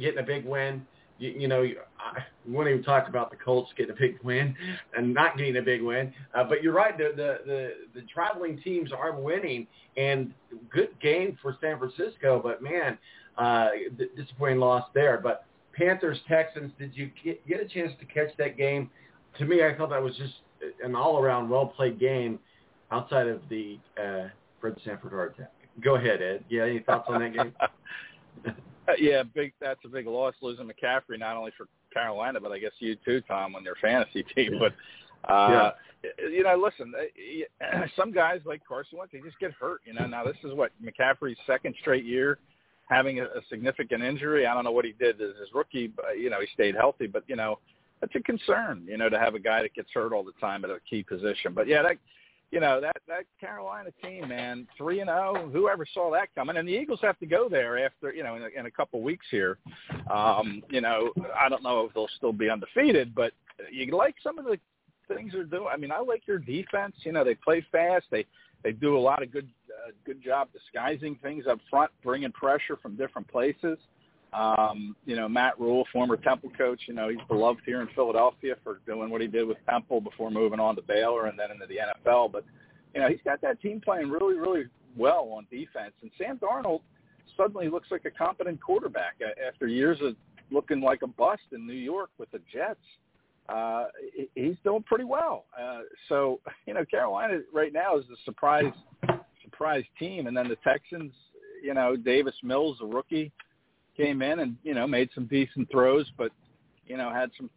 getting 0.00 0.18
a 0.18 0.22
big 0.22 0.44
win. 0.44 0.86
You, 1.22 1.30
you 1.30 1.48
know, 1.48 1.62
I 1.62 2.20
we 2.46 2.52
won't 2.52 2.68
even 2.68 2.82
talk 2.82 3.08
about 3.08 3.30
the 3.30 3.36
Colts 3.36 3.70
getting 3.76 3.94
a 3.94 3.98
big 3.98 4.18
win 4.24 4.56
and 4.96 5.14
not 5.14 5.36
getting 5.36 5.56
a 5.56 5.62
big 5.62 5.82
win. 5.82 6.12
Uh, 6.34 6.44
but 6.44 6.62
you're 6.62 6.72
right, 6.72 6.96
the, 6.98 7.12
the, 7.14 7.38
the, 7.46 7.72
the 7.94 8.06
traveling 8.12 8.60
teams 8.62 8.90
are 8.92 9.18
winning, 9.18 9.66
and 9.96 10.34
good 10.70 10.88
game 11.00 11.38
for 11.40 11.56
San 11.60 11.78
Francisco, 11.78 12.40
but 12.42 12.62
man, 12.62 12.98
uh, 13.38 13.68
d- 13.96 14.08
disappointing 14.16 14.58
loss 14.58 14.88
there. 14.94 15.20
But 15.22 15.44
Panthers, 15.72 16.18
Texans, 16.28 16.72
did 16.78 16.96
you 16.96 17.10
get, 17.22 17.46
get 17.46 17.60
a 17.60 17.68
chance 17.68 17.92
to 18.00 18.06
catch 18.06 18.36
that 18.38 18.56
game? 18.56 18.90
To 19.38 19.44
me, 19.44 19.64
I 19.64 19.76
thought 19.76 19.90
that 19.90 20.02
was 20.02 20.16
just 20.16 20.34
an 20.82 20.96
all-around 20.96 21.48
well-played 21.48 21.98
game 22.00 22.38
outside 22.90 23.28
of 23.28 23.40
the 23.48 23.78
uh, 23.96 24.28
Fred 24.60 24.76
Sanford 24.84 25.12
heart 25.12 25.34
attack. 25.36 25.52
Go 25.80 25.94
ahead, 25.94 26.20
Ed. 26.20 26.44
Yeah, 26.48 26.64
any 26.64 26.80
thoughts 26.80 27.06
on 27.08 27.20
that 27.20 27.32
game? 27.32 27.54
Uh, 28.88 28.92
yeah, 28.98 29.22
big. 29.22 29.52
That's 29.60 29.80
a 29.84 29.88
big 29.88 30.06
loss 30.06 30.34
losing 30.42 30.68
McCaffrey, 30.68 31.18
not 31.18 31.36
only 31.36 31.52
for 31.56 31.66
Carolina, 31.92 32.40
but 32.40 32.52
I 32.52 32.58
guess 32.58 32.72
you 32.78 32.96
too, 33.04 33.20
Tom, 33.28 33.54
on 33.54 33.64
your 33.64 33.76
fantasy 33.80 34.24
team. 34.34 34.58
But 34.58 34.74
uh, 35.32 35.72
you 36.18 36.42
know, 36.42 36.56
listen, 36.56 36.92
uh, 36.96 37.86
some 37.96 38.12
guys 38.12 38.40
like 38.44 38.62
Carson 38.66 38.98
Wentz, 38.98 39.12
they 39.12 39.20
just 39.20 39.38
get 39.38 39.52
hurt. 39.52 39.82
You 39.84 39.94
know, 39.94 40.06
now 40.06 40.24
this 40.24 40.36
is 40.44 40.52
what 40.54 40.72
McCaffrey's 40.84 41.38
second 41.46 41.74
straight 41.80 42.04
year 42.04 42.38
having 42.88 43.20
a, 43.20 43.24
a 43.24 43.40
significant 43.48 44.02
injury. 44.02 44.46
I 44.46 44.54
don't 44.54 44.64
know 44.64 44.72
what 44.72 44.84
he 44.84 44.92
did 44.92 45.20
as 45.20 45.36
his 45.38 45.48
rookie. 45.54 45.88
But, 45.88 46.18
you 46.18 46.30
know, 46.30 46.40
he 46.40 46.46
stayed 46.52 46.74
healthy, 46.74 47.06
but 47.06 47.24
you 47.26 47.36
know, 47.36 47.58
that's 48.00 48.14
a 48.14 48.20
concern, 48.20 48.84
you 48.86 48.98
know, 48.98 49.08
to 49.08 49.18
have 49.18 49.34
a 49.34 49.38
guy 49.38 49.62
that 49.62 49.74
gets 49.74 49.88
hurt 49.94 50.12
all 50.12 50.24
the 50.24 50.32
time 50.40 50.64
at 50.64 50.70
a 50.70 50.78
key 50.88 51.02
position. 51.02 51.52
But 51.54 51.68
yeah, 51.68 51.82
that 51.82 51.96
you 52.52 52.60
know 52.60 52.80
that 52.80 52.98
that 53.08 53.24
Carolina 53.40 53.90
team, 54.02 54.28
man, 54.28 54.68
three 54.76 55.00
and 55.00 55.08
zero. 55.08 55.50
Whoever 55.52 55.86
saw 55.92 56.12
that 56.12 56.28
coming? 56.34 56.58
And 56.58 56.68
the 56.68 56.72
Eagles 56.72 57.00
have 57.02 57.18
to 57.20 57.26
go 57.26 57.48
there 57.48 57.84
after 57.84 58.12
you 58.12 58.22
know 58.22 58.36
in 58.36 58.42
a, 58.42 58.48
in 58.60 58.66
a 58.66 58.70
couple 58.70 59.00
of 59.00 59.04
weeks 59.04 59.26
here. 59.30 59.58
Um, 60.12 60.62
you 60.68 60.82
know, 60.82 61.12
I 61.34 61.48
don't 61.48 61.62
know 61.62 61.86
if 61.86 61.94
they'll 61.94 62.08
still 62.18 62.32
be 62.32 62.50
undefeated, 62.50 63.14
but 63.14 63.32
you 63.72 63.90
like 63.96 64.16
some 64.22 64.38
of 64.38 64.44
the 64.44 64.58
things 65.08 65.32
they're 65.32 65.44
doing. 65.44 65.68
I 65.72 65.78
mean, 65.78 65.90
I 65.90 66.00
like 66.00 66.24
their 66.26 66.38
defense. 66.38 66.94
You 67.04 67.12
know, 67.12 67.24
they 67.24 67.34
play 67.34 67.64
fast. 67.72 68.04
They 68.10 68.26
they 68.62 68.72
do 68.72 68.98
a 68.98 69.00
lot 69.00 69.22
of 69.22 69.32
good 69.32 69.48
uh, 69.70 69.92
good 70.04 70.22
job 70.22 70.48
disguising 70.52 71.16
things 71.22 71.46
up 71.48 71.58
front, 71.70 71.90
bringing 72.04 72.32
pressure 72.32 72.76
from 72.76 72.96
different 72.96 73.28
places. 73.28 73.78
Um, 74.32 74.96
you 75.04 75.14
know, 75.14 75.28
Matt 75.28 75.60
Rhule, 75.60 75.84
former 75.92 76.16
Temple 76.16 76.50
coach, 76.56 76.80
you 76.86 76.94
know, 76.94 77.08
he's 77.10 77.20
beloved 77.28 77.60
here 77.66 77.82
in 77.82 77.88
Philadelphia 77.94 78.54
for 78.64 78.80
doing 78.86 79.10
what 79.10 79.20
he 79.20 79.26
did 79.26 79.46
with 79.46 79.58
Temple 79.68 80.00
before 80.00 80.30
moving 80.30 80.58
on 80.58 80.74
to 80.76 80.82
Baylor 80.82 81.26
and 81.26 81.38
then 81.38 81.50
into 81.50 81.66
the 81.66 81.76
NFL. 81.76 82.32
But, 82.32 82.44
you 82.94 83.00
know, 83.00 83.08
he's 83.08 83.20
got 83.24 83.42
that 83.42 83.60
team 83.60 83.80
playing 83.80 84.08
really, 84.08 84.36
really 84.36 84.64
well 84.96 85.28
on 85.32 85.46
defense. 85.50 85.92
And 86.00 86.10
Sam 86.16 86.38
Darnold 86.38 86.80
suddenly 87.36 87.68
looks 87.68 87.88
like 87.90 88.06
a 88.06 88.10
competent 88.10 88.60
quarterback 88.60 89.16
after 89.46 89.66
years 89.66 89.98
of 90.00 90.16
looking 90.50 90.80
like 90.80 91.02
a 91.02 91.06
bust 91.06 91.42
in 91.52 91.66
New 91.66 91.72
York 91.74 92.10
with 92.18 92.30
the 92.30 92.40
Jets. 92.50 92.80
Uh, 93.48 93.86
he's 94.34 94.56
doing 94.64 94.82
pretty 94.84 95.04
well. 95.04 95.44
Uh, 95.58 95.80
so, 96.08 96.40
you 96.66 96.72
know, 96.72 96.84
Carolina 96.86 97.40
right 97.52 97.72
now 97.72 97.98
is 97.98 98.04
the 98.08 98.16
surprise, 98.24 98.72
surprise 99.42 99.84
team. 99.98 100.26
And 100.26 100.34
then 100.34 100.48
the 100.48 100.56
Texans, 100.64 101.12
you 101.62 101.74
know, 101.74 101.96
Davis 101.96 102.34
Mills, 102.42 102.78
a 102.80 102.86
rookie, 102.86 103.30
came 103.96 104.22
in 104.22 104.40
and 104.40 104.56
you 104.62 104.74
know 104.74 104.86
made 104.86 105.10
some 105.14 105.26
decent 105.26 105.70
throws, 105.70 106.10
but 106.16 106.32
you 106.86 106.96
know 106.96 107.12
had 107.12 107.30
some 107.36 107.50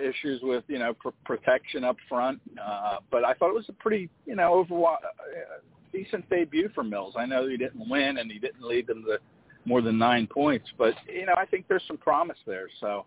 issues 0.00 0.40
with 0.42 0.64
you 0.68 0.78
know 0.78 0.94
pr- 0.94 1.08
protection 1.24 1.84
up 1.84 1.96
front. 2.08 2.40
Uh, 2.62 2.98
but 3.10 3.24
I 3.24 3.34
thought 3.34 3.50
it 3.50 3.54
was 3.54 3.68
a 3.68 3.74
pretty 3.74 4.08
you 4.26 4.36
know 4.36 4.54
overall 4.54 4.98
uh, 5.02 5.60
decent 5.92 6.28
debut 6.30 6.70
for 6.74 6.84
Mills. 6.84 7.14
I 7.16 7.26
know 7.26 7.48
he 7.48 7.56
didn't 7.56 7.88
win 7.88 8.18
and 8.18 8.30
he 8.30 8.38
didn't 8.38 8.62
lead 8.62 8.86
them 8.86 9.04
to 9.04 9.18
more 9.64 9.80
than 9.80 9.98
nine 9.98 10.26
points, 10.26 10.68
but 10.78 10.94
you 11.06 11.26
know 11.26 11.34
I 11.36 11.46
think 11.46 11.66
there's 11.68 11.84
some 11.86 11.98
promise 11.98 12.38
there. 12.46 12.68
So 12.80 13.06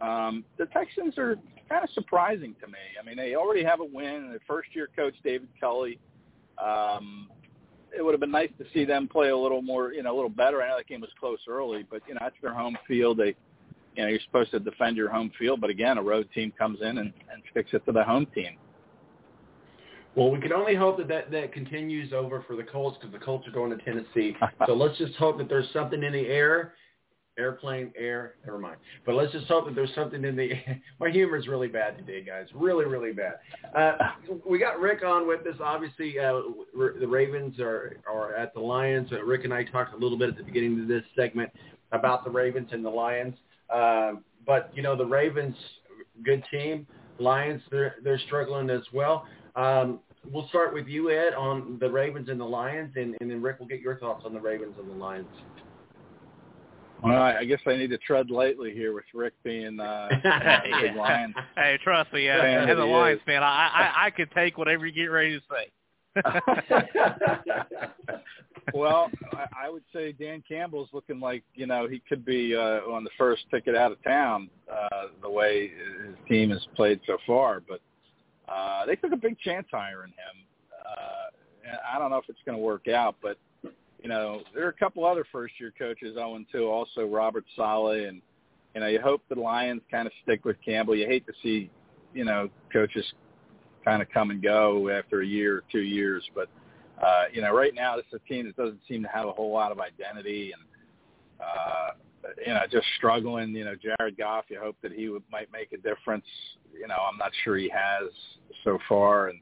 um, 0.00 0.44
the 0.58 0.66
Texans 0.66 1.18
are 1.18 1.36
kind 1.68 1.84
of 1.84 1.90
surprising 1.90 2.54
to 2.60 2.66
me. 2.66 2.78
I 3.00 3.06
mean 3.06 3.16
they 3.16 3.34
already 3.34 3.64
have 3.64 3.80
a 3.80 3.84
win. 3.84 4.30
The 4.32 4.40
first 4.46 4.68
year 4.74 4.88
coach 4.94 5.14
David 5.24 5.48
Culley. 5.60 5.98
Um, 6.62 7.28
it 7.96 8.02
would 8.02 8.12
have 8.12 8.20
been 8.20 8.30
nice 8.30 8.50
to 8.58 8.64
see 8.72 8.84
them 8.84 9.08
play 9.08 9.28
a 9.28 9.36
little 9.36 9.62
more, 9.62 9.92
you 9.92 10.02
know, 10.02 10.14
a 10.14 10.16
little 10.16 10.30
better. 10.30 10.62
I 10.62 10.68
know 10.68 10.76
that 10.76 10.86
game 10.86 11.00
was 11.00 11.10
close 11.18 11.38
early, 11.48 11.84
but 11.88 12.02
you 12.06 12.14
know, 12.14 12.20
that's 12.22 12.36
their 12.42 12.54
home 12.54 12.76
field. 12.86 13.18
They, 13.18 13.34
you 13.96 14.02
know, 14.02 14.08
you're 14.08 14.20
supposed 14.26 14.50
to 14.52 14.60
defend 14.60 14.96
your 14.96 15.10
home 15.10 15.32
field, 15.38 15.60
but 15.60 15.70
again, 15.70 15.98
a 15.98 16.02
road 16.02 16.28
team 16.34 16.52
comes 16.56 16.78
in 16.80 16.98
and, 16.98 17.12
and 17.32 17.42
sticks 17.50 17.70
it 17.72 17.84
to 17.86 17.92
the 17.92 18.04
home 18.04 18.26
team. 18.34 18.56
Well, 20.16 20.30
we 20.30 20.40
can 20.40 20.52
only 20.52 20.74
hope 20.74 20.98
that 20.98 21.08
that, 21.08 21.30
that 21.30 21.52
continues 21.52 22.12
over 22.12 22.44
for 22.46 22.56
the 22.56 22.64
Colts 22.64 22.98
because 23.00 23.12
the 23.12 23.24
Colts 23.24 23.46
are 23.46 23.52
going 23.52 23.76
to 23.76 23.84
Tennessee. 23.84 24.36
so 24.66 24.74
let's 24.74 24.98
just 24.98 25.14
hope 25.14 25.38
that 25.38 25.48
there's 25.48 25.68
something 25.72 26.02
in 26.02 26.12
the 26.12 26.26
air 26.26 26.74
airplane, 27.40 27.92
air, 27.96 28.34
never 28.44 28.58
mind. 28.58 28.76
But 29.04 29.14
let's 29.14 29.32
just 29.32 29.46
hope 29.46 29.66
that 29.66 29.74
there's 29.74 29.94
something 29.94 30.24
in 30.24 30.36
the. 30.36 30.50
My 31.00 31.10
humor 31.10 31.36
is 31.36 31.48
really 31.48 31.68
bad 31.68 31.96
today, 31.96 32.22
guys. 32.22 32.46
Really, 32.54 32.84
really 32.84 33.12
bad. 33.12 33.34
Uh, 33.74 33.96
we 34.48 34.58
got 34.58 34.78
Rick 34.78 35.02
on 35.04 35.26
with 35.26 35.46
us. 35.46 35.56
Obviously, 35.62 36.18
uh, 36.18 36.40
the 36.74 37.06
Ravens 37.08 37.58
are 37.58 37.96
are 38.08 38.34
at 38.34 38.54
the 38.54 38.60
Lions. 38.60 39.08
Uh, 39.12 39.22
Rick 39.22 39.44
and 39.44 39.52
I 39.52 39.64
talked 39.64 39.94
a 39.94 39.96
little 39.96 40.18
bit 40.18 40.28
at 40.28 40.36
the 40.36 40.44
beginning 40.44 40.80
of 40.80 40.88
this 40.88 41.04
segment 41.16 41.50
about 41.92 42.24
the 42.24 42.30
Ravens 42.30 42.68
and 42.72 42.84
the 42.84 42.90
Lions. 42.90 43.34
Uh, 43.72 44.12
but 44.46 44.70
you 44.74 44.82
know, 44.82 44.96
the 44.96 45.06
Ravens, 45.06 45.56
good 46.24 46.44
team. 46.50 46.86
Lions, 47.18 47.62
they're 47.70 47.96
they're 48.04 48.20
struggling 48.20 48.70
as 48.70 48.82
well. 48.92 49.26
Um, 49.56 50.00
we'll 50.30 50.48
start 50.48 50.74
with 50.74 50.86
you, 50.86 51.10
Ed, 51.10 51.34
on 51.34 51.78
the 51.80 51.90
Ravens 51.90 52.28
and 52.28 52.40
the 52.40 52.44
Lions, 52.44 52.92
and, 52.96 53.16
and 53.20 53.30
then 53.30 53.42
Rick 53.42 53.60
will 53.60 53.66
get 53.66 53.80
your 53.80 53.96
thoughts 53.98 54.22
on 54.24 54.32
the 54.32 54.40
Ravens 54.40 54.74
and 54.78 54.88
the 54.88 54.94
Lions. 54.94 55.26
Well, 57.02 57.22
I 57.22 57.44
guess 57.44 57.60
I 57.66 57.76
need 57.76 57.90
to 57.90 57.98
tread 57.98 58.30
lightly 58.30 58.72
here 58.72 58.92
with 58.92 59.04
Rick 59.14 59.34
being 59.42 59.80
uh, 59.80 60.08
a 60.24 60.80
big 60.82 60.96
Lions. 60.96 61.34
Hey, 61.56 61.78
trust 61.82 62.12
me, 62.12 62.28
uh, 62.28 62.34
as 62.34 62.78
a 62.78 62.82
Lions 62.82 63.20
fan, 63.24 63.42
I, 63.42 63.92
I 63.96 64.06
I 64.06 64.10
could 64.10 64.30
take 64.32 64.58
whatever 64.58 64.86
you 64.86 64.92
get 64.92 65.06
ready 65.06 65.38
to 65.38 65.44
say. 65.50 65.70
well, 68.74 69.10
I, 69.32 69.66
I 69.66 69.70
would 69.70 69.84
say 69.92 70.12
Dan 70.12 70.42
Campbell's 70.46 70.88
looking 70.92 71.20
like 71.20 71.44
you 71.54 71.66
know 71.66 71.88
he 71.88 72.02
could 72.08 72.24
be 72.24 72.54
uh, 72.54 72.80
on 72.90 73.04
the 73.04 73.10
first 73.16 73.44
ticket 73.50 73.74
out 73.76 73.92
of 73.92 74.02
town 74.02 74.50
uh, 74.70 75.06
the 75.22 75.30
way 75.30 75.68
his 76.06 76.16
team 76.28 76.50
has 76.50 76.66
played 76.76 77.00
so 77.06 77.16
far. 77.26 77.62
But 77.66 77.80
uh, 78.48 78.86
they 78.86 78.96
took 78.96 79.12
a 79.12 79.16
big 79.16 79.38
chance 79.38 79.66
hiring 79.70 80.10
him. 80.10 80.44
Uh, 80.86 81.80
I 81.94 81.98
don't 81.98 82.10
know 82.10 82.18
if 82.18 82.28
it's 82.28 82.40
going 82.44 82.58
to 82.58 82.62
work 82.62 82.88
out, 82.88 83.16
but 83.22 83.38
you 84.02 84.08
know, 84.08 84.40
there 84.54 84.64
are 84.66 84.70
a 84.70 84.74
couple 84.74 85.04
other 85.04 85.24
first-year 85.30 85.72
coaches 85.78 86.16
owing 86.18 86.46
too, 86.50 86.64
also 86.64 87.06
Robert 87.06 87.44
Saleh, 87.56 88.08
and 88.08 88.22
you 88.74 88.80
know, 88.80 88.86
you 88.86 89.00
hope 89.00 89.22
the 89.28 89.38
Lions 89.38 89.82
kind 89.90 90.06
of 90.06 90.12
stick 90.22 90.44
with 90.44 90.56
Campbell. 90.64 90.94
You 90.94 91.06
hate 91.06 91.26
to 91.26 91.32
see, 91.42 91.70
you 92.14 92.24
know, 92.24 92.48
coaches 92.72 93.04
kind 93.84 94.00
of 94.00 94.08
come 94.10 94.30
and 94.30 94.42
go 94.42 94.88
after 94.88 95.22
a 95.22 95.26
year 95.26 95.58
or 95.58 95.64
two 95.70 95.82
years, 95.82 96.22
but 96.34 96.48
uh, 97.04 97.24
you 97.32 97.40
know, 97.40 97.52
right 97.54 97.74
now 97.74 97.96
this 97.96 98.04
is 98.12 98.20
a 98.24 98.28
team 98.28 98.46
that 98.46 98.56
doesn't 98.56 98.80
seem 98.86 99.02
to 99.02 99.08
have 99.08 99.26
a 99.26 99.32
whole 99.32 99.52
lot 99.52 99.72
of 99.72 99.80
identity 99.80 100.52
and 100.52 100.62
uh, 101.40 101.90
you 102.46 102.52
know, 102.52 102.60
just 102.70 102.86
struggling. 102.96 103.50
You 103.50 103.64
know, 103.64 103.74
Jared 103.74 104.16
Goff, 104.16 104.44
you 104.48 104.58
hope 104.60 104.76
that 104.82 104.92
he 104.92 105.08
would 105.08 105.22
might 105.30 105.50
make 105.52 105.72
a 105.72 105.78
difference. 105.78 106.26
You 106.78 106.86
know, 106.86 106.96
I'm 107.10 107.18
not 107.18 107.32
sure 107.44 107.56
he 107.56 107.70
has 107.70 108.10
so 108.64 108.78
far, 108.88 109.28
and 109.28 109.40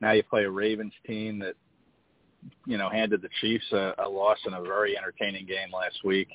now 0.00 0.12
you 0.12 0.22
play 0.22 0.44
a 0.44 0.50
Ravens 0.50 0.92
team 1.06 1.38
that 1.40 1.54
you 2.66 2.78
know, 2.78 2.88
handed 2.88 3.22
the 3.22 3.28
Chiefs 3.40 3.64
a, 3.72 3.94
a 3.98 4.08
loss 4.08 4.38
in 4.46 4.54
a 4.54 4.62
very 4.62 4.96
entertaining 4.96 5.46
game 5.46 5.68
last 5.72 6.04
week. 6.04 6.28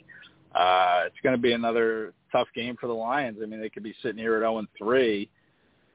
Uh, 0.54 1.04
it's 1.06 1.16
going 1.24 1.36
to 1.36 1.42
be 1.42 1.54
another 1.54 2.14
tough 2.32 2.48
game 2.56 2.76
for 2.80 2.88
the 2.88 2.94
Lions. 2.94 3.40
I 3.42 3.46
mean, 3.46 3.62
they 3.62 3.70
could 3.70 3.84
be 3.84 3.96
sitting 4.02 4.18
here 4.18 4.36
at 4.36 4.42
0 4.42 4.60
and 4.60 4.68
3. 4.78 5.30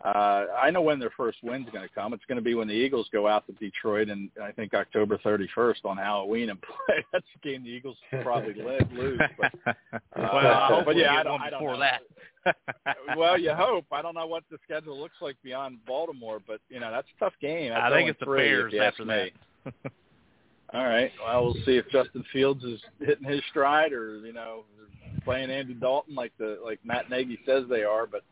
Uh, 0.04 0.46
I 0.56 0.70
know 0.70 0.80
when 0.80 1.00
their 1.00 1.10
first 1.16 1.38
win's 1.42 1.68
going 1.70 1.86
to 1.86 1.92
come. 1.92 2.12
It's 2.12 2.24
going 2.26 2.36
to 2.36 2.42
be 2.42 2.54
when 2.54 2.68
the 2.68 2.74
Eagles 2.74 3.08
go 3.12 3.26
out 3.26 3.46
to 3.46 3.52
Detroit, 3.52 4.08
and 4.08 4.30
I 4.40 4.52
think 4.52 4.72
October 4.72 5.18
31st 5.18 5.84
on 5.84 5.96
Halloween 5.96 6.50
and 6.50 6.60
play. 6.86 7.04
That's 7.12 7.26
the 7.34 7.50
game 7.50 7.64
the 7.64 7.70
Eagles 7.70 7.96
probably 8.22 8.54
let 8.54 8.92
lose. 8.92 9.20
But, 9.36 9.52
uh, 9.66 9.76
well, 10.14 10.82
but 10.84 10.96
yeah, 10.96 11.16
I 11.16 11.24
don't, 11.24 11.40
I 11.40 11.50
don't 11.50 11.60
before 11.60 11.74
know. 11.74 11.80
that. 11.80 12.56
well, 13.16 13.38
you 13.38 13.52
hope. 13.52 13.86
I 13.90 14.00
don't 14.00 14.14
know 14.14 14.26
what 14.26 14.44
the 14.50 14.58
schedule 14.64 14.98
looks 14.98 15.16
like 15.20 15.36
beyond 15.42 15.78
Baltimore, 15.84 16.38
but 16.46 16.60
you 16.68 16.78
know 16.78 16.92
that's 16.92 17.08
a 17.16 17.24
tough 17.24 17.34
game. 17.40 17.70
That's 17.70 17.82
I 17.82 17.90
think 17.90 18.08
it's 18.08 18.20
the 18.20 18.26
3, 18.26 18.40
if 18.40 18.70
Bears 18.70 18.74
after 18.80 19.04
me. 19.04 19.14
that. 19.14 19.30
All 20.74 20.84
right. 20.84 21.10
Well, 21.24 21.44
we'll 21.44 21.64
see 21.64 21.76
if 21.76 21.88
Justin 21.90 22.24
Fields 22.32 22.62
is 22.62 22.80
hitting 23.00 23.26
his 23.26 23.40
stride 23.50 23.92
or 23.92 24.18
you 24.18 24.32
know 24.32 24.64
playing 25.24 25.50
Andy 25.50 25.74
Dalton 25.74 26.14
like 26.14 26.32
the 26.38 26.58
like 26.64 26.78
Matt 26.84 27.08
Nagy 27.10 27.38
says 27.46 27.64
they 27.70 27.84
are. 27.84 28.06
But 28.06 28.22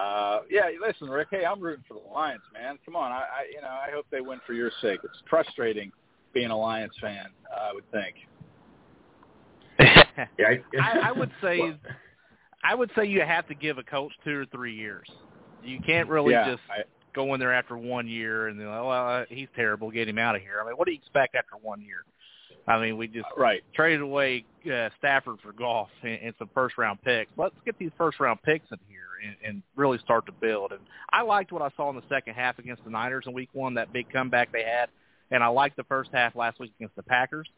uh, 0.00 0.40
yeah, 0.50 0.68
listen, 0.80 1.08
Rick. 1.08 1.28
Hey, 1.30 1.44
I'm 1.44 1.60
rooting 1.60 1.84
for 1.86 1.94
the 1.94 2.12
Lions, 2.12 2.42
man. 2.52 2.78
Come 2.84 2.96
on. 2.96 3.12
I, 3.12 3.18
I 3.18 3.46
you 3.52 3.60
know 3.60 3.68
I 3.68 3.90
hope 3.92 4.06
they 4.10 4.20
win 4.20 4.40
for 4.46 4.52
your 4.52 4.72
sake. 4.82 5.00
It's 5.04 5.22
frustrating 5.28 5.92
being 6.32 6.50
a 6.50 6.56
Lions 6.56 6.94
fan. 7.00 7.26
I 7.56 7.72
would 7.72 7.88
think. 7.92 8.16
yeah, 10.38 10.48
I, 10.48 10.60
I, 10.80 10.98
I 11.08 11.12
would 11.16 11.30
say, 11.40 11.74
I 12.64 12.74
would 12.74 12.90
say 12.96 13.06
you 13.06 13.20
have 13.20 13.46
to 13.48 13.54
give 13.54 13.78
a 13.78 13.82
coach 13.82 14.12
two 14.24 14.36
or 14.36 14.46
three 14.46 14.74
years. 14.74 15.06
You 15.62 15.80
can't 15.80 16.08
really 16.08 16.32
yeah, 16.32 16.50
just 16.50 16.62
I, 16.70 16.82
go 17.14 17.34
in 17.34 17.40
there 17.40 17.52
after 17.52 17.76
one 17.76 18.08
year 18.08 18.48
and 18.48 18.58
then, 18.58 18.66
oh, 18.66 18.88
well, 18.88 19.08
uh, 19.08 19.24
he's 19.28 19.48
terrible, 19.56 19.90
get 19.90 20.08
him 20.08 20.18
out 20.18 20.36
of 20.36 20.42
here. 20.42 20.60
I 20.62 20.66
mean, 20.66 20.76
what 20.76 20.86
do 20.86 20.92
you 20.92 20.98
expect 20.98 21.34
after 21.34 21.56
one 21.60 21.80
year? 21.80 22.04
I 22.66 22.80
mean, 22.80 22.96
we 22.96 23.08
just 23.08 23.26
right. 23.36 23.62
traded 23.74 24.00
away 24.00 24.44
uh, 24.72 24.90
Stafford 24.98 25.38
for 25.42 25.52
Goff 25.52 25.88
and, 26.02 26.18
and 26.22 26.34
some 26.38 26.50
first 26.54 26.78
round 26.78 27.02
picks. 27.02 27.30
Let's 27.36 27.54
get 27.64 27.78
these 27.78 27.90
first 27.98 28.20
round 28.20 28.42
picks 28.42 28.70
in 28.70 28.78
here 28.88 29.00
and, 29.26 29.36
and 29.44 29.62
really 29.76 29.98
start 29.98 30.26
to 30.26 30.32
build. 30.32 30.72
And 30.72 30.80
I 31.10 31.22
liked 31.22 31.52
what 31.52 31.62
I 31.62 31.70
saw 31.76 31.90
in 31.90 31.96
the 31.96 32.02
second 32.08 32.34
half 32.34 32.58
against 32.58 32.84
the 32.84 32.90
Niners 32.90 33.24
in 33.26 33.32
Week 33.32 33.48
One, 33.52 33.74
that 33.74 33.92
big 33.92 34.12
comeback 34.12 34.52
they 34.52 34.62
had, 34.62 34.88
and 35.30 35.42
I 35.42 35.48
liked 35.48 35.76
the 35.76 35.84
first 35.84 36.10
half 36.12 36.36
last 36.36 36.60
week 36.60 36.72
against 36.78 36.96
the 36.96 37.02
Packers. 37.02 37.48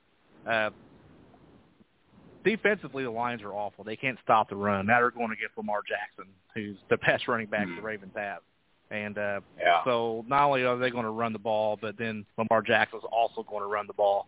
Uh, 0.49 0.71
defensively, 2.45 3.05
the 3.05 3.11
Lions 3.11 3.43
are 3.43 3.53
awful. 3.53 3.85
They 3.85 3.97
can't 3.97 4.19
stop 4.23 4.49
the 4.49 4.57
run. 4.57 4.87
Now 4.87 5.01
they're 5.01 5.11
going 5.11 5.31
to 5.31 5.37
get 5.37 5.51
Lamar 5.57 5.83
Jackson, 5.87 6.33
who's 6.55 6.77
the 6.91 6.97
best 6.97 7.29
running 7.29 7.47
back 7.47 7.67
the 7.67 7.83
Ravens 7.83 8.13
have. 8.17 8.41
And 8.93 9.16
uh, 9.16 9.40
yeah. 9.59 9.82
so 9.84 10.24
not 10.28 10.45
only 10.45 10.64
are 10.64 10.76
they 10.76 10.90
going 10.90 11.05
to 11.05 11.11
run 11.11 11.32
the 11.32 11.38
ball, 11.38 11.78
but 11.80 11.97
then 11.97 12.26
Lamar 12.36 12.61
Jackson's 12.61 13.03
also 13.11 13.43
going 13.43 13.62
to 13.62 13.66
run 13.66 13.86
the 13.86 13.95
ball. 13.95 14.26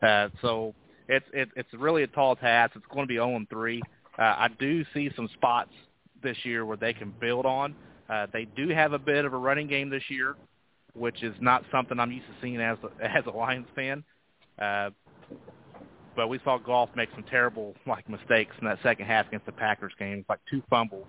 Uh, 0.00 0.28
so 0.40 0.72
it's 1.08 1.26
it, 1.32 1.48
it's 1.56 1.68
really 1.74 2.04
a 2.04 2.06
tall 2.06 2.36
task. 2.36 2.74
It's 2.76 2.86
going 2.86 3.04
to 3.04 3.08
be 3.08 3.16
0 3.16 3.34
and 3.34 3.50
3. 3.50 3.82
Uh, 4.16 4.22
I 4.22 4.48
do 4.58 4.84
see 4.94 5.10
some 5.16 5.28
spots 5.34 5.70
this 6.22 6.36
year 6.44 6.64
where 6.64 6.76
they 6.76 6.92
can 6.92 7.12
build 7.20 7.44
on. 7.44 7.74
Uh, 8.08 8.28
they 8.32 8.44
do 8.44 8.68
have 8.68 8.92
a 8.92 8.98
bit 8.98 9.24
of 9.24 9.34
a 9.34 9.36
running 9.36 9.66
game 9.66 9.90
this 9.90 10.04
year, 10.08 10.36
which 10.92 11.24
is 11.24 11.34
not 11.40 11.64
something 11.72 11.98
I'm 11.98 12.12
used 12.12 12.26
to 12.26 12.34
seeing 12.40 12.60
as 12.60 12.78
a, 12.84 13.04
as 13.04 13.24
a 13.26 13.30
Lions 13.30 13.66
fan. 13.74 14.04
Uh, 14.60 14.90
but 16.14 16.28
we 16.28 16.38
saw 16.44 16.58
Goff 16.58 16.90
make 16.94 17.08
some 17.14 17.24
terrible 17.24 17.74
like 17.84 18.08
mistakes 18.08 18.54
in 18.60 18.68
that 18.68 18.78
second 18.84 19.06
half 19.06 19.26
against 19.26 19.46
the 19.46 19.52
Packers 19.52 19.92
game, 19.98 20.24
like 20.28 20.38
two 20.48 20.62
fumbles 20.70 21.06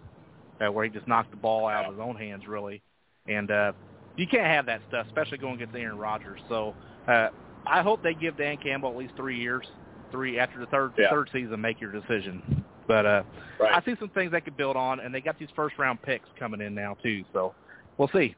uh, 0.59 0.71
where 0.71 0.85
he 0.85 0.89
just 0.89 1.07
knocked 1.07 1.31
the 1.31 1.37
ball 1.37 1.67
out 1.67 1.85
of 1.85 1.93
his 1.93 2.01
own 2.01 2.15
hands, 2.15 2.47
really. 2.47 2.81
And 3.27 3.51
uh, 3.51 3.73
you 4.15 4.27
can't 4.27 4.45
have 4.45 4.65
that 4.67 4.81
stuff, 4.87 5.07
especially 5.07 5.37
going 5.37 5.55
against 5.55 5.75
Aaron 5.75 5.97
Rodgers. 5.97 6.39
So 6.47 6.75
uh, 7.07 7.29
I 7.65 7.81
hope 7.81 8.03
they 8.03 8.13
give 8.13 8.37
Dan 8.37 8.57
Campbell 8.57 8.89
at 8.89 8.97
least 8.97 9.13
three 9.15 9.39
years, 9.39 9.65
three 10.11 10.39
after 10.39 10.59
the 10.59 10.67
third 10.67 10.93
Yeah. 10.97 11.09
third 11.09 11.29
season, 11.33 11.59
make 11.59 11.81
your 11.81 11.91
decision. 11.91 12.63
But 12.87 13.05
uh, 13.05 13.23
Right. 13.59 13.73
I 13.73 13.83
see 13.85 13.95
some 13.99 14.09
things 14.09 14.31
they 14.31 14.41
could 14.41 14.57
build 14.57 14.75
on, 14.75 14.99
and 14.99 15.13
they 15.13 15.21
got 15.21 15.39
these 15.39 15.49
first 15.55 15.77
round 15.79 16.01
picks 16.01 16.27
coming 16.37 16.61
in 16.61 16.75
now 16.75 16.95
too. 17.01 17.23
So 17.33 17.55
we'll 17.97 18.09
see. 18.09 18.35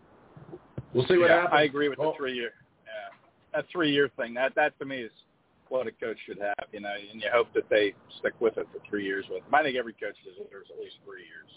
We'll 0.94 1.06
see 1.08 1.18
what 1.18 1.30
yeah, 1.30 1.42
happens. 1.42 1.54
I 1.54 1.64
agree 1.64 1.90
with 1.90 2.00
Oh, 2.00 2.12
the 2.12 2.18
three 2.18 2.34
year. 2.34 2.52
Yeah, 2.86 3.18
that 3.54 3.66
three 3.72 3.92
year 3.92 4.10
thing. 4.16 4.34
That 4.36 4.56
that 4.56 4.78
to 4.80 4.86
me 4.86 5.02
is 5.02 5.12
what 5.70 5.86
a 5.88 5.92
coach 5.92 6.18
should 6.26 6.40
have. 6.40 6.68
You 6.72 6.80
know, 6.80 6.94
and 7.12 7.22
you 7.22 7.30
hope 7.34 7.54
that 7.56 7.68
they 7.70 7.94
stick 8.20 8.34
with 8.40 8.58
it 8.58 8.68
for 8.72 8.80
three 8.90 9.04
years 9.06 9.26
with 9.30 9.44
them. 9.44 9.54
I 9.54 9.64
think 9.64 9.76
every 9.76 9.94
coach 9.94 10.16
deserves 10.24 10.70
at 10.74 10.80
least 10.80 10.96
three 11.04 11.24
years. 11.24 11.52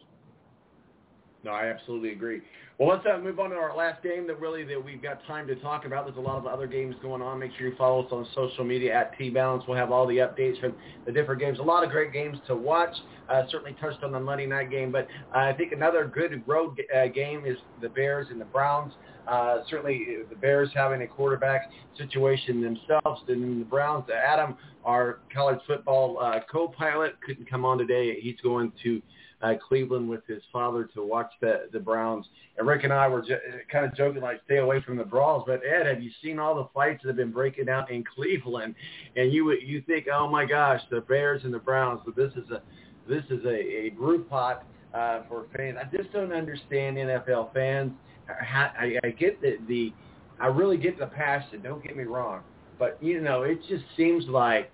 No, 1.45 1.53
I 1.53 1.67
absolutely 1.67 2.13
agree. 2.13 2.43
Well, 2.81 2.89
let's 2.89 3.05
uh, 3.05 3.19
move 3.19 3.39
on 3.39 3.51
to 3.51 3.57
our 3.57 3.77
last 3.77 4.03
game 4.03 4.27
that 4.27 4.41
really 4.41 4.65
that 4.65 4.83
we've 4.83 5.03
got 5.03 5.23
time 5.27 5.47
to 5.49 5.55
talk 5.57 5.85
about. 5.85 6.07
There's 6.07 6.17
a 6.17 6.21
lot 6.21 6.39
of 6.39 6.47
other 6.47 6.67
games 6.67 6.97
going 7.03 7.21
on. 7.21 7.39
Make 7.39 7.51
sure 7.59 7.69
you 7.69 7.77
follow 7.77 8.07
us 8.07 8.09
on 8.11 8.27
social 8.35 8.65
media 8.65 8.95
at 8.95 9.19
T-Balance. 9.19 9.65
We'll 9.69 9.77
have 9.77 9.93
all 9.93 10.07
the 10.07 10.17
updates 10.17 10.59
from 10.61 10.75
the 11.05 11.13
different 11.13 11.43
games. 11.43 11.59
A 11.59 11.63
lot 11.63 11.85
of 11.85 11.91
great 11.91 12.11
games 12.11 12.39
to 12.47 12.57
watch. 12.57 12.97
Uh, 13.29 13.43
certainly 13.51 13.77
touched 13.83 14.03
on 14.03 14.13
the 14.13 14.19
Monday 14.19 14.47
night 14.47 14.71
game, 14.71 14.91
but 14.91 15.07
uh, 15.35 15.41
I 15.41 15.53
think 15.53 15.73
another 15.73 16.07
good 16.07 16.43
road 16.49 16.81
uh, 16.97 17.09
game 17.09 17.45
is 17.45 17.59
the 17.83 17.91
Bears 17.91 18.29
and 18.31 18.41
the 18.41 18.47
Browns. 18.47 18.95
Uh, 19.29 19.59
certainly 19.69 20.07
uh, 20.09 20.27
the 20.31 20.37
Bears 20.37 20.71
having 20.75 21.03
a 21.03 21.07
quarterback 21.07 21.71
situation 21.99 22.63
themselves, 22.63 23.21
and 23.29 23.43
then 23.43 23.59
the 23.59 23.67
Browns. 23.67 24.07
Adam, 24.11 24.57
our 24.87 25.19
college 25.31 25.61
football 25.67 26.19
uh, 26.19 26.41
co-pilot, 26.51 27.21
couldn't 27.21 27.45
come 27.49 27.67
on 27.67 27.77
today. 27.77 28.19
He's 28.21 28.41
going 28.43 28.73
to 28.85 29.03
uh, 29.43 29.55
Cleveland 29.67 30.09
with 30.09 30.27
his 30.27 30.43
father 30.53 30.85
to 30.95 31.05
watch 31.05 31.33
the 31.41 31.69
the 31.73 31.81
Browns. 31.81 32.27
And 32.59 32.67
Rick 32.67 32.85
and 32.85 32.93
I 32.93 33.09
were 33.09 33.23
jo- 33.23 33.39
kind 33.71 33.85
of 33.87 33.95
joking 33.95 34.23
like, 34.23 34.41
stay 34.45 34.59
away 34.59 34.83
from 34.83 34.97
the 34.97 35.05
brawls. 35.05 35.45
But 35.47 35.63
Ed, 35.65 35.87
have 35.87 36.03
you 36.03 36.11
seen 36.23 36.39
all 36.39 36.55
the 36.55 36.69
fights 36.75 37.03
that 37.03 37.09
have 37.09 37.17
been 37.17 37.33
breaking 37.33 37.69
out 37.69 37.91
in 37.91 38.05
Cleveland? 38.05 38.75
And 39.17 39.33
you 39.33 39.53
you 39.53 39.83
think, 39.83 40.07
oh 40.13 40.29
my 40.29 40.45
gosh, 40.45 40.81
the 40.91 41.01
Bears 41.01 41.43
and 41.45 41.55
the 41.55 41.59
Browns. 41.59 42.01
But 42.05 42.17
this 42.17 42.33
is 42.33 42.51
a 42.51 42.63
this 43.09 43.25
is 43.31 43.45
a, 43.45 43.57
a 43.57 43.89
brew 43.91 44.25
pot 44.25 44.65
uh, 44.95 45.23
for 45.29 45.47
fans. 45.57 45.79
I 45.81 45.97
just 45.97 46.13
don't 46.13 46.33
understand 46.33 46.97
NFL 46.97 47.53
fans. 47.55 47.93
How, 48.27 48.71
I, 48.79 48.97
I 49.03 49.11
get 49.11 49.41
the 49.41 49.59
the 49.67 49.93
I 50.39 50.47
really 50.47 50.77
get 50.77 50.99
the 50.99 51.07
passion. 51.07 51.63
Don't 51.63 51.83
get 51.83 51.97
me 51.97 52.05
wrong, 52.05 52.43
but 52.79 52.99
you 53.01 53.21
know 53.21 53.43
it 53.43 53.61
just 53.69 53.85
seems 53.97 54.27
like 54.27 54.71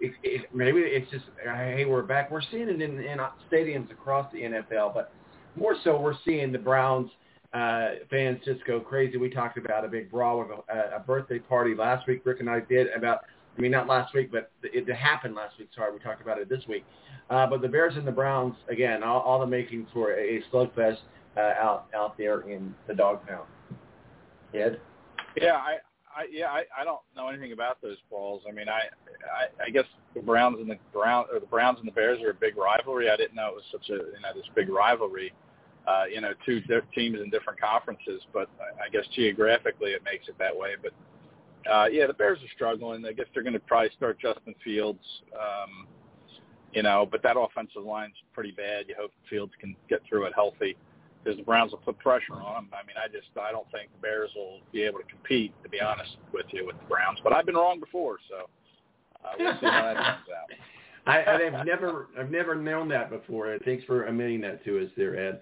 it, 0.00 0.12
it, 0.22 0.54
maybe 0.54 0.80
it's 0.80 1.10
just 1.10 1.24
hey 1.42 1.84
we're 1.84 2.02
back. 2.02 2.30
We're 2.30 2.42
seeing 2.50 2.68
it 2.68 2.80
in, 2.82 3.00
in 3.00 3.18
stadiums 3.50 3.90
across 3.90 4.30
the 4.32 4.40
NFL, 4.40 4.94
but 4.94 5.12
more 5.56 5.76
so 5.84 5.98
we're 5.98 6.16
seeing 6.24 6.52
the 6.52 6.58
Browns 6.58 7.10
uh, 7.56 7.88
fans 8.10 8.38
just 8.44 8.64
go 8.66 8.80
crazy. 8.80 9.16
We 9.16 9.30
talked 9.30 9.56
about 9.56 9.84
a 9.84 9.88
big 9.88 10.10
brawl 10.10 10.40
with 10.40 10.48
a, 10.68 10.96
a 10.96 11.00
birthday 11.00 11.38
party 11.38 11.74
last 11.74 12.06
week. 12.06 12.22
Rick 12.24 12.40
and 12.40 12.50
I 12.50 12.60
did 12.60 12.88
about. 12.96 13.20
I 13.56 13.62
mean, 13.62 13.70
not 13.70 13.86
last 13.86 14.12
week, 14.12 14.30
but 14.30 14.50
it, 14.62 14.86
happened 14.94 15.34
last 15.34 15.58
week. 15.58 15.70
Sorry, 15.74 15.90
we 15.90 15.98
talked 15.98 16.20
about 16.20 16.38
it 16.38 16.46
this 16.46 16.60
week. 16.68 16.84
Uh, 17.30 17.46
but 17.46 17.62
the 17.62 17.68
Bears 17.68 17.96
and 17.96 18.06
the 18.06 18.12
Browns, 18.12 18.54
again, 18.68 19.02
all, 19.02 19.20
all 19.20 19.40
the 19.40 19.46
making 19.46 19.86
for 19.94 20.12
a, 20.12 20.36
a 20.36 20.42
slugfest 20.52 20.98
uh, 21.38 21.54
out 21.58 21.86
out 21.94 22.18
there 22.18 22.42
in 22.42 22.74
the 22.86 22.92
dog 22.92 23.26
pound. 23.26 23.46
Ed? 24.52 24.78
Yeah, 25.40 25.54
I, 25.54 25.76
I 26.16 26.26
yeah, 26.32 26.46
I, 26.46 26.64
I 26.80 26.84
don't 26.84 27.00
know 27.14 27.28
anything 27.28 27.52
about 27.52 27.80
those 27.82 27.98
balls. 28.10 28.42
I 28.48 28.52
mean, 28.52 28.68
I, 28.68 28.80
I, 28.80 29.66
I 29.66 29.70
guess 29.70 29.84
the 30.14 30.22
Browns 30.22 30.56
and 30.60 30.70
the 30.70 30.78
Brown 30.92 31.26
or 31.32 31.38
the 31.38 31.46
Browns 31.46 31.78
and 31.78 31.86
the 31.86 31.92
Bears 31.92 32.22
are 32.22 32.30
a 32.30 32.34
big 32.34 32.56
rivalry. 32.56 33.10
I 33.10 33.16
didn't 33.16 33.34
know 33.34 33.48
it 33.48 33.54
was 33.54 33.64
such 33.70 33.90
a 33.90 33.94
you 33.94 34.20
know 34.22 34.32
this 34.34 34.46
big 34.54 34.70
rivalry. 34.70 35.32
Uh, 35.86 36.04
you 36.12 36.20
know, 36.20 36.32
two 36.44 36.60
di- 36.62 36.80
teams 36.94 37.20
in 37.20 37.30
different 37.30 37.60
conferences, 37.60 38.20
but 38.32 38.48
I, 38.58 38.86
I 38.86 38.88
guess 38.90 39.04
geographically 39.14 39.90
it 39.90 40.02
makes 40.04 40.26
it 40.26 40.36
that 40.38 40.56
way. 40.56 40.70
But 40.82 41.70
uh, 41.70 41.86
yeah, 41.86 42.06
the 42.06 42.14
Bears 42.14 42.38
are 42.38 42.52
struggling. 42.54 43.04
I 43.04 43.12
guess 43.12 43.26
they're 43.34 43.44
going 43.44 43.52
to 43.52 43.60
probably 43.60 43.90
start 43.96 44.18
Justin 44.18 44.54
Fields. 44.64 45.04
Um, 45.34 45.86
you 46.72 46.82
know, 46.82 47.06
but 47.08 47.22
that 47.22 47.36
offensive 47.38 47.84
line's 47.84 48.16
pretty 48.32 48.50
bad. 48.50 48.86
You 48.88 48.96
hope 48.98 49.12
Fields 49.30 49.52
can 49.60 49.76
get 49.88 50.00
through 50.08 50.24
it 50.24 50.32
healthy 50.34 50.76
because 51.26 51.38
the 51.38 51.44
Browns 51.44 51.72
will 51.72 51.78
put 51.78 51.98
pressure 51.98 52.34
on 52.34 52.54
them. 52.54 52.68
I 52.72 52.86
mean, 52.86 52.96
I 53.02 53.08
just 53.08 53.26
I 53.40 53.50
don't 53.50 53.68
think 53.72 53.90
the 53.92 54.00
Bears 54.00 54.30
will 54.36 54.60
be 54.72 54.82
able 54.82 55.00
to 55.00 55.04
compete, 55.04 55.52
to 55.64 55.68
be 55.68 55.80
honest 55.80 56.16
with 56.32 56.46
you, 56.50 56.64
with 56.64 56.78
the 56.78 56.86
Browns. 56.86 57.18
But 57.24 57.32
I've 57.32 57.46
been 57.46 57.56
wrong 57.56 57.80
before, 57.80 58.18
so 58.28 58.48
uh, 59.24 59.32
we'll 59.38 59.54
see 59.54 59.66
how 59.66 59.82
that 59.82 59.94
turns 59.94 60.28
out. 60.30 60.50
I, 61.06 61.58
I've 61.58 61.66
never 61.66 62.08
I've 62.18 62.30
never 62.30 62.54
known 62.54 62.88
that 62.88 63.10
before. 63.10 63.56
Thanks 63.64 63.84
for 63.84 64.06
admitting 64.06 64.40
that 64.42 64.64
to 64.64 64.84
us 64.84 64.90
there, 64.96 65.16
Ed. 65.16 65.40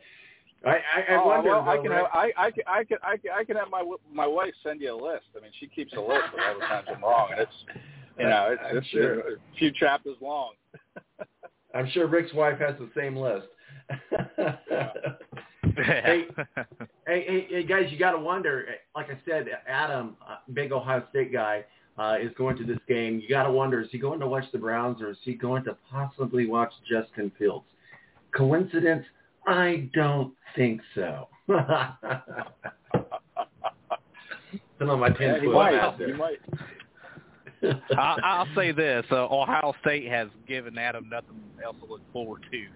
I, 0.66 0.70
I, 0.70 0.74
I 0.74 1.16
oh, 1.16 1.26
wonder. 1.26 1.51
well, 1.51 1.68
I 1.68 1.76
can 1.76 1.91
Rick- 1.91 1.93
have, 1.93 2.07
I, 2.12 2.32
I 2.37 2.51
can 2.51 2.62
I 2.66 2.85
can 2.85 2.99
I 3.03 3.16
can 3.16 3.30
I 3.39 3.45
can 3.45 3.57
have 3.57 3.70
my 3.70 3.82
my 4.12 4.26
wife 4.26 4.55
send 4.62 4.80
you 4.80 4.95
a 4.95 4.97
list. 4.97 5.26
I 5.37 5.41
mean, 5.41 5.53
she 5.61 5.66
keeps 5.66 5.93
a 5.95 6.01
list 6.01 6.24
of 6.32 6.41
all 6.41 6.55
the 6.61 6.66
times 6.66 6.87
I'm 6.95 7.03
wrong, 7.03 7.28
and 7.32 7.41
it's 7.41 7.53
you 8.18 8.24
know 8.24 8.49
it's, 8.53 8.62
I'm 8.66 8.76
it's 8.78 8.87
sure. 8.89 9.20
a 9.20 9.22
few 9.59 9.70
chapters 9.72 10.16
long. 10.20 10.53
I'm 11.74 11.91
sure 11.91 12.07
Rick's 12.07 12.32
wife 12.32 12.59
has 12.61 12.74
the 12.78 12.91
same 12.97 13.16
list. 13.16 13.49
Hey, 15.77 16.27
hey, 17.07 17.25
hey, 17.27 17.47
hey, 17.51 17.62
guys, 17.65 17.87
you 17.91 17.99
got 17.99 18.12
to 18.12 18.19
wonder. 18.19 18.67
Like 18.95 19.11
I 19.11 19.19
said, 19.29 19.47
Adam, 19.69 20.17
uh, 20.29 20.37
big 20.53 20.73
Ohio 20.73 21.05
State 21.11 21.33
guy, 21.33 21.65
uh, 21.99 22.17
is 22.21 22.31
going 22.37 22.57
to 22.59 22.65
this 22.65 22.79
game. 22.89 23.21
You 23.21 23.29
got 23.29 23.45
to 23.45 23.51
wonder: 23.53 23.81
is 23.81 23.89
he 23.91 23.99
going 23.99 24.21
to 24.21 24.27
watch 24.29 24.45
the 24.53 24.59
Browns, 24.59 25.01
or 25.03 25.11
is 25.11 25.19
he 25.23 25.35
going 25.35 25.65
to 25.65 25.77
possibly 25.91 26.47
watch 26.47 26.73
Justin 26.89 27.31
Fields? 27.39 27.67
Coincidence? 28.35 29.05
I 29.47 29.89
don't 29.95 30.33
think 30.57 30.81
so. 30.95 31.29
Some 34.79 34.91
of 34.91 34.99
my 34.99 35.09
Yeah, 35.09 35.15
ten 35.19 35.41
he 35.41 35.47
foot 35.47 35.55
might. 35.55 35.75
out 35.75 35.99
He 35.99 36.07
there. 36.07 36.17
might. 36.17 36.39
I, 37.97 38.19
I'll 38.23 38.49
say 38.55 38.73
this: 38.73 39.05
uh, 39.11 39.27
Ohio 39.27 39.75
State 39.81 40.09
has 40.11 40.29
given 40.47 40.77
Adam 40.79 41.09
nothing 41.09 41.37
else 41.65 41.77
to 41.81 41.87
look 41.87 42.01
forward 42.12 42.41
to 42.51 42.67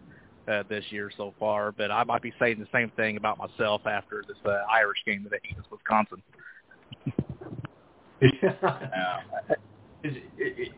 uh, 0.48 0.62
this 0.68 0.84
year 0.90 1.10
so 1.16 1.34
far. 1.38 1.72
But 1.72 1.90
I 1.90 2.04
might 2.04 2.22
be 2.22 2.32
saying 2.38 2.58
the 2.58 2.68
same 2.72 2.90
thing 2.96 3.16
about 3.16 3.38
myself 3.38 3.82
after 3.86 4.24
this 4.26 4.36
uh, 4.44 4.58
Irish 4.72 4.98
game 5.06 5.24
today 5.24 5.40
against 5.50 5.70
Wisconsin. 5.70 6.22
Yeah. 8.20 9.20
It, 10.02 10.22
it, 10.36 10.72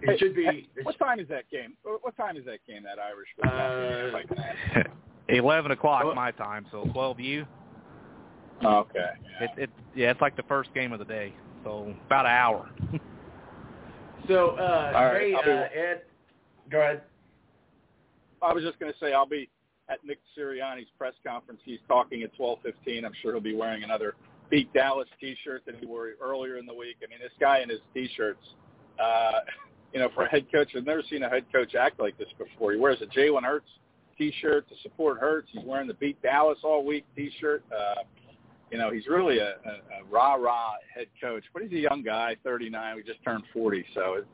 it, 0.00 0.18
should 0.18 0.34
be. 0.34 0.44
Hey, 0.44 0.66
what 0.82 0.98
time 0.98 1.20
is 1.20 1.28
that 1.28 1.44
game? 1.50 1.74
What 1.82 2.16
time 2.16 2.36
is 2.36 2.44
that 2.46 2.60
game? 2.66 2.84
That 2.84 2.98
Irish. 2.98 3.28
Uh, 3.44 4.16
I 4.16 4.78
ask? 4.78 4.90
Eleven 5.28 5.72
o'clock 5.72 6.04
Oh. 6.06 6.14
my 6.14 6.30
time, 6.30 6.66
so 6.70 6.88
twelve 6.92 7.20
you. 7.20 7.46
Okay. 8.64 9.10
It, 9.40 9.50
it 9.58 9.70
yeah, 9.94 10.10
it's 10.10 10.20
like 10.20 10.36
the 10.36 10.42
first 10.44 10.72
game 10.74 10.92
of 10.92 10.98
the 10.98 11.04
day, 11.04 11.34
so 11.64 11.94
about 12.06 12.24
an 12.26 12.32
hour. 12.32 12.70
So, 14.28 14.56
uh, 14.58 14.92
All 14.94 15.04
right, 15.04 15.20
hey, 15.20 15.34
uh, 15.34 15.80
Ed, 15.80 16.02
go 16.70 16.80
ahead. 16.80 17.02
I 18.42 18.52
was 18.52 18.62
just 18.64 18.78
going 18.78 18.92
to 18.92 18.98
say 18.98 19.12
I'll 19.12 19.26
be 19.26 19.48
at 19.88 20.04
Nick 20.04 20.18
Sirianni's 20.36 20.88
press 20.98 21.14
conference. 21.26 21.60
He's 21.64 21.78
talking 21.88 22.22
at 22.22 22.36
12:15. 22.38 23.04
I'm 23.04 23.12
sure 23.22 23.32
he'll 23.32 23.40
be 23.40 23.54
wearing 23.54 23.82
another 23.82 24.14
Beat 24.50 24.72
Dallas 24.72 25.08
T-shirt 25.20 25.62
that 25.66 25.76
he 25.80 25.86
wore 25.86 26.10
earlier 26.22 26.56
in 26.56 26.66
the 26.66 26.74
week. 26.74 26.96
I 27.02 27.10
mean, 27.10 27.18
this 27.20 27.32
guy 27.40 27.60
in 27.60 27.68
his 27.68 27.80
T-shirts, 27.94 28.42
uh, 29.02 29.40
you 29.92 30.00
know, 30.00 30.08
for 30.14 30.24
a 30.24 30.28
head 30.28 30.46
coach, 30.52 30.68
I've 30.76 30.86
never 30.86 31.02
seen 31.08 31.22
a 31.22 31.28
head 31.28 31.44
coach 31.52 31.74
act 31.74 32.00
like 32.00 32.16
this 32.18 32.28
before. 32.38 32.72
He 32.72 32.78
wears 32.78 32.98
a 33.00 33.06
Jalen 33.06 33.42
Hurts 33.42 33.68
T-shirt 34.18 34.68
to 34.68 34.74
support 34.82 35.18
Hurts. 35.18 35.48
He's 35.52 35.64
wearing 35.64 35.88
the 35.88 35.94
Beat 35.94 36.20
Dallas 36.22 36.58
all 36.62 36.84
week 36.84 37.04
T-shirt. 37.16 37.64
Uh, 37.72 38.02
you 38.70 38.78
know, 38.78 38.90
he's 38.90 39.06
really 39.06 39.38
a, 39.38 39.50
a, 39.50 40.00
a 40.00 40.04
rah-rah 40.10 40.72
head 40.92 41.06
coach, 41.22 41.44
but 41.52 41.62
he's 41.62 41.72
a 41.72 41.82
young 41.82 42.02
guy, 42.02 42.36
39. 42.42 42.96
We 42.96 43.02
just 43.02 43.22
turned 43.24 43.44
40, 43.52 43.84
so 43.94 44.14
it's 44.14 44.26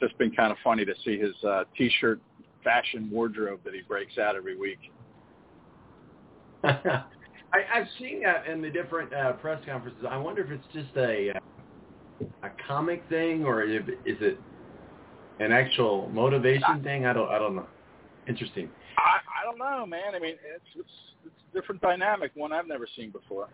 just 0.00 0.16
been 0.18 0.30
kind 0.30 0.50
of 0.50 0.58
funny 0.64 0.84
to 0.84 0.94
see 1.04 1.18
his 1.18 1.34
uh, 1.44 1.64
T-shirt 1.76 2.20
fashion 2.66 3.08
wardrobe 3.12 3.60
that 3.64 3.74
he 3.74 3.82
breaks 3.82 4.18
out 4.18 4.34
every 4.34 4.56
week. 4.56 4.80
I, 6.64 7.04
I've 7.52 7.86
seen 8.00 8.22
that 8.24 8.48
in 8.48 8.60
the 8.60 8.70
different 8.70 9.14
uh, 9.14 9.34
press 9.34 9.62
conferences. 9.64 10.04
I 10.10 10.16
wonder 10.16 10.42
if 10.42 10.50
it's 10.50 10.66
just 10.72 10.96
a 10.96 11.30
uh, 11.30 12.26
a 12.42 12.50
comic 12.66 13.04
thing 13.08 13.44
or 13.44 13.62
if, 13.62 13.88
is 14.04 14.16
it 14.20 14.40
an 15.38 15.52
actual 15.52 16.10
motivation 16.12 16.82
thing? 16.82 17.06
I 17.06 17.12
don't 17.12 17.28
I 17.28 17.38
don't 17.38 17.54
know. 17.54 17.68
Interesting. 18.26 18.68
I, 18.98 19.18
I 19.40 19.44
don't 19.44 19.58
know, 19.58 19.86
man. 19.86 20.16
I 20.16 20.18
mean, 20.18 20.34
it's 20.34 20.64
it's 20.74 20.88
it's 21.24 21.34
a 21.52 21.54
different 21.54 21.80
dynamic, 21.80 22.32
one 22.34 22.52
I've 22.52 22.66
never 22.66 22.88
seen 22.96 23.10
before. 23.10 23.48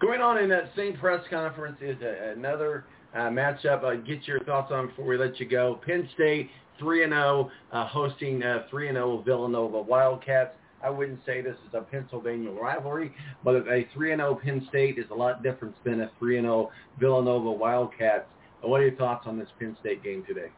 Going 0.00 0.22
on 0.22 0.38
in 0.38 0.48
that 0.48 0.70
same 0.74 0.96
press 0.96 1.22
conference 1.28 1.76
is 1.82 2.00
a, 2.00 2.32
another 2.34 2.86
uh, 3.14 3.28
matchup. 3.28 3.84
Uh, 3.84 3.96
get 3.96 4.26
your 4.26 4.42
thoughts 4.44 4.70
on 4.72 4.88
before 4.88 5.06
we 5.06 5.16
let 5.16 5.38
you 5.40 5.46
go. 5.46 5.80
Penn 5.84 6.08
State 6.14 6.50
three 6.78 7.04
and 7.04 7.12
zero 7.12 7.50
uh, 7.72 7.86
hosting 7.86 8.42
three 8.70 8.88
and 8.88 8.96
zero 8.96 9.22
Villanova 9.24 9.80
Wildcats. 9.80 10.50
I 10.82 10.90
wouldn't 10.90 11.18
say 11.26 11.40
this 11.40 11.56
is 11.66 11.74
a 11.74 11.80
Pennsylvania 11.80 12.50
rivalry, 12.50 13.12
but 13.42 13.56
a 13.56 13.86
three 13.92 14.12
and 14.12 14.20
zero 14.20 14.38
Penn 14.42 14.64
State 14.68 14.98
is 14.98 15.06
a 15.10 15.14
lot 15.14 15.42
different 15.42 15.74
than 15.84 16.02
a 16.02 16.10
three 16.18 16.38
and 16.38 16.44
zero 16.44 16.70
Villanova 17.00 17.50
Wildcats. 17.50 18.26
Uh, 18.64 18.68
What 18.68 18.80
are 18.80 18.86
your 18.86 18.96
thoughts 18.96 19.26
on 19.26 19.38
this 19.38 19.48
Penn 19.58 19.76
State 19.80 20.04
game 20.04 20.24
today? 20.26 20.50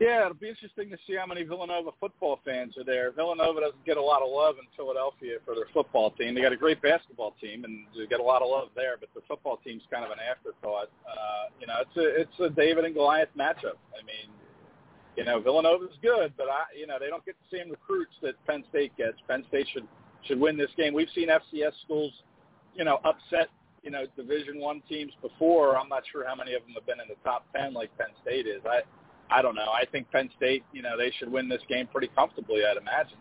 Yeah, 0.00 0.24
it'll 0.24 0.40
be 0.40 0.48
interesting 0.48 0.88
to 0.88 0.96
see 1.06 1.14
how 1.14 1.26
many 1.26 1.42
Villanova 1.42 1.90
football 2.00 2.40
fans 2.42 2.72
are 2.78 2.84
there. 2.84 3.12
Villanova 3.12 3.60
doesn't 3.60 3.84
get 3.84 3.98
a 3.98 4.02
lot 4.02 4.22
of 4.22 4.32
love 4.32 4.56
in 4.56 4.64
Philadelphia 4.74 5.36
for 5.44 5.54
their 5.54 5.68
football 5.74 6.10
team. 6.12 6.34
They 6.34 6.40
got 6.40 6.54
a 6.54 6.56
great 6.56 6.80
basketball 6.80 7.34
team, 7.38 7.64
and 7.64 7.84
they 7.94 8.06
get 8.06 8.18
a 8.18 8.22
lot 8.22 8.40
of 8.40 8.48
love 8.48 8.68
there, 8.74 8.96
but 8.98 9.10
the 9.14 9.20
football 9.28 9.60
team's 9.62 9.82
kind 9.92 10.02
of 10.02 10.10
an 10.10 10.16
afterthought. 10.18 10.88
Uh, 11.04 11.52
you 11.60 11.66
know, 11.66 11.74
it's 11.84 11.96
a 11.98 12.20
it's 12.22 12.40
a 12.40 12.48
David 12.48 12.86
and 12.86 12.94
Goliath 12.94 13.28
matchup. 13.38 13.76
I 13.92 14.00
mean, 14.08 14.32
you 15.18 15.24
know, 15.24 15.38
Villanova's 15.38 15.92
good, 16.00 16.32
but 16.38 16.48
I, 16.48 16.64
you 16.74 16.86
know, 16.86 16.96
they 16.98 17.08
don't 17.08 17.24
get 17.26 17.36
the 17.36 17.58
same 17.58 17.70
recruits 17.70 18.14
that 18.22 18.34
Penn 18.46 18.64
State 18.70 18.96
gets. 18.96 19.18
Penn 19.28 19.44
State 19.48 19.66
should 19.70 19.86
should 20.24 20.40
win 20.40 20.56
this 20.56 20.70
game. 20.78 20.94
We've 20.94 21.12
seen 21.14 21.28
FCS 21.28 21.72
schools, 21.84 22.12
you 22.74 22.86
know, 22.86 23.00
upset 23.04 23.48
you 23.82 23.90
know 23.90 24.06
Division 24.16 24.60
One 24.60 24.80
teams 24.88 25.12
before. 25.20 25.76
I'm 25.76 25.90
not 25.90 26.04
sure 26.10 26.26
how 26.26 26.34
many 26.34 26.54
of 26.54 26.62
them 26.62 26.72
have 26.72 26.86
been 26.86 27.00
in 27.00 27.08
the 27.08 27.20
top 27.22 27.44
ten 27.54 27.74
like 27.74 27.90
Penn 27.98 28.16
State 28.22 28.46
is. 28.46 28.62
I 28.64 28.80
I 29.30 29.42
don't 29.42 29.54
know. 29.54 29.70
I 29.70 29.84
think 29.86 30.10
Penn 30.10 30.30
State, 30.36 30.64
you 30.72 30.82
know, 30.82 30.96
they 30.96 31.12
should 31.18 31.30
win 31.30 31.48
this 31.48 31.62
game 31.68 31.86
pretty 31.86 32.08
comfortably. 32.14 32.62
I'd 32.64 32.76
imagine. 32.76 33.18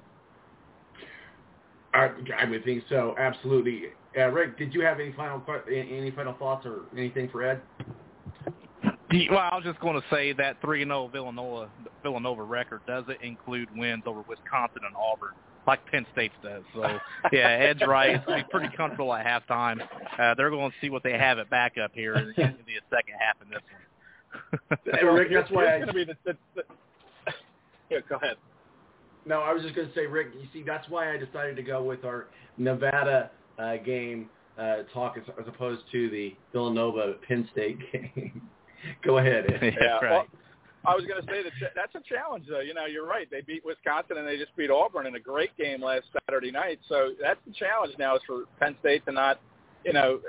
I, 1.93 2.10
I 2.38 2.45
would 2.49 2.64
think 2.64 2.84
so. 2.89 3.16
Absolutely. 3.18 3.84
Uh, 4.18 4.28
Rick, 4.28 4.57
did 4.57 4.74
you 4.74 4.82
have 4.82 4.99
any 4.99 5.12
final 5.14 5.43
any 5.68 6.12
final 6.12 6.34
thoughts 6.34 6.66
or 6.66 6.82
anything 6.95 7.30
for 7.30 7.43
Ed? 7.43 7.62
Well, 9.32 9.39
I 9.39 9.55
was 9.55 9.64
just 9.64 9.80
going 9.80 9.99
to 9.99 10.07
say 10.12 10.34
that 10.34 10.62
three 10.62 10.84
and 10.84 10.89
zero 10.89 11.10
Villanova 11.12 11.70
Villanova 12.03 12.43
record 12.43 12.82
doesn't 12.86 13.22
include 13.22 13.70
wins 13.76 14.03
over 14.05 14.22
Wisconsin 14.22 14.82
and 14.86 14.95
Auburn 14.95 15.34
like 15.68 15.86
Penn 15.88 16.05
State 16.14 16.32
does. 16.43 16.64
So 16.74 16.97
yeah, 17.32 17.47
Ed's 17.47 17.82
right. 17.88 18.16
It's 18.16 18.26
going 18.26 18.39
to 18.39 18.45
be 18.45 18.51
pretty 18.51 18.76
comfortable 18.76 19.14
at 19.14 19.26
halftime. 19.26 19.82
Uh, 20.18 20.34
they're 20.36 20.49
going 20.49 20.72
to 20.72 20.76
see 20.82 20.89
what 20.89 21.03
they 21.03 21.14
have 21.14 21.38
at 21.38 21.49
backup 21.49 21.91
here 21.93 22.16
in, 22.16 22.28
in 22.30 22.34
the 22.36 22.80
second 22.89 23.16
half 23.20 23.36
in 23.41 23.49
this 23.49 23.62
one. 23.72 23.78
Hey, 24.86 25.05
Rick, 25.05 25.30
that's 25.34 25.49
why 25.51 25.75
I, 25.75 25.77
going 25.77 25.88
to 25.88 25.93
be 25.93 26.05
the, 26.05 26.15
the, 26.25 26.38
the 26.55 26.63
yeah. 27.89 27.99
Go 28.07 28.15
ahead. 28.15 28.38
No, 29.25 29.41
I 29.41 29.53
was 29.53 29.63
just 29.63 29.75
going 29.75 29.88
to 29.88 29.93
say, 29.93 30.05
Rick. 30.05 30.30
You 30.39 30.47
see, 30.53 30.63
that's 30.63 30.88
why 30.89 31.13
I 31.13 31.17
decided 31.17 31.55
to 31.57 31.63
go 31.63 31.84
with 31.84 32.03
our 32.05 32.27
Nevada 32.57 33.32
uh, 33.57 33.77
game 33.77 34.30
uh, 34.57 34.84
talk 34.93 35.17
as, 35.17 35.23
as 35.39 35.47
opposed 35.47 35.82
to 35.91 36.09
the 36.09 36.36
Villanova 36.51 37.13
Penn 37.27 37.47
State 37.51 37.80
game. 37.91 38.41
go 39.03 39.17
ahead. 39.17 39.45
Ed. 39.51 39.73
Yeah, 39.82 39.95
right. 39.95 40.01
well, 40.11 40.27
I 40.86 40.95
was 40.95 41.05
going 41.05 41.21
to 41.21 41.27
say 41.27 41.43
that 41.43 41.51
that's 41.75 41.93
a 41.95 42.01
challenge, 42.07 42.45
though. 42.49 42.61
You 42.61 42.73
know, 42.73 42.86
you're 42.86 43.05
right. 43.05 43.30
They 43.30 43.41
beat 43.41 43.65
Wisconsin 43.65 44.17
and 44.17 44.27
they 44.27 44.38
just 44.38 44.55
beat 44.55 44.71
Auburn 44.71 45.07
in 45.07 45.15
a 45.15 45.19
great 45.19 45.55
game 45.57 45.84
last 45.84 46.05
Saturday 46.25 46.51
night. 46.51 46.80
So 46.88 47.11
that's 47.21 47.39
the 47.45 47.53
challenge 47.53 47.93
now 47.99 48.15
is 48.15 48.21
for 48.25 48.43
Penn 48.59 48.75
State 48.80 49.05
to 49.05 49.11
not, 49.11 49.41
you 49.84 49.91
know, 49.91 50.19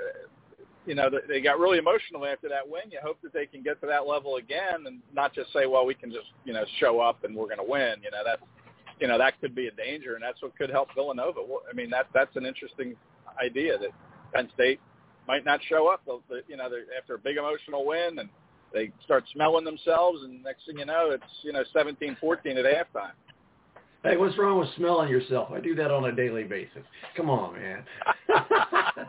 you 0.85 0.95
know, 0.95 1.09
they 1.27 1.41
got 1.41 1.59
really 1.59 1.77
emotional 1.77 2.25
after 2.25 2.49
that 2.49 2.67
win. 2.67 2.91
You 2.91 2.99
hope 3.03 3.19
that 3.21 3.33
they 3.33 3.45
can 3.45 3.61
get 3.61 3.79
to 3.81 3.87
that 3.87 4.07
level 4.07 4.37
again 4.37 4.85
and 4.87 4.99
not 5.13 5.33
just 5.33 5.53
say, 5.53 5.67
well, 5.67 5.85
we 5.85 5.93
can 5.93 6.11
just, 6.11 6.27
you 6.43 6.53
know, 6.53 6.63
show 6.79 6.99
up 6.99 7.23
and 7.23 7.35
we're 7.35 7.45
going 7.45 7.57
to 7.57 7.69
win. 7.69 7.95
You 8.03 8.11
know, 8.11 8.23
that's, 8.25 8.41
you 8.99 9.07
know, 9.07 9.17
that 9.17 9.39
could 9.41 9.55
be 9.55 9.67
a 9.67 9.71
danger, 9.71 10.13
and 10.13 10.23
that's 10.23 10.41
what 10.41 10.55
could 10.57 10.69
help 10.69 10.89
Villanova. 10.95 11.39
I 11.69 11.73
mean, 11.73 11.89
that 11.89 12.07
that's 12.13 12.35
an 12.35 12.45
interesting 12.45 12.95
idea 13.43 13.77
that 13.79 13.89
Penn 14.33 14.49
State 14.53 14.79
might 15.27 15.43
not 15.45 15.59
show 15.67 15.87
up. 15.87 16.01
You 16.47 16.57
know, 16.57 16.69
after 16.97 17.15
a 17.15 17.19
big 17.19 17.37
emotional 17.37 17.85
win 17.85 18.19
and 18.19 18.29
they 18.73 18.91
start 19.03 19.23
smelling 19.33 19.65
themselves, 19.65 20.23
and 20.23 20.43
next 20.43 20.65
thing 20.65 20.77
you 20.77 20.85
know, 20.85 21.11
it's 21.11 21.23
you 21.43 21.51
know 21.51 21.63
17-14 21.75 22.15
at 22.57 22.65
halftime. 22.65 23.11
Hey, 24.03 24.17
what's 24.17 24.37
wrong 24.37 24.59
with 24.59 24.69
smelling 24.77 25.09
yourself? 25.09 25.49
I 25.51 25.59
do 25.59 25.75
that 25.75 25.91
on 25.91 26.05
a 26.05 26.11
daily 26.11 26.43
basis. 26.43 26.83
Come 27.15 27.29
on, 27.29 27.53
man. 27.53 27.83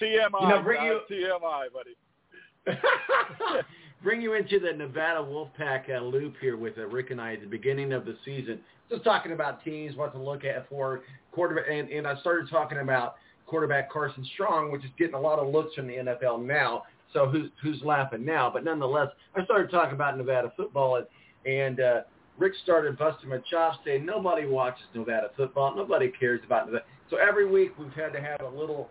TMI, 0.00 0.40
You 0.40 0.48
know, 0.48 0.62
bring 0.62 0.84
you- 0.84 1.00
TMI, 1.10 1.66
buddy. 1.72 1.96
Bring 4.02 4.20
you 4.22 4.34
into 4.34 4.60
the 4.60 4.72
Nevada 4.72 5.18
Wolfpack 5.20 5.90
uh, 5.92 6.00
loop 6.00 6.34
here 6.40 6.56
with 6.56 6.78
uh, 6.78 6.86
Rick 6.86 7.10
and 7.10 7.20
I 7.20 7.32
at 7.32 7.40
the 7.40 7.48
beginning 7.48 7.92
of 7.92 8.04
the 8.04 8.16
season. 8.24 8.60
Just 8.88 9.02
talking 9.02 9.32
about 9.32 9.64
teams, 9.64 9.96
what 9.96 10.12
to 10.12 10.18
look 10.22 10.44
at 10.44 10.68
for 10.68 11.00
quarterback, 11.32 11.64
and, 11.68 11.88
and 11.90 12.06
I 12.06 12.16
started 12.20 12.48
talking 12.48 12.78
about 12.78 13.16
quarterback 13.46 13.90
Carson 13.90 14.24
Strong, 14.34 14.70
which 14.70 14.84
is 14.84 14.90
getting 14.98 15.14
a 15.14 15.20
lot 15.20 15.40
of 15.40 15.52
looks 15.52 15.74
from 15.74 15.88
the 15.88 15.94
NFL 15.94 16.44
now. 16.46 16.84
So 17.12 17.26
who's 17.26 17.50
who's 17.60 17.82
laughing 17.82 18.24
now? 18.24 18.48
But 18.52 18.62
nonetheless, 18.64 19.08
I 19.34 19.44
started 19.44 19.70
talking 19.70 19.94
about 19.94 20.16
Nevada 20.16 20.52
football, 20.56 20.96
and, 20.96 21.06
and 21.52 21.80
uh, 21.80 22.00
Rick 22.38 22.52
started 22.62 22.96
busting 22.98 23.28
my 23.28 23.38
chops, 23.50 23.78
saying 23.84 24.06
nobody 24.06 24.46
watches 24.46 24.84
Nevada 24.94 25.30
football, 25.36 25.74
nobody 25.74 26.08
cares 26.08 26.40
about 26.46 26.66
Nevada. 26.66 26.84
So 27.10 27.16
every 27.16 27.50
week 27.50 27.72
we've 27.78 27.92
had 27.94 28.12
to 28.12 28.20
have 28.20 28.42
a 28.42 28.56
little 28.56 28.90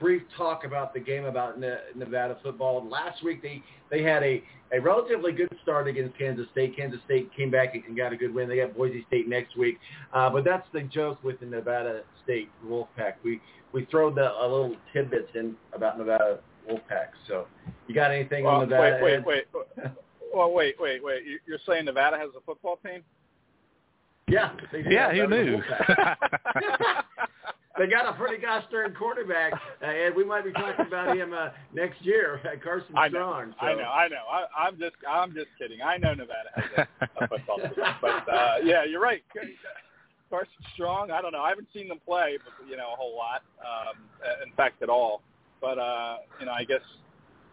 brief 0.00 0.22
talk 0.36 0.64
about 0.64 0.94
the 0.94 1.00
game 1.00 1.24
about 1.24 1.58
Ne- 1.58 1.76
Nevada 1.94 2.36
football. 2.42 2.86
Last 2.88 3.22
week 3.22 3.42
they 3.42 3.62
they 3.90 4.02
had 4.02 4.22
a 4.22 4.42
a 4.72 4.80
relatively 4.80 5.32
good 5.32 5.48
start 5.62 5.88
against 5.88 6.16
Kansas 6.18 6.46
State. 6.52 6.76
Kansas 6.76 7.00
State 7.06 7.30
came 7.34 7.50
back 7.50 7.74
and 7.74 7.96
got 7.96 8.12
a 8.12 8.16
good 8.16 8.34
win. 8.34 8.48
They 8.50 8.56
got 8.56 8.76
Boise 8.76 9.04
State 9.08 9.26
next 9.26 9.56
week. 9.56 9.78
Uh, 10.12 10.28
but 10.28 10.44
that's 10.44 10.66
the 10.74 10.82
joke 10.82 11.22
with 11.24 11.40
the 11.40 11.46
Nevada 11.46 12.02
State 12.24 12.50
Wolfpack. 12.66 13.14
We 13.24 13.40
we 13.72 13.86
throw 13.86 14.10
the 14.12 14.30
a 14.32 14.42
little 14.46 14.76
tidbits 14.92 15.30
in 15.34 15.56
about 15.72 15.96
Nevada 15.98 16.40
Wolfpack. 16.70 17.08
So 17.26 17.46
you 17.86 17.94
got 17.94 18.10
anything 18.10 18.44
Well, 18.44 18.56
on 18.56 18.68
Nevada? 18.68 19.02
wait, 19.02 19.24
wait, 19.24 19.44
wait. 19.54 19.86
Well, 20.34 20.52
wait, 20.52 20.74
wait, 20.78 21.02
wait. 21.02 21.24
You- 21.24 21.38
You're 21.46 21.58
saying 21.66 21.86
Nevada 21.86 22.18
has 22.18 22.28
a 22.36 22.40
football 22.42 22.78
team? 22.84 23.02
Yeah, 24.28 24.50
they. 24.70 24.84
Yeah, 24.86 25.10
who 25.10 25.26
That 25.26 25.30
was 25.30 25.38
a 25.38 25.42
knew? 25.42 25.62
Wolfpack. 27.78 27.84
they 27.84 27.90
got 27.90 28.06
a 28.06 28.16
pretty 28.16 28.40
gosh 28.40 28.64
darn 28.70 28.94
quarterback, 28.94 29.52
uh, 29.82 29.86
and 29.86 30.14
we 30.14 30.24
might 30.24 30.44
be 30.44 30.52
talking 30.52 30.86
about 30.86 31.16
him 31.16 31.32
uh, 31.32 31.48
next 31.72 32.02
year, 32.02 32.40
uh, 32.44 32.56
Carson 32.62 32.96
I 32.96 33.08
know, 33.08 33.18
Strong. 33.20 33.54
So. 33.60 33.66
I 33.66 33.74
know, 33.74 33.82
I 33.90 34.08
know. 34.08 34.24
I, 34.30 34.66
I'm 34.66 34.78
just, 34.78 34.96
I'm 35.08 35.32
just 35.34 35.48
kidding. 35.58 35.80
I 35.82 35.96
know 35.96 36.14
Nevada 36.14 36.50
has 36.54 36.86
a, 37.00 37.24
a 37.24 37.28
football 37.28 37.58
team, 37.58 37.70
but 38.00 38.28
uh, 38.28 38.56
yeah, 38.64 38.84
you're 38.84 39.00
right. 39.00 39.22
Carson 40.30 40.52
Strong. 40.74 41.10
I 41.10 41.22
don't 41.22 41.32
know. 41.32 41.40
I 41.40 41.48
haven't 41.48 41.68
seen 41.72 41.88
them 41.88 42.00
play, 42.06 42.38
but 42.44 42.68
you 42.68 42.76
know, 42.76 42.92
a 42.92 42.96
whole 42.96 43.16
lot. 43.16 43.42
Um, 43.60 43.96
in 44.46 44.52
fact, 44.54 44.82
at 44.82 44.88
all. 44.88 45.22
But 45.60 45.78
uh, 45.78 46.16
you 46.38 46.46
know, 46.46 46.52
I 46.52 46.64
guess 46.64 46.82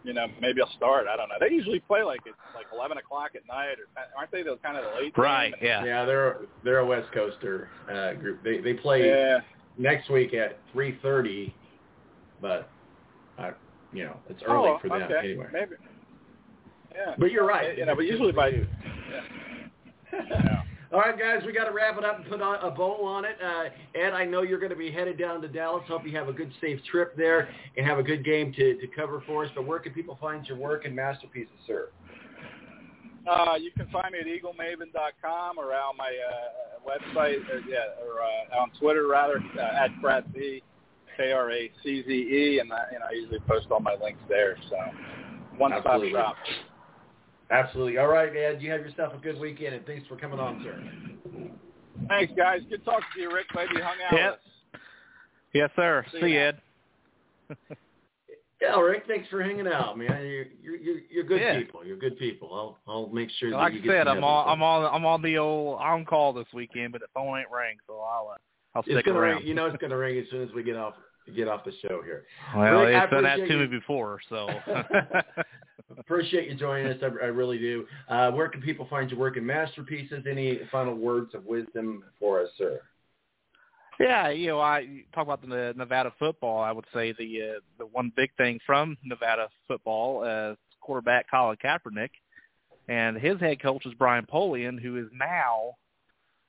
you 0.04 0.14
know 0.14 0.28
maybe 0.42 0.62
I'll 0.62 0.72
start. 0.76 1.08
I 1.08 1.16
don't 1.16 1.30
know. 1.30 1.36
They 1.40 1.54
usually 1.54 1.80
play 1.80 2.04
like 2.04 2.20
it's 2.26 2.36
like 2.54 2.68
11 2.74 2.98
o'clock 2.98 3.32
at 3.36 3.48
night, 3.48 3.76
or 3.80 3.88
aren't 4.18 4.32
they 4.32 4.44
the 4.44 4.58
kind 4.62 4.78
of 4.78 4.84
the 4.84 5.02
late? 5.02 5.18
Right, 5.18 5.54
Game? 5.54 5.60
yeah. 5.64 5.86
Yeah, 5.86 6.06
they're 6.06 6.38
they're 6.64 6.80
a 6.80 6.86
West 6.86 7.12
Coaster 7.14 7.70
uh, 7.92 8.14
group. 8.14 8.44
They 8.44 8.60
they 8.60 8.74
play 8.74 9.08
Yeah. 9.08 9.40
Next 9.78 10.10
week 10.10 10.34
at 10.34 10.60
three 10.72 10.98
thirty, 11.02 11.54
but 12.42 12.70
uh, 13.38 13.52
you 13.94 14.06
know 14.06 14.18
it's 14.30 14.42
early 14.48 14.70
oh, 14.70 14.78
for 14.82 14.90
them 14.90 15.04
okay. 15.04 15.30
anyway. 15.30 15.48
Maybe. 15.52 15.76
Yeah. 16.94 17.16
But 17.18 17.32
you're 17.32 17.46
right. 17.46 17.78
You 17.78 17.86
know, 17.86 17.96
but 17.96 18.06
usually 18.06 18.32
by. 18.32 18.52
Yeah. 20.14 20.22
yeah. 20.30 20.62
All 20.96 21.00
right, 21.02 21.18
guys, 21.18 21.44
we 21.46 21.52
got 21.52 21.66
to 21.66 21.72
wrap 21.72 21.98
it 21.98 22.06
up 22.06 22.20
and 22.20 22.30
put 22.30 22.42
on 22.42 22.56
a 22.64 22.72
bow 22.72 23.04
on 23.04 23.26
it. 23.26 23.36
Uh, 23.44 23.66
Ed, 24.00 24.14
I 24.14 24.24
know 24.24 24.44
you're 24.44 24.60
going 24.60 24.70
to 24.70 24.78
be 24.78 24.92
headed 24.92 25.18
down 25.18 25.42
to 25.42 25.48
Dallas. 25.50 25.84
Hope 25.88 26.06
you 26.06 26.16
have 26.16 26.30
a 26.30 26.34
good, 26.34 26.52
safe 26.62 26.80
trip 26.90 27.18
there 27.18 27.50
and 27.76 27.86
have 27.86 27.98
a 27.98 28.04
good 28.04 28.24
game 28.24 28.54
to, 28.54 28.78
to 28.78 28.88
cover 28.96 29.22
for 29.28 29.44
us. 29.44 29.52
But 29.56 29.66
where 29.66 29.80
can 29.80 29.94
people 29.94 30.18
find 30.22 30.48
your 30.48 30.58
work 30.58 30.86
and 30.86 30.96
masterpieces, 30.96 31.52
sir? 31.68 31.90
Uh, 33.28 33.56
you 33.60 33.72
can 33.72 33.88
find 33.88 34.14
me 34.14 34.20
at 34.20 34.28
eaglemaven.com 34.28 35.58
or 35.58 35.74
on 35.74 35.98
my 35.98 36.12
uh, 36.12 36.88
website, 36.88 37.40
or, 37.50 37.60
yeah, 37.68 37.86
or 38.04 38.22
uh, 38.22 38.62
on 38.62 38.72
Twitter 38.80 39.08
rather, 39.08 39.44
uh, 39.58 39.84
at 39.84 39.90
Brad 40.02 40.32
B, 40.34 40.62
K 41.18 41.32
R 41.32 41.52
A 41.52 41.72
C 41.84 42.04
Z 42.04 42.12
E, 42.12 42.60
and 42.60 42.72
I, 42.72 42.84
you 42.92 43.00
I 43.10 43.14
usually 43.14 43.40
post 43.48 43.68
all 43.72 43.80
my 43.80 43.96
links 44.02 44.22
there. 44.30 44.58
So 44.70 44.78
one 45.58 45.72
stop 45.72 45.86
Absolutely. 45.86 46.12
shop. 46.12 46.36
Absolutely. 47.52 47.98
All 47.98 48.08
right, 48.08 48.36
Ed, 48.36 48.62
you 48.62 48.72
have 48.72 48.82
yourself 48.82 49.14
a 49.14 49.18
good 49.18 49.40
weekend, 49.40 49.76
and 49.76 49.86
thanks 49.86 50.08
for 50.08 50.16
coming 50.16 50.40
on, 50.40 50.62
sir. 50.64 50.84
Thanks, 52.08 52.34
guys. 52.36 52.62
Good 52.70 52.84
talking 52.84 53.06
to 53.16 53.22
you, 53.22 53.34
Rick. 53.34 53.48
Glad 53.54 53.70
you 53.74 53.82
hung 53.82 53.98
out 54.06 54.14
Yep. 54.18 54.32
with 54.32 54.34
us. 54.34 54.82
Yes, 55.54 55.70
sir. 55.76 56.06
See 56.12 56.20
See, 56.20 56.28
ya. 56.28 56.34
you, 56.34 56.40
Ed. 56.40 56.62
Yeah, 58.66 58.80
Rick, 58.80 59.04
thanks 59.08 59.28
for 59.30 59.44
hanging 59.44 59.68
out, 59.68 59.98
man. 59.98 60.26
You're 60.26 60.46
you're 60.78 61.00
you're, 61.10 61.24
good 61.24 61.42
Yeah. 61.42 61.60
people. 61.60 61.86
You're 61.86 61.98
good 61.98 62.18
people. 62.18 62.50
I'll 62.54 62.80
I'll 62.92 63.10
make 63.10 63.30
sure 63.40 63.52
that 63.52 63.58
Like 63.58 63.74
you 63.74 63.80
I 63.80 63.84
get 63.84 63.90
said, 63.92 64.08
I'm 64.08 64.24
on. 64.24 64.50
I'm 64.50 64.64
on 64.64 64.94
I'm 64.94 65.06
on 65.06 65.22
the 65.22 65.38
old 65.38 65.80
on 65.80 66.06
call 66.06 66.34
this 66.34 66.48
weekend, 66.54 66.92
but 66.92 67.02
the 67.02 67.08
phone 67.14 67.38
ain't 67.38 67.50
ring, 67.52 67.78
so 67.88 68.00
I'll 68.00 68.30
uh, 68.34 68.38
I'll 68.74 68.82
It's 68.82 68.90
stick 68.92 69.06
gonna 69.06 69.20
around. 69.20 69.38
ring. 69.38 69.48
You 69.48 69.54
know, 69.54 69.68
it's 69.68 69.78
gonna 69.82 69.98
ring 69.98 70.18
as 70.18 70.26
soon 70.32 70.48
as 70.48 70.54
we 70.54 70.64
get 70.64 70.76
off 70.78 70.96
get 71.36 71.48
off 71.48 71.64
the 71.64 71.74
show 71.82 72.02
here. 72.04 72.26
well, 72.56 72.82
Rick, 72.82 72.96
it's 73.04 73.12
done 73.12 73.24
that 73.24 73.38
to 73.38 73.48
you. 73.48 73.60
me 73.60 73.66
before, 73.68 74.20
so. 74.30 74.50
Appreciate 75.98 76.50
you 76.50 76.56
joining 76.56 76.88
us. 76.92 76.98
I, 77.02 77.06
I 77.06 77.28
really 77.28 77.58
do. 77.60 77.86
Uh, 78.10 78.32
where 78.32 78.50
can 78.50 78.62
people 78.62 78.88
find 78.90 79.10
your 79.10 79.20
work 79.20 79.38
and 79.38 79.46
masterpieces? 79.46 80.26
Any 80.30 80.60
final 80.72 80.96
words 80.96 81.34
of 81.36 81.46
wisdom 81.46 82.04
for 82.20 82.42
us, 82.42 82.50
sir? 82.58 82.82
Yeah, 84.00 84.30
you 84.30 84.48
know, 84.48 84.60
I 84.60 85.04
talk 85.14 85.24
about 85.26 85.42
the 85.42 85.74
Nevada 85.78 86.12
football. 86.20 86.62
I 86.62 86.72
would 86.72 86.86
say 86.94 87.14
the 87.14 87.56
uh, 87.58 87.60
the 87.78 87.86
one 87.86 88.12
big 88.16 88.30
thing 88.36 88.60
from 88.66 88.98
Nevada 89.04 89.48
football 89.68 90.24
uh, 90.24 90.56
quarterback 90.82 91.30
Colin 91.32 91.58
Kaepernick, 91.64 92.10
and 92.90 93.18
his 93.18 93.40
head 93.40 93.62
coach 93.62 93.86
is 93.86 93.94
Brian 93.94 94.26
Polian, 94.26 94.80
who 94.82 94.98
is 94.98 95.06
now 95.18 95.76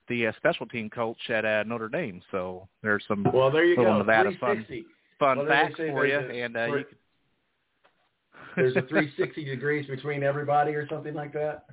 the 0.09 0.27
uh, 0.29 0.33
special 0.37 0.67
team 0.67 0.91
coach 0.91 1.19
at 1.31 1.45
uh, 1.45 1.63
Notre 1.65 1.89
Dame. 1.89 2.21
So 2.31 2.69
there's 2.83 3.05
some 3.07 3.25
Well, 3.33 3.51
there 3.51 3.65
you 3.65 3.77
little 3.77 3.93
go. 3.95 3.99
Nevada 3.99 4.31
fun 4.41 4.65
360. 4.67 4.85
fun 5.19 5.39
Well, 5.39 5.47
facts 5.47 5.77
for 5.77 6.07
you, 6.07 6.17
a- 6.19 6.45
and 6.45 6.57
uh, 6.57 6.67
for- 6.67 6.79
you 6.79 6.85
can, 6.85 6.97
There's 8.57 8.77
a 8.77 8.83
360 8.83 9.45
degrees 9.45 9.87
between 9.87 10.23
everybody, 10.23 10.73
or 10.75 10.89
something 10.89 11.15
like 11.15 11.33
that. 11.35 11.67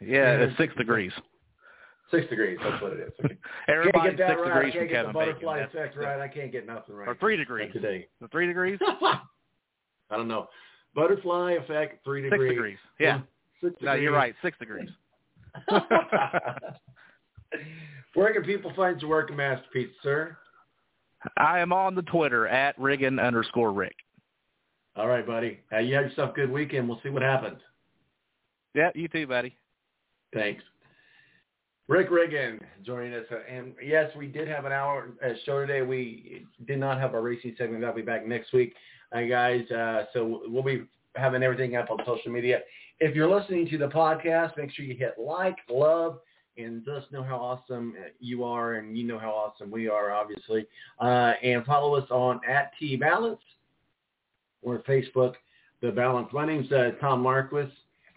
Yeah, 0.00 0.32
it's 0.36 0.56
six 0.56 0.74
degrees. 0.76 1.12
Six 2.10 2.26
degrees. 2.28 2.58
That's 2.62 2.80
what 2.82 2.92
it 2.92 3.00
is. 3.00 3.12
Okay. 3.24 3.36
Everybody's 3.68 4.16
can't 4.16 4.16
get 4.16 4.28
that 4.28 4.38
six 4.38 4.40
right. 4.40 4.64
degrees 4.64 4.74
I 4.74 4.78
from 4.78 4.88
Kevin 4.88 5.06
the 5.06 5.12
butterfly 5.12 5.66
Bacon. 5.66 5.98
Right. 6.00 6.20
I 6.20 6.28
can't 6.28 6.52
get 6.52 6.66
nothing 6.66 6.94
right. 6.94 7.08
Or 7.08 7.14
three 7.16 7.36
degrees. 7.36 7.70
today. 7.72 8.08
The 8.20 8.28
three 8.28 8.46
degrees? 8.46 8.78
I 10.10 10.16
don't 10.16 10.28
know. 10.28 10.48
Butterfly 10.94 11.52
effect, 11.52 12.02
three 12.04 12.22
Six 12.22 12.32
degrees. 12.32 12.50
degrees. 12.50 12.78
Yeah. 12.98 13.20
Six 13.62 13.74
No, 13.82 13.92
you're 13.94 14.12
right. 14.12 14.34
Six 14.42 14.56
degrees. 14.58 14.88
Where 18.14 18.32
can 18.32 18.42
people 18.44 18.72
find 18.74 19.00
your 19.00 19.10
work, 19.10 19.34
Masterpiece, 19.34 19.90
sir? 20.02 20.36
I 21.36 21.58
am 21.58 21.72
on 21.72 21.94
the 21.94 22.02
Twitter 22.02 22.46
at 22.48 22.78
Riggin 22.78 23.18
underscore 23.18 23.72
Rick. 23.72 23.96
All 24.96 25.08
right, 25.08 25.26
buddy. 25.26 25.60
Uh, 25.72 25.78
you 25.78 25.94
have 25.94 26.04
yourself 26.04 26.30
a 26.30 26.34
good 26.34 26.50
weekend. 26.50 26.88
We'll 26.88 27.00
see 27.02 27.10
what 27.10 27.22
happens. 27.22 27.58
Yeah, 28.74 28.90
you 28.94 29.08
too, 29.08 29.26
buddy. 29.26 29.56
Thanks. 30.32 30.62
Rick 31.88 32.10
Riggin 32.10 32.60
joining 32.84 33.14
us. 33.14 33.24
Uh, 33.32 33.38
And 33.50 33.74
yes, 33.82 34.10
we 34.16 34.26
did 34.26 34.46
have 34.46 34.66
an 34.66 34.72
hour 34.72 35.08
uh, 35.24 35.30
show 35.44 35.60
today. 35.60 35.82
We 35.82 36.46
did 36.66 36.78
not 36.78 37.00
have 37.00 37.14
our 37.14 37.22
racing 37.22 37.54
segment. 37.56 37.80
That'll 37.80 37.96
be 37.96 38.02
back 38.02 38.26
next 38.26 38.52
week, 38.52 38.74
uh, 39.12 39.22
guys. 39.22 39.68
Uh, 39.70 40.04
so 40.12 40.42
we'll 40.46 40.62
be 40.62 40.84
having 41.16 41.42
everything 41.42 41.76
up 41.76 41.90
on 41.90 41.98
social 42.06 42.30
media. 42.30 42.60
If 43.00 43.16
you're 43.16 43.30
listening 43.30 43.68
to 43.70 43.78
the 43.78 43.88
podcast, 43.88 44.56
make 44.56 44.70
sure 44.72 44.84
you 44.84 44.94
hit 44.94 45.14
like, 45.18 45.56
love, 45.70 46.18
and 46.58 46.82
let 46.86 46.96
us 46.96 47.04
know 47.10 47.22
how 47.22 47.36
awesome 47.36 47.94
you 48.20 48.44
are, 48.44 48.74
and 48.74 48.98
you 48.98 49.06
know 49.06 49.18
how 49.18 49.30
awesome 49.30 49.70
we 49.70 49.88
are, 49.88 50.12
obviously. 50.12 50.66
Uh, 51.00 51.32
and 51.42 51.64
follow 51.64 51.94
us 51.94 52.08
on 52.10 52.40
at 52.46 52.72
T 52.78 52.96
Balance 52.96 53.40
or 54.62 54.80
Facebook, 54.80 55.34
The 55.80 55.90
Balance. 55.90 56.28
My 56.32 56.44
name's 56.44 56.68
Tom 57.00 57.22
Marquis, 57.22 57.72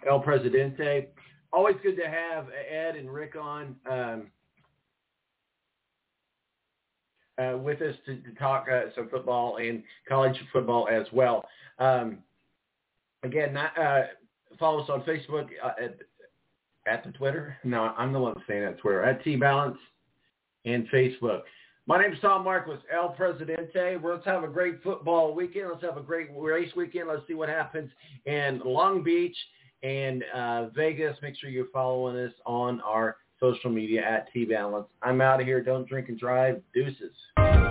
El 0.09 0.19
Presidente. 0.19 1.09
Always 1.53 1.75
good 1.83 1.97
to 1.97 2.07
have 2.07 2.47
Ed 2.49 2.95
and 2.95 3.11
Rick 3.11 3.35
on 3.35 3.75
um, 3.89 4.27
uh, 7.37 7.57
with 7.57 7.81
us 7.81 7.95
to, 8.05 8.17
to 8.17 8.33
talk 8.35 8.67
uh, 8.71 8.83
some 8.95 9.09
football 9.09 9.57
and 9.57 9.83
college 10.07 10.35
football 10.53 10.87
as 10.89 11.05
well. 11.11 11.45
Um, 11.79 12.19
again, 13.23 13.53
not, 13.53 13.77
uh, 13.77 14.03
follow 14.59 14.81
us 14.81 14.89
on 14.89 15.01
Facebook 15.01 15.47
uh, 15.63 15.71
at, 15.81 15.97
at 16.87 17.03
the 17.03 17.11
Twitter. 17.11 17.57
No, 17.63 17.93
I'm 17.97 18.13
the 18.13 18.19
one 18.19 18.35
saying 18.47 18.63
at 18.63 18.79
Twitter 18.79 19.03
at 19.03 19.23
T 19.23 19.35
Balance 19.35 19.77
and 20.65 20.87
Facebook. 20.89 21.41
My 21.87 22.01
name 22.01 22.13
is 22.13 22.19
Tom 22.21 22.43
Marquis, 22.43 22.79
El 22.93 23.09
Presidente. 23.09 23.97
Let's 24.01 24.25
have 24.25 24.43
a 24.43 24.47
great 24.47 24.81
football 24.83 25.33
weekend. 25.33 25.69
Let's 25.69 25.83
have 25.83 25.97
a 25.97 26.01
great 26.01 26.29
race 26.33 26.71
weekend. 26.75 27.09
Let's 27.09 27.27
see 27.27 27.33
what 27.33 27.49
happens 27.49 27.89
in 28.25 28.61
Long 28.63 29.03
Beach 29.03 29.35
and 29.83 30.23
uh, 30.33 30.67
Vegas. 30.69 31.17
Make 31.21 31.35
sure 31.35 31.49
you're 31.49 31.67
following 31.73 32.17
us 32.17 32.33
on 32.45 32.81
our 32.81 33.17
social 33.39 33.69
media 33.69 34.01
at 34.01 34.31
T 34.31 34.45
Balance. 34.45 34.87
I'm 35.01 35.21
out 35.21 35.39
of 35.39 35.47
here. 35.47 35.61
Don't 35.61 35.87
drink 35.87 36.09
and 36.09 36.19
drive. 36.19 36.61
Deuces. 36.73 37.70